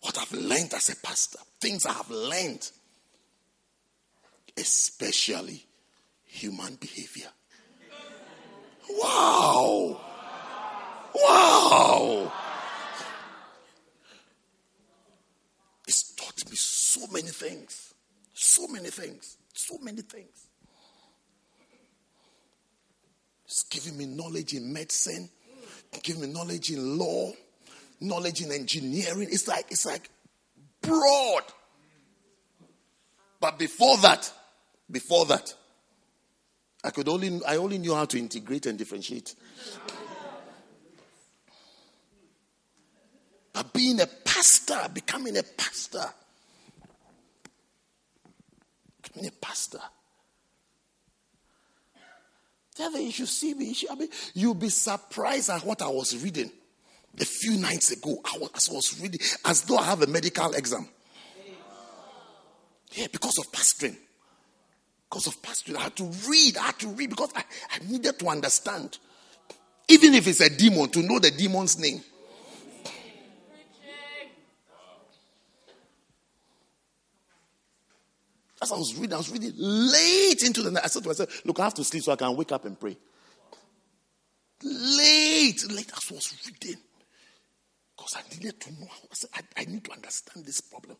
What 0.00 0.16
I've 0.16 0.32
learned 0.32 0.72
as 0.72 0.88
a 0.88 0.96
pastor, 0.96 1.38
things 1.60 1.84
I 1.84 1.92
have 1.92 2.10
learned, 2.10 2.68
especially 4.56 5.62
human 6.24 6.76
behavior. 6.76 7.28
Wow. 8.98 10.00
Wow. 11.14 12.32
It's 15.86 16.14
taught 16.14 16.48
me 16.48 16.56
so 16.56 17.06
many 17.08 17.28
things. 17.28 17.94
So 18.34 18.66
many 18.68 18.90
things. 18.90 19.36
So 19.54 19.78
many 19.78 20.02
things. 20.02 20.46
It's 23.44 23.64
giving 23.64 23.98
me 23.98 24.06
knowledge 24.06 24.54
in 24.54 24.72
medicine, 24.72 25.28
giving 26.02 26.22
me 26.22 26.28
knowledge 26.28 26.70
in 26.70 26.96
law, 26.96 27.32
knowledge 28.00 28.42
in 28.42 28.52
engineering. 28.52 29.28
It's 29.30 29.48
like 29.48 29.66
it's 29.70 29.84
like 29.84 30.08
broad. 30.80 31.42
But 33.40 33.58
before 33.58 33.96
that, 33.98 34.32
before 34.88 35.24
that, 35.26 35.52
I 36.82 36.90
could 36.90 37.08
only 37.08 37.40
I 37.46 37.56
only 37.56 37.78
knew 37.78 37.94
how 37.94 38.06
to 38.06 38.18
integrate 38.18 38.66
and 38.66 38.78
differentiate. 38.78 39.34
But 43.52 43.72
being 43.72 44.00
a 44.00 44.06
pastor, 44.06 44.88
becoming 44.92 45.36
a 45.36 45.42
pastor, 45.42 46.06
becoming 49.02 49.28
a 49.28 49.32
pastor. 49.32 49.80
Tell 52.74 52.96
you 52.96 53.12
should 53.12 53.28
see 53.28 53.52
me. 53.52 53.76
I 53.90 53.94
mean, 53.94 54.08
you'll 54.32 54.54
be 54.54 54.70
surprised 54.70 55.50
at 55.50 55.64
what 55.66 55.82
I 55.82 55.88
was 55.88 56.16
reading 56.22 56.50
a 57.20 57.24
few 57.26 57.58
nights 57.58 57.90
ago. 57.90 58.20
I 58.24 58.38
was, 58.38 58.70
I 58.70 58.72
was 58.72 59.00
reading, 59.02 59.20
as 59.44 59.62
though 59.62 59.76
I 59.76 59.84
have 59.84 60.00
a 60.00 60.06
medical 60.06 60.52
exam. 60.54 60.88
Yeah, 62.92 63.08
because 63.12 63.36
of 63.38 63.52
pastoring. 63.52 63.96
Because 65.10 65.26
of 65.26 65.42
pastoring. 65.42 65.76
I 65.76 65.82
had 65.82 65.96
to 65.96 66.04
read. 66.28 66.56
I 66.56 66.66
had 66.66 66.78
to 66.78 66.88
read 66.88 67.10
because 67.10 67.32
I, 67.34 67.42
I 67.72 67.90
needed 67.90 68.16
to 68.20 68.28
understand. 68.28 68.98
Even 69.88 70.14
if 70.14 70.28
it's 70.28 70.40
a 70.40 70.48
demon, 70.48 70.88
to 70.90 71.02
know 71.02 71.18
the 71.18 71.32
demon's 71.32 71.80
name. 71.80 72.00
As 78.62 78.70
I 78.70 78.76
was 78.76 78.94
reading, 78.94 79.14
I 79.14 79.16
was 79.16 79.30
reading 79.30 79.52
late 79.56 80.42
into 80.42 80.62
the 80.62 80.70
night. 80.70 80.84
I 80.84 80.86
said 80.86 81.02
to 81.02 81.08
myself, 81.08 81.44
Look, 81.44 81.58
I 81.58 81.64
have 81.64 81.74
to 81.74 81.84
sleep 81.84 82.04
so 82.04 82.12
I 82.12 82.16
can 82.16 82.36
wake 82.36 82.52
up 82.52 82.64
and 82.66 82.78
pray. 82.78 82.96
Late, 84.62 85.64
late 85.70 85.90
as 85.96 86.12
I 86.12 86.14
was 86.14 86.36
reading. 86.46 86.80
Because 87.96 88.16
I 88.16 88.34
needed 88.34 88.60
to 88.60 88.72
know. 88.72 88.86
I, 88.90 89.14
said, 89.14 89.30
I, 89.34 89.40
I 89.56 89.64
need 89.64 89.82
to 89.84 89.92
understand 89.92 90.44
this 90.46 90.60
problem. 90.60 90.96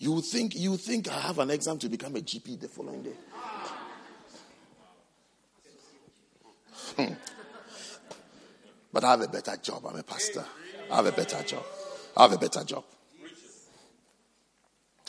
You 0.00 0.22
think 0.22 0.56
you 0.56 0.78
think 0.78 1.08
I 1.08 1.20
have 1.20 1.38
an 1.40 1.50
exam 1.50 1.78
to 1.78 1.88
become 1.90 2.16
a 2.16 2.20
GP 2.20 2.58
the 2.58 2.68
following 2.68 3.02
day. 3.02 3.16
Hmm. 6.96 7.12
But 8.90 9.04
I 9.04 9.10
have 9.10 9.20
a 9.20 9.28
better 9.28 9.54
job. 9.58 9.84
I'm 9.86 9.96
a 9.96 10.02
pastor. 10.02 10.44
I 10.90 10.96
have 10.96 11.06
a 11.06 11.12
better 11.12 11.42
job. 11.42 11.64
I 12.16 12.22
have 12.22 12.32
a 12.32 12.38
better 12.38 12.64
job. 12.64 12.84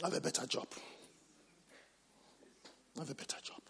I 0.03 0.07
have 0.07 0.13
a 0.13 0.21
better 0.21 0.45
job. 0.45 0.67
I 2.97 2.99
have 2.99 3.09
a 3.09 3.15
better 3.15 3.37
job. 3.41 3.61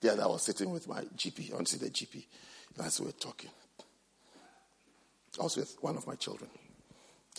The 0.00 0.12
other 0.12 0.22
I 0.22 0.26
was 0.28 0.42
sitting 0.42 0.70
with 0.70 0.88
my 0.88 1.02
GP, 1.02 1.54
honestly, 1.54 1.86
the 1.86 1.90
GP, 1.90 2.24
as 2.82 3.00
we 3.00 3.06
were 3.06 3.12
talking. 3.12 3.50
I 5.38 5.42
was 5.42 5.58
with 5.58 5.76
one 5.82 5.98
of 5.98 6.06
my 6.06 6.14
children. 6.14 6.48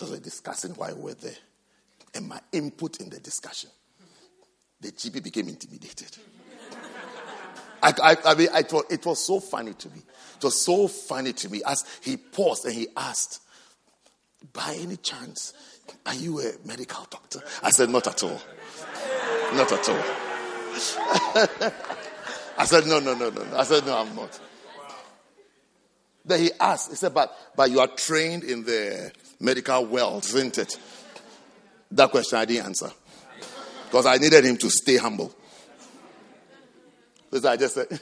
We 0.02 0.12
were 0.12 0.18
discussing 0.20 0.72
why 0.72 0.94
we 0.94 1.02
were 1.02 1.14
there 1.14 1.32
and 2.14 2.28
my 2.28 2.40
input 2.52 3.00
in 3.00 3.10
the 3.10 3.20
discussion. 3.20 3.70
The 4.82 4.92
GP 4.92 5.24
became 5.24 5.48
intimidated. 5.48 6.18
I, 7.82 7.94
I, 8.04 8.18
I 8.26 8.36
mean, 8.36 8.50
I 8.54 8.64
thought 8.64 8.92
it 8.92 9.06
was 9.06 9.24
so 9.26 9.40
funny 9.40 9.74
to 9.74 9.90
me. 9.90 10.02
It 10.38 10.44
was 10.44 10.60
so 10.60 10.88
funny 10.88 11.34
to 11.34 11.50
me 11.50 11.62
as 11.66 11.86
he 12.02 12.18
paused 12.18 12.66
and 12.66 12.74
he 12.74 12.88
asked, 12.96 13.42
By 14.54 14.78
any 14.80 14.98
chance, 14.98 15.54
are 16.06 16.16
you 16.16 16.40
a 16.42 16.52
medical 16.66 17.06
doctor? 17.10 17.42
I 17.64 17.72
said, 17.72 17.90
Not 17.90 18.08
at 18.08 18.24
all. 18.24 18.42
Not 19.54 19.72
at 19.72 19.90
all. 19.90 20.04
I 22.58 22.66
said, 22.66 22.86
No, 22.88 23.00
no, 23.00 23.14
no, 23.14 23.30
no. 23.30 23.46
I 23.56 23.64
said, 23.64 23.86
No, 23.86 23.98
I'm 23.98 24.16
not. 24.16 24.40
Then 26.28 26.42
he 26.42 26.52
asked, 26.60 26.90
He 26.90 26.96
said, 26.96 27.14
But, 27.14 27.36
but 27.56 27.72
you 27.72 27.80
are 27.80 27.88
trained 27.88 28.44
in 28.44 28.64
the 28.64 29.12
medical 29.40 29.86
world, 29.86 30.26
isn't 30.26 30.58
it? 30.58 30.78
That 31.92 32.12
question 32.12 32.38
I 32.38 32.46
didn't 32.46 32.66
answer 32.66 32.92
because 33.86 34.06
I 34.06 34.18
needed 34.18 34.44
him 34.44 34.58
to 34.58 34.70
stay 34.70 34.98
humble. 34.98 35.34
So 37.32 37.50
I 37.50 37.56
just 37.56 37.76
said, 37.76 37.88
and 37.90 38.00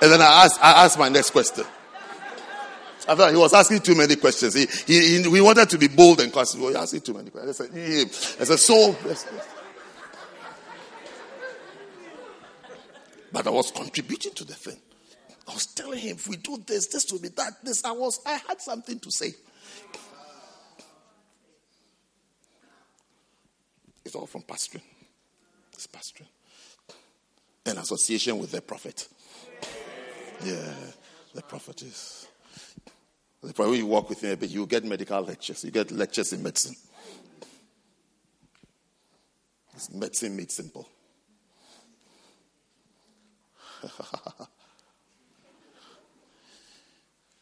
then 0.00 0.20
I 0.20 0.44
asked, 0.44 0.58
I 0.62 0.84
asked 0.84 0.98
my 0.98 1.08
next 1.08 1.30
question. 1.30 1.64
I 3.08 3.14
thought 3.14 3.30
he 3.30 3.36
was 3.36 3.52
asking 3.52 3.80
too 3.80 3.94
many 3.96 4.16
questions. 4.16 4.54
He, 4.54 4.66
he, 4.86 5.22
he, 5.22 5.40
wanted 5.40 5.68
to 5.70 5.78
be 5.78 5.88
bold 5.88 6.20
and 6.20 6.32
classy. 6.32 6.58
He 6.58 6.74
asking 6.74 7.00
too 7.00 7.14
many 7.14 7.30
questions. 7.30 7.60
I 7.60 7.64
said, 7.64 8.40
I 8.40 8.44
said 8.44 8.58
so. 8.58 8.96
But 13.32 13.46
I 13.46 13.50
was 13.50 13.72
contributing 13.72 14.32
to 14.34 14.44
the 14.44 14.54
thing. 14.54 14.78
I 15.48 15.54
was 15.54 15.66
telling 15.66 15.98
him, 15.98 16.16
if 16.16 16.28
we 16.28 16.36
do 16.36 16.62
this, 16.66 16.86
this 16.86 17.10
will 17.10 17.20
be 17.20 17.28
that, 17.28 17.64
this. 17.64 17.84
I 17.84 17.92
was, 17.92 18.20
I 18.24 18.40
had 18.48 18.60
something 18.60 18.98
to 19.00 19.10
say. 19.10 19.34
It's 24.04 24.14
all 24.14 24.26
from 24.26 24.42
pastoring. 24.42 24.82
It's 25.72 25.86
pastoring. 25.86 26.28
In 27.66 27.78
association 27.78 28.38
with 28.38 28.50
the 28.52 28.60
prophet. 28.60 29.08
Yeah, 30.44 30.74
the 31.34 31.42
prophet 31.42 31.82
is. 31.82 32.28
The 33.42 33.52
prophet, 33.52 33.76
you 33.76 33.86
walk 33.86 34.08
with 34.08 34.22
him 34.22 34.32
a 34.32 34.36
bit, 34.36 34.50
you 34.50 34.66
get 34.66 34.84
medical 34.84 35.20
lectures. 35.22 35.64
You 35.64 35.70
get 35.70 35.90
lectures 35.90 36.32
in 36.32 36.42
medicine. 36.42 36.76
It's 39.74 39.92
medicine 39.92 40.36
made 40.36 40.50
simple. 40.50 40.88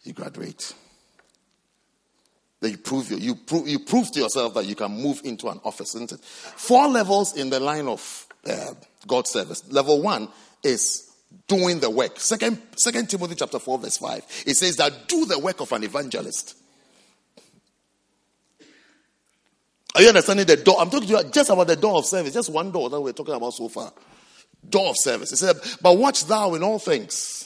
you 0.03 0.13
graduate. 0.13 0.75
Then 2.61 2.73
you 2.73 2.79
prove, 2.79 3.11
you, 3.11 3.35
prove, 3.35 3.69
you 3.69 3.79
prove 3.79 4.11
to 4.13 4.21
yourself 4.21 4.55
that 4.55 4.67
you 4.67 4.75
can 4.75 4.93
move 4.93 5.21
into 5.25 5.49
an 5.49 5.61
office, 5.65 5.95
isn't 5.95 6.13
it? 6.13 6.21
Four 6.21 6.89
levels 6.89 7.37
in 7.37 7.51
the 7.51 7.59
line 7.59 7.89
of 7.89 8.27
uh, 8.47 8.75
God's 9.07 9.31
service. 9.31 9.71
Level 9.73 10.03
one 10.03 10.29
is 10.63 11.11
doing 11.49 11.81
the 11.81 11.89
work. 11.89 12.21
Second, 12.21 12.61
Second 12.77 13.09
Timothy 13.09 13.35
chapter 13.35 13.59
4, 13.59 13.79
verse 13.79 13.97
5. 13.97 14.45
It 14.47 14.55
says 14.55 14.77
that 14.77 15.09
do 15.09 15.25
the 15.25 15.39
work 15.39 15.61
of 15.61 15.73
an 15.73 15.85
evangelist. 15.85 16.57
Are 19.95 20.03
you 20.03 20.09
understanding 20.09 20.47
the 20.47 20.57
door? 20.57 20.77
I'm 20.79 20.91
talking 20.91 21.09
to 21.09 21.15
you 21.15 21.31
just 21.31 21.51
about 21.51 21.67
the 21.67 21.77
door 21.77 21.97
of 21.97 22.07
service, 22.07 22.35
just 22.35 22.53
one 22.53 22.71
door 22.71 22.91
that 22.91 23.01
we're 23.01 23.13
talking 23.13 23.35
about 23.35 23.55
so 23.55 23.69
far. 23.69 23.93
Door 24.69 24.91
of 24.91 24.97
service. 24.99 25.33
It 25.33 25.39
said, 25.39 25.57
But 25.81 25.97
watch 25.97 26.27
thou 26.27 26.55
in 26.55 26.63
all 26.63 26.79
things 26.79 27.40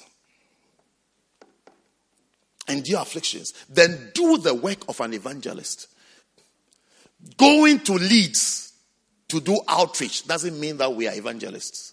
endure 2.68 3.00
afflictions, 3.00 3.52
then 3.68 4.10
do 4.14 4.38
the 4.38 4.54
work 4.54 4.88
of 4.88 5.00
an 5.00 5.14
evangelist. 5.14 5.88
Going 7.36 7.80
to 7.80 7.94
Leeds 7.94 8.72
to 9.28 9.40
do 9.40 9.58
outreach 9.68 10.26
doesn't 10.26 10.58
mean 10.58 10.76
that 10.78 10.94
we 10.94 11.08
are 11.08 11.14
evangelists. 11.14 11.92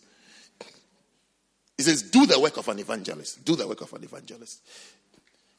He 1.78 1.84
says, 1.84 2.04
do 2.04 2.26
the 2.26 2.40
work 2.40 2.58
of 2.58 2.68
an 2.68 2.80
evangelist. 2.80 3.44
Do 3.44 3.56
the 3.56 3.68
work 3.68 3.82
of 3.82 3.92
an 3.94 4.04
evangelist. 4.04 4.62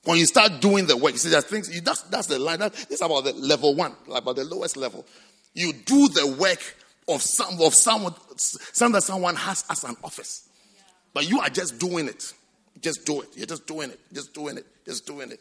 When 0.05 0.19
you 0.19 0.27
start 0.27 0.61
doing 0.61 0.87
the 0.87 0.97
work, 0.97 1.13
you 1.13 1.19
see, 1.19 1.31
there's 1.31 1.45
things, 1.45 1.75
you, 1.75 1.81
that's, 1.81 2.03
that's 2.03 2.27
the 2.27 2.39
line. 2.39 2.59
That, 2.59 2.73
this 2.73 2.91
is 2.91 3.03
about 3.03 3.25
the 3.25 3.33
level 3.33 3.75
one, 3.75 3.95
about 4.13 4.37
the 4.37 4.45
lowest 4.45 4.77
level. 4.77 5.07
You 5.55 5.73
do 5.73 6.09
the 6.09 6.37
work 6.39 6.77
of 7.09 7.23
some 7.23 7.61
of 7.61 7.75
someone, 7.75 8.15
some 8.37 8.93
that 8.93 9.03
someone 9.03 9.37
has 9.37 9.65
as 9.71 9.85
an 9.85 9.97
office. 10.03 10.49
But 11.13 11.29
you 11.29 11.41
are 11.41 11.49
just 11.49 11.79
doing 11.79 12.09
it. 12.09 12.33
Just 12.81 13.05
do 13.05 13.21
it. 13.21 13.29
You're 13.37 13.47
just 13.47 13.67
doing 13.67 13.91
it. 13.91 14.01
Just 14.13 14.35
doing 14.35 14.59
it. 14.59 14.67
Just 14.85 15.07
doing 15.07 15.31
it. 15.31 15.41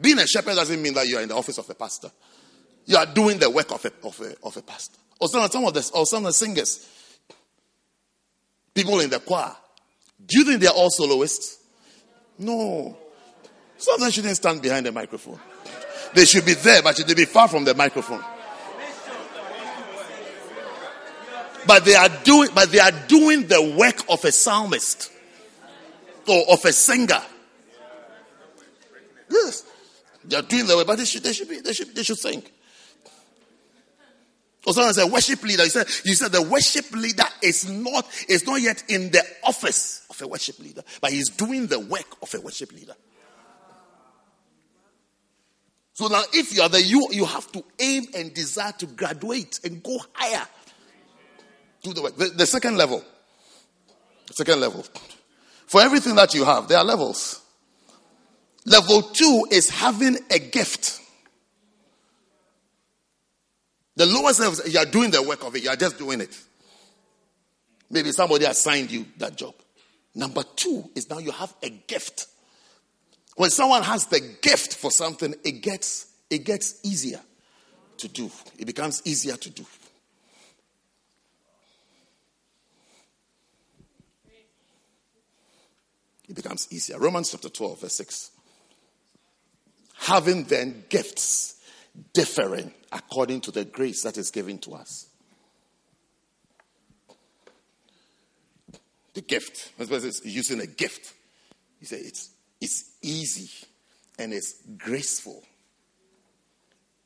Being 0.00 0.18
a 0.18 0.26
shepherd 0.26 0.54
doesn't 0.54 0.80
mean 0.80 0.94
that 0.94 1.06
you 1.06 1.18
are 1.18 1.22
in 1.22 1.28
the 1.28 1.36
office 1.36 1.58
of 1.58 1.68
a 1.68 1.74
pastor. 1.74 2.10
You 2.86 2.96
are 2.96 3.06
doing 3.06 3.38
the 3.38 3.50
work 3.50 3.70
of 3.70 3.84
a, 3.84 3.92
of 4.06 4.20
a, 4.20 4.34
of 4.46 4.56
a 4.56 4.62
pastor. 4.62 4.98
Or 5.20 5.28
some, 5.28 5.48
some 5.50 5.64
of 5.64 5.74
the 5.74 5.90
or 5.94 6.06
some 6.06 6.24
of 6.24 6.30
the 6.30 6.32
singers, 6.32 6.88
people 8.74 8.98
in 9.00 9.10
the 9.10 9.20
choir. 9.20 9.54
Do 10.26 10.38
you 10.38 10.44
think 10.44 10.60
they're 10.60 10.70
all 10.70 10.90
soloists? 10.90 11.58
No. 12.38 12.96
Some 13.76 13.94
of 13.94 14.00
them 14.00 14.10
shouldn't 14.10 14.36
stand 14.36 14.62
behind 14.62 14.86
the 14.86 14.92
microphone. 14.92 15.38
They 16.14 16.24
should 16.24 16.44
be 16.44 16.54
there, 16.54 16.82
but 16.82 16.96
they 16.96 17.14
be 17.14 17.24
far 17.24 17.48
from 17.48 17.64
the 17.64 17.74
microphone. 17.74 18.22
But 21.66 21.84
they 21.84 21.94
are 21.94 22.08
doing, 22.24 22.50
but 22.54 22.70
they 22.72 22.80
are 22.80 22.90
doing 23.06 23.46
the 23.46 23.76
work 23.78 24.02
of 24.08 24.24
a 24.24 24.32
psalmist 24.32 25.10
or 26.28 26.52
of 26.52 26.64
a 26.64 26.72
singer. 26.72 27.22
Yes, 29.30 29.64
they 30.24 30.36
are 30.36 30.42
doing 30.42 30.66
the 30.66 30.76
work, 30.76 30.86
but 30.86 30.98
they 30.98 31.04
should, 31.04 31.22
they 31.22 31.32
should 31.32 31.48
be, 31.48 31.60
they 31.60 31.72
should, 31.72 31.94
they 31.94 32.02
should 32.02 32.18
sing. 32.18 32.42
Or 34.64 34.72
someone 34.72 34.94
said 34.94 35.10
worship 35.10 35.42
leader. 35.42 35.64
You 35.64 35.70
said 35.70 35.86
you 36.04 36.14
said 36.14 36.30
the 36.30 36.42
worship 36.42 36.90
leader 36.92 37.24
is 37.42 37.68
not 37.68 38.06
is 38.28 38.46
not 38.46 38.60
yet 38.60 38.84
in 38.88 39.10
the 39.10 39.22
office 39.42 40.06
of 40.08 40.22
a 40.22 40.28
worship 40.28 40.58
leader, 40.60 40.82
but 41.00 41.10
he's 41.10 41.30
doing 41.30 41.66
the 41.66 41.80
work 41.80 42.06
of 42.22 42.32
a 42.34 42.40
worship 42.40 42.72
leader. 42.72 42.94
So 45.94 46.06
now, 46.06 46.22
if 46.32 46.54
you 46.54 46.62
are 46.62 46.68
there, 46.68 46.80
you 46.80 47.08
you 47.10 47.24
have 47.24 47.50
to 47.52 47.64
aim 47.80 48.06
and 48.14 48.32
desire 48.32 48.72
to 48.78 48.86
graduate 48.86 49.60
and 49.64 49.82
go 49.82 49.98
higher. 50.12 50.46
Do 51.82 51.92
the 51.92 52.02
work. 52.02 52.16
The, 52.16 52.26
the 52.26 52.46
second 52.46 52.76
level. 52.76 53.04
Second 54.30 54.60
level. 54.60 54.86
For 55.72 55.80
everything 55.80 56.16
that 56.16 56.34
you 56.34 56.44
have, 56.44 56.68
there 56.68 56.76
are 56.76 56.84
levels. 56.84 57.40
Level 58.66 59.00
two 59.00 59.46
is 59.50 59.70
having 59.70 60.18
a 60.30 60.38
gift. 60.38 61.00
The 63.96 64.04
lowest 64.04 64.40
level, 64.40 64.68
you 64.68 64.78
are 64.78 64.84
doing 64.84 65.10
the 65.10 65.22
work 65.22 65.42
of 65.42 65.56
it, 65.56 65.62
you 65.62 65.70
are 65.70 65.76
just 65.76 65.96
doing 65.96 66.20
it. 66.20 66.38
Maybe 67.88 68.12
somebody 68.12 68.44
assigned 68.44 68.90
you 68.90 69.06
that 69.16 69.34
job. 69.34 69.54
Number 70.14 70.42
two 70.56 70.90
is 70.94 71.08
now 71.08 71.16
you 71.16 71.30
have 71.30 71.54
a 71.62 71.70
gift. 71.70 72.26
When 73.36 73.48
someone 73.48 73.82
has 73.82 74.04
the 74.08 74.20
gift 74.42 74.74
for 74.74 74.90
something, 74.90 75.34
it 75.42 75.62
gets 75.62 76.12
it 76.28 76.44
gets 76.44 76.80
easier 76.84 77.20
to 77.96 78.08
do. 78.08 78.30
It 78.58 78.66
becomes 78.66 79.00
easier 79.06 79.38
to 79.38 79.48
do. 79.48 79.64
It 86.32 86.36
becomes 86.36 86.66
easier. 86.70 86.98
Romans 86.98 87.30
chapter 87.30 87.50
12, 87.50 87.80
verse 87.82 87.94
6. 87.96 88.30
Having 89.98 90.44
then 90.44 90.84
gifts 90.88 91.60
differing 92.14 92.72
according 92.90 93.42
to 93.42 93.50
the 93.50 93.66
grace 93.66 94.02
that 94.04 94.16
is 94.16 94.30
given 94.30 94.56
to 94.60 94.72
us. 94.72 95.08
The 99.12 99.20
gift. 99.20 99.72
Is 99.78 100.22
using 100.24 100.60
a 100.60 100.66
gift. 100.66 101.12
He 101.78 101.84
said 101.84 102.00
it's, 102.02 102.30
it's 102.62 102.92
easy 103.02 103.50
and 104.18 104.32
it's 104.32 104.54
graceful. 104.78 105.44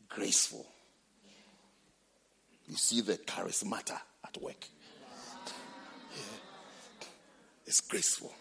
Graceful. 0.08 0.68
You 2.68 2.76
see 2.76 3.00
the 3.00 3.14
charismata 3.14 3.98
at 4.24 4.40
work. 4.40 4.68
Yeah. 6.14 6.26
It's 7.66 7.80
graceful. 7.80 8.32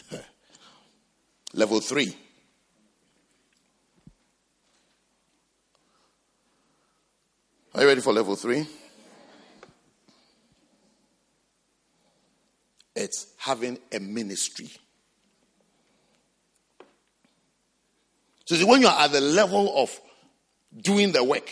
Level 1.54 1.80
three. 1.80 2.16
Are 7.74 7.82
you 7.82 7.88
ready 7.88 8.00
for 8.00 8.12
level 8.12 8.36
three? 8.36 8.66
It's 12.94 13.28
having 13.38 13.78
a 13.90 13.98
ministry. 13.98 14.70
So 18.44 18.66
when 18.66 18.82
you 18.82 18.88
are 18.88 19.04
at 19.04 19.12
the 19.12 19.20
level 19.20 19.82
of 19.82 19.98
doing 20.76 21.12
the 21.12 21.24
work 21.24 21.50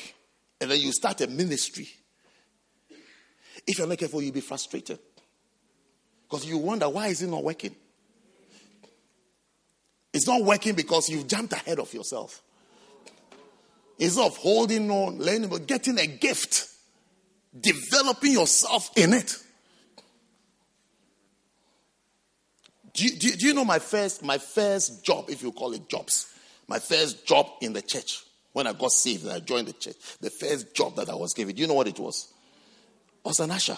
and 0.60 0.70
then 0.70 0.78
you 0.78 0.92
start 0.92 1.22
a 1.22 1.26
ministry, 1.26 1.88
if 3.66 3.78
you're 3.78 3.86
not 3.86 3.96
careful, 3.96 4.20
you'll 4.20 4.34
be 4.34 4.40
frustrated. 4.40 4.98
Because 6.28 6.44
you 6.44 6.58
wonder 6.58 6.88
why 6.88 7.08
is 7.08 7.22
it 7.22 7.28
not 7.28 7.42
working? 7.42 7.74
It's 10.12 10.26
not 10.26 10.42
working 10.42 10.74
because 10.74 11.08
you've 11.08 11.28
jumped 11.28 11.52
ahead 11.52 11.78
of 11.78 11.92
yourself. 11.94 12.42
Instead 13.98 14.26
of 14.26 14.36
holding 14.36 14.90
on, 14.90 15.18
learning, 15.18 15.50
but 15.50 15.66
getting 15.66 15.98
a 15.98 16.06
gift, 16.06 16.68
developing 17.58 18.32
yourself 18.32 18.90
in 18.96 19.12
it. 19.12 19.36
Do 22.92 23.04
you, 23.04 23.16
do, 23.16 23.30
do 23.30 23.46
you 23.46 23.54
know 23.54 23.64
my 23.64 23.78
first, 23.78 24.24
my 24.24 24.38
first 24.38 25.04
job, 25.04 25.30
if 25.30 25.42
you 25.42 25.52
call 25.52 25.72
it 25.72 25.88
jobs, 25.88 26.32
my 26.66 26.78
first 26.78 27.26
job 27.26 27.46
in 27.60 27.72
the 27.72 27.82
church 27.82 28.22
when 28.52 28.66
I 28.66 28.72
got 28.72 28.90
saved 28.90 29.24
and 29.24 29.32
I 29.32 29.40
joined 29.40 29.68
the 29.68 29.72
church, 29.74 29.96
the 30.20 30.30
first 30.30 30.74
job 30.74 30.96
that 30.96 31.08
I 31.08 31.14
was 31.14 31.32
given, 31.34 31.54
do 31.54 31.62
you 31.62 31.68
know 31.68 31.74
what 31.74 31.86
it 31.86 31.98
was? 31.98 32.32
I 33.24 33.28
was 33.28 33.40
an 33.40 33.50
usher. 33.50 33.76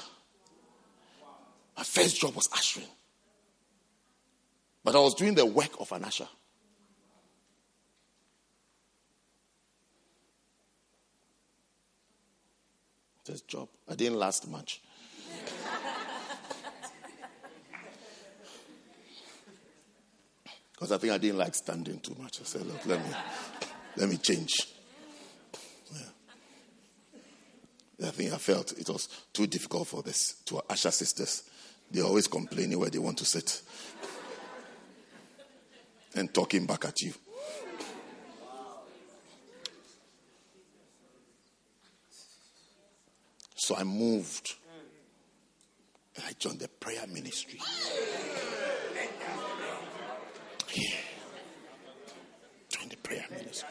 My 1.77 1.83
first 1.83 2.21
job 2.21 2.35
was 2.35 2.49
ushering. 2.53 2.89
But 4.85 4.97
I 4.97 4.99
was 4.99 5.15
doing 5.15 5.35
the 5.35 5.47
work 5.47 5.71
of 5.79 5.93
an 5.93 6.05
usher. 6.05 6.29
This 13.25 13.43
job. 13.43 13.69
I 13.89 13.95
didn't 13.95 14.19
last 14.19 14.49
much. 14.49 14.81
Because 20.73 20.91
I 20.91 20.99
think 20.99 21.13
I 21.13 21.19
didn't 21.19 21.39
like 21.39 21.55
standing 21.55 22.01
too 22.01 22.17
much. 22.19 22.41
I 22.41 22.45
said, 22.45 22.67
look, 22.67 22.85
let 22.87 22.99
me 22.99 23.15
let 23.97 24.09
me 24.09 24.17
change. 24.17 24.67
Yeah. 25.95 26.11
I 28.09 28.11
think 28.11 28.33
I 28.33 28.39
felt 28.39 28.73
it 28.73 28.89
was 28.89 29.09
too 29.33 29.47
difficult 29.47 29.87
for 29.87 30.03
this 30.03 30.35
to 30.47 30.57
our 30.57 30.65
usher 30.71 30.91
sisters. 30.91 31.45
They're 31.89 32.03
always 32.03 32.27
complaining 32.27 32.81
where 32.81 32.91
they 32.91 32.99
want 32.99 33.19
to 33.19 33.25
sit 33.25 33.63
and 36.15 36.33
talking 36.33 36.67
back 36.67 36.85
at 36.85 37.01
you. 37.01 37.13
So 43.57 43.77
I 43.77 43.85
moved. 43.85 44.55
And 46.17 46.25
I 46.27 46.33
joined 46.39 46.59
the 46.59 46.69
prayer 46.69 47.07
ministry. 47.07 47.59
Yeah. 50.75 50.97
Joined 52.69 52.91
the 52.91 52.97
prayer 52.97 53.25
ministry. 53.31 53.69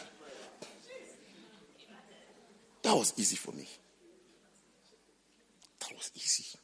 That 2.83 2.95
was 2.95 3.13
easy 3.17 3.35
for 3.35 3.51
me. 3.51 3.67
That 5.81 5.91
was 5.95 6.09
easy. 6.15 6.57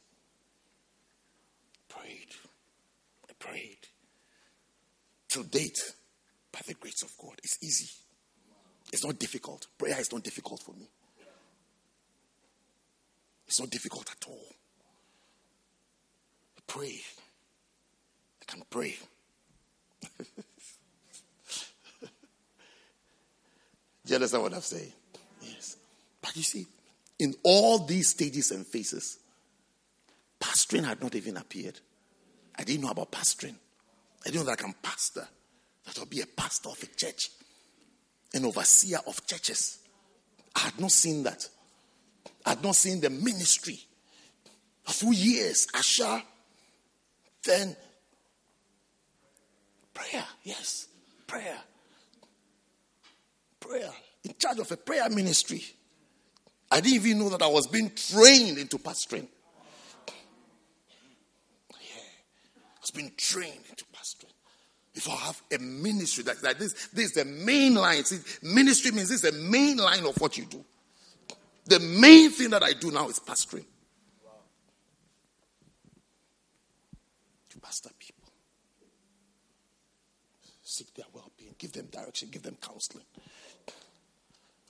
Prayed. 1.88 2.34
I 3.28 3.32
prayed. 3.38 3.86
Till 5.28 5.42
date, 5.44 5.78
by 6.52 6.60
the 6.66 6.74
grace 6.74 7.02
of 7.02 7.12
God, 7.18 7.34
it's 7.42 7.62
easy. 7.62 7.90
It's 8.92 9.04
not 9.04 9.18
difficult. 9.18 9.66
Prayer 9.76 10.00
is 10.00 10.12
not 10.12 10.22
difficult 10.22 10.62
for 10.62 10.72
me. 10.72 10.88
It's 13.46 13.60
not 13.60 13.70
difficult 13.70 14.10
at 14.10 14.28
all. 14.28 14.46
I 16.56 16.60
pray. 16.66 17.00
I 18.42 18.44
can 18.50 18.62
pray. 18.70 18.96
Do 22.00 22.08
you 24.06 24.14
understand 24.14 24.42
what 24.42 24.54
I'm 24.54 24.60
saying? 24.60 24.92
Yes. 25.42 25.76
But 26.22 26.34
you 26.36 26.42
see, 26.42 26.66
in 27.18 27.34
all 27.42 27.78
these 27.78 28.08
stages 28.08 28.50
and 28.50 28.66
phases, 28.66 29.18
pastoring 30.40 30.84
had 30.84 31.02
not 31.02 31.14
even 31.14 31.36
appeared. 31.36 31.80
I 32.56 32.64
didn't 32.64 32.82
know 32.82 32.90
about 32.90 33.12
pastoring. 33.12 33.56
I 34.28 34.30
didn't 34.30 34.44
know 34.44 34.50
that 34.50 34.60
I 34.60 34.62
can 34.62 34.74
pastor, 34.82 35.26
that 35.86 35.98
I'll 35.98 36.04
be 36.04 36.20
a 36.20 36.26
pastor 36.26 36.68
of 36.68 36.82
a 36.82 36.86
church, 36.86 37.30
an 38.34 38.44
overseer 38.44 38.98
of 39.06 39.26
churches. 39.26 39.78
I 40.54 40.60
had 40.60 40.78
not 40.78 40.92
seen 40.92 41.22
that. 41.22 41.48
I 42.44 42.50
had 42.50 42.62
not 42.62 42.76
seen 42.76 43.00
the 43.00 43.08
ministry. 43.08 43.80
A 44.86 44.92
few 44.92 45.12
years, 45.12 45.66
usher, 45.74 46.22
then 47.42 47.74
prayer, 49.94 50.24
yes, 50.42 50.88
prayer. 51.26 51.56
Prayer. 53.60 53.90
In 54.24 54.34
charge 54.38 54.58
of 54.58 54.70
a 54.70 54.76
prayer 54.76 55.08
ministry. 55.08 55.64
I 56.70 56.82
didn't 56.82 57.06
even 57.06 57.18
know 57.20 57.30
that 57.30 57.40
I 57.40 57.46
was 57.46 57.66
being 57.66 57.92
trained 57.94 58.58
into 58.58 58.76
pastoring. 58.76 59.26
Yeah. 60.06 62.02
has 62.80 62.90
been 62.90 63.10
trained 63.16 63.64
into. 63.70 63.87
If 64.94 65.08
I 65.08 65.14
have 65.14 65.42
a 65.54 65.58
ministry 65.58 66.24
that, 66.24 66.40
that 66.42 66.58
this, 66.58 66.88
this 66.88 67.06
is 67.06 67.12
the 67.12 67.24
main 67.24 67.74
line. 67.74 68.04
See, 68.04 68.18
ministry 68.42 68.90
means 68.90 69.08
this 69.10 69.22
is 69.22 69.30
the 69.30 69.38
main 69.38 69.76
line 69.76 70.04
of 70.04 70.20
what 70.20 70.36
you 70.36 70.44
do. 70.46 70.64
The 71.66 71.80
main 71.80 72.30
thing 72.30 72.50
that 72.50 72.62
I 72.62 72.72
do 72.72 72.90
now 72.90 73.08
is 73.08 73.20
pastoring. 73.20 73.66
To 77.50 77.60
pastor 77.60 77.90
people, 77.98 78.28
seek 80.62 80.94
their 80.94 81.06
well 81.12 81.30
being, 81.36 81.54
give 81.58 81.72
them 81.72 81.86
direction, 81.86 82.28
give 82.30 82.42
them 82.42 82.56
counseling, 82.60 83.04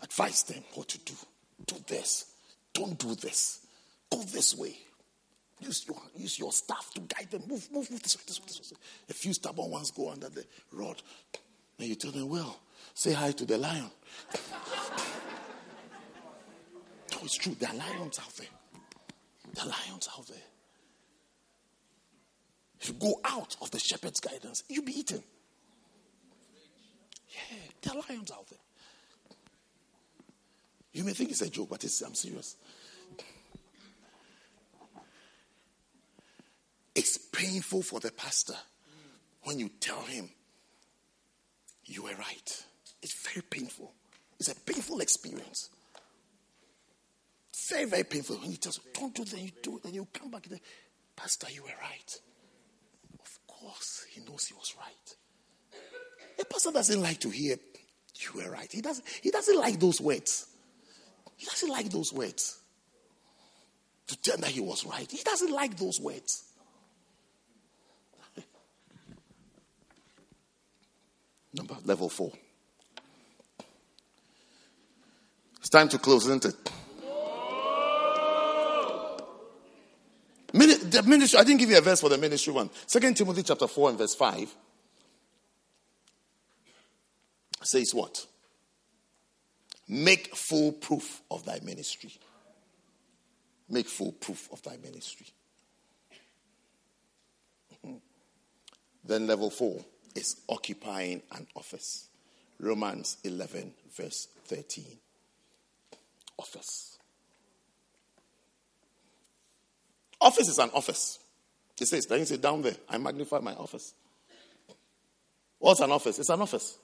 advise 0.03 0.43
them 0.43 0.63
what 0.75 0.89
to 0.89 0.99
do. 0.99 1.15
Do 1.67 1.77
this, 1.87 2.27
don't 2.73 2.99
do 2.99 3.15
this, 3.15 3.67
go 4.11 4.23
this 4.23 4.57
way. 4.57 4.77
Use 5.61 5.87
your, 5.89 5.97
use 6.17 6.39
your 6.39 6.53
staff 6.53 6.93
to 6.95 7.01
guide 7.01 7.31
them. 7.31 7.43
Move, 7.49 7.69
move, 7.73 7.91
move 7.91 8.03
this 8.03 8.17
way, 8.17 8.23
this 8.27 8.41
way, 8.41 8.47
this 8.47 8.73
way. 8.73 8.79
A 9.11 9.15
few 9.15 9.33
stubborn 9.33 9.71
ones 9.71 9.91
go 9.91 10.11
under 10.11 10.29
the 10.29 10.45
rod. 10.73 11.03
And 11.79 11.89
you 11.89 11.95
tell 11.95 12.11
them, 12.11 12.29
well, 12.29 12.61
say 12.95 13.13
hi 13.13 13.33
to 13.33 13.45
the 13.45 13.59
lion. 13.59 13.91
no, 17.13 17.19
it's 17.23 17.37
true. 17.37 17.57
There 17.59 17.71
are 17.71 17.75
lions 17.77 18.19
out 18.21 18.35
there. 18.37 18.47
There 19.55 19.65
are 19.65 19.69
lions 19.69 20.09
out 20.17 20.27
there. 20.29 20.39
If 22.81 22.89
you 22.89 22.95
go 22.95 23.21
out 23.25 23.57
of 23.61 23.71
the 23.73 23.79
shepherd's 23.81 24.21
guidance, 24.21 24.63
you'll 24.69 24.85
be 24.85 24.99
eaten. 25.01 25.23
Yeah, 27.31 27.59
there 27.83 27.95
are 27.95 28.03
lions 28.09 28.31
out 28.31 28.49
there. 28.49 28.59
You 30.93 31.05
may 31.05 31.13
think 31.13 31.31
it's 31.31 31.43
a 31.43 31.51
joke, 31.51 31.69
but 31.71 31.85
I'm 31.85 32.15
serious. 32.15 32.57
It's 36.99 37.17
painful 37.17 37.83
for 37.83 38.01
the 38.01 38.11
pastor 38.11 38.57
when 39.45 39.61
you 39.61 39.69
tell 39.79 40.01
him 40.01 40.29
you 41.85 42.03
were 42.03 42.15
right. 42.19 42.65
It's 43.01 43.15
very 43.29 43.45
painful. 43.49 43.93
It's 44.41 44.49
a 44.49 44.57
painful 44.57 44.99
experience. 44.99 45.71
Very, 47.69 47.85
very 47.85 48.03
painful 48.03 48.39
when 48.39 48.51
you 48.51 48.57
tell 48.57 48.73
him, 48.73 48.83
don't 48.95 49.15
do 49.15 49.25
that, 49.25 49.39
you 49.41 49.53
do 49.63 49.77
it, 49.77 49.85
and 49.85 49.95
you 49.95 50.09
come 50.13 50.29
back 50.33 50.47
and 50.47 50.57
say, 50.57 50.63
Pastor, 51.15 51.47
you 51.53 51.63
were 51.63 51.69
right. 51.81 52.21
Of 53.21 53.39
course, 53.47 54.05
he 54.11 54.21
knows 54.23 54.47
he 54.47 54.55
was 54.55 54.75
right. 54.77 55.81
A 56.41 56.45
pastor 56.47 56.73
doesn't 56.73 57.01
like 57.01 57.21
to 57.21 57.31
hear 57.31 57.59
you 58.17 58.43
were 58.43 58.51
right. 58.51 58.73
He 58.73 58.81
doesn't, 58.81 59.07
he 59.23 59.31
doesn't 59.31 59.57
like 59.57 59.79
those 59.79 60.01
words. 60.01 60.49
He 61.37 61.47
doesn't 61.47 61.71
like 61.71 61.91
those 61.91 62.13
words. 62.13 62.59
To 64.09 64.17
tell 64.17 64.39
that 64.39 64.51
he 64.51 64.61
was 64.61 64.85
right. 64.85 65.09
He 65.09 65.23
doesn't 65.23 65.53
like 65.53 65.77
those 65.77 66.01
words. 66.01 66.48
Number 71.55 71.77
level 71.85 72.09
four. 72.09 72.33
It's 75.59 75.69
time 75.69 75.89
to 75.89 75.99
close, 75.99 76.27
isn't 76.27 76.45
it? 76.45 76.71
the 80.91 81.03
ministry, 81.03 81.39
I 81.39 81.45
didn't 81.45 81.61
give 81.61 81.71
you 81.71 81.79
a 81.79 81.83
verse 81.83 82.01
for 82.01 82.09
the 82.09 82.19
ministry 82.19 82.53
one. 82.53 82.71
Second 82.87 83.17
Timothy 83.17 83.43
chapter 83.43 83.67
4 83.67 83.91
and 83.91 83.99
verse 83.99 84.15
5 84.15 84.55
says 87.63 87.93
what? 87.93 88.27
Make 89.89 90.35
full 90.35 90.73
proof 90.73 91.23
of 91.31 91.45
thy 91.45 91.61
ministry. 91.63 92.13
Make 93.69 93.89
full 93.89 94.13
proof 94.13 94.49
of 94.53 94.63
thy 94.63 94.77
ministry. 94.79 95.27
Hmm. 97.85 97.97
then 99.05 99.27
level 99.27 99.51
4 99.51 99.85
is 100.19 100.37
occupying 100.49 101.23
an 101.33 101.47
office. 101.55 102.09
Romans 102.61 103.19
11, 103.23 103.73
verse 103.95 104.29
13. 104.47 104.85
Office. 106.39 106.99
Office 110.21 110.49
is 110.49 110.59
an 110.59 110.71
office. 110.75 111.21
He 111.77 111.85
says, 111.85 112.07
can 112.07 112.19
you 112.19 112.25
say 112.25 112.37
down 112.37 112.63
there? 112.63 112.75
I 112.89 112.99
magnify 112.99 113.39
my 113.39 113.55
office. 113.55 113.95
What's 115.61 115.81
an 115.81 115.93
office? 115.93 116.19
It's 116.19 116.29
an 116.29 116.41
office. 116.41 116.77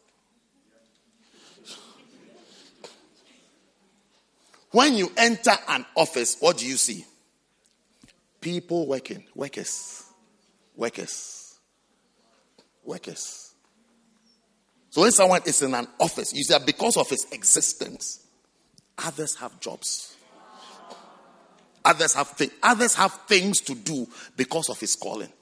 When 4.70 4.94
you 4.94 5.10
enter 5.16 5.54
an 5.68 5.86
office, 5.96 6.36
what 6.40 6.58
do 6.58 6.66
you 6.66 6.76
see? 6.76 7.04
People 8.40 8.86
working, 8.86 9.24
workers, 9.34 10.04
workers 10.76 11.43
workers. 12.84 13.54
So 14.90 15.02
when 15.02 15.12
someone 15.12 15.40
is 15.44 15.60
in 15.62 15.74
an 15.74 15.88
office, 15.98 16.32
you 16.32 16.44
see 16.44 16.54
that 16.54 16.66
because 16.66 16.96
of 16.96 17.08
his 17.08 17.26
existence, 17.32 18.24
others 18.98 19.34
have 19.36 19.58
jobs. 19.60 20.16
Others 21.84 22.14
have 22.14 22.36
th- 22.36 22.52
others 22.62 22.94
have 22.94 23.12
things 23.26 23.60
to 23.62 23.74
do 23.74 24.06
because 24.36 24.70
of 24.70 24.80
his 24.80 24.96
calling. 24.96 25.32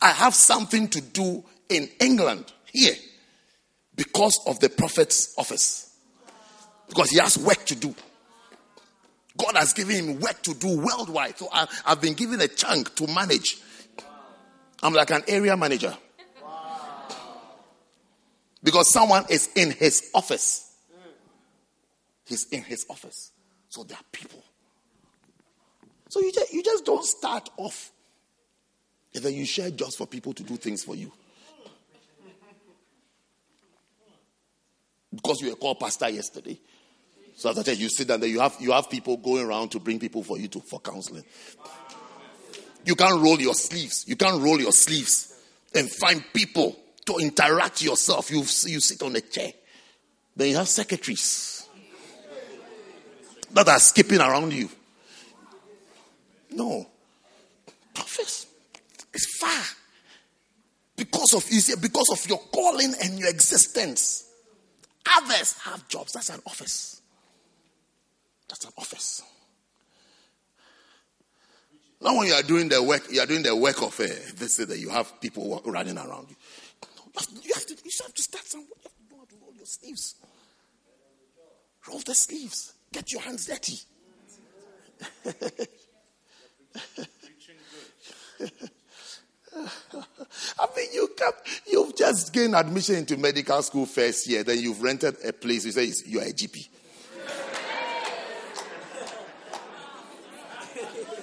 I 0.00 0.08
have 0.08 0.34
something 0.34 0.88
to 0.88 1.00
do 1.00 1.44
in 1.68 1.88
England 2.00 2.52
here 2.70 2.94
because 3.96 4.38
of 4.46 4.60
the 4.60 4.68
prophet's 4.68 5.34
office. 5.38 5.96
Because 6.88 7.10
he 7.10 7.18
has 7.18 7.38
work 7.38 7.64
to 7.66 7.74
do. 7.74 7.94
God 9.36 9.56
has 9.56 9.72
given 9.72 9.96
him 9.96 10.20
work 10.20 10.42
to 10.42 10.54
do 10.54 10.78
worldwide. 10.78 11.38
So 11.38 11.48
I, 11.52 11.66
have 11.86 12.00
been 12.00 12.14
given 12.14 12.40
a 12.40 12.48
chunk 12.48 12.94
to 12.96 13.06
manage 13.06 13.58
I'm 14.84 14.92
like 14.92 15.10
an 15.10 15.22
area 15.26 15.56
manager. 15.56 15.96
Because 18.62 18.88
someone 18.88 19.24
is 19.30 19.48
in 19.56 19.70
his 19.70 20.10
office. 20.14 20.72
He's 22.26 22.46
in 22.48 22.62
his 22.62 22.86
office. 22.88 23.32
So 23.70 23.82
there 23.82 23.96
are 23.96 24.04
people. 24.12 24.42
So 26.10 26.20
you 26.20 26.32
just, 26.32 26.52
you 26.52 26.62
just 26.62 26.84
don't 26.84 27.04
start 27.04 27.48
off. 27.56 27.90
Then 29.14 29.32
you 29.32 29.46
share 29.46 29.70
just 29.70 29.96
for 29.96 30.06
people 30.06 30.34
to 30.34 30.42
do 30.42 30.56
things 30.56 30.84
for 30.84 30.94
you. 30.94 31.10
Because 35.14 35.40
you 35.40 35.50
were 35.50 35.56
called 35.56 35.80
pastor 35.80 36.10
yesterday. 36.10 36.58
So 37.36 37.50
as 37.50 37.58
I 37.58 37.62
said, 37.62 37.78
you 37.78 37.88
sit 37.88 38.08
down 38.08 38.20
there, 38.20 38.28
you 38.28 38.40
have 38.40 38.56
you 38.60 38.72
have 38.72 38.90
people 38.90 39.16
going 39.16 39.44
around 39.44 39.70
to 39.70 39.80
bring 39.80 39.98
people 39.98 40.22
for 40.22 40.38
you 40.38 40.48
to 40.48 40.60
for 40.60 40.80
counseling. 40.80 41.24
You 42.84 42.94
can't 42.94 43.20
roll 43.20 43.40
your 43.40 43.54
sleeves. 43.54 44.04
You 44.06 44.16
can't 44.16 44.42
roll 44.42 44.60
your 44.60 44.72
sleeves 44.72 45.34
and 45.74 45.90
find 45.90 46.22
people 46.32 46.76
to 47.06 47.16
interact 47.18 47.82
yourself. 47.82 48.30
You, 48.30 48.38
you 48.38 48.80
sit 48.80 49.02
on 49.02 49.16
a 49.16 49.20
chair. 49.20 49.52
Then 50.36 50.48
you 50.48 50.56
have 50.56 50.68
secretaries 50.68 51.68
that 53.52 53.68
are 53.68 53.78
skipping 53.78 54.20
around 54.20 54.52
you. 54.52 54.68
No. 56.50 56.86
Prophets 57.94 58.46
is 59.12 59.26
far. 59.40 59.62
Because 60.96 61.34
of 61.34 61.42
see, 61.42 61.74
because 61.80 62.10
of 62.10 62.28
your 62.28 62.38
calling 62.52 62.94
and 63.02 63.18
your 63.18 63.28
existence. 63.28 64.28
Others 65.16 65.58
have 65.64 65.86
jobs. 65.88 66.12
That's 66.12 66.30
an 66.30 66.40
office. 66.46 67.00
That's 68.48 68.64
an 68.64 68.72
office. 68.78 69.22
Not 72.04 72.16
when 72.18 72.28
you 72.28 72.34
are 72.34 72.42
doing 72.42 72.68
the 72.68 72.82
work, 72.82 73.10
you 73.10 73.18
are 73.18 73.26
doing 73.26 73.42
the 73.42 73.56
work 73.56 73.80
of 73.80 73.98
uh, 73.98 74.04
this 74.36 74.58
is 74.58 74.66
that 74.66 74.78
you 74.78 74.90
have 74.90 75.18
people 75.22 75.62
running 75.64 75.96
around 75.96 76.28
you. 76.28 76.36
You 77.42 77.54
have 77.54 77.64
to, 77.64 77.74
you 77.82 77.90
have 78.02 78.12
to 78.12 78.22
start 78.22 78.46
somewhere. 78.46 78.68
You 78.68 78.82
have 78.84 78.92
to 78.98 79.04
know 79.10 79.20
how 79.20 79.24
to 79.24 79.36
roll 79.40 79.54
your 79.54 79.64
sleeves. 79.64 80.16
Roll 81.88 82.00
the 82.00 82.14
sleeves. 82.14 82.74
Get 82.92 83.10
your 83.10 83.22
hands 83.22 83.46
dirty. 83.46 83.78
I 90.58 90.66
mean, 90.76 90.88
you 90.92 91.08
you've 91.70 91.96
just 91.96 92.34
gained 92.34 92.54
admission 92.54 92.96
into 92.96 93.16
medical 93.16 93.62
school 93.62 93.86
first 93.86 94.28
year, 94.28 94.44
then 94.44 94.58
you've 94.58 94.82
rented 94.82 95.16
a 95.24 95.32
place. 95.32 95.64
You 95.64 95.72
say 95.72 95.90
you 96.04 96.20
are 96.20 96.24
a 96.24 96.32
GP. 96.32 96.68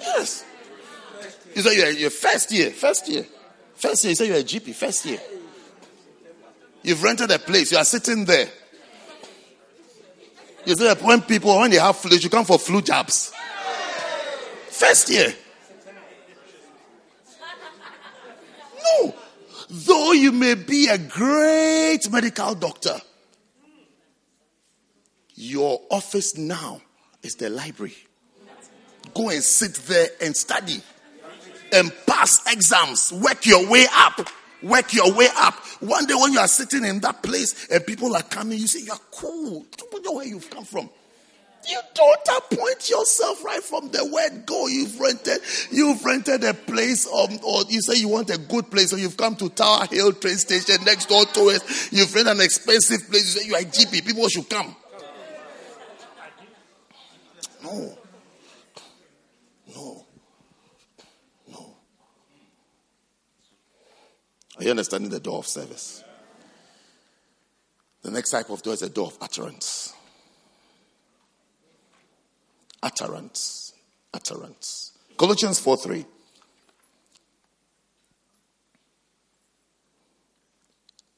yes. 0.00 0.46
You 1.54 1.62
say 1.62 1.76
you're, 1.76 1.90
you're 1.90 2.10
first 2.10 2.50
year, 2.52 2.70
first 2.70 3.08
year. 3.08 3.26
First 3.74 4.04
year, 4.04 4.10
you 4.10 4.14
say 4.14 4.26
you're 4.28 4.36
a 4.36 4.44
GP, 4.44 4.74
first 4.74 5.04
year. 5.04 5.18
You've 6.82 7.02
rented 7.02 7.30
a 7.30 7.38
place, 7.38 7.72
you 7.72 7.78
are 7.78 7.84
sitting 7.84 8.24
there. 8.24 8.48
You 10.64 10.74
say 10.76 10.94
when 10.94 11.22
people, 11.22 11.58
when 11.58 11.70
they 11.70 11.78
have 11.78 11.96
flu, 11.96 12.16
you 12.16 12.30
come 12.30 12.44
for 12.44 12.58
flu 12.58 12.82
jabs. 12.82 13.32
First 14.68 15.10
year. 15.10 15.34
No. 19.00 19.14
Though 19.68 20.12
you 20.12 20.32
may 20.32 20.54
be 20.54 20.88
a 20.88 20.98
great 20.98 22.10
medical 22.10 22.54
doctor, 22.54 23.00
your 25.34 25.80
office 25.90 26.36
now 26.36 26.80
is 27.22 27.36
the 27.36 27.50
library. 27.50 27.96
Go 29.14 29.30
and 29.30 29.42
sit 29.42 29.74
there 29.74 30.08
and 30.20 30.36
study 30.36 30.80
and 31.72 31.92
pass 32.06 32.40
exams, 32.52 33.12
work 33.12 33.46
your 33.46 33.68
way 33.68 33.86
up. 33.92 34.28
Work 34.62 34.94
your 34.94 35.12
way 35.12 35.28
up. 35.36 35.54
One 35.80 36.06
day 36.06 36.14
when 36.14 36.32
you 36.32 36.38
are 36.38 36.46
sitting 36.46 36.84
in 36.84 37.00
that 37.00 37.22
place 37.22 37.68
and 37.68 37.84
people 37.84 38.14
are 38.14 38.22
coming, 38.22 38.58
you 38.58 38.68
say, 38.68 38.80
You're 38.84 38.94
cool. 39.10 39.66
Don't 39.76 40.04
know 40.04 40.12
where 40.12 40.26
you've 40.26 40.48
come 40.50 40.64
from. 40.64 40.88
You 41.68 41.80
don't 41.94 42.28
appoint 42.36 42.90
yourself 42.90 43.44
right 43.44 43.62
from 43.62 43.88
the 43.90 44.04
word 44.04 44.46
go. 44.46 44.66
You've 44.66 44.98
rented, 44.98 45.40
you've 45.70 46.04
rented 46.04 46.42
a 46.42 46.54
place, 46.54 47.06
um, 47.06 47.38
or 47.44 47.62
you 47.68 47.80
say 47.80 48.00
you 48.00 48.08
want 48.08 48.30
a 48.30 48.38
good 48.38 48.68
place, 48.70 48.90
so 48.90 48.96
you've 48.96 49.16
come 49.16 49.36
to 49.36 49.48
Tower 49.48 49.86
Hill 49.86 50.12
train 50.12 50.36
station 50.38 50.84
next 50.84 51.08
door 51.08 51.24
to 51.24 51.40
us. 51.50 51.92
You've 51.92 52.12
rented 52.14 52.36
an 52.36 52.40
expensive 52.40 53.08
place. 53.08 53.34
You 53.34 53.40
say 53.40 53.46
you 53.48 53.54
are 53.54 53.60
GP. 53.60 54.04
People 54.04 54.28
should 54.28 54.48
come. 54.48 54.74
No. 57.62 57.98
No. 59.74 60.06
Are 64.62 64.64
you 64.64 64.70
understanding 64.70 65.10
the 65.10 65.18
door 65.18 65.38
of 65.38 65.48
service? 65.48 66.04
The 68.02 68.12
next 68.12 68.30
type 68.30 68.48
of 68.48 68.62
door 68.62 68.74
is 68.74 68.82
a 68.82 68.88
door 68.88 69.08
of 69.08 69.18
utterance. 69.20 69.92
Utterance. 72.80 73.72
Utterance. 74.14 74.92
Colossians 75.16 75.58
4 75.58 75.76
3. 75.78 76.04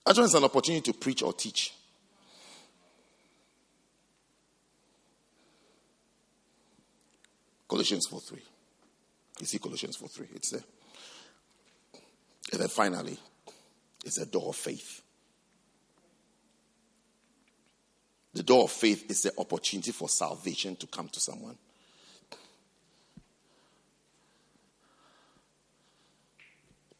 Utterance 0.07 0.31
is 0.31 0.37
an 0.37 0.45
opportunity 0.45 0.91
to 0.91 0.99
preach 0.99 1.23
or 1.23 1.35
teach. 1.35 1.75
Colossians 7.69 8.07
4 8.07 8.21
3. 8.23 8.39
You 9.41 9.47
see 9.47 9.59
Colossians 9.59 9.97
4 9.97 10.09
3. 10.09 10.27
It's 10.35 10.49
there. 10.49 10.65
And 12.53 12.63
then 12.63 12.69
finally, 12.69 13.19
it's 14.05 14.19
a 14.19 14.27
door 14.27 14.51
of 14.51 14.57
faith. 14.57 15.03
The 18.35 18.43
door 18.43 18.65
of 18.65 18.71
faith 18.71 19.11
is 19.11 19.23
the 19.23 19.33
opportunity 19.39 19.93
for 19.93 20.09
salvation 20.09 20.77
to 20.77 20.87
come 20.87 21.09
to 21.09 21.21
someone. 21.21 21.57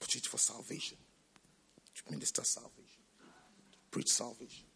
Opportunity 0.01 0.29
for 0.29 0.39
salvation. 0.39 0.97
To 1.97 2.13
minister 2.13 2.45
salvation. 2.45 3.03
To 3.73 3.79
preach 3.91 4.09
salvation. 4.09 4.67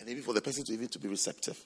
And 0.00 0.08
even 0.08 0.24
for 0.24 0.34
the 0.34 0.40
person 0.40 0.64
to 0.64 0.72
even 0.72 0.88
to 0.88 0.98
be 0.98 1.08
receptive. 1.08 1.64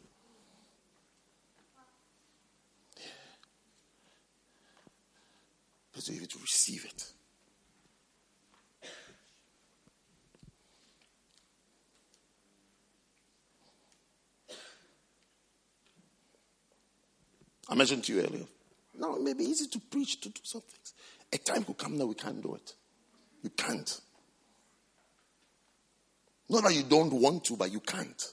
Person 5.95 6.15
even 6.15 6.29
to 6.29 6.39
receive 6.41 6.85
it. 6.85 7.16
I 17.69 17.75
mentioned 17.75 18.05
to 18.05 18.15
you 18.15 18.21
earlier. 18.21 18.47
Now, 18.99 19.17
it 19.17 19.23
may 19.23 19.35
be 19.35 19.45
easy 19.45 19.67
to 19.67 19.81
preach, 19.81 20.21
to 20.21 20.29
do 20.29 20.41
some 20.43 20.63
things. 20.63 20.95
A 21.33 21.39
time 21.39 21.65
could 21.65 21.77
come 21.77 21.99
that 21.99 22.07
we 22.07 22.15
can't 22.15 22.41
do 22.43 22.55
it. 22.55 22.75
You 23.43 23.51
can't. 23.51 24.01
Not 26.49 26.63
that 26.63 26.75
you 26.75 26.85
don't 26.85 27.13
want 27.13 27.45
to, 27.45 27.57
but 27.57 27.73
you 27.73 27.81
can't. 27.81 28.33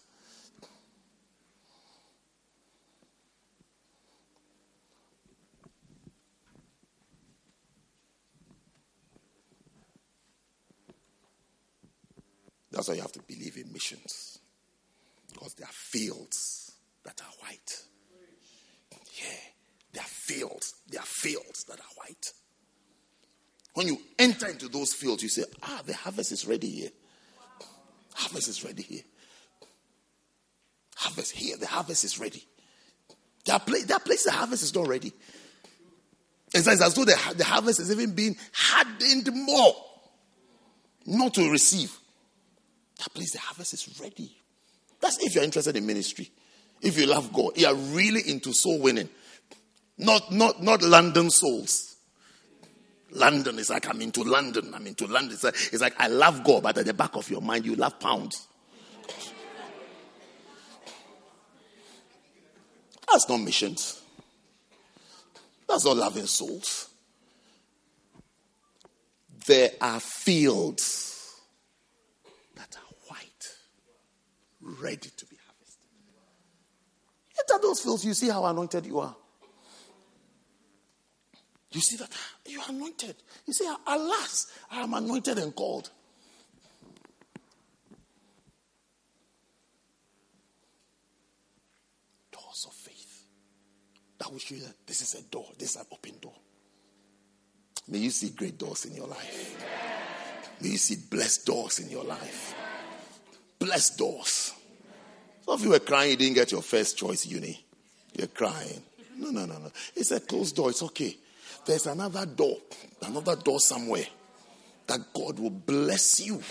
That's 12.71 12.87
why 12.87 12.95
you 12.95 13.01
have 13.01 13.11
to 13.11 13.21
believe 13.21 13.57
in 13.57 13.71
missions. 13.71 14.39
Because 15.31 15.53
there 15.53 15.67
are 15.67 15.71
fields 15.71 16.71
that 17.03 17.21
are 17.21 17.45
white. 17.45 17.83
Yeah, 19.21 19.39
there 19.93 20.03
are 20.03 20.07
fields. 20.07 20.73
There 20.89 21.01
are 21.01 21.05
fields 21.05 21.63
that 21.65 21.79
are 21.79 21.93
white. 21.97 22.33
When 23.73 23.87
you 23.87 23.97
enter 24.19 24.47
into 24.47 24.67
those 24.67 24.93
fields, 24.93 25.23
you 25.23 25.29
say, 25.29 25.43
ah, 25.63 25.81
the 25.85 25.95
harvest 25.95 26.31
is 26.31 26.45
ready 26.45 26.69
here. 26.69 26.89
Harvest 28.13 28.47
is 28.47 28.63
ready 28.63 28.83
here. 28.83 29.01
Harvest 30.95 31.31
here. 31.31 31.57
The 31.57 31.67
harvest 31.67 32.03
is 32.03 32.19
ready. 32.19 32.43
There 33.45 33.55
are, 33.55 33.59
pla- 33.59 33.79
there 33.85 33.97
are 33.97 33.99
places 33.99 34.25
the 34.25 34.31
harvest 34.31 34.63
is 34.63 34.75
not 34.75 34.87
ready. 34.87 35.11
It's 36.53 36.67
as 36.67 36.93
though 36.93 37.03
the, 37.03 37.33
the 37.35 37.43
harvest 37.43 37.79
is 37.79 37.91
even 37.91 38.13
being 38.13 38.37
hardened 38.53 39.29
more 39.33 39.73
not 41.05 41.33
to 41.33 41.49
receive. 41.49 41.97
That 42.99 43.13
place, 43.13 43.31
the 43.31 43.39
harvest 43.39 43.73
is 43.73 43.99
ready. 43.99 44.37
That's 45.01 45.17
if 45.21 45.33
you're 45.33 45.43
interested 45.43 45.75
in 45.75 45.85
ministry. 45.85 46.31
If 46.83 46.99
you 46.99 47.07
love 47.07 47.31
God, 47.31 47.57
you 47.57 47.65
are 47.65 47.75
really 47.75 48.21
into 48.29 48.53
soul 48.53 48.79
winning. 48.79 49.09
Not, 49.97 50.31
not, 50.31 50.61
not 50.61 50.81
London 50.81 51.29
souls. 51.29 51.95
London 53.11 53.57
is 53.57 53.69
like 53.69 53.87
I'm 53.87 54.01
into 54.01 54.23
London. 54.23 54.73
I'm 54.73 54.85
into 54.85 55.07
London. 55.07 55.33
It's 55.33 55.43
like, 55.43 55.55
it's 55.55 55.81
like 55.81 55.93
I 55.97 56.07
love 56.07 56.43
God, 56.43 56.63
but 56.63 56.77
at 56.77 56.85
the 56.85 56.93
back 56.93 57.15
of 57.15 57.29
your 57.29 57.41
mind, 57.41 57.65
you 57.65 57.75
love 57.75 57.99
pounds. 57.99 58.47
That's 63.09 63.29
not 63.29 63.37
missions. 63.37 64.01
That's 65.67 65.85
not 65.85 65.97
loving 65.97 66.25
souls. 66.25 66.89
There 69.45 69.71
are 69.79 69.99
fields 69.99 71.39
that 72.55 72.75
are 72.75 72.95
white, 73.07 73.55
ready 74.81 75.09
to. 75.17 75.22
Those 77.81 78.05
you 78.05 78.13
see 78.13 78.29
how 78.29 78.45
anointed 78.45 78.85
you 78.85 78.99
are. 78.99 79.15
You 81.71 81.81
see 81.81 81.97
that 81.97 82.09
you 82.45 82.59
are 82.61 82.69
anointed. 82.69 83.15
You 83.47 83.53
say, 83.53 83.65
Alas, 83.87 84.51
I 84.71 84.81
am 84.81 84.93
anointed 84.93 85.39
and 85.39 85.55
called. 85.55 85.89
Doors 92.31 92.65
of 92.67 92.73
faith. 92.73 93.23
That 94.19 94.31
will 94.31 94.39
show 94.39 94.55
you 94.55 94.61
that 94.61 94.85
this 94.85 95.01
is 95.01 95.15
a 95.15 95.23
door, 95.23 95.47
this 95.57 95.71
is 95.71 95.77
an 95.77 95.87
open 95.91 96.13
door. 96.21 96.35
May 97.87 97.97
you 97.97 98.11
see 98.11 98.29
great 98.29 98.57
doors 98.57 98.85
in 98.85 98.93
your 98.95 99.07
life. 99.07 100.61
May 100.61 100.69
you 100.69 100.77
see 100.77 100.95
blessed 101.09 101.45
doors 101.45 101.79
in 101.79 101.89
your 101.89 102.03
life. 102.03 102.55
Blessed 103.59 103.97
doors. 103.97 104.53
Some 105.45 105.55
of 105.55 105.61
you 105.63 105.69
were 105.71 105.79
crying 105.79 106.11
you 106.11 106.17
didn't 106.17 106.35
get 106.35 106.51
your 106.51 106.61
first 106.61 106.97
choice 106.97 107.25
uni. 107.25 107.63
You're 108.17 108.27
crying. 108.27 108.81
No, 109.17 109.29
no, 109.29 109.45
no, 109.45 109.57
no. 109.57 109.71
It's 109.95 110.11
a 110.11 110.19
closed 110.19 110.55
door. 110.55 110.69
It's 110.69 110.83
okay. 110.83 111.15
There's 111.65 111.85
another 111.87 112.25
door, 112.25 112.57
another 113.05 113.35
door 113.35 113.59
somewhere 113.59 114.05
that 114.87 114.99
God 115.13 115.39
will 115.39 115.49
bless 115.49 116.25
you 116.25 116.41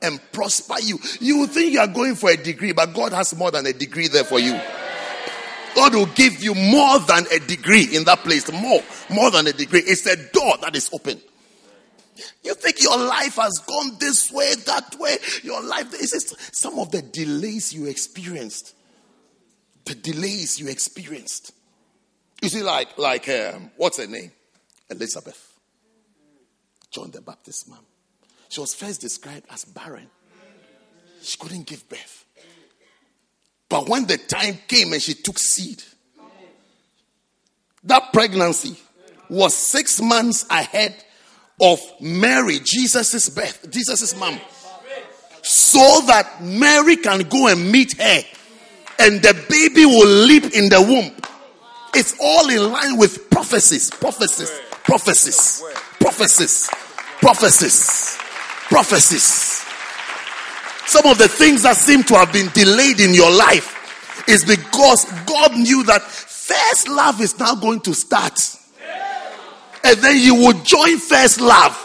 and 0.00 0.20
prosper 0.32 0.76
you. 0.80 0.98
You 1.20 1.46
think 1.46 1.72
you 1.72 1.80
are 1.80 1.86
going 1.86 2.14
for 2.14 2.30
a 2.30 2.36
degree, 2.36 2.72
but 2.72 2.92
God 2.94 3.12
has 3.12 3.36
more 3.36 3.50
than 3.50 3.66
a 3.66 3.72
degree 3.72 4.08
there 4.08 4.24
for 4.24 4.38
you. 4.38 4.58
God 5.74 5.94
will 5.94 6.06
give 6.06 6.42
you 6.42 6.54
more 6.54 7.00
than 7.00 7.24
a 7.32 7.38
degree 7.40 7.88
in 7.96 8.04
that 8.04 8.20
place. 8.20 8.50
More, 8.52 8.82
more 9.10 9.30
than 9.30 9.46
a 9.46 9.52
degree. 9.52 9.82
It's 9.84 10.06
a 10.06 10.16
door 10.16 10.54
that 10.62 10.76
is 10.76 10.88
open. 10.92 11.20
You 12.42 12.54
think 12.54 12.82
your 12.82 12.96
life 12.96 13.36
has 13.36 13.58
gone 13.66 13.96
this 13.98 14.30
way, 14.30 14.54
that 14.66 14.96
way. 14.98 15.16
Your 15.42 15.62
life 15.62 15.92
is 15.94 16.34
some 16.52 16.78
of 16.78 16.90
the 16.90 17.02
delays 17.02 17.72
you 17.72 17.86
experienced. 17.86 18.74
The 19.84 19.94
delays 19.94 20.60
you 20.60 20.68
experienced. 20.68 21.52
You 22.40 22.48
see, 22.48 22.62
like, 22.62 22.96
like, 22.98 23.28
um, 23.28 23.70
what's 23.76 23.98
her 23.98 24.06
name? 24.06 24.30
Elizabeth. 24.90 25.58
John 26.90 27.10
the 27.10 27.20
Baptist 27.20 27.68
mom. 27.68 27.84
She 28.48 28.60
was 28.60 28.74
first 28.74 29.00
described 29.00 29.46
as 29.50 29.64
barren. 29.64 30.08
She 31.22 31.38
couldn't 31.38 31.66
give 31.66 31.88
birth. 31.88 32.24
But 33.68 33.88
when 33.88 34.06
the 34.06 34.18
time 34.18 34.58
came 34.68 34.92
and 34.92 35.02
she 35.02 35.14
took 35.14 35.38
seed, 35.38 35.82
that 37.82 38.12
pregnancy 38.12 38.76
was 39.28 39.54
six 39.54 40.00
months 40.00 40.46
ahead 40.48 40.94
of 41.60 41.80
Mary, 42.00 42.58
Jesus' 42.64 43.28
birth, 43.28 43.70
Jesus' 43.70 44.16
mom. 44.16 44.40
So 45.42 46.00
that 46.06 46.42
Mary 46.42 46.96
can 46.96 47.20
go 47.28 47.48
and 47.48 47.70
meet 47.70 48.00
her 48.00 48.22
and 48.98 49.20
the 49.22 49.34
baby 49.48 49.84
will 49.84 50.08
leap 50.08 50.44
in 50.54 50.68
the 50.68 50.80
womb. 50.80 51.12
It's 51.94 52.16
all 52.20 52.48
in 52.48 52.72
line 52.72 52.96
with 52.96 53.30
prophecies, 53.30 53.90
prophecies, 53.90 54.50
prophecies, 54.84 55.62
prophecies, 56.00 56.68
prophecies, 57.20 58.16
prophecies. 58.68 59.64
Some 60.86 61.06
of 61.06 61.18
the 61.18 61.28
things 61.28 61.62
that 61.62 61.76
seem 61.76 62.02
to 62.04 62.14
have 62.14 62.32
been 62.32 62.48
delayed 62.52 63.00
in 63.00 63.14
your 63.14 63.30
life 63.30 64.28
is 64.28 64.44
because 64.44 65.04
God 65.26 65.52
knew 65.52 65.82
that 65.84 66.02
first 66.02 66.88
love 66.88 67.20
is 67.20 67.38
now 67.38 67.54
going 67.54 67.80
to 67.80 67.94
start. 67.94 68.38
And 69.84 69.98
then 69.98 70.18
you 70.18 70.34
will 70.34 70.60
join 70.62 70.98
first 70.98 71.40
love. 71.40 71.78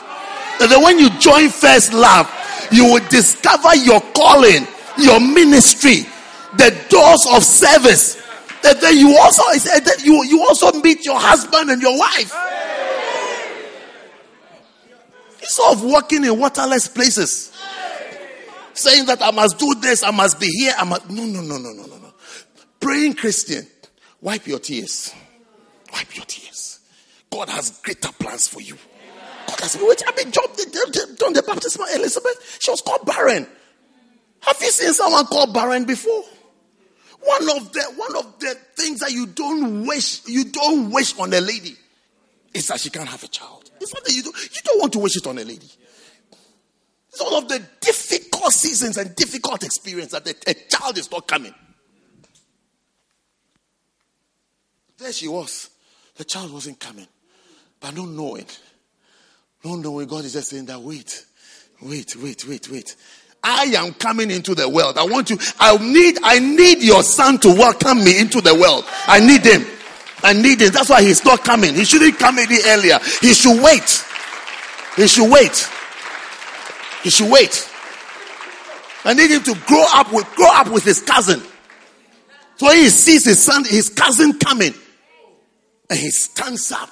And 0.61 0.71
then 0.71 0.81
when 0.81 0.97
you 0.99 1.09
join 1.19 1.49
first 1.49 1.93
love, 1.93 2.31
you 2.71 2.85
will 2.85 3.07
discover 3.09 3.75
your 3.75 4.01
calling, 4.13 4.67
your 4.97 5.19
ministry, 5.19 6.05
the 6.57 6.77
doors 6.89 7.27
of 7.31 7.43
service. 7.43 8.17
And 8.63 8.79
then 8.79 8.97
you 8.97 9.17
also 9.17 9.43
you, 10.03 10.23
you 10.25 10.41
also 10.41 10.71
meet 10.81 11.05
your 11.05 11.19
husband 11.19 11.69
and 11.69 11.81
your 11.81 11.97
wife. 11.97 12.33
Instead 15.41 15.71
of 15.71 15.83
walking 15.83 16.25
in 16.25 16.39
waterless 16.39 16.87
places, 16.87 17.51
saying 18.73 19.05
that 19.05 19.21
I 19.21 19.31
must 19.31 19.57
do 19.57 19.75
this, 19.75 20.03
I 20.03 20.11
must 20.11 20.39
be 20.39 20.47
here, 20.47 20.73
I 20.77 20.83
must 20.83 21.09
no 21.09 21.25
no 21.25 21.41
no 21.41 21.57
no 21.57 21.71
no 21.71 21.85
no 21.85 21.97
no. 21.97 22.13
Praying 22.79 23.15
Christian, 23.15 23.65
wipe 24.21 24.45
your 24.47 24.59
tears. 24.59 25.13
Wipe 25.91 26.15
your 26.15 26.25
tears. 26.25 26.48
God 27.31 27.49
has 27.49 27.79
greater 27.81 28.11
plans 28.13 28.47
for 28.47 28.61
you. 28.61 28.77
God 29.47 29.59
has 29.61 29.75
which 29.75 30.01
I 30.07 30.15
mean, 30.15 30.31
John, 30.31 30.47
John 31.17 31.33
the 31.33 31.43
Baptist, 31.45 31.79
Elizabeth, 31.95 32.57
she 32.59 32.71
was 32.71 32.81
called 32.81 33.05
barren. 33.05 33.47
Have 34.41 34.57
you 34.61 34.71
seen 34.71 34.93
someone 34.93 35.25
called 35.25 35.53
barren 35.53 35.85
before? 35.85 36.23
One 37.21 37.57
of 37.57 37.73
the 37.73 37.83
one 37.97 38.15
of 38.15 38.39
the 38.39 38.55
things 38.75 38.99
that 38.99 39.11
you 39.11 39.27
don't 39.27 39.85
wish 39.85 40.25
you 40.27 40.45
don't 40.45 40.91
wish 40.91 41.17
on 41.19 41.33
a 41.33 41.41
lady 41.41 41.75
is 42.53 42.67
that 42.67 42.79
she 42.79 42.89
can't 42.89 43.09
have 43.09 43.23
a 43.23 43.27
child. 43.27 43.69
It's 43.81 43.91
that 43.91 44.13
you 44.13 44.23
don't 44.23 44.35
you 44.35 44.61
don't 44.63 44.79
want 44.79 44.93
to 44.93 44.99
wish 44.99 45.17
it 45.17 45.27
on 45.27 45.37
a 45.37 45.43
lady. 45.43 45.67
It's 47.09 47.21
all 47.21 47.37
of 47.37 47.49
the 47.49 47.61
difficult 47.81 48.53
seasons 48.53 48.97
and 48.97 49.15
difficult 49.15 49.63
experience 49.63 50.11
that 50.11 50.27
a 50.27 50.53
child 50.69 50.97
is 50.97 51.11
not 51.11 51.27
coming. 51.27 51.53
There 54.97 55.11
she 55.11 55.27
was. 55.27 55.69
The 56.15 56.25
child 56.25 56.53
wasn't 56.53 56.79
coming. 56.79 57.07
But 57.79 57.95
not 57.95 58.09
knowing. 58.09 58.45
Not 59.63 59.79
knowing 59.79 60.07
God 60.07 60.25
is 60.25 60.33
just 60.33 60.49
saying 60.49 60.65
that 60.65 60.81
wait, 60.81 61.25
wait, 61.81 62.15
wait, 62.15 62.47
wait, 62.47 62.69
wait. 62.69 62.95
I 63.41 63.63
am 63.77 63.93
coming 63.93 64.31
into 64.31 64.53
the 64.53 64.67
world. 64.67 64.97
I 64.97 65.03
want 65.05 65.29
you, 65.29 65.37
I 65.59 65.77
need, 65.77 66.17
I 66.23 66.39
need 66.39 66.83
your 66.83 67.03
son 67.03 67.39
to 67.39 67.47
welcome 67.47 68.03
me 68.03 68.19
into 68.19 68.41
the 68.41 68.53
world. 68.53 68.83
I 69.07 69.19
need 69.19 69.45
him. 69.45 69.65
I 70.23 70.33
need 70.33 70.61
him. 70.61 70.71
That's 70.73 70.89
why 70.89 71.01
he's 71.01 71.23
not 71.23 71.45
coming. 71.45 71.73
He 71.73 71.85
shouldn't 71.85 72.19
come 72.19 72.37
any 72.37 72.57
earlier. 72.67 72.99
He 73.21 73.33
should 73.33 73.63
wait. 73.63 74.05
He 74.97 75.07
should 75.07 75.31
wait. 75.31 75.69
He 77.03 77.09
should 77.09 77.31
wait. 77.31 77.69
I 79.05 79.13
need 79.13 79.31
him 79.31 79.43
to 79.43 79.55
grow 79.65 79.85
up 79.93 80.11
with, 80.11 80.29
grow 80.35 80.51
up 80.51 80.69
with 80.69 80.83
his 80.83 81.01
cousin. 81.01 81.41
So 82.57 82.69
he 82.71 82.89
sees 82.89 83.23
his 83.23 83.41
son, 83.41 83.63
his 83.63 83.87
cousin 83.87 84.37
coming. 84.37 84.73
And 85.89 85.97
he 85.97 86.11
stands 86.11 86.73
up 86.73 86.89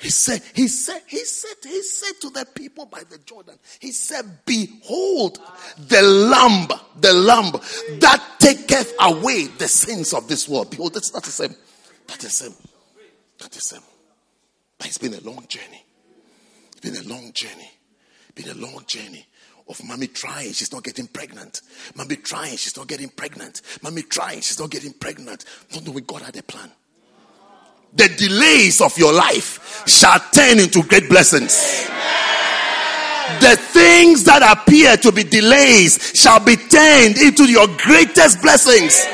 he 0.00 0.08
said, 0.08 0.42
he 0.54 0.66
said, 0.66 1.02
he 1.06 1.24
said, 1.24 1.56
he 1.62 1.82
said 1.82 2.12
to 2.22 2.30
the 2.30 2.46
people 2.54 2.86
by 2.86 3.02
the 3.10 3.18
Jordan, 3.18 3.58
he 3.80 3.92
said, 3.92 4.24
behold 4.46 5.38
the 5.78 6.00
lamb, 6.02 6.68
the 6.98 7.12
lamb 7.12 7.52
that 8.00 8.24
taketh 8.38 8.94
away 8.98 9.46
the 9.46 9.68
sins 9.68 10.14
of 10.14 10.26
this 10.26 10.48
world. 10.48 10.70
Behold, 10.70 10.94
that's 10.94 11.12
not 11.12 11.22
the 11.22 11.30
same. 11.30 11.54
That 12.06 12.24
is 12.24 12.40
him. 12.40 12.54
That 13.38 13.54
is 13.54 13.70
him. 13.72 13.82
But 14.78 14.86
it's 14.86 14.98
been 14.98 15.14
a 15.14 15.20
long 15.20 15.44
journey. 15.48 15.84
It's 16.72 16.80
been 16.80 16.96
a 16.96 17.08
long 17.08 17.32
journey. 17.32 17.70
It's 18.30 18.42
been 18.42 18.56
a 18.56 18.60
long 18.60 18.84
journey 18.86 19.26
of 19.68 19.84
mommy 19.84 20.08
trying, 20.08 20.52
she's 20.52 20.72
not 20.72 20.82
getting 20.82 21.06
pregnant. 21.06 21.60
Mommy 21.94 22.16
trying, 22.16 22.56
she's 22.56 22.76
not 22.76 22.88
getting 22.88 23.08
pregnant. 23.10 23.60
Mommy 23.82 24.02
trying, 24.02 24.40
she's 24.40 24.58
not 24.58 24.70
getting 24.70 24.92
pregnant. 24.94 25.44
Not 25.72 25.86
knowing 25.86 26.04
God 26.04 26.22
had 26.22 26.36
a 26.36 26.42
plan 26.42 26.70
the 27.94 28.08
delays 28.16 28.80
of 28.80 28.96
your 28.96 29.12
life 29.12 29.84
shall 29.86 30.20
turn 30.32 30.58
into 30.60 30.82
great 30.84 31.08
blessings. 31.08 31.86
The 33.40 33.56
things 33.56 34.24
that 34.24 34.42
appear 34.42 34.96
to 34.98 35.12
be 35.12 35.22
delays 35.22 36.12
shall 36.14 36.40
be 36.40 36.56
turned 36.56 37.16
into 37.16 37.44
your 37.50 37.66
greatest 37.78 38.42
blessings. 38.42 39.06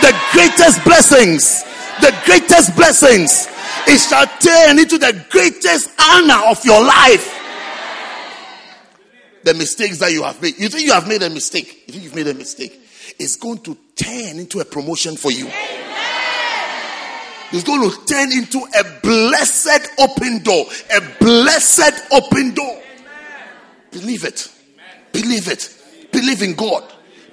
The 0.00 0.14
greatest 0.32 0.84
blessings. 0.84 1.64
The 2.00 2.14
greatest 2.24 2.76
blessings. 2.76 3.48
It 3.86 3.98
shall 3.98 4.26
turn 4.38 4.78
into 4.78 4.98
the 4.98 5.24
greatest 5.30 5.90
honor 6.00 6.48
of 6.48 6.64
your 6.64 6.82
life. 6.84 7.34
The 9.44 9.54
mistakes 9.54 9.98
that 9.98 10.12
you 10.12 10.22
have 10.22 10.40
made. 10.40 10.58
You 10.58 10.68
think 10.68 10.84
you 10.84 10.92
have 10.92 11.08
made 11.08 11.22
a 11.22 11.30
mistake. 11.30 11.84
You 11.86 11.92
think 11.92 12.04
you've 12.04 12.14
made 12.14 12.28
a 12.28 12.34
mistake. 12.34 12.80
It's 13.18 13.36
going 13.36 13.58
to 13.62 13.76
turn 13.96 14.38
into 14.38 14.60
a 14.60 14.64
promotion 14.64 15.16
for 15.16 15.32
you. 15.32 15.50
It's 17.50 17.64
going 17.64 17.88
to 17.88 18.04
turn 18.04 18.30
into 18.32 18.58
a 18.58 19.00
blessed 19.00 19.88
open 19.98 20.42
door. 20.42 20.66
A 20.94 21.00
blessed 21.18 22.12
open 22.12 22.54
door. 22.54 22.82
Believe 23.90 24.24
it. 24.24 24.50
Believe 25.12 25.48
it. 25.48 25.74
Believe 26.12 26.42
in 26.42 26.54
God. 26.54 26.84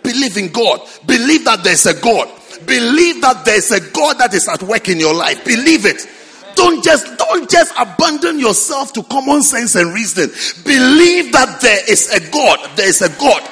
Believe 0.03 0.37
in 0.37 0.51
God. 0.51 0.87
Believe 1.05 1.43
that 1.45 1.63
there's 1.63 1.85
a 1.85 1.99
God. 1.99 2.29
Believe 2.65 3.21
that 3.21 3.43
there's 3.43 3.71
a 3.71 3.81
God 3.91 4.17
that 4.19 4.33
is 4.33 4.47
at 4.47 4.63
work 4.63 4.87
in 4.87 4.99
your 4.99 5.13
life. 5.13 5.43
Believe 5.43 5.85
it. 5.85 6.07
Don't 6.55 6.81
just 6.81 7.17
don't 7.17 7.49
just 7.49 7.73
abandon 7.77 8.39
yourself 8.39 8.93
to 8.93 9.03
common 9.03 9.43
sense 9.43 9.75
and 9.75 9.93
reason. 9.93 10.29
Believe 10.63 11.33
that 11.33 11.59
there 11.61 11.91
is 11.91 12.09
a 12.13 12.31
God. 12.31 12.59
There 12.77 12.87
is 12.87 13.01
a 13.01 13.09
God 13.09 13.43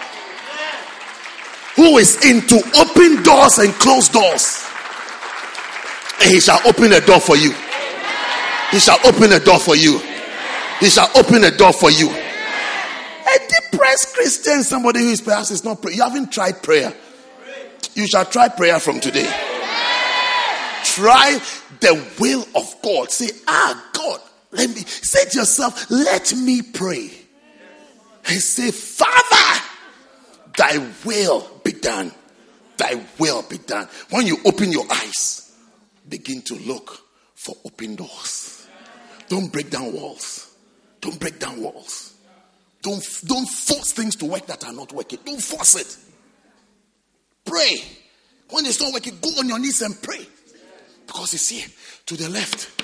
who 1.76 1.98
is 1.98 2.24
into 2.26 2.56
open 2.78 3.22
doors 3.24 3.58
and 3.58 3.74
closed 3.74 4.14
doors 4.14 4.64
and 6.22 6.32
he 6.32 6.40
shall 6.40 6.60
open 6.68 6.92
a 6.94 7.02
door 7.02 7.20
for 7.20 7.36
you. 7.36 7.54
He 8.72 8.80
shall 8.80 9.00
open 9.06 9.32
a 9.32 9.40
door 9.40 9.60
for 9.60 9.76
you. 9.76 10.00
He 10.80 10.90
shall 10.90 11.10
open 11.16 11.44
a 11.44 11.52
door 11.52 11.74
for 11.74 11.92
you. 11.92 12.10
A 12.10 13.40
depressed 13.72 14.14
Christian, 14.16 14.64
somebody 14.64 15.00
who 15.00 15.10
is 15.10 15.22
perhaps 15.22 15.52
is 15.52 15.64
not 15.64 15.82
praying. 15.82 15.98
You 15.98 16.04
haven't 16.04 16.32
tried 16.32 16.62
prayer. 16.64 16.94
You 17.96 18.08
shall 18.08 18.26
try 18.26 18.50
prayer 18.50 18.80
from 18.80 19.00
today. 19.00 19.30
Try 20.84 21.40
the 21.80 22.04
will 22.20 22.46
of 22.56 22.76
God. 22.82 23.12
Say, 23.12 23.30
ah, 23.48 23.90
God, 23.94 24.20
let 24.52 24.70
me 24.70 24.82
say 24.82 25.26
to 25.30 25.40
yourself, 25.40 25.90
let 25.90 26.34
me 26.36 26.62
pray. 26.62 27.12
And 28.26 28.42
say, 28.42 28.72
Father, 28.72 29.64
thy 30.58 30.92
will 31.06 31.50
be 31.64 31.74
done. 31.74 32.12
Thy 32.78 33.04
will 33.20 33.44
be 33.44 33.58
done. 33.58 33.88
When 34.10 34.26
you 34.26 34.38
open 34.46 34.72
your 34.72 34.86
eyes, 34.92 35.43
begin 36.08 36.42
to 36.44 36.56
look 36.56 37.00
for 37.36 37.56
open 37.66 37.96
doors. 37.96 38.68
Don't 39.28 39.52
break 39.52 39.70
down 39.70 39.94
walls. 39.94 40.56
Don't 41.02 41.20
break 41.20 41.40
down 41.40 41.62
walls. 41.62 42.14
Don't, 42.82 43.04
don't 43.26 43.48
force 43.48 43.94
things 43.94 44.16
to 44.18 44.26
work 44.26 44.46
that 44.48 44.66
are 44.66 44.74
not 44.74 44.92
working. 44.92 45.20
Don't 45.26 45.42
force 45.42 45.76
it. 45.76 45.98
Pray. 47.46 47.82
When 48.50 48.66
it's 48.66 48.82
not 48.82 48.94
working, 48.94 49.18
go 49.22 49.30
on 49.40 49.48
your 49.48 49.60
knees 49.60 49.82
and 49.82 50.00
pray. 50.02 50.26
Because 51.08 51.34
you 51.34 51.40
see, 51.40 51.66
to 52.06 52.16
the 52.16 52.30
left, 52.30 52.82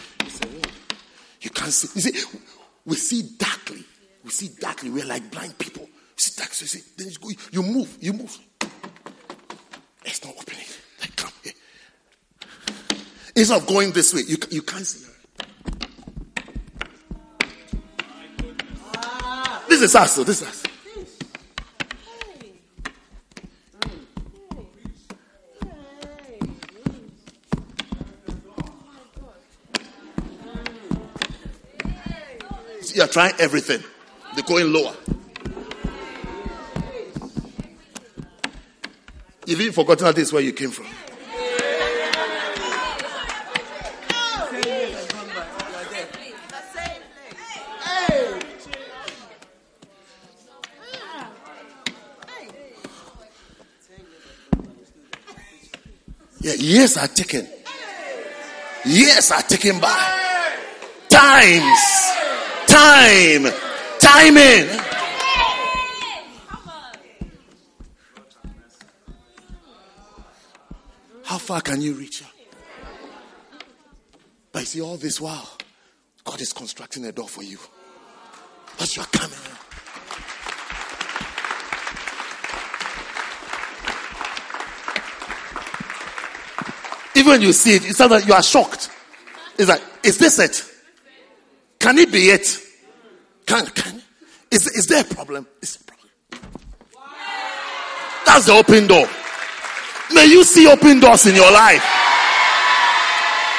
you 1.41 1.49
can't 1.49 1.71
see. 1.71 1.87
You 1.95 2.01
see, 2.01 2.37
we 2.85 2.95
see 2.95 3.23
darkly. 3.37 3.83
We 4.23 4.31
see 4.31 4.49
darkly. 4.59 4.89
We're 4.89 5.05
like 5.05 5.29
blind 5.31 5.57
people. 5.57 5.83
You 5.83 5.89
see 6.17 6.33
darkly. 6.37 6.55
So 6.55 6.63
you 6.63 6.67
see, 6.67 6.81
then 6.97 7.07
you, 7.07 7.17
go, 7.17 7.29
you 7.51 7.63
move. 7.63 7.97
You 8.01 8.13
move. 8.13 8.37
It's 10.05 10.23
not 10.23 10.33
opening. 10.37 10.48
Instead 13.39 13.61
of 13.61 13.67
going 13.67 13.91
this 13.93 14.13
way, 14.13 14.19
you, 14.27 14.35
you 14.49 14.61
can't 14.61 14.85
see 14.85 15.05
her. 15.05 15.13
This 19.69 19.81
is 19.81 19.95
us, 19.95 20.11
so 20.11 20.25
this 20.25 20.41
is 20.41 20.47
us. 20.49 20.63
you 32.93 33.03
are 33.03 33.07
trying 33.07 33.33
everything. 33.39 33.81
They're 34.35 34.43
going 34.43 34.73
lower. 34.73 34.93
You've 39.45 39.61
even 39.61 39.71
forgotten 39.71 40.07
that 40.07 40.15
this 40.15 40.27
is 40.27 40.33
where 40.33 40.41
you 40.41 40.51
came 40.51 40.71
from. 40.71 40.87
Years 56.69 56.97
are 56.97 57.07
taken. 57.07 57.47
Years 58.85 59.31
are 59.31 59.41
taken 59.41 59.79
by. 59.79 60.19
Times. 61.09 61.81
Time. 62.67 63.47
Timing. 63.99 64.79
How 71.23 71.37
far 71.37 71.61
can 71.61 71.81
you 71.81 71.93
reach 71.93 72.21
her? 72.21 72.29
But 74.51 74.61
you 74.61 74.65
see, 74.65 74.81
all 74.81 74.97
this 74.97 75.19
while, 75.21 75.49
God 76.23 76.41
is 76.41 76.53
constructing 76.53 77.05
a 77.05 77.11
door 77.11 77.27
for 77.27 77.43
you. 77.43 77.57
As 78.79 78.95
you 78.95 79.01
are 79.01 79.07
coming 79.07 79.37
in. 79.37 79.59
When 87.29 87.43
you 87.43 87.53
see 87.53 87.75
it, 87.75 87.87
it's 87.87 87.99
that 87.99 88.25
you 88.25 88.33
are 88.33 88.41
shocked. 88.41 88.89
It's 89.59 89.69
like, 89.69 89.83
is 90.03 90.17
this 90.17 90.39
it? 90.39 90.65
Can 91.77 91.99
it 91.99 92.11
be 92.11 92.29
it? 92.29 92.57
Can, 93.45 93.67
can, 93.67 94.01
is, 94.49 94.65
is 94.65 94.87
there 94.87 95.01
a 95.01 95.03
problem? 95.05 95.45
Is 95.61 95.75
a 95.79 95.83
problem? 95.83 96.09
That's 98.25 98.47
the 98.47 98.53
open 98.53 98.87
door. 98.87 99.07
May 100.11 100.25
you 100.25 100.43
see 100.43 100.67
open 100.67 100.99
doors 100.99 101.27
in 101.27 101.35
your 101.35 101.51
life. 101.51 101.83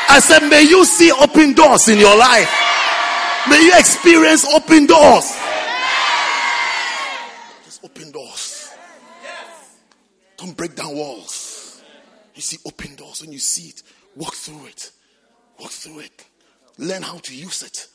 I 0.09 0.19
said, 0.21 0.49
may 0.49 0.63
you 0.63 0.85
see 0.85 1.13
open 1.13 1.53
doors 1.53 1.89
in 1.89 2.01
your 2.01 2.19
life. 2.19 2.53
May 3.49 3.63
you 3.63 3.73
experience 3.77 4.45
open 4.53 4.87
doors. 4.87 5.31
Just 7.65 7.85
open 7.85 8.11
doors. 8.11 8.73
Don't 10.39 10.57
break 10.57 10.75
down 10.75 10.97
walls. 10.97 11.50
You 12.41 12.43
see 12.43 12.59
open 12.65 12.95
doors 12.95 13.21
when 13.21 13.33
you 13.33 13.39
see 13.39 13.69
it. 13.69 13.83
Walk 14.17 14.33
through 14.33 14.65
it. 14.65 14.93
Walk 15.59 15.71
through 15.73 15.99
it. 15.99 16.25
Learn 16.79 17.03
how 17.03 17.19
to 17.19 17.37
use 17.37 17.63
it. 17.63 17.87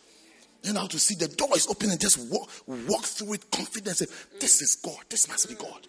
Learn 0.63 0.75
how 0.75 0.85
to 0.85 0.99
see 0.99 1.15
the 1.15 1.27
door 1.27 1.49
is 1.55 1.65
open 1.65 1.89
and 1.89 1.99
just 1.99 2.31
walk, 2.31 2.51
walk 2.67 3.05
through 3.05 3.33
it 3.33 3.49
confidence. 3.49 4.03
This 4.39 4.61
is 4.61 4.75
God. 4.75 4.99
This 5.09 5.27
must 5.27 5.49
be 5.49 5.55
God. 5.55 5.87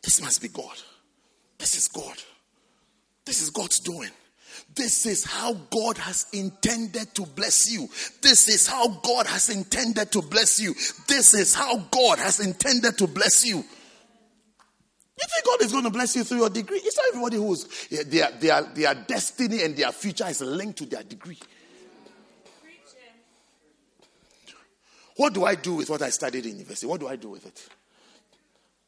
This 0.00 0.22
must 0.22 0.40
be 0.40 0.46
God. 0.46 0.76
This 1.58 1.74
is 1.76 1.88
God. 1.88 2.14
This 3.24 3.42
is 3.42 3.50
God's 3.50 3.80
doing. 3.80 4.10
This 4.76 5.04
is 5.04 5.24
how 5.24 5.54
God 5.54 5.98
has 5.98 6.26
intended 6.32 7.12
to 7.16 7.26
bless 7.26 7.68
you. 7.68 7.88
This 8.22 8.48
is 8.48 8.68
how 8.68 8.86
God 8.86 9.26
has 9.26 9.48
intended 9.48 10.12
to 10.12 10.22
bless 10.22 10.60
you. 10.60 10.72
This 11.08 11.34
is 11.34 11.52
how 11.52 11.78
God 11.90 12.20
has 12.20 12.38
intended 12.38 12.96
to 12.98 13.08
bless 13.08 13.44
you. 13.44 13.64
You 15.20 15.26
think 15.26 15.44
God 15.46 15.62
is 15.62 15.72
going 15.72 15.84
to 15.84 15.90
bless 15.90 16.14
you 16.14 16.22
through 16.22 16.38
your 16.38 16.50
degree? 16.50 16.78
It's 16.78 16.96
not 16.96 17.06
everybody 17.08 17.36
who's 17.36 17.88
eh, 17.90 18.04
their, 18.06 18.30
their, 18.38 18.62
their 18.62 18.94
destiny 18.94 19.64
and 19.64 19.76
their 19.76 19.90
future 19.90 20.26
is 20.28 20.40
linked 20.40 20.78
to 20.78 20.86
their 20.86 21.02
degree. 21.02 21.38
What 25.16 25.34
do 25.34 25.44
I 25.44 25.56
do 25.56 25.74
with 25.74 25.90
what 25.90 26.00
I 26.02 26.10
studied 26.10 26.46
in 26.46 26.52
university? 26.52 26.86
What 26.86 27.00
do 27.00 27.08
I 27.08 27.16
do 27.16 27.30
with 27.30 27.44
it? 27.44 27.68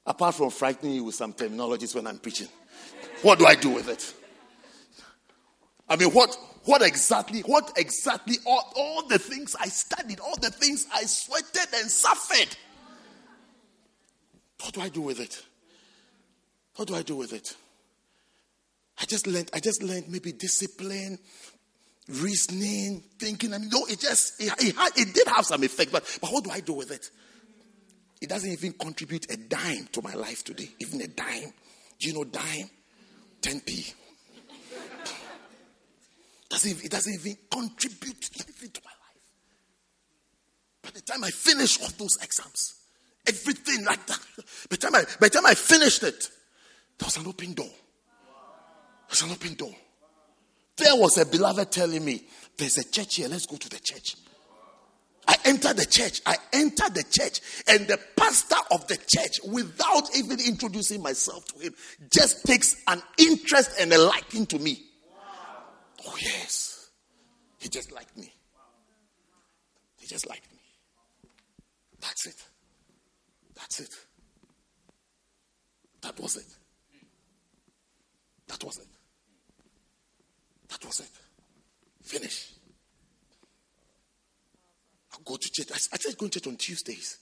Apart 0.06 0.36
from 0.36 0.50
frightening 0.50 0.94
you 0.94 1.04
with 1.04 1.16
some 1.16 1.32
terminologies 1.32 1.92
when 1.96 2.06
I'm 2.06 2.18
preaching, 2.18 2.46
what 3.22 3.40
do 3.40 3.46
I 3.46 3.56
do 3.56 3.70
with 3.70 3.88
it? 3.88 4.14
I 5.88 5.96
mean, 5.96 6.10
what, 6.10 6.36
what 6.64 6.82
exactly, 6.82 7.40
what 7.40 7.72
exactly, 7.76 8.36
all, 8.46 8.72
all 8.76 9.08
the 9.08 9.18
things 9.18 9.56
I 9.58 9.66
studied, 9.66 10.20
all 10.20 10.36
the 10.36 10.50
things 10.50 10.86
I 10.94 11.02
sweated 11.02 11.74
and 11.74 11.90
suffered, 11.90 12.56
what 14.62 14.74
do 14.74 14.80
I 14.80 14.88
do 14.88 15.00
with 15.00 15.18
it? 15.18 15.42
What 16.80 16.88
do 16.88 16.94
I 16.94 17.02
do 17.02 17.16
with 17.16 17.34
it? 17.34 17.54
I 18.98 19.04
just 19.04 19.26
learned, 19.26 19.50
I 19.52 19.60
just 19.60 19.82
learned 19.82 20.08
maybe 20.08 20.32
discipline, 20.32 21.18
reasoning, 22.08 23.04
thinking. 23.18 23.52
I 23.52 23.58
mean, 23.58 23.68
no, 23.70 23.84
it 23.84 24.00
just, 24.00 24.40
it, 24.40 24.50
it, 24.58 24.74
had, 24.74 24.88
it 24.96 25.12
did 25.12 25.28
have 25.28 25.44
some 25.44 25.62
effect, 25.62 25.92
but, 25.92 26.18
but 26.22 26.32
what 26.32 26.42
do 26.42 26.50
I 26.50 26.60
do 26.60 26.72
with 26.72 26.90
it? 26.90 27.10
It 28.22 28.30
doesn't 28.30 28.50
even 28.50 28.72
contribute 28.72 29.30
a 29.30 29.36
dime 29.36 29.88
to 29.92 30.00
my 30.00 30.14
life 30.14 30.42
today, 30.42 30.70
even 30.78 31.02
a 31.02 31.06
dime. 31.06 31.52
Do 31.98 32.08
you 32.08 32.14
know 32.14 32.24
dime? 32.24 32.70
10p. 33.42 33.92
Doesn't, 36.48 36.82
it 36.82 36.90
doesn't 36.90 37.12
even 37.12 37.36
contribute 37.50 38.30
anything 38.36 38.70
to 38.70 38.80
my 38.82 38.90
life. 38.90 39.22
By 40.80 40.90
the 40.94 41.02
time 41.02 41.24
I 41.24 41.28
finish 41.28 41.78
all 41.82 41.90
those 41.98 42.16
exams, 42.22 42.76
everything 43.26 43.84
like 43.84 44.06
that, 44.06 44.20
by 44.38 44.44
the 44.70 44.76
time 44.78 44.94
I, 44.94 45.04
by 45.20 45.28
the 45.28 45.34
time 45.34 45.44
I 45.44 45.52
finished 45.52 46.04
it, 46.04 46.30
there 47.00 47.06
was 47.06 47.16
an 47.16 47.26
open 47.26 47.54
door. 47.54 47.70
There's 49.08 49.22
an 49.22 49.30
open 49.30 49.54
door. 49.54 49.74
There 50.76 50.94
was 50.96 51.16
a 51.16 51.24
beloved 51.24 51.72
telling 51.72 52.04
me, 52.04 52.22
There's 52.58 52.76
a 52.76 52.84
church 52.84 53.16
here, 53.16 53.28
let's 53.28 53.46
go 53.46 53.56
to 53.56 53.68
the 53.70 53.80
church. 53.80 54.16
I 55.26 55.36
entered 55.46 55.76
the 55.76 55.86
church. 55.86 56.20
I 56.26 56.36
entered 56.52 56.94
the 56.94 57.04
church, 57.10 57.40
and 57.68 57.86
the 57.86 57.98
pastor 58.16 58.56
of 58.70 58.86
the 58.86 58.96
church, 58.96 59.40
without 59.48 60.14
even 60.16 60.38
introducing 60.40 61.02
myself 61.02 61.46
to 61.46 61.58
him, 61.60 61.74
just 62.12 62.44
takes 62.44 62.76
an 62.86 63.02
interest 63.16 63.72
and 63.80 63.92
a 63.92 63.98
liking 63.98 64.44
to 64.46 64.58
me. 64.58 64.82
Oh, 66.06 66.16
yes. 66.20 66.90
He 67.58 67.68
just 67.68 67.92
liked 67.92 68.16
me. 68.16 68.32
He 69.98 70.06
just 70.06 70.28
liked 70.28 70.50
me. 70.52 70.58
That's 72.00 72.26
it. 72.26 72.44
That's 73.54 73.80
it. 73.80 73.94
That 76.02 76.18
was 76.18 76.36
it. 76.36 76.59
That 78.50 78.64
was 78.64 78.78
it. 78.78 78.86
That 80.68 80.84
was 80.84 81.00
it. 81.00 81.10
Finish. 82.02 82.52
I 85.12 85.16
go 85.24 85.36
to 85.36 85.50
church. 85.50 85.68
I, 85.70 85.74
I 85.74 85.78
started 85.78 86.18
going 86.18 86.30
to 86.30 86.40
church 86.40 86.50
on 86.50 86.56
Tuesdays. 86.56 87.18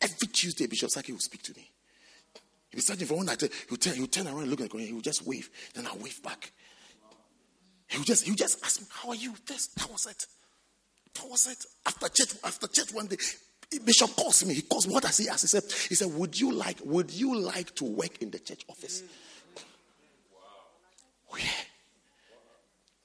Every 0.00 0.28
Tuesday, 0.28 0.66
Bishop 0.66 0.90
Saki 0.90 1.12
will 1.12 1.20
speak 1.20 1.42
to 1.42 1.54
me. 1.54 1.70
He'll 2.70 2.78
be 2.78 2.82
searching 2.82 3.06
for 3.06 3.14
one 3.14 3.26
night. 3.26 3.42
He'll 3.68 3.78
turn, 3.78 4.26
around 4.26 4.42
and 4.42 4.50
look 4.50 4.60
at 4.60 4.74
me. 4.74 4.86
He'll 4.86 5.00
just 5.00 5.26
wave. 5.26 5.48
Then 5.74 5.86
I'll 5.86 5.98
wave 5.98 6.22
back. 6.22 6.52
He'll 7.86 8.04
just, 8.04 8.26
he'll 8.26 8.34
just 8.34 8.62
ask 8.64 8.80
me, 8.80 8.86
How 8.90 9.10
are 9.10 9.14
you? 9.14 9.34
This, 9.46 9.68
that 9.68 9.90
was 9.90 10.06
it. 10.06 10.26
That 11.14 11.28
was 11.28 11.46
it. 11.46 11.64
After 11.86 12.08
church, 12.08 12.38
after 12.44 12.66
church 12.66 12.92
one 12.92 13.06
day, 13.06 13.16
Bishop 13.84 14.14
calls 14.16 14.44
me. 14.44 14.54
He 14.54 14.62
calls 14.62 14.86
what 14.86 15.04
does 15.04 15.18
he 15.18 15.28
ask? 15.28 15.42
He 15.42 15.46
said, 15.46 15.62
he 15.88 15.94
said, 15.94 16.12
Would 16.12 16.38
you 16.38 16.52
like, 16.52 16.78
would 16.84 17.10
you 17.12 17.38
like 17.38 17.74
to 17.76 17.84
work 17.84 18.20
in 18.20 18.30
the 18.30 18.38
church 18.38 18.64
office? 18.68 19.02
Oh, 21.32 21.36
yeah. 21.36 21.44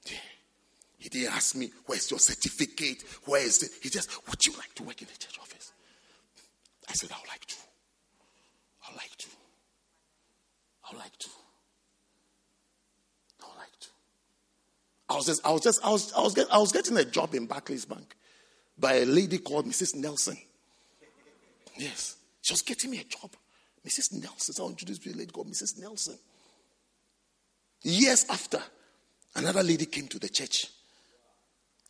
yeah. 0.06 0.18
He 0.98 1.08
didn't 1.08 1.34
ask 1.34 1.54
me, 1.54 1.70
Where's 1.86 2.10
your 2.10 2.20
certificate? 2.20 3.02
Where 3.26 3.42
is 3.42 3.62
it? 3.62 3.70
He 3.82 3.88
just, 3.88 4.10
Would 4.28 4.46
you 4.46 4.52
like 4.54 4.74
to 4.74 4.82
work 4.82 5.00
in 5.00 5.08
the 5.08 5.18
church 5.18 5.38
office? 5.40 5.72
I 6.88 6.92
said, 6.92 7.10
I 7.12 7.16
would 7.20 7.28
like 7.28 7.44
to. 7.46 7.54
I 8.86 8.92
would 8.92 8.96
like 8.96 9.16
to. 9.16 9.28
I 10.84 10.92
would 10.92 10.98
like 11.00 11.18
to. 11.18 11.28
I 13.42 13.46
would 13.48 13.58
like 13.58 13.80
to. 13.80 13.88
I 15.08 15.14
was 15.16 15.26
just, 15.26 15.46
I 15.46 15.50
was 15.52 15.60
just, 15.62 15.84
I 15.84 15.90
was, 15.90 16.12
I 16.12 16.20
was, 16.20 16.34
get, 16.34 16.46
I 16.52 16.58
was 16.58 16.72
getting 16.72 16.96
a 16.96 17.04
job 17.04 17.34
in 17.34 17.46
Barclays 17.46 17.84
Bank 17.84 18.14
by 18.78 18.94
a 18.94 19.04
lady 19.04 19.38
called 19.38 19.66
Mrs. 19.66 19.94
Nelson. 19.94 20.36
Yes, 21.76 22.16
she 22.42 22.52
was 22.52 22.62
getting 22.62 22.90
me 22.90 23.00
a 23.00 23.04
job. 23.04 23.30
Mrs. 23.86 24.12
Nelson. 24.12 24.54
So 24.54 24.66
I 24.66 24.68
introduced 24.68 25.04
me 25.04 25.12
to 25.12 25.18
a 25.18 25.20
lady 25.20 25.32
called 25.32 25.50
Mrs. 25.50 25.78
Nelson. 25.78 26.18
Years 27.84 28.24
after, 28.30 28.60
another 29.36 29.62
lady 29.62 29.84
came 29.86 30.08
to 30.08 30.18
the 30.18 30.28
church. 30.28 30.68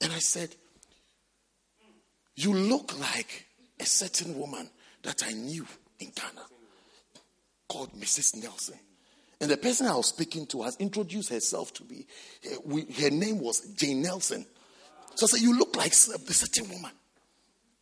And 0.00 0.12
I 0.12 0.18
said, 0.18 0.54
You 2.34 2.52
look 2.52 2.98
like 2.98 3.46
a 3.78 3.86
certain 3.86 4.36
woman 4.38 4.68
that 5.02 5.22
I 5.24 5.32
knew 5.32 5.66
in 6.00 6.10
Ghana 6.14 6.46
called 7.68 7.92
Mrs. 7.94 8.42
Nelson. 8.42 8.78
And 9.40 9.50
the 9.50 9.56
person 9.56 9.86
I 9.86 9.94
was 9.94 10.08
speaking 10.08 10.46
to 10.46 10.62
has 10.62 10.76
introduced 10.76 11.30
herself 11.30 11.72
to 11.74 11.84
me. 11.84 12.06
Her, 13.00 13.10
name 13.10 13.38
was 13.38 13.60
Jane 13.76 14.02
Nelson. 14.02 14.44
So 15.14 15.26
I 15.26 15.28
said, 15.28 15.40
You 15.40 15.56
look 15.56 15.76
like 15.76 15.92
a 15.92 15.94
certain 15.94 16.68
woman. 16.70 16.90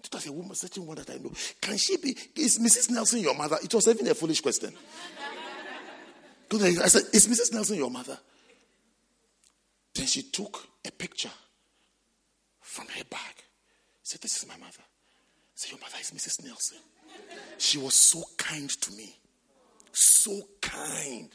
It 0.05 0.13
was 0.13 0.27
a 0.27 0.33
woman, 0.33 0.55
certain 0.55 0.85
woman 0.85 1.05
that 1.05 1.15
I 1.15 1.19
know. 1.19 1.33
Can 1.61 1.79
she 1.79 1.97
be? 1.97 2.17
Is 2.37 2.59
Mrs. 2.59 2.91
Nelson 2.91 3.21
your 3.21 3.35
mother? 3.35 3.57
It 3.63 3.73
was 3.73 3.87
even 3.89 4.07
a 4.09 4.15
foolish 4.15 4.41
question. 4.41 4.75
I 6.61 6.89
said, 6.89 7.03
Is 7.13 7.27
Mrs. 7.29 7.53
Nelson 7.53 7.77
your 7.77 7.91
mother? 7.91 8.19
Then 9.95 10.07
she 10.07 10.23
took 10.23 10.67
a 10.87 10.91
picture 10.91 11.31
from 12.61 12.87
her 12.89 13.05
bag. 13.05 13.45
Said, 14.03 14.21
This 14.21 14.37
is 14.37 14.49
my 14.49 14.57
mother. 14.57 14.81
I 14.81 15.55
said, 15.55 15.71
Your 15.71 15.81
mother 15.81 15.97
is 16.01 16.11
Mrs. 16.11 16.45
Nelson. 16.45 16.79
She 17.59 17.79
was 17.79 17.95
so 17.95 18.23
kind 18.37 18.69
to 18.69 18.93
me. 18.93 19.17
So 19.93 20.41
kind. 20.61 21.29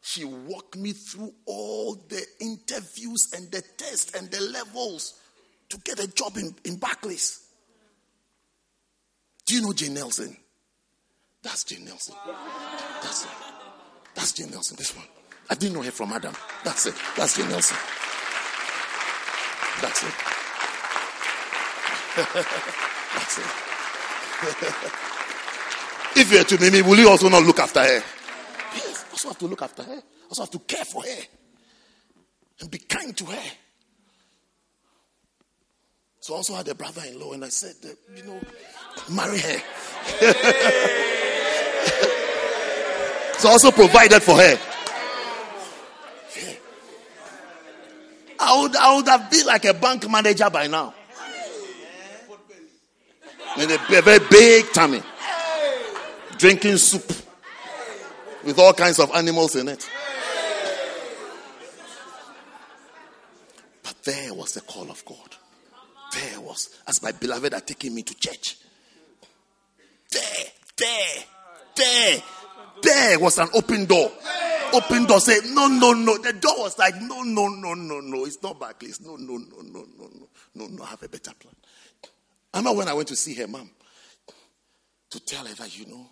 She 0.00 0.24
walked 0.24 0.76
me 0.76 0.92
through 0.92 1.34
all 1.46 1.94
the 1.94 2.24
interviews 2.40 3.28
and 3.34 3.50
the 3.50 3.62
tests 3.76 4.14
and 4.14 4.30
the 4.30 4.40
levels 4.40 5.14
to 5.68 5.78
get 5.78 5.98
a 5.98 6.06
job 6.06 6.36
in, 6.36 6.54
in 6.64 6.76
Barclays. 6.76 7.40
Do 9.46 9.54
you 9.54 9.62
know 9.62 9.72
Jane 9.72 9.94
Nelson? 9.94 10.36
That's 11.42 11.64
Jane 11.64 11.84
Nelson. 11.84 12.14
That's 13.02 13.24
it. 13.24 13.30
That's 14.16 14.32
Jane 14.32 14.50
Nelson, 14.50 14.76
this 14.76 14.96
one. 14.96 15.04
I 15.48 15.54
didn't 15.54 15.76
know 15.76 15.82
her 15.82 15.92
from 15.92 16.12
Adam. 16.12 16.34
That's 16.64 16.86
it. 16.86 16.94
That's 17.16 17.36
Jane 17.36 17.48
Nelson. 17.48 17.76
That's 19.80 20.02
it. 20.02 20.14
That's 23.14 23.38
it. 23.38 23.44
if 26.16 26.32
you're 26.32 26.44
to 26.44 26.58
Mimi, 26.58 26.82
will 26.82 26.96
you 26.98 27.08
also 27.08 27.28
not 27.28 27.42
look 27.44 27.58
after 27.58 27.80
her? 27.80 28.02
Yes, 28.74 29.04
I 29.06 29.12
also 29.12 29.28
have 29.28 29.38
to 29.38 29.46
look 29.46 29.62
after 29.62 29.82
her. 29.82 29.92
I 29.92 30.02
also 30.28 30.42
have 30.42 30.50
to 30.50 30.58
care 30.60 30.84
for 30.84 31.02
her. 31.02 31.22
And 32.60 32.70
be 32.70 32.78
kind 32.78 33.14
to 33.18 33.26
her. 33.26 33.50
So 36.20 36.34
I 36.34 36.38
also 36.38 36.54
had 36.54 36.66
a 36.68 36.74
brother-in-law, 36.74 37.34
and 37.34 37.44
I 37.44 37.50
said, 37.50 37.74
that, 37.82 37.96
you 38.16 38.24
know, 38.24 38.40
marry 39.10 39.38
her. 39.38 41.12
so 43.38 43.48
I 43.48 43.52
also 43.52 43.70
provided 43.70 44.22
for 44.22 44.36
her. 44.36 44.58
I 48.38 48.60
would, 48.60 48.76
I 48.76 48.96
would 48.96 49.08
have 49.08 49.30
been 49.30 49.46
like 49.46 49.64
a 49.64 49.74
bank 49.74 50.08
manager 50.10 50.48
by 50.50 50.66
now. 50.66 50.94
In 53.58 53.70
a 53.70 53.78
very 54.02 54.18
big 54.30 54.72
tummy. 54.72 55.02
Drinking 56.36 56.76
soup 56.76 57.10
with 58.44 58.58
all 58.58 58.74
kinds 58.74 58.98
of 58.98 59.10
animals 59.14 59.56
in 59.56 59.68
it. 59.68 59.88
But 63.82 63.96
there 64.04 64.34
was 64.34 64.52
the 64.52 64.60
call 64.60 64.90
of 64.90 65.04
God. 65.04 65.36
There 66.12 66.40
was, 66.40 66.68
as 66.86 67.02
my 67.02 67.12
beloved 67.12 67.54
are 67.54 67.60
taking 67.60 67.94
me 67.94 68.02
to 68.02 68.14
church. 68.14 68.58
There, 70.12 70.22
there, 70.76 71.24
there, 71.74 72.22
there 72.82 73.18
was 73.18 73.38
an 73.38 73.48
open 73.54 73.86
door. 73.86 74.10
Open 74.72 75.06
door 75.06 75.20
said, 75.20 75.44
no, 75.46 75.68
no, 75.68 75.92
no. 75.92 76.18
The 76.18 76.32
door 76.32 76.54
was 76.58 76.78
like, 76.78 77.00
no, 77.00 77.22
no, 77.22 77.48
no, 77.48 77.74
no, 77.74 78.00
no. 78.00 78.24
It's 78.24 78.42
not 78.42 78.58
Barclays. 78.58 79.00
No, 79.00 79.16
no, 79.16 79.36
no, 79.36 79.62
no, 79.62 79.84
no, 79.98 80.08
no, 80.14 80.28
no, 80.54 80.66
no. 80.66 80.82
I 80.82 80.86
have 80.88 81.02
a 81.02 81.08
better 81.08 81.32
plan. 81.38 81.54
I 82.52 82.58
remember 82.58 82.78
when 82.78 82.88
I 82.88 82.94
went 82.94 83.08
to 83.08 83.16
see 83.16 83.34
her 83.34 83.46
mom 83.46 83.70
to 85.10 85.20
tell 85.20 85.44
her 85.44 85.54
that, 85.54 85.78
you 85.78 85.86
know, 85.86 86.06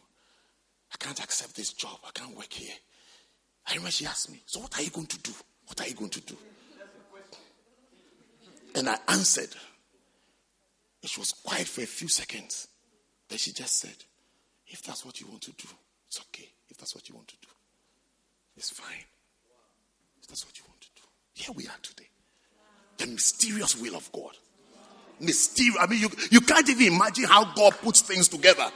I 0.93 0.97
can't 1.05 1.23
accept 1.23 1.57
this 1.57 1.73
job. 1.73 1.99
I 2.07 2.11
can't 2.13 2.37
work 2.37 2.53
here. 2.53 2.75
I 3.67 3.73
remember 3.73 3.91
she 3.91 4.07
asked 4.07 4.31
me, 4.31 4.41
So 4.47 4.61
what 4.61 4.79
are 4.79 4.83
you 4.83 4.91
going 4.91 5.07
to 5.07 5.19
do? 5.19 5.33
What 5.67 5.81
are 5.81 5.89
you 5.89 5.95
going 5.95 6.11
to 6.11 6.21
do? 6.21 6.37
And 8.77 8.89
I 8.89 8.99
answered. 9.09 9.55
And 11.03 11.11
she 11.11 11.21
was 11.21 11.33
quiet 11.33 11.67
for 11.67 11.83
a 11.83 11.87
few 11.87 12.09
seconds. 12.09 12.69
Then 13.29 13.39
she 13.39 13.53
just 13.53 13.81
said, 13.81 13.97
If 14.67 14.83
that's 14.83 15.05
what 15.05 15.21
you 15.21 15.27
want 15.27 15.43
to 15.43 15.53
do, 15.53 15.69
it's 16.07 16.21
okay. 16.21 16.54
If 16.75 16.79
that's 16.79 16.95
what 16.97 17.09
you 17.09 17.15
want 17.15 17.29
to 17.29 17.37
do, 17.41 17.49
it's 18.57 18.71
fine. 18.71 19.05
If 20.21 20.27
that's 20.27 20.45
what 20.45 20.59
you 20.59 20.65
want 20.67 20.81
to 20.81 20.89
do. 20.97 21.03
Here 21.35 21.55
we 21.55 21.69
are 21.69 21.79
today. 21.83 22.09
The 22.99 23.07
mysterious 23.07 23.81
will 23.81 23.95
of 23.95 24.11
God. 24.11 24.33
Mysterious. 25.21 25.77
I 25.81 25.87
mean, 25.87 26.01
you, 26.01 26.09
you 26.33 26.41
can't 26.41 26.69
even 26.69 26.95
imagine 26.95 27.25
how 27.27 27.45
God 27.55 27.75
puts 27.81 28.01
things 28.01 28.27
together. 28.27 28.67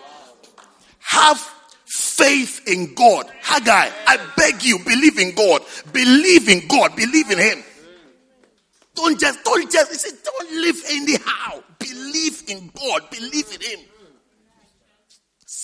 Have 1.01 1.39
faith 1.86 2.68
in 2.68 2.94
God. 2.94 3.27
Haggai, 3.41 3.91
I 4.07 4.18
beg 4.36 4.62
you, 4.62 4.78
believe 4.78 5.18
in 5.18 5.35
God. 5.35 5.62
Believe 5.93 6.49
in 6.49 6.68
God. 6.68 6.94
Believe 6.94 7.33
in 7.33 7.39
Him. 7.39 7.65
Don't 8.94 9.18
just, 9.18 9.43
don't 9.43 9.73
just, 9.73 10.25
don't 10.25 10.52
live 10.52 10.81
anyhow. 10.89 11.62
Believe 11.81 12.44
in 12.47 12.70
God. 12.77 13.10
Believe 13.10 13.52
in 13.52 13.60
Him. 13.60 13.86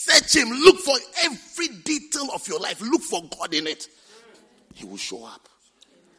Search 0.04 0.36
Him. 0.36 0.50
Look 0.50 0.78
for 0.80 0.96
every 1.24 1.68
detail 1.68 2.28
of 2.34 2.46
your 2.46 2.60
life. 2.60 2.80
Look 2.80 3.02
for 3.02 3.22
God 3.38 3.54
in 3.54 3.66
it. 3.66 3.88
He 4.74 4.84
will 4.84 4.98
show 4.98 5.24
up. 5.24 5.48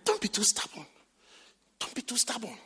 Don't 0.04 0.20
be 0.20 0.28
too 0.28 0.44
stubborn. 0.44 0.86
Don't 1.80 1.94
be 1.94 2.02
too 2.02 2.18
stubborn. 2.18 2.58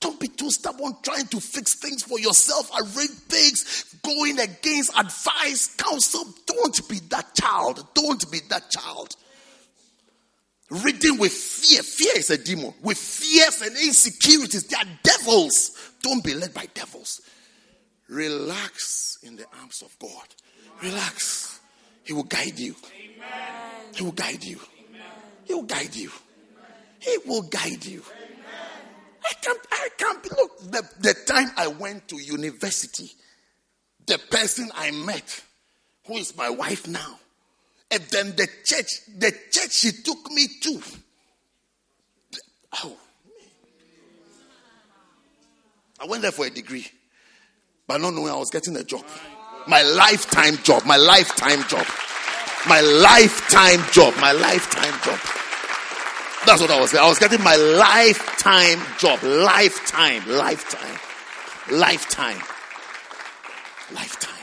Don't 0.00 0.18
be 0.18 0.28
too 0.28 0.50
stubborn 0.50 0.94
trying 1.02 1.26
to 1.26 1.40
fix 1.40 1.74
things 1.74 2.04
for 2.04 2.20
yourself, 2.20 2.70
arrange 2.80 3.10
things, 3.28 3.96
going 4.02 4.38
against 4.38 4.96
advice, 4.96 5.74
counsel. 5.76 6.24
Don't 6.46 6.88
be 6.88 7.00
that 7.10 7.34
child. 7.34 7.86
Don't 7.94 8.30
be 8.30 8.38
that 8.48 8.70
child. 8.70 9.16
Reading 10.70 11.18
with 11.18 11.32
fear. 11.32 11.82
Fear 11.82 12.12
is 12.16 12.30
a 12.30 12.38
demon. 12.38 12.72
With 12.82 12.96
fears 12.96 13.60
and 13.60 13.76
insecurities, 13.76 14.64
they 14.64 14.76
are 14.76 14.98
devils. 15.02 15.92
Don't 16.00 16.22
be 16.22 16.34
led 16.34 16.54
by 16.54 16.66
devils. 16.74 17.20
Relax 18.08 19.18
in 19.22 19.36
the 19.36 19.44
arms 19.60 19.82
of 19.82 19.96
God. 19.98 20.26
Relax. 20.82 21.60
He 22.04 22.12
will 22.12 22.24
guide 22.24 22.58
you. 22.58 22.74
He 23.94 24.02
will 24.02 24.12
guide 24.12 24.44
you. 24.44 24.58
He 25.44 25.54
will 25.54 25.62
guide 25.62 25.94
you. 25.94 26.10
He 27.00 27.18
will 27.26 27.42
guide 27.42 27.84
you. 27.84 28.02
I 29.24 29.32
can't, 29.42 29.60
I 29.70 29.88
can't, 29.98 30.30
look, 30.36 30.58
the, 30.70 30.88
the 31.00 31.14
time 31.26 31.50
I 31.56 31.66
went 31.66 32.08
to 32.08 32.16
university, 32.16 33.10
the 34.06 34.18
person 34.30 34.70
I 34.74 34.90
met, 34.90 35.42
who 36.06 36.16
is 36.16 36.36
my 36.36 36.48
wife 36.48 36.86
now, 36.88 37.18
and 37.90 38.02
then 38.04 38.36
the 38.36 38.48
church, 38.64 38.88
the 39.18 39.32
church 39.50 39.72
she 39.72 39.92
took 39.92 40.30
me 40.30 40.46
to. 40.62 40.80
Oh, 42.84 42.96
I 46.00 46.06
went 46.06 46.22
there 46.22 46.32
for 46.32 46.46
a 46.46 46.50
degree, 46.50 46.86
but 47.88 48.00
not 48.00 48.14
knowing 48.14 48.30
I 48.30 48.36
was 48.36 48.50
getting 48.50 48.76
a 48.76 48.84
job. 48.84 49.04
My 49.66 49.82
lifetime 49.82 50.58
job, 50.58 50.84
my 50.84 50.96
lifetime 50.96 51.64
job, 51.68 51.86
my 52.68 52.80
lifetime 52.80 53.80
job, 53.90 54.14
my 54.20 54.32
lifetime 54.32 54.94
job. 55.02 55.18
That's 56.46 56.60
what 56.60 56.70
I 56.70 56.80
was 56.80 56.90
saying. 56.90 57.04
I 57.04 57.08
was 57.08 57.18
getting 57.18 57.42
my 57.42 57.56
lifetime 57.56 58.80
job. 58.98 59.22
Lifetime. 59.22 60.22
Lifetime. 60.28 60.98
Lifetime. 61.70 62.40
Lifetime. 63.92 64.34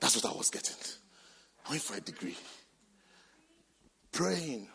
That's 0.00 0.16
what 0.16 0.32
I 0.32 0.36
was 0.36 0.50
getting. 0.50 0.74
I 1.66 1.70
went 1.70 1.82
for 1.82 1.96
a 1.96 2.00
degree. 2.00 2.36
Praying. 4.12 4.68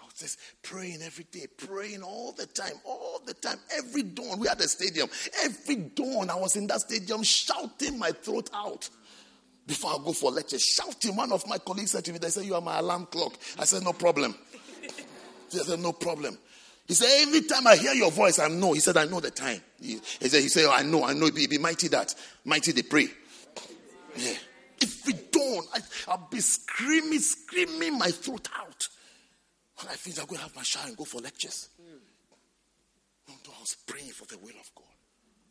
Praying 0.64 1.02
every 1.02 1.26
day. 1.26 1.48
Praying 1.58 2.04
all 2.04 2.32
the 2.32 2.46
time. 2.46 2.74
All 2.84 3.22
the 3.26 3.34
time. 3.34 3.58
Every 3.78 4.04
dawn. 4.04 4.40
We 4.40 4.48
had 4.48 4.60
a 4.60 4.68
stadium. 4.68 5.10
Every 5.44 5.76
dawn 5.76 6.30
I 6.30 6.36
was 6.36 6.56
in 6.56 6.68
that 6.68 6.82
stadium 6.82 7.24
shouting 7.24 7.98
my 8.00 8.12
throat 8.12 8.50
out. 8.54 8.90
Before 9.66 9.92
I 9.92 9.98
go 10.04 10.14
for 10.14 10.32
lecture, 10.32 10.60
shouting. 10.60 11.16
One 11.16 11.32
of 11.32 11.46
my 11.48 11.58
colleagues 11.58 11.92
said 11.92 12.06
to 12.06 12.14
me, 12.14 12.20
they 12.20 12.30
said, 12.30 12.46
You 12.46 12.56
are 12.56 12.62
my 12.62 12.80
alarm 12.80 13.08
clock. 13.08 13.34
I 13.60 13.66
said, 13.66 13.84
No 13.84 13.94
problem. 13.94 14.36
He 15.50 15.60
said, 15.60 15.80
No 15.80 15.94
problem. 15.94 16.38
He 16.88 16.94
said, 16.94 17.28
Every 17.28 17.42
time 17.42 17.68
I 17.68 17.76
hear 17.76 17.94
your 17.94 18.12
voice, 18.12 18.40
I 18.40 18.48
know. 18.48 18.74
He 18.74 18.80
said, 18.80 18.98
I 18.98 19.06
know 19.06 19.20
the 19.20 19.32
time. 19.32 19.62
He, 19.82 20.00
he 20.20 20.30
said, 20.30 20.42
he 20.42 20.50
said, 20.50 20.66
oh, 20.66 20.72
I 20.72 20.84
know, 20.84 21.04
I 21.04 21.14
know. 21.14 21.30
Be, 21.32 21.48
be 21.48 21.58
mighty 21.58 21.88
that. 21.90 22.16
Mighty 22.46 22.72
they 22.72 22.82
pray. 22.82 23.10
Yeah. 24.16 24.34
Every 24.82 25.14
dawn, 25.32 25.64
I, 25.74 25.80
I'll 26.08 26.28
be 26.32 26.40
screaming, 26.40 27.20
screaming 27.20 27.98
my 27.98 28.08
throat 28.08 28.48
out. 28.58 28.88
I 29.86 29.96
finish, 29.96 30.20
I'm 30.20 30.26
going 30.26 30.38
to 30.38 30.44
have 30.44 30.56
my 30.56 30.64
shower 30.64 30.88
and 30.88 30.98
go 30.98 31.04
for 31.04 31.22
lectures. 31.22 31.70
No, 33.28 33.34
no, 33.46 33.54
I 33.56 33.62
was 33.62 33.76
praying 33.86 34.12
for 34.12 34.26
the 34.26 34.38
will 34.38 34.58
of 34.60 34.72
God. 34.74 34.86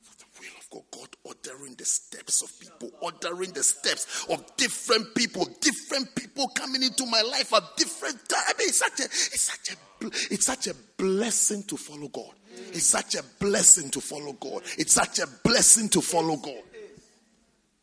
For 0.03 0.17
the 0.19 0.25
will 0.41 0.57
of 0.59 0.71
God. 0.71 0.83
God 0.91 1.09
ordering 1.25 1.75
the 1.75 1.85
steps 1.85 2.43
of 2.43 2.59
people, 2.59 2.91
ordering 3.01 3.53
the 3.53 3.63
steps 3.63 4.27
of 4.29 4.45
different 4.57 5.15
people, 5.15 5.47
different 5.61 6.15
people 6.15 6.49
coming 6.49 6.83
into 6.83 7.07
my 7.07 7.23
life 7.23 7.53
at 7.55 7.63
different 7.77 8.17
times. 8.29 8.45
I 8.49 8.53
mean, 8.59 8.69
it's 8.69 8.79
such 8.79 9.01
a, 9.01 9.05
it's 9.05 9.41
such 9.43 9.71
a, 9.71 10.07
it's 10.33 10.47
such 10.47 10.67
a 10.69 10.75
blessing 10.97 11.63
to 11.65 11.77
follow 11.77 12.09
God. 12.09 12.33
It's 12.73 12.87
such 12.87 13.15
a 13.15 13.23
blessing 13.39 13.91
to 13.91 14.01
follow 14.01 14.33
God. 14.33 14.63
It's 14.79 14.95
such 14.95 15.19
a 15.19 15.27
blessing 15.45 15.89
to 15.91 16.01
follow 16.01 16.37
God. 16.37 16.63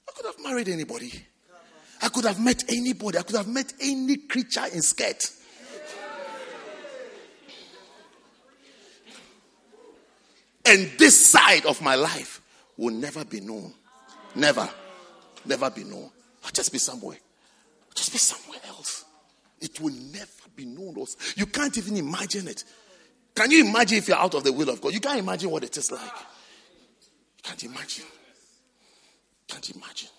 I 0.07 0.11
could 0.15 0.25
have 0.25 0.43
married 0.43 0.69
anybody. 0.69 1.11
I 2.01 2.09
could 2.09 2.25
have 2.25 2.39
met 2.39 2.65
anybody. 2.69 3.17
I 3.17 3.21
could 3.21 3.37
have 3.37 3.47
met 3.47 3.71
any 3.79 4.17
creature 4.17 4.65
in 4.73 4.81
skirt. 4.81 5.23
And 10.65 10.89
this 10.97 11.27
side 11.27 11.65
of 11.65 11.81
my 11.81 11.95
life 11.95 12.41
will 12.77 12.93
never 12.93 13.25
be 13.25 13.41
known. 13.41 13.73
Never. 14.35 14.69
Never 15.45 15.69
be 15.69 15.83
known. 15.83 16.09
I'll 16.43 16.51
just 16.51 16.71
be 16.71 16.77
somewhere. 16.77 17.17
I'll 17.17 17.93
just 17.95 18.11
be 18.11 18.17
somewhere 18.17 18.59
else. 18.67 19.05
It 19.59 19.79
will 19.79 19.93
never 19.93 20.27
be 20.55 20.65
known. 20.65 20.95
You 21.35 21.45
can't 21.45 21.77
even 21.77 21.97
imagine 21.97 22.47
it. 22.47 22.63
Can 23.35 23.51
you 23.51 23.65
imagine 23.65 23.97
if 23.97 24.07
you're 24.07 24.17
out 24.17 24.33
of 24.35 24.43
the 24.43 24.51
will 24.51 24.69
of 24.69 24.81
God? 24.81 24.93
You 24.93 24.99
can't 24.99 25.19
imagine 25.19 25.49
what 25.49 25.63
it 25.63 25.75
is 25.75 25.91
like. 25.91 26.01
You 26.01 27.43
can't 27.43 27.63
imagine. 27.63 28.05
Can't 29.47 29.69
imagine. 29.71 30.09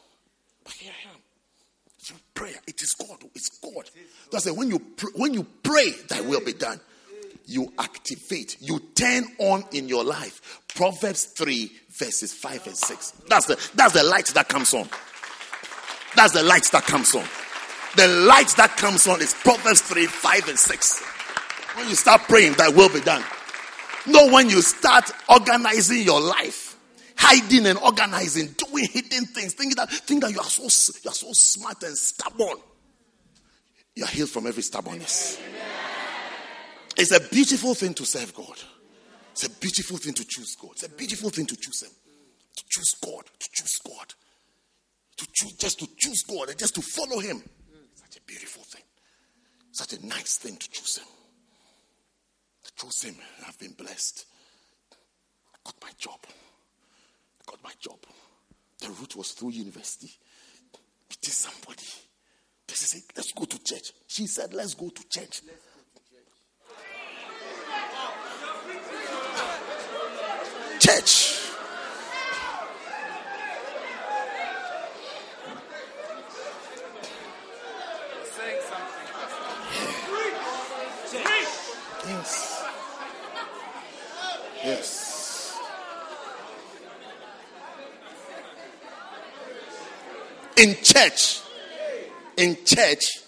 But 0.62 0.72
here 0.74 0.92
I 0.92 1.10
am. 1.10 1.20
It's 1.98 2.12
prayer. 2.34 2.56
It 2.66 2.82
is 2.82 2.92
God. 2.92 3.24
It's 3.34 3.58
God. 3.58 3.88
That's 4.30 4.46
it. 4.46 4.56
When 4.56 4.68
you 4.68 4.78
pr- 4.78 5.16
when 5.16 5.32
you 5.32 5.46
pray, 5.62 5.92
thy 6.08 6.20
will 6.20 6.44
be 6.44 6.52
done. 6.52 6.80
You 7.46 7.72
activate. 7.78 8.56
You 8.60 8.80
turn 8.94 9.24
on 9.38 9.64
in 9.72 9.88
your 9.88 10.04
life. 10.04 10.62
Proverbs 10.74 11.26
3, 11.26 11.70
verses 11.90 12.32
5 12.32 12.66
and 12.66 12.76
6. 12.76 13.10
That's 13.28 13.46
the 13.46 13.70
that's 13.74 13.92
the 13.92 14.02
light 14.02 14.26
that 14.28 14.48
comes 14.48 14.72
on. 14.74 14.88
That's 16.16 16.32
the 16.32 16.42
light 16.42 16.64
that 16.72 16.84
comes 16.84 17.14
on. 17.14 17.24
The 17.96 18.08
light 18.08 18.48
that 18.56 18.76
comes 18.76 19.06
on 19.06 19.20
is 19.20 19.34
Proverbs 19.34 19.82
3, 19.82 20.06
5 20.06 20.48
and 20.48 20.58
6. 20.58 21.00
When 21.76 21.88
you 21.88 21.94
start 21.94 22.22
praying, 22.22 22.54
that 22.54 22.74
will 22.74 22.88
be 22.88 23.00
done. 23.00 23.22
No, 24.06 24.30
when 24.30 24.48
you 24.48 24.62
start 24.62 25.10
organizing 25.28 26.02
your 26.02 26.20
life, 26.20 26.76
hiding 27.16 27.66
and 27.66 27.78
organizing, 27.78 28.54
doing 28.56 28.86
hidden 28.86 29.24
things, 29.26 29.54
thinking 29.54 29.76
that 29.76 29.90
think 29.90 30.22
that 30.22 30.32
you 30.32 30.38
are 30.38 30.44
so 30.44 30.64
you 31.02 31.10
are 31.10 31.14
so 31.14 31.32
smart 31.32 31.82
and 31.82 31.96
stubborn. 31.96 32.58
You 33.94 34.04
are 34.04 34.08
healed 34.08 34.30
from 34.30 34.46
every 34.46 34.62
stubbornness. 34.62 35.38
It's 36.96 37.10
a 37.10 37.20
beautiful 37.20 37.74
thing 37.74 37.94
to 37.94 38.06
serve 38.06 38.34
God. 38.34 38.58
It's 39.32 39.44
a 39.44 39.50
beautiful 39.50 39.96
thing 39.96 40.14
to 40.14 40.24
choose 40.24 40.54
God. 40.54 40.72
It's 40.72 40.84
a 40.84 40.88
beautiful 40.88 41.30
thing 41.30 41.46
to 41.46 41.56
choose 41.56 41.82
Him. 41.82 41.90
To 42.56 42.64
choose 42.68 42.94
God, 43.02 43.24
to 43.38 43.48
choose 43.52 43.78
God. 43.78 44.14
To 45.16 45.26
choose, 45.32 45.52
just 45.54 45.80
to 45.80 45.88
choose 45.98 46.22
God 46.22 46.50
and 46.50 46.58
just 46.58 46.74
to 46.76 46.82
follow 46.82 47.18
Him. 47.18 47.42
Such 47.94 48.16
a 48.18 48.20
beautiful 48.26 48.62
thing. 48.62 48.82
Such 49.72 49.94
a 49.94 50.06
nice 50.06 50.38
thing 50.38 50.56
to 50.56 50.70
choose 50.70 50.98
Him. 50.98 51.06
To 52.64 52.72
choose 52.76 53.02
Him, 53.02 53.16
I've 53.46 53.58
been 53.58 53.72
blessed. 53.72 54.24
I 55.52 55.58
got 55.64 55.74
my 55.82 55.90
job. 55.98 56.20
I 56.24 57.50
got 57.50 57.62
my 57.64 57.72
job. 57.80 57.98
The 58.80 58.88
route 58.88 59.16
was 59.16 59.32
through 59.32 59.50
university. 59.50 60.10
Meeting 61.10 61.32
somebody. 61.32 61.86
This 62.68 62.82
is 62.82 62.94
it. 62.94 63.04
Let's 63.16 63.32
go 63.32 63.46
to 63.46 63.64
church. 63.64 63.92
She 64.06 64.26
said, 64.28 64.54
Let's 64.54 64.74
go 64.74 64.90
to 64.90 65.08
church. 65.08 65.42
Church. 70.84 71.40
Yes. 82.06 82.64
Yes. 84.62 85.58
In 90.58 90.76
church, 90.82 91.40
in 92.36 92.58
church, 92.66 93.20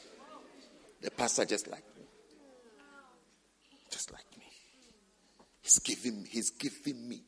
the 1.01 1.11
pastor 1.11 1.47
just 1.47 1.69
like 1.69 1.85
me. 1.97 2.05
Just 3.91 4.13
like 4.13 4.27
me. 4.37 4.45
He's 5.63 5.79
giving 5.79 6.27
he's 6.27 6.51
giving 6.51 7.09
me 7.09 7.23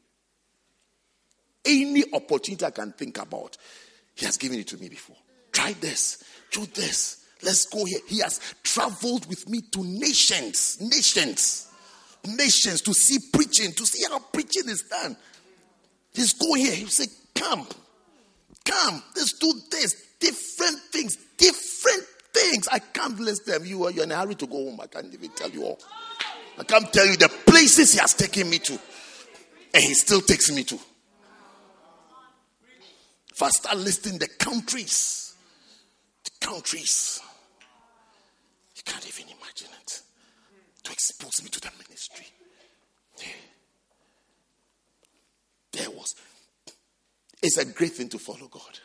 any 1.69 2.05
opportunity 2.13 2.65
I 2.65 2.71
can 2.71 2.93
think 2.93 3.19
about. 3.19 3.57
He 4.15 4.27
has 4.27 4.37
given 4.37 4.59
it 4.59 4.67
to 4.69 4.79
me 4.79 4.89
before. 4.89 5.17
Try 5.53 5.75
this, 5.75 6.25
do 6.51 6.67
this. 6.67 7.27
Let's 7.43 7.67
go 7.67 7.85
here. 7.85 8.01
He 8.09 8.19
has 8.21 8.41
traveled 8.65 9.27
with 9.29 9.49
me 9.49 9.61
to 9.73 9.85
nations, 9.85 10.79
nations, 10.81 11.69
nations 12.27 12.83
to 12.83 12.93
see 12.93 13.19
preaching, 13.33 13.73
to 13.73 13.87
see 13.87 14.05
how 14.11 14.19
preaching 14.19 14.69
is 14.69 14.83
done. 14.83 15.17
He's 16.13 16.33
going 16.33 16.63
here. 16.63 16.75
He 16.75 16.87
say, 16.87 17.07
Come, 17.35 17.67
come, 18.65 19.03
let's 19.15 19.35
do 19.35 19.53
this. 19.71 19.95
Different 20.19 20.79
things, 20.91 21.17
different 21.37 22.05
things. 22.33 22.67
I 22.73 22.81
can't 22.81 23.19
list 23.21 23.47
them. 23.47 23.65
You 23.65 23.85
are 23.85 23.93
you're 23.93 24.05
in 24.05 24.11
a 24.11 24.17
hurry 24.17 24.35
to 24.35 24.47
go 24.47 24.57
home. 24.57 24.81
I 24.81 24.89
can't 24.89 25.13
even 25.13 25.31
tell 25.31 25.51
you 25.51 25.63
all. 25.65 25.79
I 26.59 26.65
can't 26.65 26.93
tell 26.93 27.07
you 27.07 27.17
the 27.17 27.29
places 27.47 27.93
he 27.93 28.01
has 28.01 28.15
taken 28.15 28.51
me 28.51 28.59
to. 28.59 28.73
And 29.75 29.85
he 29.85 29.95
still 29.95 30.21
takes 30.21 30.51
me 30.51 30.65
to. 30.65 30.79
I 33.43 33.51
start 33.51 33.77
listing 33.79 34.19
the 34.19 34.29
countries, 34.29 35.35
the 36.25 36.47
countries, 36.47 37.21
you 38.77 38.83
can't 38.85 39.07
even 39.09 39.25
imagine 39.25 39.69
it. 39.83 40.03
To 40.85 40.93
expose 40.93 41.43
me 41.43 41.51
to 41.51 41.61
the 41.61 41.71
ministry. 41.79 42.27
There 45.73 45.91
was. 45.91 46.15
It's 47.43 47.57
a 47.59 47.65
great 47.65 47.93
thing 47.93 48.09
to 48.11 48.19
follow 48.19 48.49
God. 48.49 48.79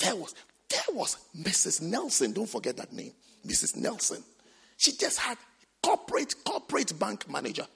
There 0.00 0.16
was 0.16 0.34
there 0.68 0.94
was 0.94 1.16
Mrs. 1.36 1.82
Nelson. 1.82 2.32
Don't 2.32 2.48
forget 2.48 2.76
that 2.76 2.92
name. 2.92 3.12
Mrs. 3.46 3.76
Nelson. 3.76 4.22
She 4.76 4.92
just 4.92 5.18
had 5.18 5.36
corporate 5.82 6.34
corporate 6.44 6.98
bank 6.98 7.28
manager. 7.28 7.66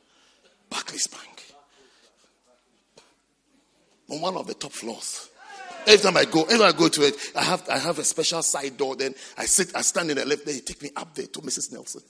Barclays 0.70 1.06
Bank. 1.08 1.51
On 4.10 4.20
one 4.20 4.36
of 4.36 4.46
the 4.46 4.54
top 4.54 4.72
floors. 4.72 5.30
Every 5.86 5.98
time 5.98 6.16
I 6.16 6.24
go, 6.24 6.42
every 6.44 6.58
time 6.58 6.74
I 6.74 6.78
go 6.78 6.88
to 6.88 7.02
it, 7.02 7.16
I 7.34 7.42
have 7.42 7.68
I 7.68 7.78
have 7.78 7.98
a 7.98 8.04
special 8.04 8.42
side 8.42 8.76
door. 8.76 8.94
Then 8.94 9.14
I 9.36 9.46
sit, 9.46 9.74
I 9.74 9.82
stand 9.82 10.10
in 10.10 10.16
the 10.16 10.24
left 10.24 10.44
there. 10.44 10.54
He 10.54 10.60
take 10.60 10.82
me 10.82 10.90
up 10.94 11.14
there 11.14 11.26
to 11.26 11.40
Mrs. 11.40 11.72
Nelson. 11.72 12.02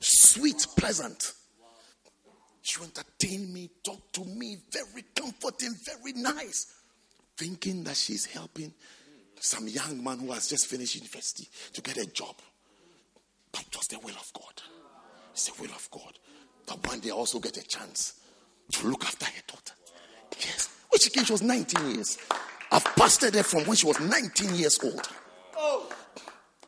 Sweet, 0.00 0.64
pleasant. 0.76 1.32
She 2.62 2.82
entertain 2.82 3.52
me, 3.52 3.70
talk 3.82 4.12
to 4.12 4.24
me, 4.24 4.58
very 4.70 5.04
comforting, 5.14 5.74
very 5.84 6.12
nice. 6.12 6.74
Thinking 7.36 7.82
that 7.84 7.96
she's 7.96 8.26
helping 8.26 8.72
some 9.40 9.66
young 9.68 10.02
man 10.02 10.18
who 10.18 10.32
has 10.32 10.48
just 10.48 10.66
finished 10.66 10.96
university 10.96 11.48
to 11.72 11.80
get 11.80 11.96
a 11.96 12.06
job. 12.06 12.36
But 13.52 13.62
it 13.62 13.76
was 13.76 13.86
the 13.86 13.98
will 14.00 14.16
of 14.16 14.30
God. 14.34 14.62
It's 15.32 15.48
the 15.48 15.62
will 15.62 15.70
of 15.70 15.88
God. 15.90 16.18
That 16.66 16.86
one 16.86 17.00
day 17.00 17.10
also 17.10 17.38
get 17.38 17.56
a 17.56 17.66
chance 17.66 18.20
to 18.72 18.86
look 18.86 19.04
after 19.04 19.24
her 19.24 19.42
daughter. 19.46 19.74
Yes. 20.38 20.77
When 20.90 21.24
she 21.24 21.32
was 21.32 21.42
19 21.42 21.90
years. 21.90 22.18
I've 22.70 22.84
pastored 22.84 23.34
her 23.34 23.42
from 23.42 23.64
when 23.64 23.76
she 23.76 23.86
was 23.86 23.98
19 24.00 24.54
years 24.54 24.78
old. 24.82 25.08
Oh. 25.56 25.90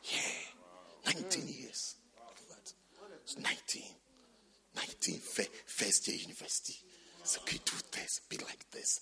Yeah. 0.03 1.13
19 1.15 1.47
years. 1.47 1.97
It's 3.23 3.39
19. 3.39 3.83
19. 4.77 5.21
First 5.67 6.09
year 6.09 6.17
university. 6.17 6.75
So 7.23 7.41
okay, 7.43 7.59
do 7.65 7.73
this. 7.93 8.21
Be 8.29 8.39
like 8.39 8.71
this. 8.71 9.01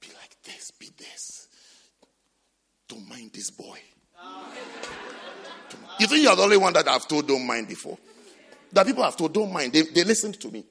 Be 0.00 0.08
like 0.08 0.36
this. 0.44 0.70
Be 0.72 0.90
this. 0.96 1.48
Don't 2.88 3.08
mind 3.08 3.32
this 3.32 3.50
boy. 3.50 3.78
You 5.98 6.06
think 6.06 6.22
you're 6.22 6.36
the 6.36 6.42
only 6.42 6.56
one 6.56 6.72
that 6.72 6.88
I've 6.88 7.06
told 7.06 7.26
don't 7.28 7.46
mind 7.46 7.68
before? 7.68 7.98
That 8.72 8.86
people 8.86 9.04
have 9.04 9.16
told 9.16 9.32
don't 9.32 9.52
mind. 9.52 9.72
They, 9.72 9.82
they 9.82 10.04
listened 10.04 10.40
to 10.40 10.50
me. 10.50 10.64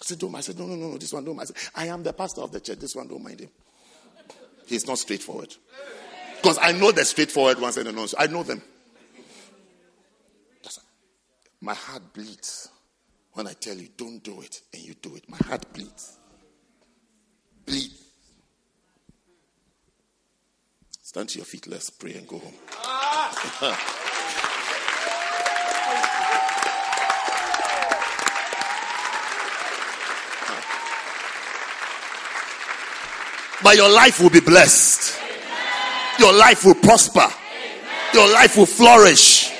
I 0.00 0.04
said, 0.04 0.18
don't 0.18 0.30
mind. 0.30 0.42
I 0.42 0.46
said, 0.46 0.58
no, 0.58 0.66
no, 0.66 0.74
no, 0.74 0.90
no, 0.90 0.98
this 0.98 1.12
one 1.12 1.24
don't 1.24 1.36
mind. 1.36 1.50
I, 1.50 1.58
said, 1.58 1.70
I 1.74 1.86
am 1.86 2.02
the 2.02 2.12
pastor 2.12 2.42
of 2.42 2.52
the 2.52 2.60
church. 2.60 2.78
This 2.78 2.94
one 2.94 3.08
don't 3.08 3.22
mind 3.22 3.40
him. 3.40 3.50
He's 4.66 4.86
not 4.86 4.98
straightforward. 4.98 5.54
Because 6.36 6.58
I 6.60 6.72
know 6.72 6.92
the 6.92 7.04
straightforward 7.04 7.60
ones 7.60 7.76
and 7.76 7.86
the 7.86 7.92
non 7.92 8.08
I 8.18 8.26
know 8.26 8.42
them. 8.42 8.62
My 11.60 11.74
heart 11.74 12.12
bleeds 12.12 12.68
when 13.32 13.46
I 13.46 13.54
tell 13.54 13.76
you 13.76 13.88
don't 13.96 14.22
do 14.22 14.40
it 14.42 14.60
and 14.72 14.82
you 14.82 14.94
do 14.94 15.16
it. 15.16 15.28
My 15.28 15.38
heart 15.38 15.64
bleeds. 15.72 16.18
Bleed. 17.64 17.90
Stand 21.02 21.30
to 21.30 21.38
your 21.38 21.46
feet. 21.46 21.66
Let's 21.66 21.90
pray 21.90 22.14
and 22.14 22.28
go 22.28 22.38
home. 22.38 22.54
Ah! 22.72 24.02
but 33.66 33.76
your 33.76 33.88
life 33.88 34.20
will 34.20 34.30
be 34.30 34.38
blessed. 34.38 35.18
Your 36.20 36.32
life 36.32 36.64
will 36.64 36.76
prosper. 36.76 37.26
Your 38.14 38.32
life 38.32 38.56
will 38.56 38.64
flourish. 38.64 39.50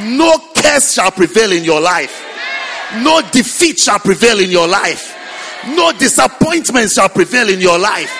No 0.00 0.38
curse 0.56 0.94
shall 0.94 1.10
prevail 1.10 1.52
in 1.52 1.62
your 1.62 1.78
life. 1.78 2.18
No 3.02 3.20
defeat 3.30 3.78
shall 3.78 3.98
prevail 3.98 4.40
in 4.40 4.50
your 4.50 4.66
life. 4.66 5.14
No 5.66 5.92
disappointment 5.92 6.92
shall 6.92 7.10
prevail 7.10 7.50
in 7.50 7.60
your 7.60 7.78
life. 7.78 8.10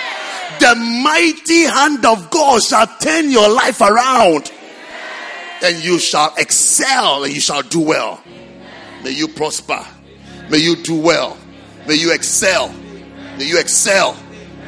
The 0.61 0.75
mighty 0.75 1.62
hand 1.62 2.05
of 2.05 2.28
God 2.28 2.62
shall 2.62 2.86
turn 2.99 3.31
your 3.31 3.49
life 3.49 3.81
around. 3.81 4.52
And 5.62 5.83
you 5.83 5.99
shall 5.99 6.35
excel 6.36 7.25
and 7.25 7.33
you 7.33 7.41
shall 7.41 7.62
do 7.62 7.81
well. 7.81 8.23
May 9.02 9.12
you 9.12 9.28
prosper. 9.28 9.83
May 10.51 10.59
you 10.59 10.77
do 10.77 11.01
well. 11.01 11.39
May 11.89 11.94
you 11.94 12.12
excel. 12.12 12.70
May 13.39 13.47
you 13.47 13.59
excel. 13.59 14.15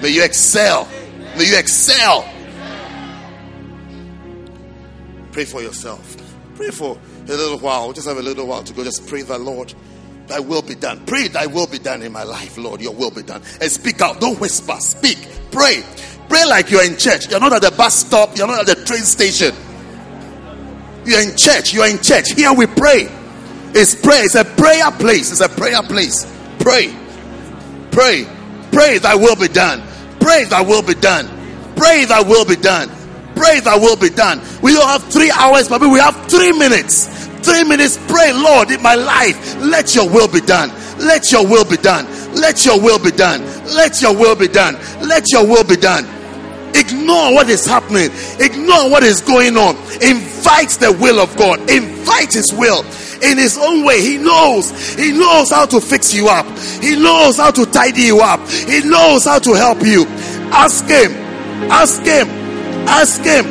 May 0.04 0.10
you 0.10 0.22
excel. 0.22 0.86
May 1.38 1.46
you 1.46 1.56
excel. 1.56 2.30
Pray 5.32 5.46
for 5.46 5.62
yourself. 5.62 6.22
Pray 6.56 6.68
for 6.68 6.98
a 7.26 7.32
little 7.32 7.58
while. 7.58 7.90
Just 7.94 8.06
have 8.06 8.18
a 8.18 8.22
little 8.22 8.46
while 8.46 8.62
to 8.64 8.74
go. 8.74 8.84
Just 8.84 9.08
pray 9.08 9.22
the 9.22 9.38
Lord. 9.38 9.72
Thy 10.26 10.40
will 10.40 10.60
be 10.60 10.74
done. 10.74 11.06
Pray 11.06 11.28
thy 11.28 11.46
will 11.46 11.66
be 11.66 11.78
done 11.78 12.02
in 12.02 12.12
my 12.12 12.22
life, 12.22 12.58
Lord. 12.58 12.82
Your 12.82 12.92
will 12.92 13.12
be 13.12 13.22
done. 13.22 13.40
And 13.62 13.72
speak 13.72 14.02
out. 14.02 14.20
Don't 14.20 14.38
whisper. 14.38 14.76
Speak. 14.78 15.26
Pray. 15.50 15.82
Pray 16.28 16.44
like 16.44 16.70
you're 16.70 16.84
in 16.84 16.98
church. 16.98 17.30
You're 17.30 17.40
not 17.40 17.54
at 17.54 17.62
the 17.62 17.70
bus 17.70 17.94
stop. 17.94 18.36
You're 18.36 18.46
not 18.46 18.68
at 18.68 18.76
the 18.76 18.84
train 18.84 19.04
station. 19.04 19.54
You're 21.06 21.22
in 21.22 21.34
church. 21.34 21.72
You're 21.72 21.88
in 21.88 22.02
church. 22.02 22.32
Here 22.32 22.52
we 22.52 22.66
pray. 22.66 23.08
It's 23.72 23.94
prayer. 23.94 24.26
It's 24.26 24.34
a 24.34 24.44
prayer 24.44 24.90
place. 24.90 25.32
It's 25.32 25.40
a 25.40 25.48
prayer 25.48 25.80
place. 25.82 26.30
Pray. 26.58 26.94
Pray. 27.90 28.26
Pray 28.70 28.98
thy 28.98 29.14
will 29.14 29.36
be 29.36 29.48
done. 29.48 29.93
Pray 30.24 30.44
thy 30.44 30.62
will 30.62 30.80
be 30.80 30.94
done. 30.94 31.28
Pray 31.76 32.06
thy 32.06 32.22
will 32.22 32.46
be 32.46 32.56
done. 32.56 32.88
Pray 33.36 33.60
thy 33.60 33.76
will 33.76 33.96
be 33.96 34.08
done. 34.08 34.40
We 34.62 34.72
don't 34.72 34.88
have 34.88 35.04
three 35.12 35.30
hours, 35.30 35.68
but 35.68 35.82
we 35.82 35.98
have 36.00 36.16
three 36.30 36.50
minutes. 36.52 37.08
Three 37.44 37.62
minutes. 37.62 37.98
Pray, 38.08 38.32
Lord, 38.32 38.70
in 38.70 38.80
my 38.80 38.94
life, 38.94 39.36
let 39.60 39.94
your 39.94 40.08
will 40.08 40.26
be 40.26 40.40
done. 40.40 40.70
Let 40.98 41.30
your 41.30 41.46
will 41.46 41.68
be 41.68 41.76
done. 41.76 42.06
Let 42.34 42.64
your 42.64 42.80
will 42.80 42.98
be 42.98 43.10
done. 43.10 43.42
Let 43.76 44.00
your 44.00 44.16
will 44.16 44.34
be 44.34 44.48
done. 44.48 44.76
Let 45.06 45.30
your 45.30 45.46
will 45.46 45.62
be 45.62 45.76
done. 45.76 46.06
Ignore 46.74 47.34
what 47.34 47.50
is 47.50 47.66
happening. 47.66 48.08
Ignore 48.40 48.88
what 48.88 49.02
is 49.02 49.20
going 49.20 49.58
on. 49.58 49.76
Invite 50.00 50.70
the 50.80 50.96
will 50.98 51.20
of 51.20 51.36
God. 51.36 51.60
Invite 51.68 52.32
His 52.32 52.50
will. 52.50 52.82
In 53.24 53.38
his 53.38 53.58
own 53.58 53.84
way. 53.84 54.00
He 54.02 54.18
knows. 54.18 54.70
He 54.94 55.12
knows 55.12 55.50
how 55.50 55.66
to 55.66 55.80
fix 55.80 56.14
you 56.14 56.28
up. 56.28 56.46
He 56.82 56.96
knows 56.96 57.36
how 57.36 57.50
to 57.50 57.66
tidy 57.66 58.02
you 58.02 58.20
up. 58.20 58.46
He 58.48 58.80
knows 58.80 59.24
how 59.24 59.38
to 59.38 59.52
help 59.54 59.82
you. 59.82 60.04
Ask 60.52 60.86
him. 60.86 61.12
Ask 61.70 62.02
him. 62.02 62.28
Ask 62.88 63.22
him. 63.22 63.46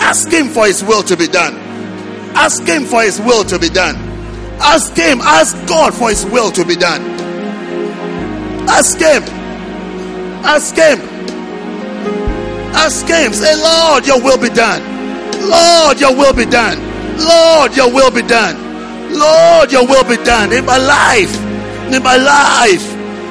Ask 0.00 0.30
him 0.30 0.48
for 0.48 0.66
his 0.66 0.82
will 0.84 1.02
to 1.04 1.16
be 1.16 1.26
done. 1.26 1.54
Ask 2.36 2.62
him 2.64 2.84
for 2.84 3.02
his 3.02 3.20
will 3.20 3.44
to 3.44 3.58
be 3.58 3.68
done. 3.68 3.96
Ask 4.60 4.94
him. 4.96 5.20
Ask 5.20 5.56
God 5.66 5.94
for 5.94 6.10
his 6.10 6.24
will 6.26 6.50
to 6.52 6.64
be 6.64 6.76
done. 6.76 7.02
Ask 8.68 8.98
him. 8.98 9.22
Ask 10.44 10.74
him. 10.76 11.00
Ask 12.74 13.06
him. 13.06 13.32
Say, 13.32 13.54
Lord, 13.56 14.06
your 14.06 14.20
will 14.22 14.38
be 14.38 14.50
done. 14.50 14.82
Lord, 15.48 16.00
your 16.00 16.14
will 16.14 16.34
be 16.34 16.44
done. 16.44 16.78
Lord, 17.18 17.76
your 17.76 17.92
will 17.92 18.10
be 18.10 18.22
done. 18.22 18.63
Lord, 19.14 19.70
your 19.72 19.86
will 19.86 20.04
be 20.04 20.16
done 20.24 20.52
in 20.52 20.66
my 20.66 20.78
life. 20.78 21.32
In 21.94 22.02
my 22.02 22.16
life. 22.16 22.84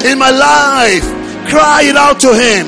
In 0.03 0.18
my 0.18 0.32
life. 0.32 1.06
Cry 1.50 1.84
it 1.84 1.95
out 1.95 2.20
to 2.22 2.32
him. 2.34 2.66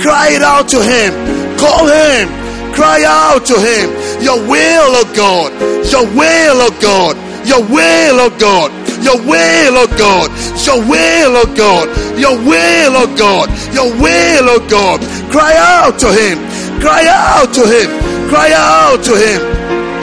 Cry 0.00 0.36
it 0.36 0.42
out 0.42 0.68
to 0.68 0.80
him. 0.82 1.12
Call 1.58 1.88
him. 1.88 2.28
Cry 2.74 3.02
out 3.04 3.44
to 3.46 3.56
him. 3.56 3.90
Your 4.22 4.38
will, 4.48 4.92
oh 5.00 5.12
God. 5.16 5.52
Your 5.90 6.04
will, 6.12 6.60
oh 6.60 6.76
God. 6.80 7.16
Your 7.46 7.60
will, 7.64 8.20
oh 8.20 8.30
God. 8.38 8.70
Your 9.02 9.16
will, 9.16 9.76
oh 9.80 9.88
God. 9.96 10.28
Your 10.60 10.80
will, 10.84 11.36
oh 11.36 11.54
God. 11.56 11.88
Your 12.18 12.36
will, 12.36 12.96
oh 12.96 13.16
God. 13.16 13.48
Your 13.74 13.90
will, 13.96 14.46
oh 14.52 14.66
God. 14.68 15.00
Cry 15.32 15.56
out 15.56 15.98
to 16.00 16.12
him. 16.12 16.38
Cry 16.80 17.04
out 17.08 17.52
to 17.54 17.64
him. 17.64 17.88
Cry 18.28 18.52
out 18.54 19.02
to 19.04 19.16
him. 19.16 19.40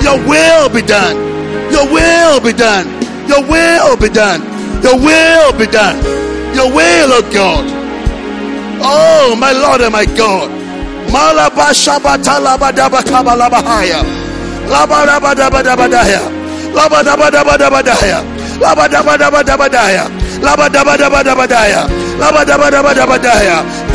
Your 0.03 0.17
will 0.27 0.69
be 0.69 0.81
done. 0.81 1.36
Your 1.77 1.93
will 1.93 2.41
be 2.41 2.53
done. 2.53 2.89
Your 3.29 3.45
will 3.45 3.95
be 3.97 4.09
done. 4.09 4.41
Your 4.81 4.97
will 4.97 5.53
be 5.59 5.67
done. 5.67 5.93
Your 6.57 6.73
will, 6.73 7.13
oh 7.13 7.29
God. 7.31 7.65
Oh, 8.81 9.35
my 9.37 9.51
Lord 9.51 9.81
and 9.81 9.93
my 9.93 10.05
God. 10.17 10.49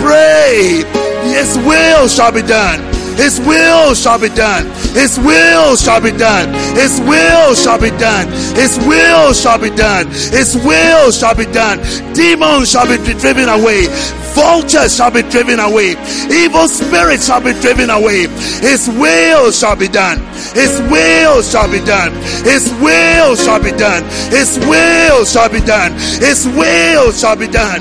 Pray. 0.06 0.86
His 1.34 1.58
will 1.66 2.06
shall 2.06 2.30
be 2.30 2.42
done. 2.42 2.91
His 3.16 3.40
will 3.40 3.94
shall 3.94 4.18
be 4.18 4.28
done. 4.30 4.66
His 4.94 5.18
will 5.18 5.76
shall 5.76 6.00
be 6.00 6.12
done. 6.12 6.52
His 6.74 7.00
will 7.00 7.54
shall 7.54 7.78
be 7.78 7.90
done. 7.90 8.28
His 8.54 8.78
will 8.86 9.32
shall 9.32 9.58
be 9.58 9.70
done. 9.70 10.08
His 10.08 10.56
will 10.56 11.10
shall 11.10 11.34
be 11.34 11.46
done. 11.46 11.78
Demons 12.14 12.70
shall 12.70 12.86
be 12.86 12.96
driven 13.20 13.48
away. 13.48 13.86
Vultures 14.34 14.96
shall 14.96 15.10
be 15.10 15.22
driven 15.28 15.60
away. 15.60 15.94
Evil 16.32 16.66
spirits 16.68 17.26
shall 17.26 17.40
be 17.40 17.52
driven 17.60 17.90
away. 17.90 18.26
His 18.64 18.88
will 18.88 19.50
shall 19.52 19.76
be 19.76 19.88
done. 19.88 20.18
His 20.54 20.80
will 20.90 21.42
shall 21.42 21.70
be 21.70 21.80
done. 21.84 22.12
His 22.44 22.72
will 22.80 23.36
shall 23.36 23.62
be 23.62 23.72
done. 23.72 24.04
His 24.30 24.58
will 24.64 25.24
shall 25.24 25.48
be 25.50 25.60
done. 25.60 25.92
His 26.20 26.48
will 26.56 27.12
shall 27.12 27.36
be 27.36 27.46
done. 27.46 27.80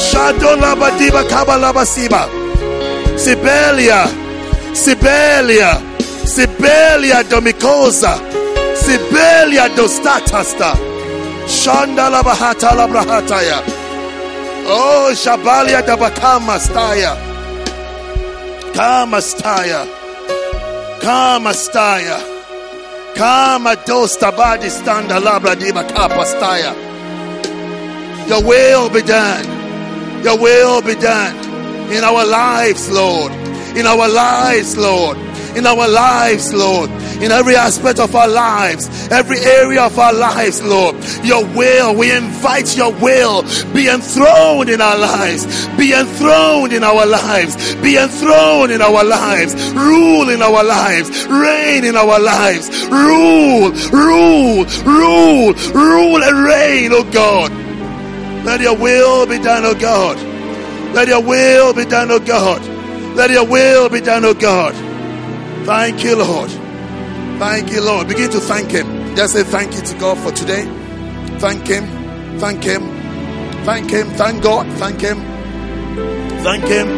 Shadola 0.00 0.74
diba 0.96 1.22
kabalaba 1.28 1.84
siba. 1.84 2.24
Sibelia. 3.16 4.31
Sibelia. 4.72 5.80
Sibelia 6.24 7.22
domicosa. 7.22 8.18
Sibelia 8.74 9.68
dostatasta. 9.76 10.76
Shandala 11.46 12.22
bahata 12.22 12.72
labrahataya. 12.74 13.62
Oh, 14.66 15.10
Shabalia 15.14 15.82
dabakama 15.82 16.58
staya. 16.58 17.16
Kama 18.74 19.20
staya. 19.20 19.86
Kama 21.00 21.52
staya. 21.52 22.18
Kama 23.14 23.76
dosta 23.76 24.32
badi 24.32 24.70
standa 24.70 25.20
labra 25.20 25.54
diba 25.54 25.84
kapa 25.84 26.24
staya. 26.24 26.72
Your 28.28 28.42
will 28.42 28.88
be 28.88 29.02
done. 29.02 29.44
Your 30.22 30.38
will 30.38 30.80
be 30.80 30.94
done 30.94 31.34
in 31.92 32.04
our 32.04 32.24
lives, 32.24 32.88
Lord. 32.90 33.41
In 33.76 33.86
our 33.86 34.08
lives, 34.08 34.76
Lord. 34.76 35.16
In 35.56 35.66
our 35.66 35.88
lives, 35.88 36.52
Lord. 36.52 36.90
In 37.22 37.30
every 37.30 37.54
aspect 37.56 37.98
of 37.98 38.14
our 38.16 38.28
lives, 38.28 39.08
every 39.10 39.38
area 39.38 39.84
of 39.84 39.98
our 39.98 40.12
lives, 40.12 40.62
Lord. 40.62 40.96
Your 41.22 41.44
will, 41.44 41.94
we 41.94 42.10
invite 42.10 42.76
your 42.76 42.92
will 42.92 43.42
be 43.72 43.88
enthroned 43.88 44.68
in 44.68 44.80
our 44.80 44.98
lives. 44.98 45.46
Be 45.76 45.92
enthroned 45.92 46.72
in 46.72 46.82
our 46.82 47.06
lives. 47.06 47.74
Be 47.76 47.96
enthroned 47.96 48.72
in 48.72 48.82
our 48.82 49.04
lives. 49.04 49.54
Rule 49.72 50.30
in 50.30 50.42
our 50.42 50.64
lives. 50.64 51.26
Reign 51.26 51.84
in 51.84 51.96
our 51.96 52.18
lives. 52.18 52.68
Rule, 52.86 53.70
rule, 53.92 54.64
rule, 54.84 55.52
rule 55.74 56.22
and 56.22 56.44
reign, 56.44 56.90
oh 56.92 57.04
God. 57.12 57.52
Let 58.44 58.60
your 58.60 58.76
will 58.76 59.26
be 59.26 59.38
done, 59.38 59.64
oh 59.64 59.74
God. 59.74 60.16
Let 60.94 61.08
your 61.08 61.22
will 61.22 61.72
be 61.72 61.84
done, 61.84 62.10
oh 62.10 62.18
God. 62.18 62.71
Let 63.14 63.30
your 63.30 63.46
will 63.46 63.88
be 63.88 64.00
done, 64.00 64.24
oh 64.24 64.34
God. 64.34 64.74
Thank 65.66 66.02
you, 66.02 66.16
Lord. 66.16 66.50
Thank 67.38 67.70
you, 67.72 67.82
Lord. 67.82 68.08
Begin 68.08 68.30
to 68.30 68.40
thank 68.40 68.70
Him. 68.70 69.14
Just 69.14 69.34
say 69.34 69.42
thank 69.42 69.74
you 69.74 69.82
to 69.82 69.98
God 69.98 70.18
for 70.18 70.32
today. 70.32 70.64
Thank 71.38 71.66
Him. 71.66 71.86
Thank 72.38 72.64
Him. 72.64 72.82
Thank 73.64 73.90
Him. 73.90 74.08
Thank 74.10 74.42
God. 74.42 74.66
Thank 74.78 75.00
Him. 75.00 75.18
Thank 76.42 76.64
Him. 76.64 76.88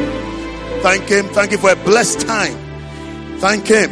Thank 0.82 1.08
Him. 1.08 1.26
Thank 1.28 1.52
you 1.52 1.58
for 1.58 1.70
a 1.72 1.76
blessed 1.76 2.20
time. 2.20 2.56
Thank 3.38 3.66
Him. 3.66 3.90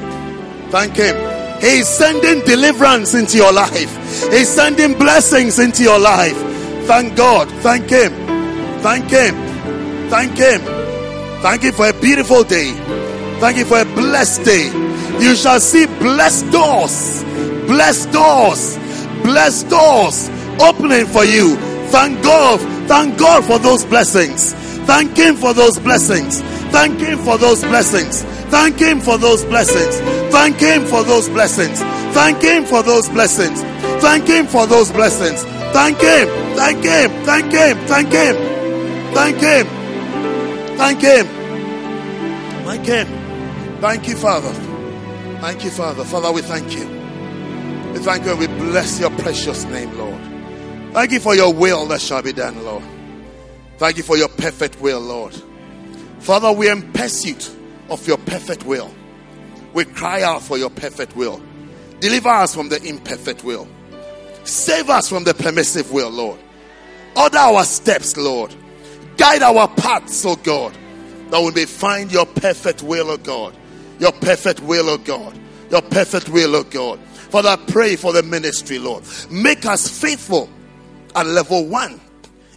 Thank 0.71 0.97
Him. 0.97 1.61
He's 1.61 1.89
sending 1.89 2.45
deliverance 2.45 3.15
into 3.15 3.37
your 3.37 3.53
life. 3.53 4.31
He's 4.31 4.49
sending 4.49 4.97
blessings 4.99 5.59
into 5.59 5.83
your 5.83 5.99
life. 5.99 6.37
Thank 6.87 7.17
God. 7.17 7.49
Thank 7.63 7.91
Him. 7.91 8.13
Thank 8.81 9.11
Him. 9.11 9.35
Thank 10.09 10.37
Him. 10.37 10.92
Thank 11.43 11.65
you 11.65 11.73
for 11.73 11.89
a 11.89 11.93
beautiful 11.93 12.45
day. 12.45 12.73
Thank 13.41 13.57
you 13.57 13.65
for 13.65 13.81
a 13.81 13.85
blessed 13.85 14.45
day. 14.45 14.67
You 15.21 15.35
shall 15.35 15.59
see 15.59 15.87
blessed 15.87 16.51
doors, 16.53 17.25
blessed 17.67 18.13
doors, 18.13 18.77
blessed 19.23 19.69
doors 19.69 20.31
opening 20.61 21.07
for 21.07 21.25
you. 21.25 21.57
Thank 21.91 22.23
God. 22.23 22.61
Thank 22.89 23.19
God 23.19 23.45
for 23.45 23.59
those 23.59 23.85
blessings. 23.85 24.53
Thank 24.87 25.17
Him 25.17 25.35
for 25.35 25.53
those 25.53 25.79
blessings. 25.81 26.41
Thank 26.71 27.01
Him 27.01 27.19
for 27.19 27.37
those 27.39 27.63
blessings. 27.63 28.23
Thank 28.23 28.79
Him 28.79 29.01
for 29.01 29.19
those 29.19 29.45
blessings. 29.45 30.01
Thank 30.33 30.61
Him 30.61 30.85
for 30.87 31.03
those 31.03 31.29
blessings. 31.29 31.81
Thank 32.15 32.41
Him 32.41 32.65
for 32.65 32.83
those 32.85 33.09
blessings. 33.09 33.63
Thank 34.01 34.29
Him 34.29 34.47
for 34.47 34.67
those 34.69 34.93
blessings. 34.93 35.43
Thank 35.73 36.01
Him. 36.01 36.29
Thank 36.57 36.85
Him. 36.85 37.11
Thank 37.25 37.53
Him. 37.53 37.79
Thank 37.89 38.13
Him. 38.13 38.37
Thank 39.13 39.41
Him. 39.41 39.82
Thank 40.77 41.01
Him. 41.01 41.27
Thank 42.65 42.87
Him. 42.87 43.81
Thank 43.81 44.09
you, 44.09 44.17
Father. 44.17 44.53
Thank 45.41 45.65
you, 45.65 45.71
Father. 45.71 46.05
Father, 46.05 46.33
we 46.33 46.43
thank 46.43 46.73
you. 46.75 46.87
We 47.93 47.99
thank 47.99 48.25
you 48.25 48.31
and 48.31 48.41
we 48.41 48.47
bless 48.47 49.01
your 49.01 49.11
precious 49.11 49.65
name, 49.65 49.97
Lord. 49.99 50.21
Thank 50.93 51.13
you 51.13 51.21
for 51.21 51.35
your 51.35 51.53
will 51.53 51.87
that 51.87 52.01
shall 52.01 52.23
be 52.23 52.33
done, 52.33 52.65
Lord. 52.65 52.85
Thank 53.79 53.97
you 53.97 54.03
for 54.03 54.17
your 54.17 54.29
perfect 54.29 54.81
will, 54.81 55.01
Lord. 55.01 55.35
Father, 56.21 56.53
we 56.53 56.69
are 56.69 56.73
in 56.73 56.93
pursuit 56.93 57.51
of 57.91 58.07
your 58.07 58.19
perfect 58.19 58.65
will. 58.65 58.95
We 59.73 59.85
cry 59.85 60.23
out 60.23 60.43
for 60.43 60.57
your 60.57 60.71
perfect 60.71 61.17
will. 61.17 61.43
Deliver 61.99 62.29
us 62.29 62.55
from 62.55 62.69
the 62.69 62.83
imperfect 62.83 63.43
will. 63.43 63.67
Save 64.45 64.91
us 64.91 65.09
from 65.09 65.25
the 65.25 65.35
permissive 65.35 65.93
will, 65.93 66.11
Lord. 66.11 66.39
Order 67.17 67.39
our 67.39 67.65
steps, 67.65 68.17
Lord. 68.17 68.55
Guide 69.17 69.43
our 69.43 69.69
paths, 69.69 70.25
oh 70.27 70.37
God, 70.37 70.75
that 71.31 71.41
we 71.41 71.51
may 71.53 71.65
find 71.65 72.13
your 72.13 72.27
perfect 72.27 72.83
will, 72.83 73.11
oh 73.11 73.17
God. 73.17 73.55
Your 73.99 74.13
perfect 74.13 74.61
will, 74.61 74.89
oh 74.89 74.99
God. 74.99 75.39
Your 75.71 75.83
perfect 75.83 76.29
will, 76.29 76.57
oh 76.57 76.65
God. 76.65 76.99
Father, 77.01 77.51
I 77.51 77.57
pray 77.57 77.97
for 77.97 78.13
the 78.13 78.23
ministry, 78.23 78.79
Lord. 78.79 79.05
Make 79.31 79.65
us 79.65 79.89
faithful 79.89 80.51
at 81.15 81.27
level 81.27 81.67
one 81.67 82.01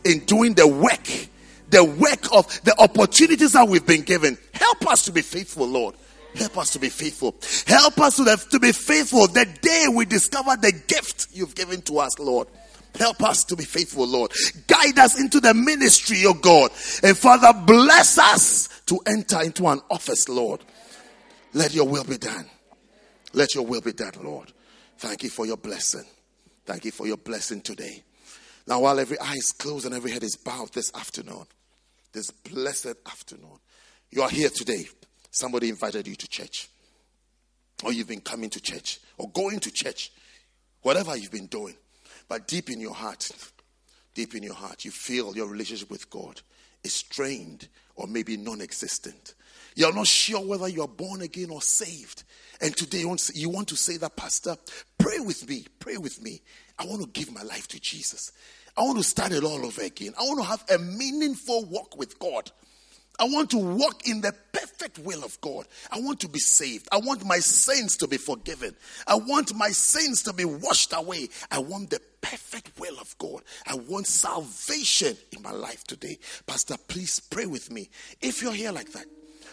in 0.03 0.19
doing 0.25 0.53
the 0.53 0.67
work, 0.67 1.29
the 1.69 1.83
work 1.83 2.33
of 2.33 2.61
the 2.63 2.75
opportunities 2.79 3.53
that 3.53 3.67
we've 3.67 3.85
been 3.85 4.01
given. 4.01 4.37
Help 4.53 4.87
us 4.87 5.05
to 5.05 5.11
be 5.11 5.21
faithful, 5.21 5.67
Lord. 5.67 5.95
Help 6.35 6.57
us 6.57 6.71
to 6.71 6.79
be 6.79 6.89
faithful. 6.89 7.35
Help 7.65 7.99
us 7.99 8.17
to, 8.17 8.37
to 8.51 8.59
be 8.59 8.71
faithful 8.71 9.27
the 9.27 9.45
day 9.61 9.85
we 9.91 10.05
discover 10.05 10.57
the 10.57 10.71
gift 10.87 11.27
you've 11.31 11.55
given 11.55 11.81
to 11.83 11.99
us, 11.99 12.19
Lord. 12.19 12.47
Help 12.97 13.23
us 13.23 13.43
to 13.45 13.55
be 13.55 13.63
faithful, 13.63 14.07
Lord. 14.07 14.31
Guide 14.67 14.97
us 14.99 15.19
into 15.19 15.39
the 15.39 15.53
ministry, 15.53 16.23
oh 16.25 16.33
God. 16.33 16.71
And 17.03 17.17
Father, 17.17 17.51
bless 17.65 18.17
us 18.17 18.69
to 18.87 18.99
enter 19.07 19.41
into 19.41 19.67
an 19.67 19.81
office, 19.89 20.29
Lord. 20.29 20.61
Let 21.53 21.73
your 21.73 21.87
will 21.87 22.03
be 22.03 22.17
done. 22.17 22.45
Let 23.33 23.55
your 23.55 23.65
will 23.65 23.81
be 23.81 23.93
done, 23.93 24.13
Lord. 24.23 24.51
Thank 24.97 25.23
you 25.23 25.29
for 25.29 25.45
your 25.45 25.57
blessing. 25.57 26.05
Thank 26.65 26.85
you 26.85 26.91
for 26.91 27.05
your 27.05 27.17
blessing 27.17 27.61
today. 27.61 28.03
Now, 28.67 28.79
while 28.79 28.99
every 28.99 29.19
eye 29.19 29.35
is 29.35 29.51
closed 29.51 29.85
and 29.85 29.93
every 29.93 30.11
head 30.11 30.23
is 30.23 30.35
bowed 30.35 30.73
this 30.73 30.91
afternoon, 30.95 31.45
this 32.13 32.31
blessed 32.31 32.95
afternoon, 33.05 33.59
you 34.09 34.21
are 34.21 34.29
here 34.29 34.49
today. 34.49 34.85
Somebody 35.31 35.69
invited 35.69 36.07
you 36.07 36.15
to 36.15 36.27
church, 36.27 36.69
or 37.83 37.91
you've 37.91 38.07
been 38.07 38.21
coming 38.21 38.49
to 38.51 38.61
church, 38.61 38.99
or 39.17 39.29
going 39.29 39.59
to 39.59 39.71
church, 39.71 40.11
whatever 40.81 41.15
you've 41.15 41.31
been 41.31 41.47
doing. 41.47 41.75
But 42.27 42.47
deep 42.47 42.69
in 42.69 42.79
your 42.79 42.93
heart, 42.93 43.29
deep 44.13 44.35
in 44.35 44.43
your 44.43 44.55
heart, 44.55 44.85
you 44.85 44.91
feel 44.91 45.35
your 45.35 45.47
relationship 45.47 45.89
with 45.89 46.09
God 46.09 46.41
is 46.83 46.93
strained 46.93 47.67
or 47.95 48.07
maybe 48.07 48.37
non 48.37 48.61
existent. 48.61 49.35
You're 49.75 49.93
not 49.93 50.07
sure 50.07 50.45
whether 50.45 50.69
you 50.69 50.83
are 50.83 50.87
born 50.87 51.21
again 51.21 51.49
or 51.49 51.61
saved. 51.61 52.23
And 52.61 52.75
today 52.75 52.99
you 52.99 53.09
want, 53.09 53.19
to, 53.21 53.37
you 53.37 53.49
want 53.49 53.67
to 53.69 53.75
say 53.75 53.97
that, 53.97 54.15
Pastor, 54.15 54.55
pray 54.97 55.19
with 55.19 55.47
me, 55.49 55.65
pray 55.79 55.97
with 55.97 56.21
me. 56.21 56.41
I 56.79 56.85
want 56.85 57.01
to 57.01 57.07
give 57.09 57.33
my 57.33 57.43
life 57.43 57.67
to 57.69 57.79
Jesus. 57.79 58.31
I 58.77 58.81
want 58.81 58.97
to 58.97 59.03
start 59.03 59.31
it 59.31 59.43
all 59.43 59.65
over 59.65 59.81
again. 59.81 60.13
I 60.17 60.23
want 60.23 60.39
to 60.39 60.45
have 60.45 60.63
a 60.69 60.81
meaningful 60.81 61.65
walk 61.65 61.97
with 61.97 62.19
God. 62.19 62.51
I 63.19 63.25
want 63.25 63.51
to 63.51 63.57
walk 63.57 64.07
in 64.07 64.21
the 64.21 64.33
perfect 64.51 64.99
will 64.99 65.23
of 65.23 65.39
God. 65.41 65.65
I 65.91 65.99
want 65.99 66.19
to 66.21 66.29
be 66.29 66.39
saved. 66.39 66.87
I 66.91 66.97
want 66.97 67.25
my 67.25 67.39
sins 67.39 67.97
to 67.97 68.07
be 68.07 68.17
forgiven. 68.17 68.75
I 69.07 69.15
want 69.15 69.55
my 69.55 69.69
sins 69.69 70.23
to 70.23 70.33
be 70.33 70.45
washed 70.45 70.93
away. 70.93 71.29
I 71.51 71.59
want 71.59 71.89
the 71.89 72.01
perfect 72.21 72.79
will 72.79 72.99
of 72.99 73.17
God. 73.17 73.41
I 73.67 73.75
want 73.75 74.07
salvation 74.07 75.15
in 75.31 75.41
my 75.41 75.51
life 75.51 75.83
today. 75.85 76.17
Pastor, 76.45 76.75
please 76.87 77.19
pray 77.19 77.45
with 77.45 77.71
me. 77.71 77.89
If 78.21 78.41
you're 78.41 78.53
here 78.53 78.71
like 78.71 78.91
that, 78.93 79.05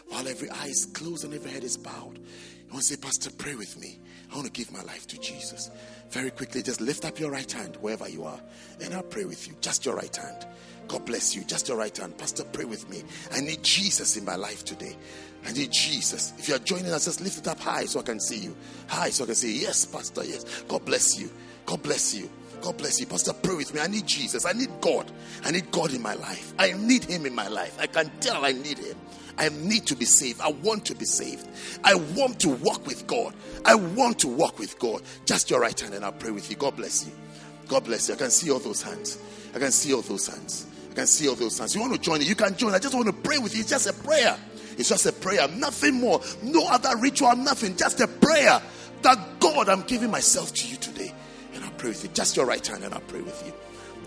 while 0.09 0.27
every 0.27 0.51
eye 0.51 0.67
is 0.67 0.87
closed 0.87 1.25
and 1.25 1.35
every 1.35 1.51
head 1.51 1.65
is 1.65 1.77
bowed, 1.77 2.19
you 2.19 2.73
want 2.73 2.87
to 2.87 2.95
say, 2.95 2.97
Pastor, 2.97 3.31
pray 3.31 3.55
with 3.55 3.79
me. 3.79 3.99
I 4.31 4.35
want 4.35 4.47
to 4.47 4.53
give 4.53 4.73
my 4.73 4.83
life 4.83 5.07
to 5.09 5.21
Jesus. 5.21 5.71
Very 6.11 6.31
quickly, 6.31 6.63
just 6.63 6.81
lift 6.81 7.05
up 7.05 7.21
your 7.21 7.31
right 7.31 7.51
hand 7.51 7.77
wherever 7.77 8.09
you 8.09 8.25
are, 8.25 8.41
and 8.81 8.95
I'll 8.95 9.03
pray 9.03 9.25
with 9.25 9.47
you. 9.47 9.55
Just 9.61 9.85
your 9.85 9.95
right 9.95 10.15
hand. 10.15 10.47
God 10.93 11.07
bless 11.07 11.35
you. 11.35 11.43
Just 11.45 11.69
your 11.69 11.79
right 11.79 11.97
hand. 11.97 12.19
Pastor, 12.19 12.45
pray 12.45 12.67
with 12.67 12.87
me. 12.91 13.03
I 13.33 13.41
need 13.41 13.63
Jesus 13.63 14.19
in 14.19 14.27
my 14.27 14.37
life 14.37 14.63
today. 14.63 14.95
I 15.47 15.53
need 15.53 15.73
Jesus. 15.73 16.35
If 16.39 16.51
you 16.51 16.55
are 16.55 16.59
joining 16.59 16.93
us, 16.93 17.07
just 17.07 17.23
lift 17.23 17.39
it 17.39 17.49
up 17.49 17.59
high 17.59 17.87
so 17.87 18.01
I 18.01 18.03
can 18.03 18.21
see 18.21 18.37
you. 18.37 18.55
High 18.89 19.09
so 19.09 19.25
I 19.25 19.29
can 19.29 19.35
see, 19.35 19.63
yes, 19.63 19.87
Pastor, 19.87 20.23
yes. 20.23 20.45
God 20.69 20.85
bless 20.85 21.19
you. 21.19 21.31
God 21.65 21.83
bless 21.83 22.15
you. 22.15 22.29
God 22.61 22.77
bless 22.77 23.01
you. 23.01 23.07
Pastor, 23.07 23.33
pray 23.33 23.55
with 23.55 23.73
me. 23.73 23.81
I 23.81 23.87
need 23.87 24.07
Jesus. 24.07 24.45
I 24.45 24.53
need 24.53 24.69
God. 24.83 25.11
I 25.43 25.51
need 25.51 25.71
God 25.71 25.95
in 25.95 26.03
my 26.03 26.13
life. 26.13 26.53
I 26.59 26.73
need 26.73 27.05
Him 27.05 27.25
in 27.25 27.35
my 27.35 27.49
life. 27.49 27.75
I 27.81 27.87
can 27.87 28.13
tell 28.21 28.45
I 28.45 28.53
need 28.53 28.77
Him. 28.77 28.99
I 29.39 29.49
need 29.49 29.87
to 29.87 29.97
be 29.97 30.05
saved. 30.05 30.43
I 30.43 30.51
want 30.51 30.85
to 30.85 30.95
be 30.95 31.07
saved. 31.07 31.49
I 31.85 31.95
want 31.95 32.39
to 32.41 32.51
walk 32.51 32.87
with 32.87 33.07
God. 33.07 33.35
I 33.65 33.77
want 33.77 34.19
to 34.19 34.29
walk 34.29 34.59
with 34.59 34.79
God. 34.79 35.01
Just 35.25 35.49
your 35.49 35.61
right 35.61 35.81
hand 35.81 35.95
and 35.95 36.05
I'll 36.05 36.13
pray 36.13 36.33
with 36.33 36.51
you. 36.51 36.57
God 36.57 36.77
bless 36.77 37.07
you. 37.07 37.13
God 37.67 37.85
bless 37.85 38.09
you. 38.09 38.15
I 38.15 38.19
can 38.19 38.31
see 38.31 38.51
all 38.51 38.59
those 38.59 38.83
hands. 38.83 39.19
I 39.55 39.59
can 39.59 39.73
see 39.73 39.95
all 39.95 40.03
those 40.03 40.27
hands. 40.27 40.67
I 40.93 40.95
can 40.95 41.07
see 41.07 41.27
all 41.27 41.35
those 41.35 41.57
signs. 41.57 41.75
You 41.75 41.81
want 41.81 41.95
to 41.95 41.99
join 41.99 42.21
it? 42.21 42.29
You 42.29 42.35
can 42.35 42.55
join. 42.55 42.75
I 42.75 42.79
just 42.79 42.95
want 42.95 43.07
to 43.07 43.15
pray 43.15 43.39
with 43.39 43.55
you. 43.55 43.61
It's 43.61 43.71
just 43.71 43.87
a 43.87 43.95
prayer. 43.95 44.37
It's 44.77 44.91
just 44.91 45.07
a 45.07 45.13
prayer. 45.13 45.49
Nothing 45.49 45.99
more. 45.99 46.21
No 46.43 46.67
other 46.69 46.99
ritual, 46.99 47.35
nothing. 47.35 47.77
Just 47.77 48.03
a 48.03 48.07
prayer 48.07 48.61
that 49.01 49.41
God, 49.41 49.71
I'm 49.71 49.81
giving 49.85 50.11
myself 50.11 50.53
to 50.53 50.69
you 50.69 50.77
today. 50.77 51.11
And 51.55 51.65
I'll 51.65 51.71
pray 51.73 51.89
with 51.89 52.05
you. 52.05 52.11
Just 52.13 52.37
your 52.37 52.45
right 52.45 52.65
hand 52.67 52.85
and 52.85 52.93
I'll 52.93 53.01
pray 53.01 53.23
with 53.23 53.43
you. 53.47 53.55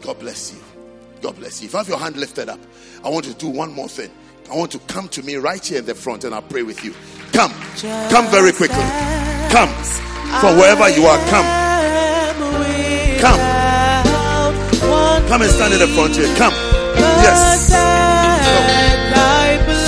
God 0.03 0.19
bless 0.19 0.53
you. 0.53 0.59
God 1.21 1.37
bless 1.37 1.59
you. 1.59 1.65
If 1.65 1.73
you 1.73 1.77
have 1.79 1.89
your 1.89 1.97
hand 1.97 2.17
lifted 2.17 2.49
up, 2.49 2.59
I 3.03 3.09
want 3.09 3.25
you 3.25 3.33
to 3.33 3.39
do 3.39 3.49
one 3.49 3.73
more 3.73 3.89
thing. 3.89 4.11
I 4.51 4.55
want 4.55 4.71
to 4.73 4.79
come 4.79 5.09
to 5.09 5.23
me 5.23 5.37
right 5.37 5.65
here 5.65 5.79
in 5.79 5.85
the 5.87 5.95
front 5.95 6.23
and 6.23 6.35
I'll 6.35 6.43
pray 6.43 6.61
with 6.61 6.83
you. 6.85 6.93
Come. 7.33 7.51
Come 8.11 8.27
very 8.27 8.51
quickly. 8.51 8.77
Come. 9.49 9.69
From 10.39 10.55
wherever 10.57 10.87
you 10.89 11.07
are, 11.07 11.17
come. 11.29 11.45
Come. 13.21 13.39
Come 15.27 15.41
and 15.41 15.49
stand 15.49 15.73
in 15.73 15.79
the 15.79 15.87
front 15.87 16.15
here. 16.15 16.31
Come. 16.35 16.74
Yes. 16.97 17.71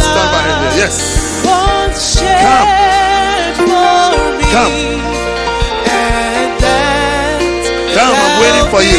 Stand 0.07 0.29
behind 0.33 0.57
there. 0.63 0.77
Yes. 0.77 0.95
Come. 1.43 2.67
Come. 4.53 4.73
Come. 7.95 8.15
I'm 8.17 8.35
waiting 8.41 8.67
for 8.71 8.81
you. 8.81 8.97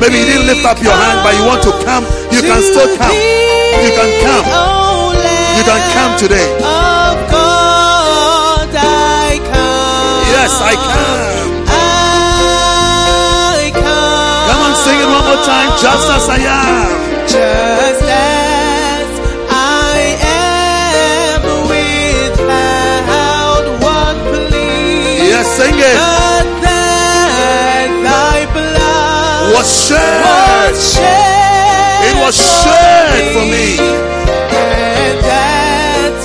Maybe 0.00 0.16
you 0.18 0.26
didn't 0.26 0.46
lift 0.46 0.64
up 0.64 0.80
your 0.82 0.92
hand, 0.94 1.20
but 1.22 1.36
you 1.36 1.44
want 1.44 1.62
to 1.62 1.72
come. 1.84 2.04
You 2.32 2.40
can 2.42 2.62
still 2.62 2.96
come. 2.96 3.14
You 3.14 3.90
can 3.92 4.10
come. 4.24 4.46
You 5.56 5.64
can 5.64 5.80
come 5.92 6.18
today. 6.18 6.48
Yes, 10.32 10.52
I 10.62 10.74
can. 10.74 11.29
Time. 15.46 15.70
Just 15.80 16.06
as 16.16 16.24
I 16.28 16.38
am. 16.38 16.88
Just 17.26 18.02
as 18.04 19.08
I 19.48 19.96
am 20.20 21.42
without 21.70 23.64
one 23.80 24.18
plea. 24.28 25.30
Yes, 25.32 25.46
sing 25.56 25.74
it. 25.74 25.96
But 25.96 26.46
that 26.66 27.88
thy 28.08 28.38
blood 28.52 29.54
Was 29.54 29.68
shed. 29.86 30.20
was 30.26 30.76
shed 30.94 32.00
It 32.08 32.16
was 32.22 32.36
shed 32.36 33.22
for 33.34 33.44
me. 33.54 33.68
And 34.60 35.16
that 35.30 36.16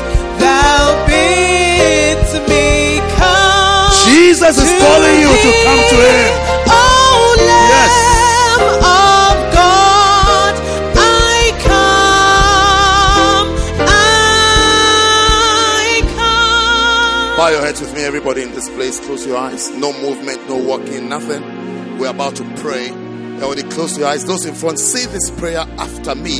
thou 0.43 0.81
bidst 1.07 2.33
me 2.49 2.99
come 3.17 3.91
Jesus 4.05 4.55
is 4.57 4.71
calling 4.81 5.17
you 5.23 5.31
to 5.45 5.51
come 5.63 5.81
to 5.91 5.97
Him. 6.09 6.54
Bow 17.45 17.51
your 17.51 17.61
heads 17.61 17.79
with 17.79 17.93
me, 17.93 18.01
everybody 18.01 18.41
in 18.41 18.49
this 18.53 18.67
place. 18.69 18.99
Close 18.99 19.23
your 19.23 19.37
eyes. 19.37 19.69
No 19.69 19.93
movement, 20.01 20.49
no 20.49 20.55
walking, 20.55 21.07
nothing. 21.07 21.99
We're 21.99 22.09
about 22.09 22.35
to 22.37 22.43
pray. 22.55 22.87
And 22.87 23.39
when 23.39 23.59
you 23.59 23.65
close 23.65 23.95
your 23.95 24.07
eyes, 24.07 24.25
those 24.25 24.47
in 24.47 24.55
front, 24.55 24.79
say 24.79 25.05
this 25.05 25.29
prayer 25.29 25.59
after 25.59 26.15
me. 26.15 26.39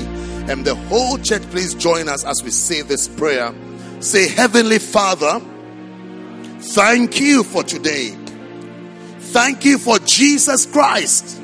And 0.50 0.66
the 0.66 0.74
whole 0.74 1.20
church, 1.20 1.44
please 1.52 1.76
join 1.76 2.10
us 2.10 2.26
as 2.26 2.42
we 2.44 2.50
say 2.50 2.82
this 2.82 3.08
prayer. 3.08 3.54
Say, 4.00 4.30
Heavenly 4.30 4.80
Father, 4.80 5.40
thank 6.74 7.20
you 7.20 7.44
for 7.44 7.62
today. 7.62 8.18
Thank 9.20 9.64
you 9.64 9.78
for 9.78 10.00
Jesus 10.00 10.66
Christ 10.66 11.40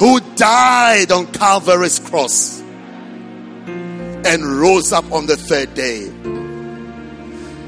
who 0.00 0.18
died 0.34 1.12
on 1.12 1.28
Calvary's 1.28 2.00
cross 2.00 2.58
and 2.58 4.44
rose 4.44 4.92
up 4.92 5.12
on 5.12 5.26
the 5.26 5.36
third 5.36 5.74
day. 5.74 6.11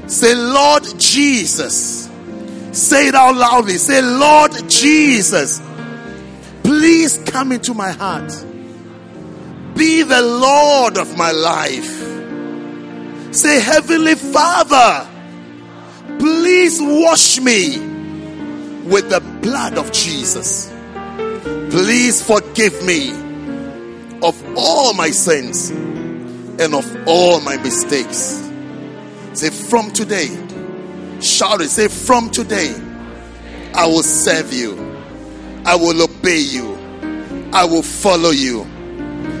Say, 0.07 0.35
Lord 0.35 0.83
Jesus. 0.97 2.09
Say 2.71 3.07
it 3.07 3.15
out 3.15 3.35
loudly. 3.35 3.77
Say, 3.77 4.01
Lord 4.01 4.51
Jesus, 4.69 5.61
please 6.63 7.17
come 7.25 7.51
into 7.51 7.73
my 7.73 7.91
heart. 7.91 8.31
Be 9.75 10.03
the 10.03 10.21
Lord 10.21 10.97
of 10.97 11.17
my 11.17 11.31
life. 11.31 13.33
Say, 13.33 13.59
Heavenly 13.59 14.15
Father, 14.15 15.07
please 16.19 16.79
wash 16.81 17.39
me 17.39 17.79
with 18.85 19.09
the 19.09 19.21
blood 19.41 19.77
of 19.77 19.91
Jesus. 19.91 20.71
Please 21.71 22.21
forgive 22.21 22.83
me 22.83 23.11
of 24.21 24.57
all 24.57 24.93
my 24.93 25.11
sins 25.11 25.69
and 25.69 26.73
of 26.73 27.07
all 27.07 27.41
my 27.41 27.57
mistakes. 27.57 28.41
Say, 29.35 29.49
from 29.49 29.91
today, 29.91 30.27
shout 31.21 31.59
it. 31.61 31.69
Say, 31.69 31.89
from 31.89 32.29
today, 32.29 32.73
I 33.73 33.85
will 33.85 34.03
serve 34.03 34.53
you. 34.53 34.95
I 35.65 35.75
will 35.75 36.01
obey 36.03 36.39
you. 36.39 36.73
I 37.51 37.65
will 37.65 37.83
follow 37.83 38.29
you. 38.29 38.65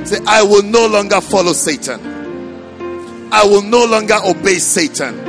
Say, 0.03 0.17
I 0.27 0.43
will 0.43 0.63
no 0.63 0.87
longer 0.87 1.21
follow 1.21 1.53
Satan. 1.53 3.31
I 3.31 3.45
will 3.45 3.61
no 3.61 3.85
longer 3.85 4.17
obey 4.25 4.55
Satan. 4.55 5.21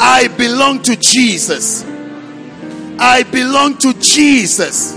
I 0.00 0.28
belong 0.38 0.82
to 0.82 0.96
Jesus. 0.96 1.84
I 2.98 3.24
belong 3.24 3.78
to 3.78 3.92
Jesus. 3.94 4.94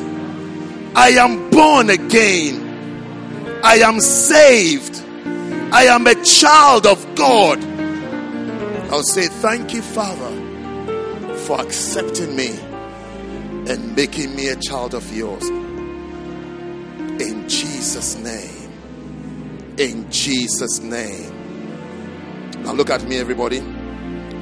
I 0.96 1.10
am 1.18 1.50
born 1.50 1.90
again. 1.90 3.62
I 3.64 3.78
am 3.78 4.00
saved. 4.00 5.02
I 5.72 5.86
am 5.86 6.06
a 6.06 6.16
child 6.24 6.86
of 6.86 7.16
God. 7.16 7.73
I'll 8.94 9.02
say, 9.02 9.26
Thank 9.26 9.74
you, 9.74 9.82
Father, 9.82 11.36
for 11.48 11.60
accepting 11.60 12.36
me 12.36 12.50
and 13.68 13.96
making 13.96 14.36
me 14.36 14.50
a 14.50 14.56
child 14.56 14.94
of 14.94 15.12
yours. 15.12 15.50
In 15.50 17.50
Jesus' 17.50 18.16
name. 18.18 18.70
In 19.80 20.12
Jesus' 20.12 20.80
name. 20.80 21.32
Now 22.64 22.74
look 22.74 22.92
at 22.92 23.04
me, 23.06 23.18
everybody. 23.18 23.62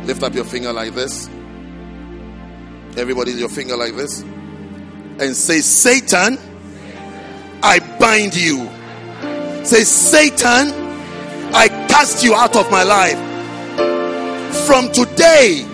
Lift 0.04 0.22
up 0.22 0.36
your 0.36 0.44
finger 0.44 0.74
like 0.74 0.96
this. 0.96 1.30
Everybody, 2.98 3.32
your 3.32 3.48
finger 3.48 3.78
like 3.78 3.96
this. 3.96 4.22
and 4.22 5.34
say, 5.34 5.62
Satan, 5.62 6.38
I 7.64 7.80
bind 8.00 8.36
you. 8.36 8.70
Say, 9.64 9.86
Satan, 9.86 10.74
I 11.54 11.70
cast 11.88 12.22
you 12.22 12.36
out 12.36 12.58
of 12.58 12.70
my 12.70 12.84
life. 12.84 13.31
From 14.66 14.92
today, 14.92 15.66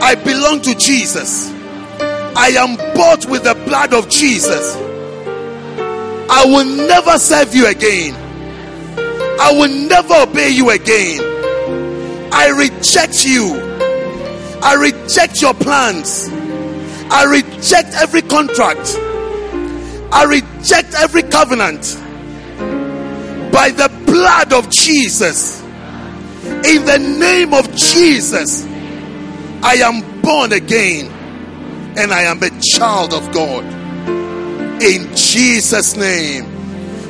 I 0.00 0.14
belong 0.14 0.60
to 0.62 0.74
Jesus. 0.74 1.50
I 2.36 2.48
am 2.58 2.76
bought 2.94 3.26
with 3.26 3.44
the 3.44 3.54
blood 3.66 3.92
of 3.92 4.08
Jesus. 4.08 4.76
I 6.30 6.44
will 6.46 6.64
never 6.64 7.18
serve 7.18 7.54
you 7.54 7.66
again. 7.66 8.14
I 9.40 9.52
will 9.52 9.88
never 9.88 10.14
obey 10.14 10.50
you 10.50 10.70
again. 10.70 11.20
I 12.32 12.48
reject 12.48 13.24
you. 13.24 13.54
I 14.62 14.74
reject 14.74 15.42
your 15.42 15.54
plans. 15.54 16.28
I 17.10 17.24
reject 17.24 17.94
every 17.94 18.22
contract. 18.22 18.96
I 20.12 20.24
reject 20.28 20.94
every 20.94 21.22
covenant. 21.24 21.82
By 23.52 23.70
the 23.70 23.88
blood 24.06 24.52
of 24.52 24.70
Jesus. 24.70 25.63
In 26.46 26.84
the 26.84 26.98
name 26.98 27.54
of 27.54 27.74
Jesus. 27.74 28.64
I 29.62 29.76
am 29.82 30.20
born 30.20 30.52
again. 30.52 31.10
And 31.96 32.12
I 32.12 32.22
am 32.22 32.42
a 32.42 32.50
child 32.60 33.14
of 33.14 33.32
God. 33.32 33.64
In 34.82 35.14
Jesus' 35.16 35.96
name. 35.96 36.44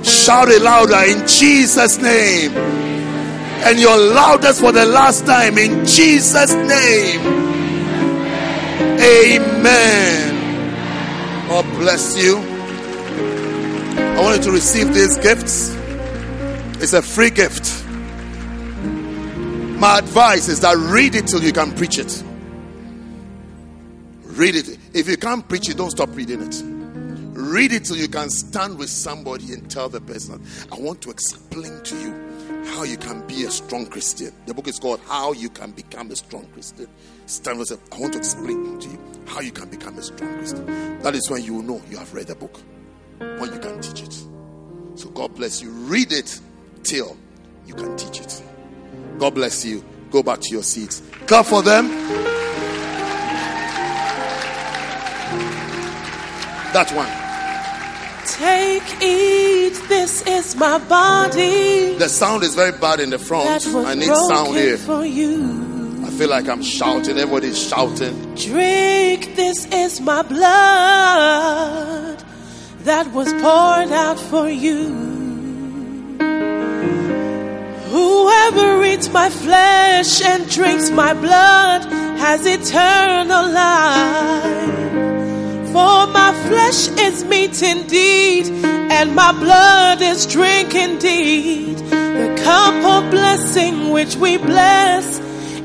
Shout 0.05 0.49
it 0.49 0.61
louder 0.61 1.03
in 1.07 1.27
Jesus' 1.27 1.99
name. 1.99 2.53
And 3.67 3.81
your 3.81 3.97
loudest 3.97 4.61
for 4.61 4.73
the 4.73 4.85
last 4.85 5.25
time 5.25 5.57
in 5.57 5.87
Jesus' 5.87 6.53
name. 6.53 7.21
Amen. 9.01 10.35
God 11.49 11.65
bless 11.79 12.23
you. 12.23 12.37
I 13.97 14.21
want 14.21 14.39
you 14.39 14.45
to 14.45 14.53
receive 14.53 14.93
these 14.93 15.17
gifts. 15.19 15.75
It's 16.83 16.93
a 16.93 17.03
free 17.03 17.31
gift. 17.31 17.84
My 19.85 19.99
advice 19.99 20.49
is 20.49 20.61
that 20.61 20.79
read 20.79 21.15
it 21.15 21.27
till 21.27 21.43
you 21.43 21.53
can 21.53 21.71
preach 21.73 21.99
it. 21.99 22.25
Read 24.23 24.55
it. 24.55 24.79
If 24.95 25.07
you 25.07 25.19
can't 25.19 25.47
preach 25.47 25.69
it, 25.69 25.77
don't 25.77 25.91
stop 25.91 26.09
reading 26.17 26.41
it. 26.41 26.63
Read 27.39 27.71
it 27.71 27.85
till 27.85 27.99
you 27.99 28.09
can 28.09 28.31
stand 28.31 28.79
with 28.79 28.89
somebody 28.89 29.53
and 29.53 29.71
tell 29.71 29.91
the 29.91 30.01
person, 30.01 30.43
I 30.73 30.77
want 30.77 31.03
to 31.03 31.11
explain 31.11 31.83
to 31.83 32.01
you 32.01 32.65
how 32.65 32.85
you 32.85 32.97
can 32.97 33.27
be 33.27 33.45
a 33.45 33.51
strong 33.51 33.85
Christian. 33.85 34.33
The 34.47 34.55
book 34.55 34.69
is 34.69 34.79
called 34.79 35.01
How 35.07 35.35
You 35.35 35.51
Can 35.51 35.73
Become 35.73 36.11
a 36.13 36.17
Strong 36.17 36.47
Christian. 36.55 36.89
Stand 37.27 37.59
with 37.59 37.69
yourself. 37.69 37.87
I 37.93 38.01
want 38.01 38.15
to 38.15 38.19
explain 38.21 38.81
to 38.81 38.89
you 38.89 38.99
how 39.27 39.41
you 39.41 39.53
can 39.53 39.69
become 39.69 39.99
a 39.99 40.03
strong 40.03 40.35
Christian. 40.39 40.65
That 41.03 41.15
is 41.15 41.29
when 41.29 41.45
you 41.45 41.61
know 41.61 41.83
you 41.91 41.99
have 41.99 42.15
read 42.15 42.29
the 42.29 42.37
book, 42.37 42.59
when 43.19 43.53
you 43.53 43.59
can 43.59 43.83
teach 43.83 44.03
it. 44.03 44.15
So 44.95 45.11
God 45.11 45.35
bless 45.35 45.61
you. 45.61 45.69
Read 45.69 46.11
it 46.11 46.41
till 46.85 47.19
you 47.67 47.75
can 47.75 47.95
teach 47.99 48.23
it. 48.23 48.43
God 49.19 49.35
bless 49.35 49.65
you. 49.65 49.85
Go 50.11 50.23
back 50.23 50.41
to 50.41 50.51
your 50.53 50.63
seats. 50.63 51.03
Clap 51.27 51.47
for 51.47 51.63
them. 51.63 51.89
That 56.73 56.91
one. 56.93 57.09
Take, 58.27 59.03
eat, 59.03 59.81
this 59.89 60.23
is 60.27 60.57
my 60.57 60.79
body. 60.79 61.95
The 61.97 62.09
sound 62.09 62.43
is 62.43 62.55
very 62.55 62.73
bad 62.73 62.99
in 62.99 63.11
the 63.11 63.19
front. 63.19 63.49
I 63.49 63.95
need 63.95 64.07
sound 64.07 64.57
here. 64.57 64.77
For 64.79 65.05
you. 65.05 66.03
I 66.05 66.11
feel 66.11 66.29
like 66.31 66.49
I'm 66.49 66.63
shouting. 66.63 67.17
Everybody's 67.17 67.59
shouting. 67.59 68.35
Drink, 68.35 69.37
this 69.37 69.67
is 69.67 70.01
my 70.01 70.23
blood 70.23 72.19
that 72.81 73.13
was 73.13 73.33
poured 73.35 73.93
out 73.93 74.19
for 74.19 74.49
you. 74.49 75.14
Whoever 77.95 78.83
eats 78.83 79.09
my 79.09 79.31
flesh 79.31 80.21
and 80.21 80.51
drinks 80.51 80.91
my 80.91 81.15
blood 81.15 81.85
has 82.19 82.45
eternal 82.45 83.47
life. 83.53 84.75
For 85.71 86.09
my 86.19 86.33
flesh 86.49 86.89
is 86.99 87.23
meat 87.23 87.63
indeed, 87.63 88.47
and 88.67 89.15
my 89.15 89.31
blood 89.31 90.03
is 90.03 90.27
drink 90.27 90.75
indeed. 90.75 91.77
The 91.79 92.35
cup 92.43 92.75
of 92.85 93.13
blessing 93.13 93.91
which 93.91 94.17
we 94.17 94.39
bless 94.39 95.21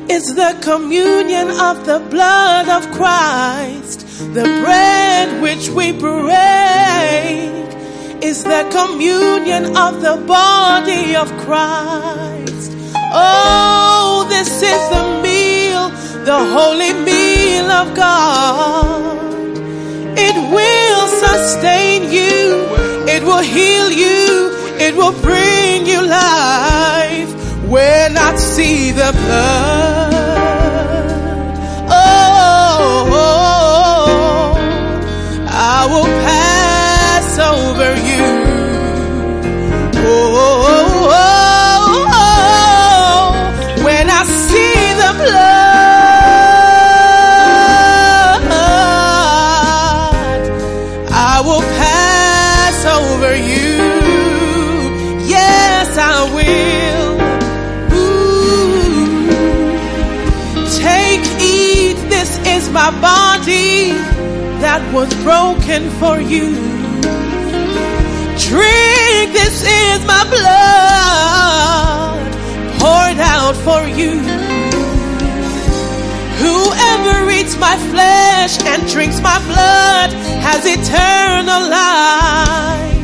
is 0.08 0.36
the 0.36 0.56
communion 0.62 1.50
of 1.50 1.84
the 1.88 1.98
blood 2.12 2.70
of 2.70 2.92
Christ. 2.92 4.06
The 4.36 4.44
bread 4.62 5.42
which 5.42 5.70
we 5.70 5.94
break 5.94 7.70
is 8.22 8.44
the 8.44 8.68
communion 8.72 9.78
of 9.78 10.02
the 10.02 10.18
body 10.28 11.16
of 11.16 11.32
Christ. 11.46 12.72
Oh, 13.14 14.26
this 14.30 14.62
is 14.62 14.82
the 14.96 15.22
meal, 15.24 15.90
the 16.26 16.40
holy 16.56 16.94
meal 16.94 17.72
of 17.72 17.96
God. 17.96 19.18
It 20.18 20.36
will 20.54 21.08
sustain 21.08 22.12
you. 22.12 22.68
It 23.08 23.24
will 23.24 23.42
heal 23.42 23.90
you. 23.90 24.52
It 24.80 24.96
will 24.96 25.14
bring 25.22 25.86
you 25.86 26.02
life 26.06 27.32
when 27.68 28.18
I 28.18 28.36
see 28.36 28.92
the 28.92 29.12
blood. 29.12 30.14
Oh, 31.90 32.80
oh, 32.80 33.10
oh. 33.12 33.39
Was 65.00 65.14
broken 65.24 65.90
for 65.92 66.20
you. 66.20 66.48
Drink, 68.50 69.28
this 69.32 69.64
is 69.64 70.00
my 70.06 70.24
blood 70.36 72.20
poured 72.82 73.20
out 73.36 73.56
for 73.68 73.82
you. 74.00 74.20
Whoever 76.44 77.32
eats 77.32 77.56
my 77.58 77.78
flesh 77.92 78.60
and 78.72 78.86
drinks 78.92 79.22
my 79.22 79.40
blood 79.48 80.10
has 80.44 80.66
eternal 80.66 81.62
life. 81.70 83.00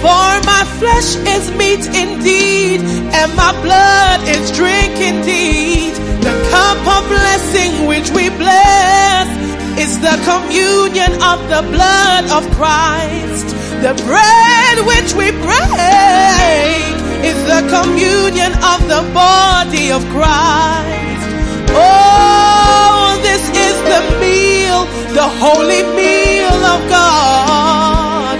For 0.00 0.30
my 0.52 0.64
flesh 0.80 1.16
is 1.34 1.50
meat 1.60 1.84
indeed, 2.04 2.80
and 3.12 3.28
my 3.36 3.52
blood 3.60 4.20
is 4.34 4.50
drink 4.56 4.96
indeed. 5.12 5.92
The 6.24 6.34
cup 6.50 6.80
of 6.96 7.02
blessing 7.10 7.86
which 7.88 8.08
we 8.10 8.30
bless 8.30 9.43
is 9.78 9.98
the 9.98 10.16
communion 10.22 11.12
of 11.20 11.38
the 11.50 11.62
blood 11.74 12.24
of 12.30 12.42
Christ. 12.54 13.48
The 13.82 13.94
bread 14.06 14.76
which 14.86 15.10
we 15.14 15.30
break 15.42 16.94
is 17.26 17.38
the 17.52 17.62
communion 17.74 18.52
of 18.72 18.80
the 18.86 19.02
body 19.12 19.90
of 19.90 20.02
Christ. 20.14 21.26
Oh, 21.74 23.18
this 23.22 23.42
is 23.66 23.76
the 23.90 24.02
meal, 24.22 24.86
the 25.12 25.28
holy 25.42 25.82
meal 25.98 26.58
of 26.74 26.80
God. 26.88 28.38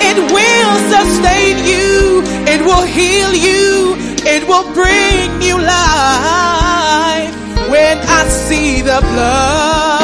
It 0.00 0.18
will 0.30 0.74
sustain 0.94 1.58
you, 1.66 2.22
it 2.46 2.60
will 2.64 2.86
heal 2.86 3.34
you, 3.34 3.96
it 4.24 4.46
will 4.46 4.72
bring 4.74 5.42
you 5.42 5.58
life 5.58 7.34
when 7.68 7.98
I 7.98 8.28
see 8.28 8.80
the 8.80 9.00
blood. 9.00 10.01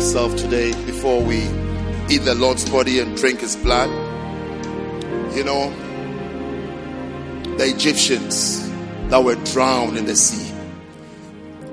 Yourself 0.00 0.34
today 0.34 0.72
before 0.86 1.22
we 1.22 1.42
eat 2.08 2.24
the 2.24 2.34
Lord's 2.34 2.66
body 2.70 3.00
and 3.00 3.14
drink 3.18 3.40
his 3.40 3.54
blood. 3.54 3.90
You 5.36 5.44
know, 5.44 5.68
the 7.58 7.66
Egyptians 7.66 8.66
that 9.10 9.22
were 9.22 9.34
drowned 9.52 9.98
in 9.98 10.06
the 10.06 10.16
sea 10.16 10.54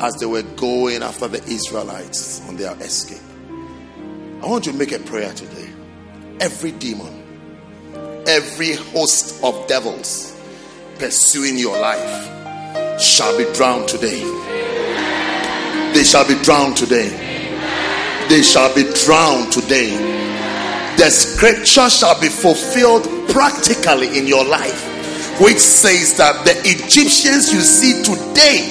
as 0.01 0.15
they 0.15 0.25
were 0.25 0.41
going 0.41 1.03
after 1.03 1.29
the 1.29 1.41
Israelites 1.45 2.45
on 2.49 2.57
their 2.57 2.75
escape. 2.81 3.21
I 4.43 4.47
want 4.47 4.65
you 4.65 4.73
to 4.73 4.77
make 4.77 4.91
a 4.91 4.99
prayer 4.99 5.31
today. 5.31 5.69
Every 6.41 6.73
demon, 6.73 7.23
every 8.27 8.73
host 8.73 9.41
of 9.41 9.67
devils 9.67 10.37
pursuing 10.99 11.57
your 11.57 11.79
life 11.79 13.01
shall 13.01 13.37
be 13.37 13.45
drowned 13.53 13.87
today. 13.87 14.19
They 15.93 16.03
shall 16.03 16.27
be 16.27 16.35
drowned 16.43 16.75
today. 16.75 17.35
They 18.29 18.41
shall 18.43 18.73
be 18.75 18.83
drowned 19.05 19.51
today. 19.53 19.95
The 20.97 21.09
scripture 21.09 21.89
shall 21.89 22.19
be 22.19 22.27
fulfilled 22.27 23.07
practically 23.29 24.17
in 24.17 24.27
your 24.27 24.43
life, 24.43 24.83
which 25.39 25.59
says 25.59 26.17
that 26.17 26.43
the 26.43 26.57
Egyptians 26.65 27.53
you 27.53 27.61
see 27.61 28.03
today, 28.03 28.67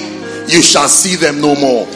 you 0.47 0.61
shall 0.61 0.87
see 0.87 1.15
them 1.15 1.41
no 1.41 1.55
more. 1.55 1.87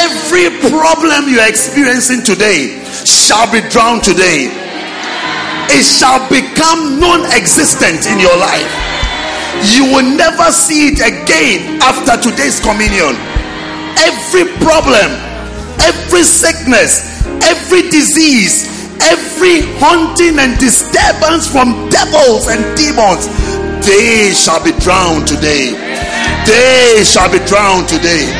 Every 0.00 0.48
problem 0.70 1.28
you're 1.28 1.48
experiencing 1.48 2.22
today 2.22 2.78
shall 3.04 3.50
be 3.50 3.60
drowned 3.68 4.04
today. 4.04 4.48
It 5.74 5.84
shall 5.84 6.22
become 6.30 7.00
non 7.00 7.26
existent 7.34 8.06
in 8.06 8.20
your 8.20 8.36
life. 8.36 8.72
You 9.76 9.90
will 9.92 10.08
never 10.16 10.48
see 10.50 10.88
it 10.88 11.00
again 11.04 11.82
after 11.82 12.16
today's 12.30 12.60
communion. 12.60 13.18
Every 14.00 14.48
problem, 14.64 15.10
every 15.82 16.22
sickness, 16.22 17.22
every 17.42 17.88
disease, 17.90 18.70
every 19.02 19.66
haunting 19.82 20.38
and 20.38 20.58
disturbance 20.58 21.50
from 21.50 21.88
devils 21.90 22.48
and 22.48 22.62
demons, 22.76 23.26
they 23.82 24.32
shall 24.34 24.62
be 24.62 24.72
drowned 24.78 25.26
today. 25.26 25.74
They 26.46 27.02
shall 27.04 27.30
be 27.30 27.38
drowned 27.46 27.88
today. 27.88 28.30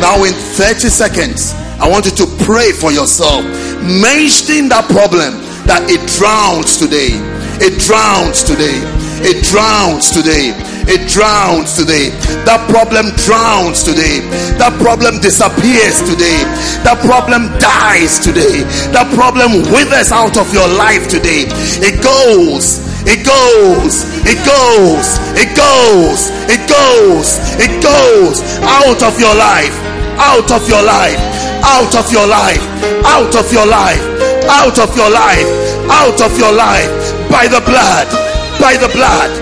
Now, 0.00 0.22
in 0.24 0.34
30 0.34 0.90
seconds, 0.90 1.54
I 1.78 1.88
want 1.88 2.06
you 2.06 2.14
to 2.22 2.26
pray 2.44 2.72
for 2.72 2.90
yourself, 2.90 3.44
mentioning 3.82 4.68
that 4.70 4.86
problem 4.90 5.38
that 5.66 5.86
it 5.90 6.02
drowns 6.18 6.76
today. 6.76 7.14
It 7.62 7.78
drowns 7.78 8.42
today. 8.42 8.82
It 9.22 9.46
drowns 9.46 10.10
today. 10.10 10.52
It 10.84 11.08
drowns 11.08 11.72
today. 11.72 12.12
That 12.44 12.60
problem 12.68 13.08
drowns 13.24 13.80
today. 13.80 14.20
That 14.60 14.76
problem 14.84 15.16
disappears 15.24 16.04
today. 16.04 16.44
That 16.84 17.00
problem 17.00 17.48
dies 17.56 18.20
today. 18.20 18.68
That 18.92 19.08
problem 19.16 19.64
withers 19.72 20.12
out 20.12 20.36
of 20.36 20.52
your 20.52 20.68
life 20.76 21.08
today. 21.08 21.48
It 21.80 22.04
goes. 22.04 22.84
It 23.08 23.24
goes. 23.24 24.04
It 24.28 24.36
goes. 24.44 25.08
It 25.40 25.56
goes. 25.56 26.20
It 26.52 26.62
goes. 26.68 27.28
It 27.56 27.72
goes 27.80 28.44
out 28.60 29.00
of 29.00 29.16
your 29.16 29.32
life. 29.40 29.72
Out 30.20 30.52
of 30.52 30.68
your 30.68 30.84
life. 30.84 31.16
Out 31.64 31.96
of 31.96 32.12
your 32.12 32.28
life. 32.28 32.60
Out 33.08 33.32
of 33.32 33.48
your 33.48 33.64
life. 33.64 34.04
Out 34.52 34.76
of 34.76 34.92
your 34.92 35.08
life. 35.08 35.48
Out 35.88 36.20
of 36.20 36.32
your 36.36 36.52
life. 36.52 36.92
By 37.32 37.48
the 37.48 37.64
blood. 37.64 38.08
By 38.60 38.76
the 38.76 38.92
blood. 38.92 39.32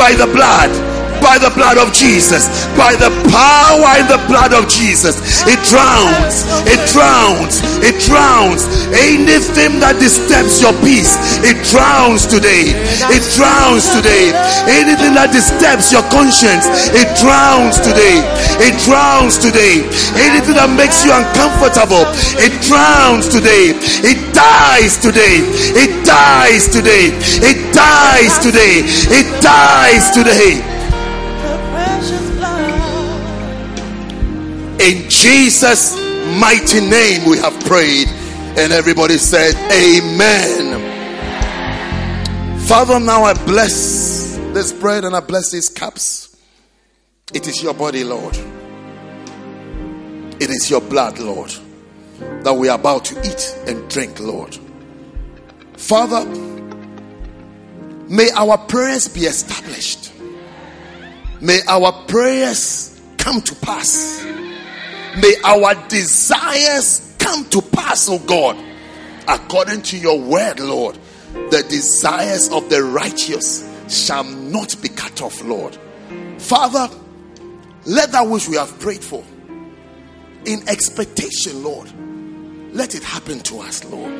By 0.00 0.16
the 0.16 0.28
blood 0.32 0.85
by 1.26 1.42
the 1.42 1.50
blood 1.58 1.74
of 1.74 1.90
Jesus, 1.90 2.46
by 2.78 2.94
the 2.94 3.10
power 3.34 3.90
in 3.98 4.06
the 4.06 4.22
blood 4.30 4.54
of 4.54 4.70
Jesus. 4.70 5.42
It 5.42 5.58
drowns, 5.66 6.46
it 6.70 6.78
drowns, 6.94 7.58
it 7.82 7.98
drowns 8.06 8.62
anything 8.94 9.82
that 9.82 9.98
disturbs 9.98 10.62
your 10.62 10.70
peace. 10.86 11.18
It 11.42 11.58
drowns 11.66 12.30
today, 12.30 12.78
it 13.10 13.26
drowns 13.34 13.90
today. 13.90 14.30
Anything 14.70 15.18
that 15.18 15.34
disturbs 15.34 15.90
your 15.90 16.06
conscience, 16.14 16.94
it 16.94 17.10
drowns 17.18 17.82
today, 17.82 18.22
it 18.62 18.78
drowns 18.86 19.34
today. 19.42 19.82
Anything 20.14 20.54
that 20.54 20.70
makes 20.78 21.02
you 21.02 21.10
uncomfortable, 21.10 22.06
it 22.38 22.54
drowns 22.62 23.26
today, 23.26 23.74
it 24.06 24.22
dies 24.30 24.94
today, 25.02 25.42
it 25.74 25.90
dies 26.06 26.70
today, 26.70 27.10
it 27.42 27.58
dies 27.74 28.38
today, 28.38 28.86
it 29.10 29.26
dies 29.42 30.14
today. 30.14 30.75
In 34.80 35.08
Jesus' 35.08 35.96
mighty 36.38 36.80
name, 36.80 37.28
we 37.28 37.38
have 37.38 37.58
prayed. 37.64 38.08
And 38.58 38.72
everybody 38.72 39.18
said, 39.18 39.54
Amen. 39.72 40.94
Father, 42.66 42.98
now 42.98 43.22
I 43.22 43.34
bless 43.44 44.36
this 44.52 44.72
bread 44.72 45.04
and 45.04 45.14
I 45.14 45.20
bless 45.20 45.50
these 45.50 45.68
cups. 45.68 46.36
It 47.32 47.46
is 47.46 47.62
your 47.62 47.74
body, 47.74 48.02
Lord. 48.04 48.36
It 50.40 50.50
is 50.50 50.70
your 50.70 50.80
blood, 50.80 51.18
Lord, 51.18 51.54
that 52.18 52.54
we 52.54 52.68
are 52.68 52.78
about 52.78 53.04
to 53.06 53.18
eat 53.20 53.56
and 53.66 53.88
drink, 53.90 54.20
Lord. 54.20 54.58
Father, 55.76 56.24
may 58.08 58.30
our 58.34 58.58
prayers 58.58 59.08
be 59.08 59.20
established. 59.20 60.12
May 61.40 61.60
our 61.68 61.92
prayers 62.06 63.00
come 63.18 63.40
to 63.42 63.54
pass. 63.56 64.24
May 65.16 65.34
our 65.44 65.74
desires 65.88 67.14
come 67.18 67.44
to 67.46 67.62
pass, 67.62 68.08
oh 68.08 68.18
God, 68.18 68.56
according 69.26 69.82
to 69.82 69.98
your 69.98 70.20
word, 70.20 70.60
Lord. 70.60 70.98
The 71.32 71.64
desires 71.68 72.50
of 72.50 72.70
the 72.70 72.82
righteous 72.82 73.68
shall 73.88 74.24
not 74.24 74.80
be 74.80 74.88
cut 74.88 75.20
off, 75.22 75.42
Lord. 75.42 75.76
Father, 76.38 76.88
let 77.84 78.12
that 78.12 78.26
which 78.26 78.48
we 78.48 78.56
have 78.56 78.78
prayed 78.80 79.04
for 79.04 79.22
in 80.46 80.66
expectation, 80.68 81.62
Lord, 81.62 81.92
let 82.72 82.94
it 82.94 83.02
happen 83.02 83.40
to 83.40 83.60
us, 83.60 83.84
Lord. 83.84 84.12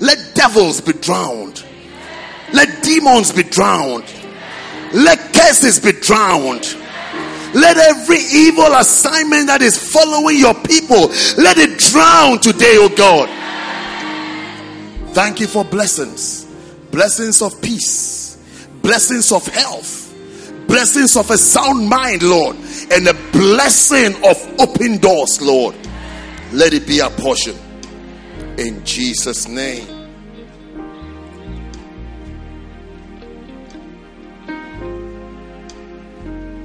Let 0.00 0.34
devils 0.34 0.80
be 0.80 0.92
drowned, 0.94 1.64
let 2.52 2.82
demons 2.82 3.32
be 3.32 3.42
drowned, 3.42 4.04
let 4.92 5.18
curses 5.34 5.78
be 5.78 5.92
drowned. 5.92 6.76
Let 7.54 7.76
every 7.76 8.18
evil 8.18 8.74
assignment 8.74 9.46
that 9.46 9.62
is 9.62 9.78
following 9.78 10.38
your 10.38 10.54
people, 10.54 11.08
let 11.36 11.58
it 11.58 11.78
drown 11.78 12.40
today, 12.40 12.76
oh 12.76 12.88
God. 12.94 13.28
Thank 15.14 15.40
you 15.40 15.46
for 15.46 15.64
blessings. 15.64 16.46
Blessings 16.90 17.42
of 17.42 17.60
peace. 17.60 18.38
Blessings 18.82 19.32
of 19.32 19.46
health. 19.46 20.14
Blessings 20.66 21.16
of 21.16 21.30
a 21.30 21.38
sound 21.38 21.88
mind, 21.88 22.22
Lord. 22.22 22.56
And 22.92 23.08
a 23.08 23.14
blessing 23.32 24.14
of 24.24 24.60
open 24.60 24.98
doors, 24.98 25.40
Lord. 25.40 25.74
Let 26.52 26.74
it 26.74 26.86
be 26.86 27.00
our 27.00 27.10
portion. 27.10 27.56
In 28.58 28.84
Jesus' 28.84 29.48
name. 29.48 29.97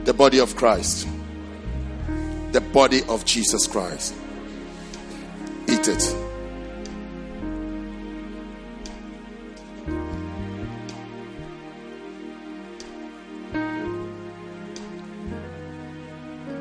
The 0.04 0.14
body 0.14 0.40
of 0.40 0.56
Christ, 0.56 1.08
the 2.52 2.62
body 2.62 3.04
of 3.08 3.24
Jesus 3.26 3.68
Christ. 3.68 4.14
Eat 5.68 5.88
it. 5.88 6.16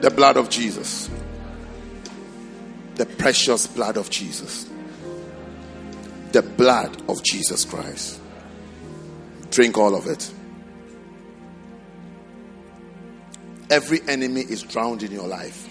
The 0.01 0.11
blood 0.11 0.37
of 0.37 0.51
Jesus, 0.51 1.11
the 2.97 3.07
precious 3.07 3.67
blood 3.67 3.97
of 3.97 4.11
Jesus, 4.11 4.69
the 6.33 6.43
blood 6.43 7.03
of 7.09 7.23
Jesus 7.23 7.65
Christ. 7.65 8.21
Drink 9.51 9.79
all 9.79 9.95
of 9.95 10.07
it. 10.07 10.33
Every 13.73 14.01
enemy 14.07 14.43
is 14.43 14.63
drowned 14.63 15.03
in 15.03 15.11
your 15.11 15.27
life. 15.27 15.67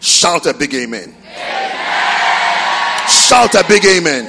Shout 0.00 0.46
a 0.46 0.52
big 0.52 0.74
amen. 0.74 1.14
Shout 3.08 3.54
a 3.54 3.64
big 3.68 3.84
amen. 3.84 4.26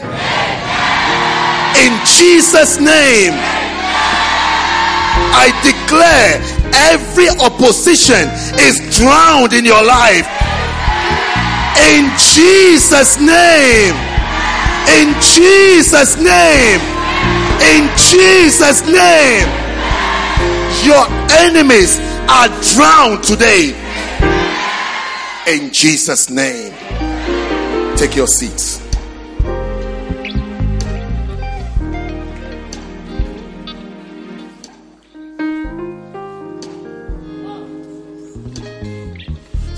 In 1.82 1.92
Jesus' 2.06 2.78
name, 2.78 3.34
I 5.34 5.50
declare 5.66 6.38
every 6.94 7.30
opposition 7.42 8.30
is 8.62 8.78
drowned 8.96 9.54
in 9.54 9.66
your 9.66 9.84
life. 9.84 10.30
In 11.98 12.06
Jesus' 12.38 13.18
name. 13.20 13.98
In 15.02 15.18
Jesus' 15.20 16.16
name. 16.22 16.80
In 17.74 17.90
Jesus' 17.98 18.86
name. 18.86 19.50
Your 20.86 21.08
enemies 21.42 22.15
are 22.30 22.48
drowned 22.74 23.24
today. 23.24 23.74
In 25.48 25.72
Jesus' 25.72 26.30
name. 26.30 26.74
Take 27.98 28.16
your 28.16 28.28
seats. 28.28 28.82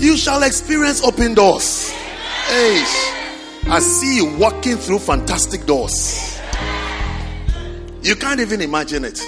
You 0.00 0.16
shall 0.16 0.42
experience 0.42 1.02
open 1.02 1.34
doors. 1.34 1.90
Hey, 1.90 2.82
I 3.68 3.78
see 3.80 4.16
you 4.16 4.36
walking 4.38 4.76
through 4.76 5.00
fantastic 5.00 5.66
doors. 5.66 6.40
You 8.02 8.16
can't 8.16 8.40
even 8.40 8.60
imagine 8.62 9.04
it. 9.04 9.22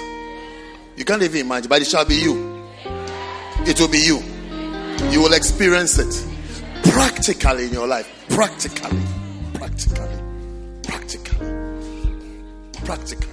You 0.95 1.05
can't 1.05 1.21
even 1.21 1.41
imagine, 1.41 1.69
but 1.69 1.81
it 1.81 1.87
shall 1.87 2.05
be 2.05 2.15
you. 2.15 2.50
It 3.67 3.79
will 3.79 3.87
be 3.87 3.99
you. 3.99 4.19
You 5.11 5.21
will 5.21 5.33
experience 5.33 5.97
it 5.99 6.13
practically 6.91 7.65
in 7.65 7.73
your 7.73 7.87
life. 7.87 8.07
Practically. 8.29 8.99
Practically. 9.53 10.07
Practically. 10.83 11.47
Practically. 12.85 13.30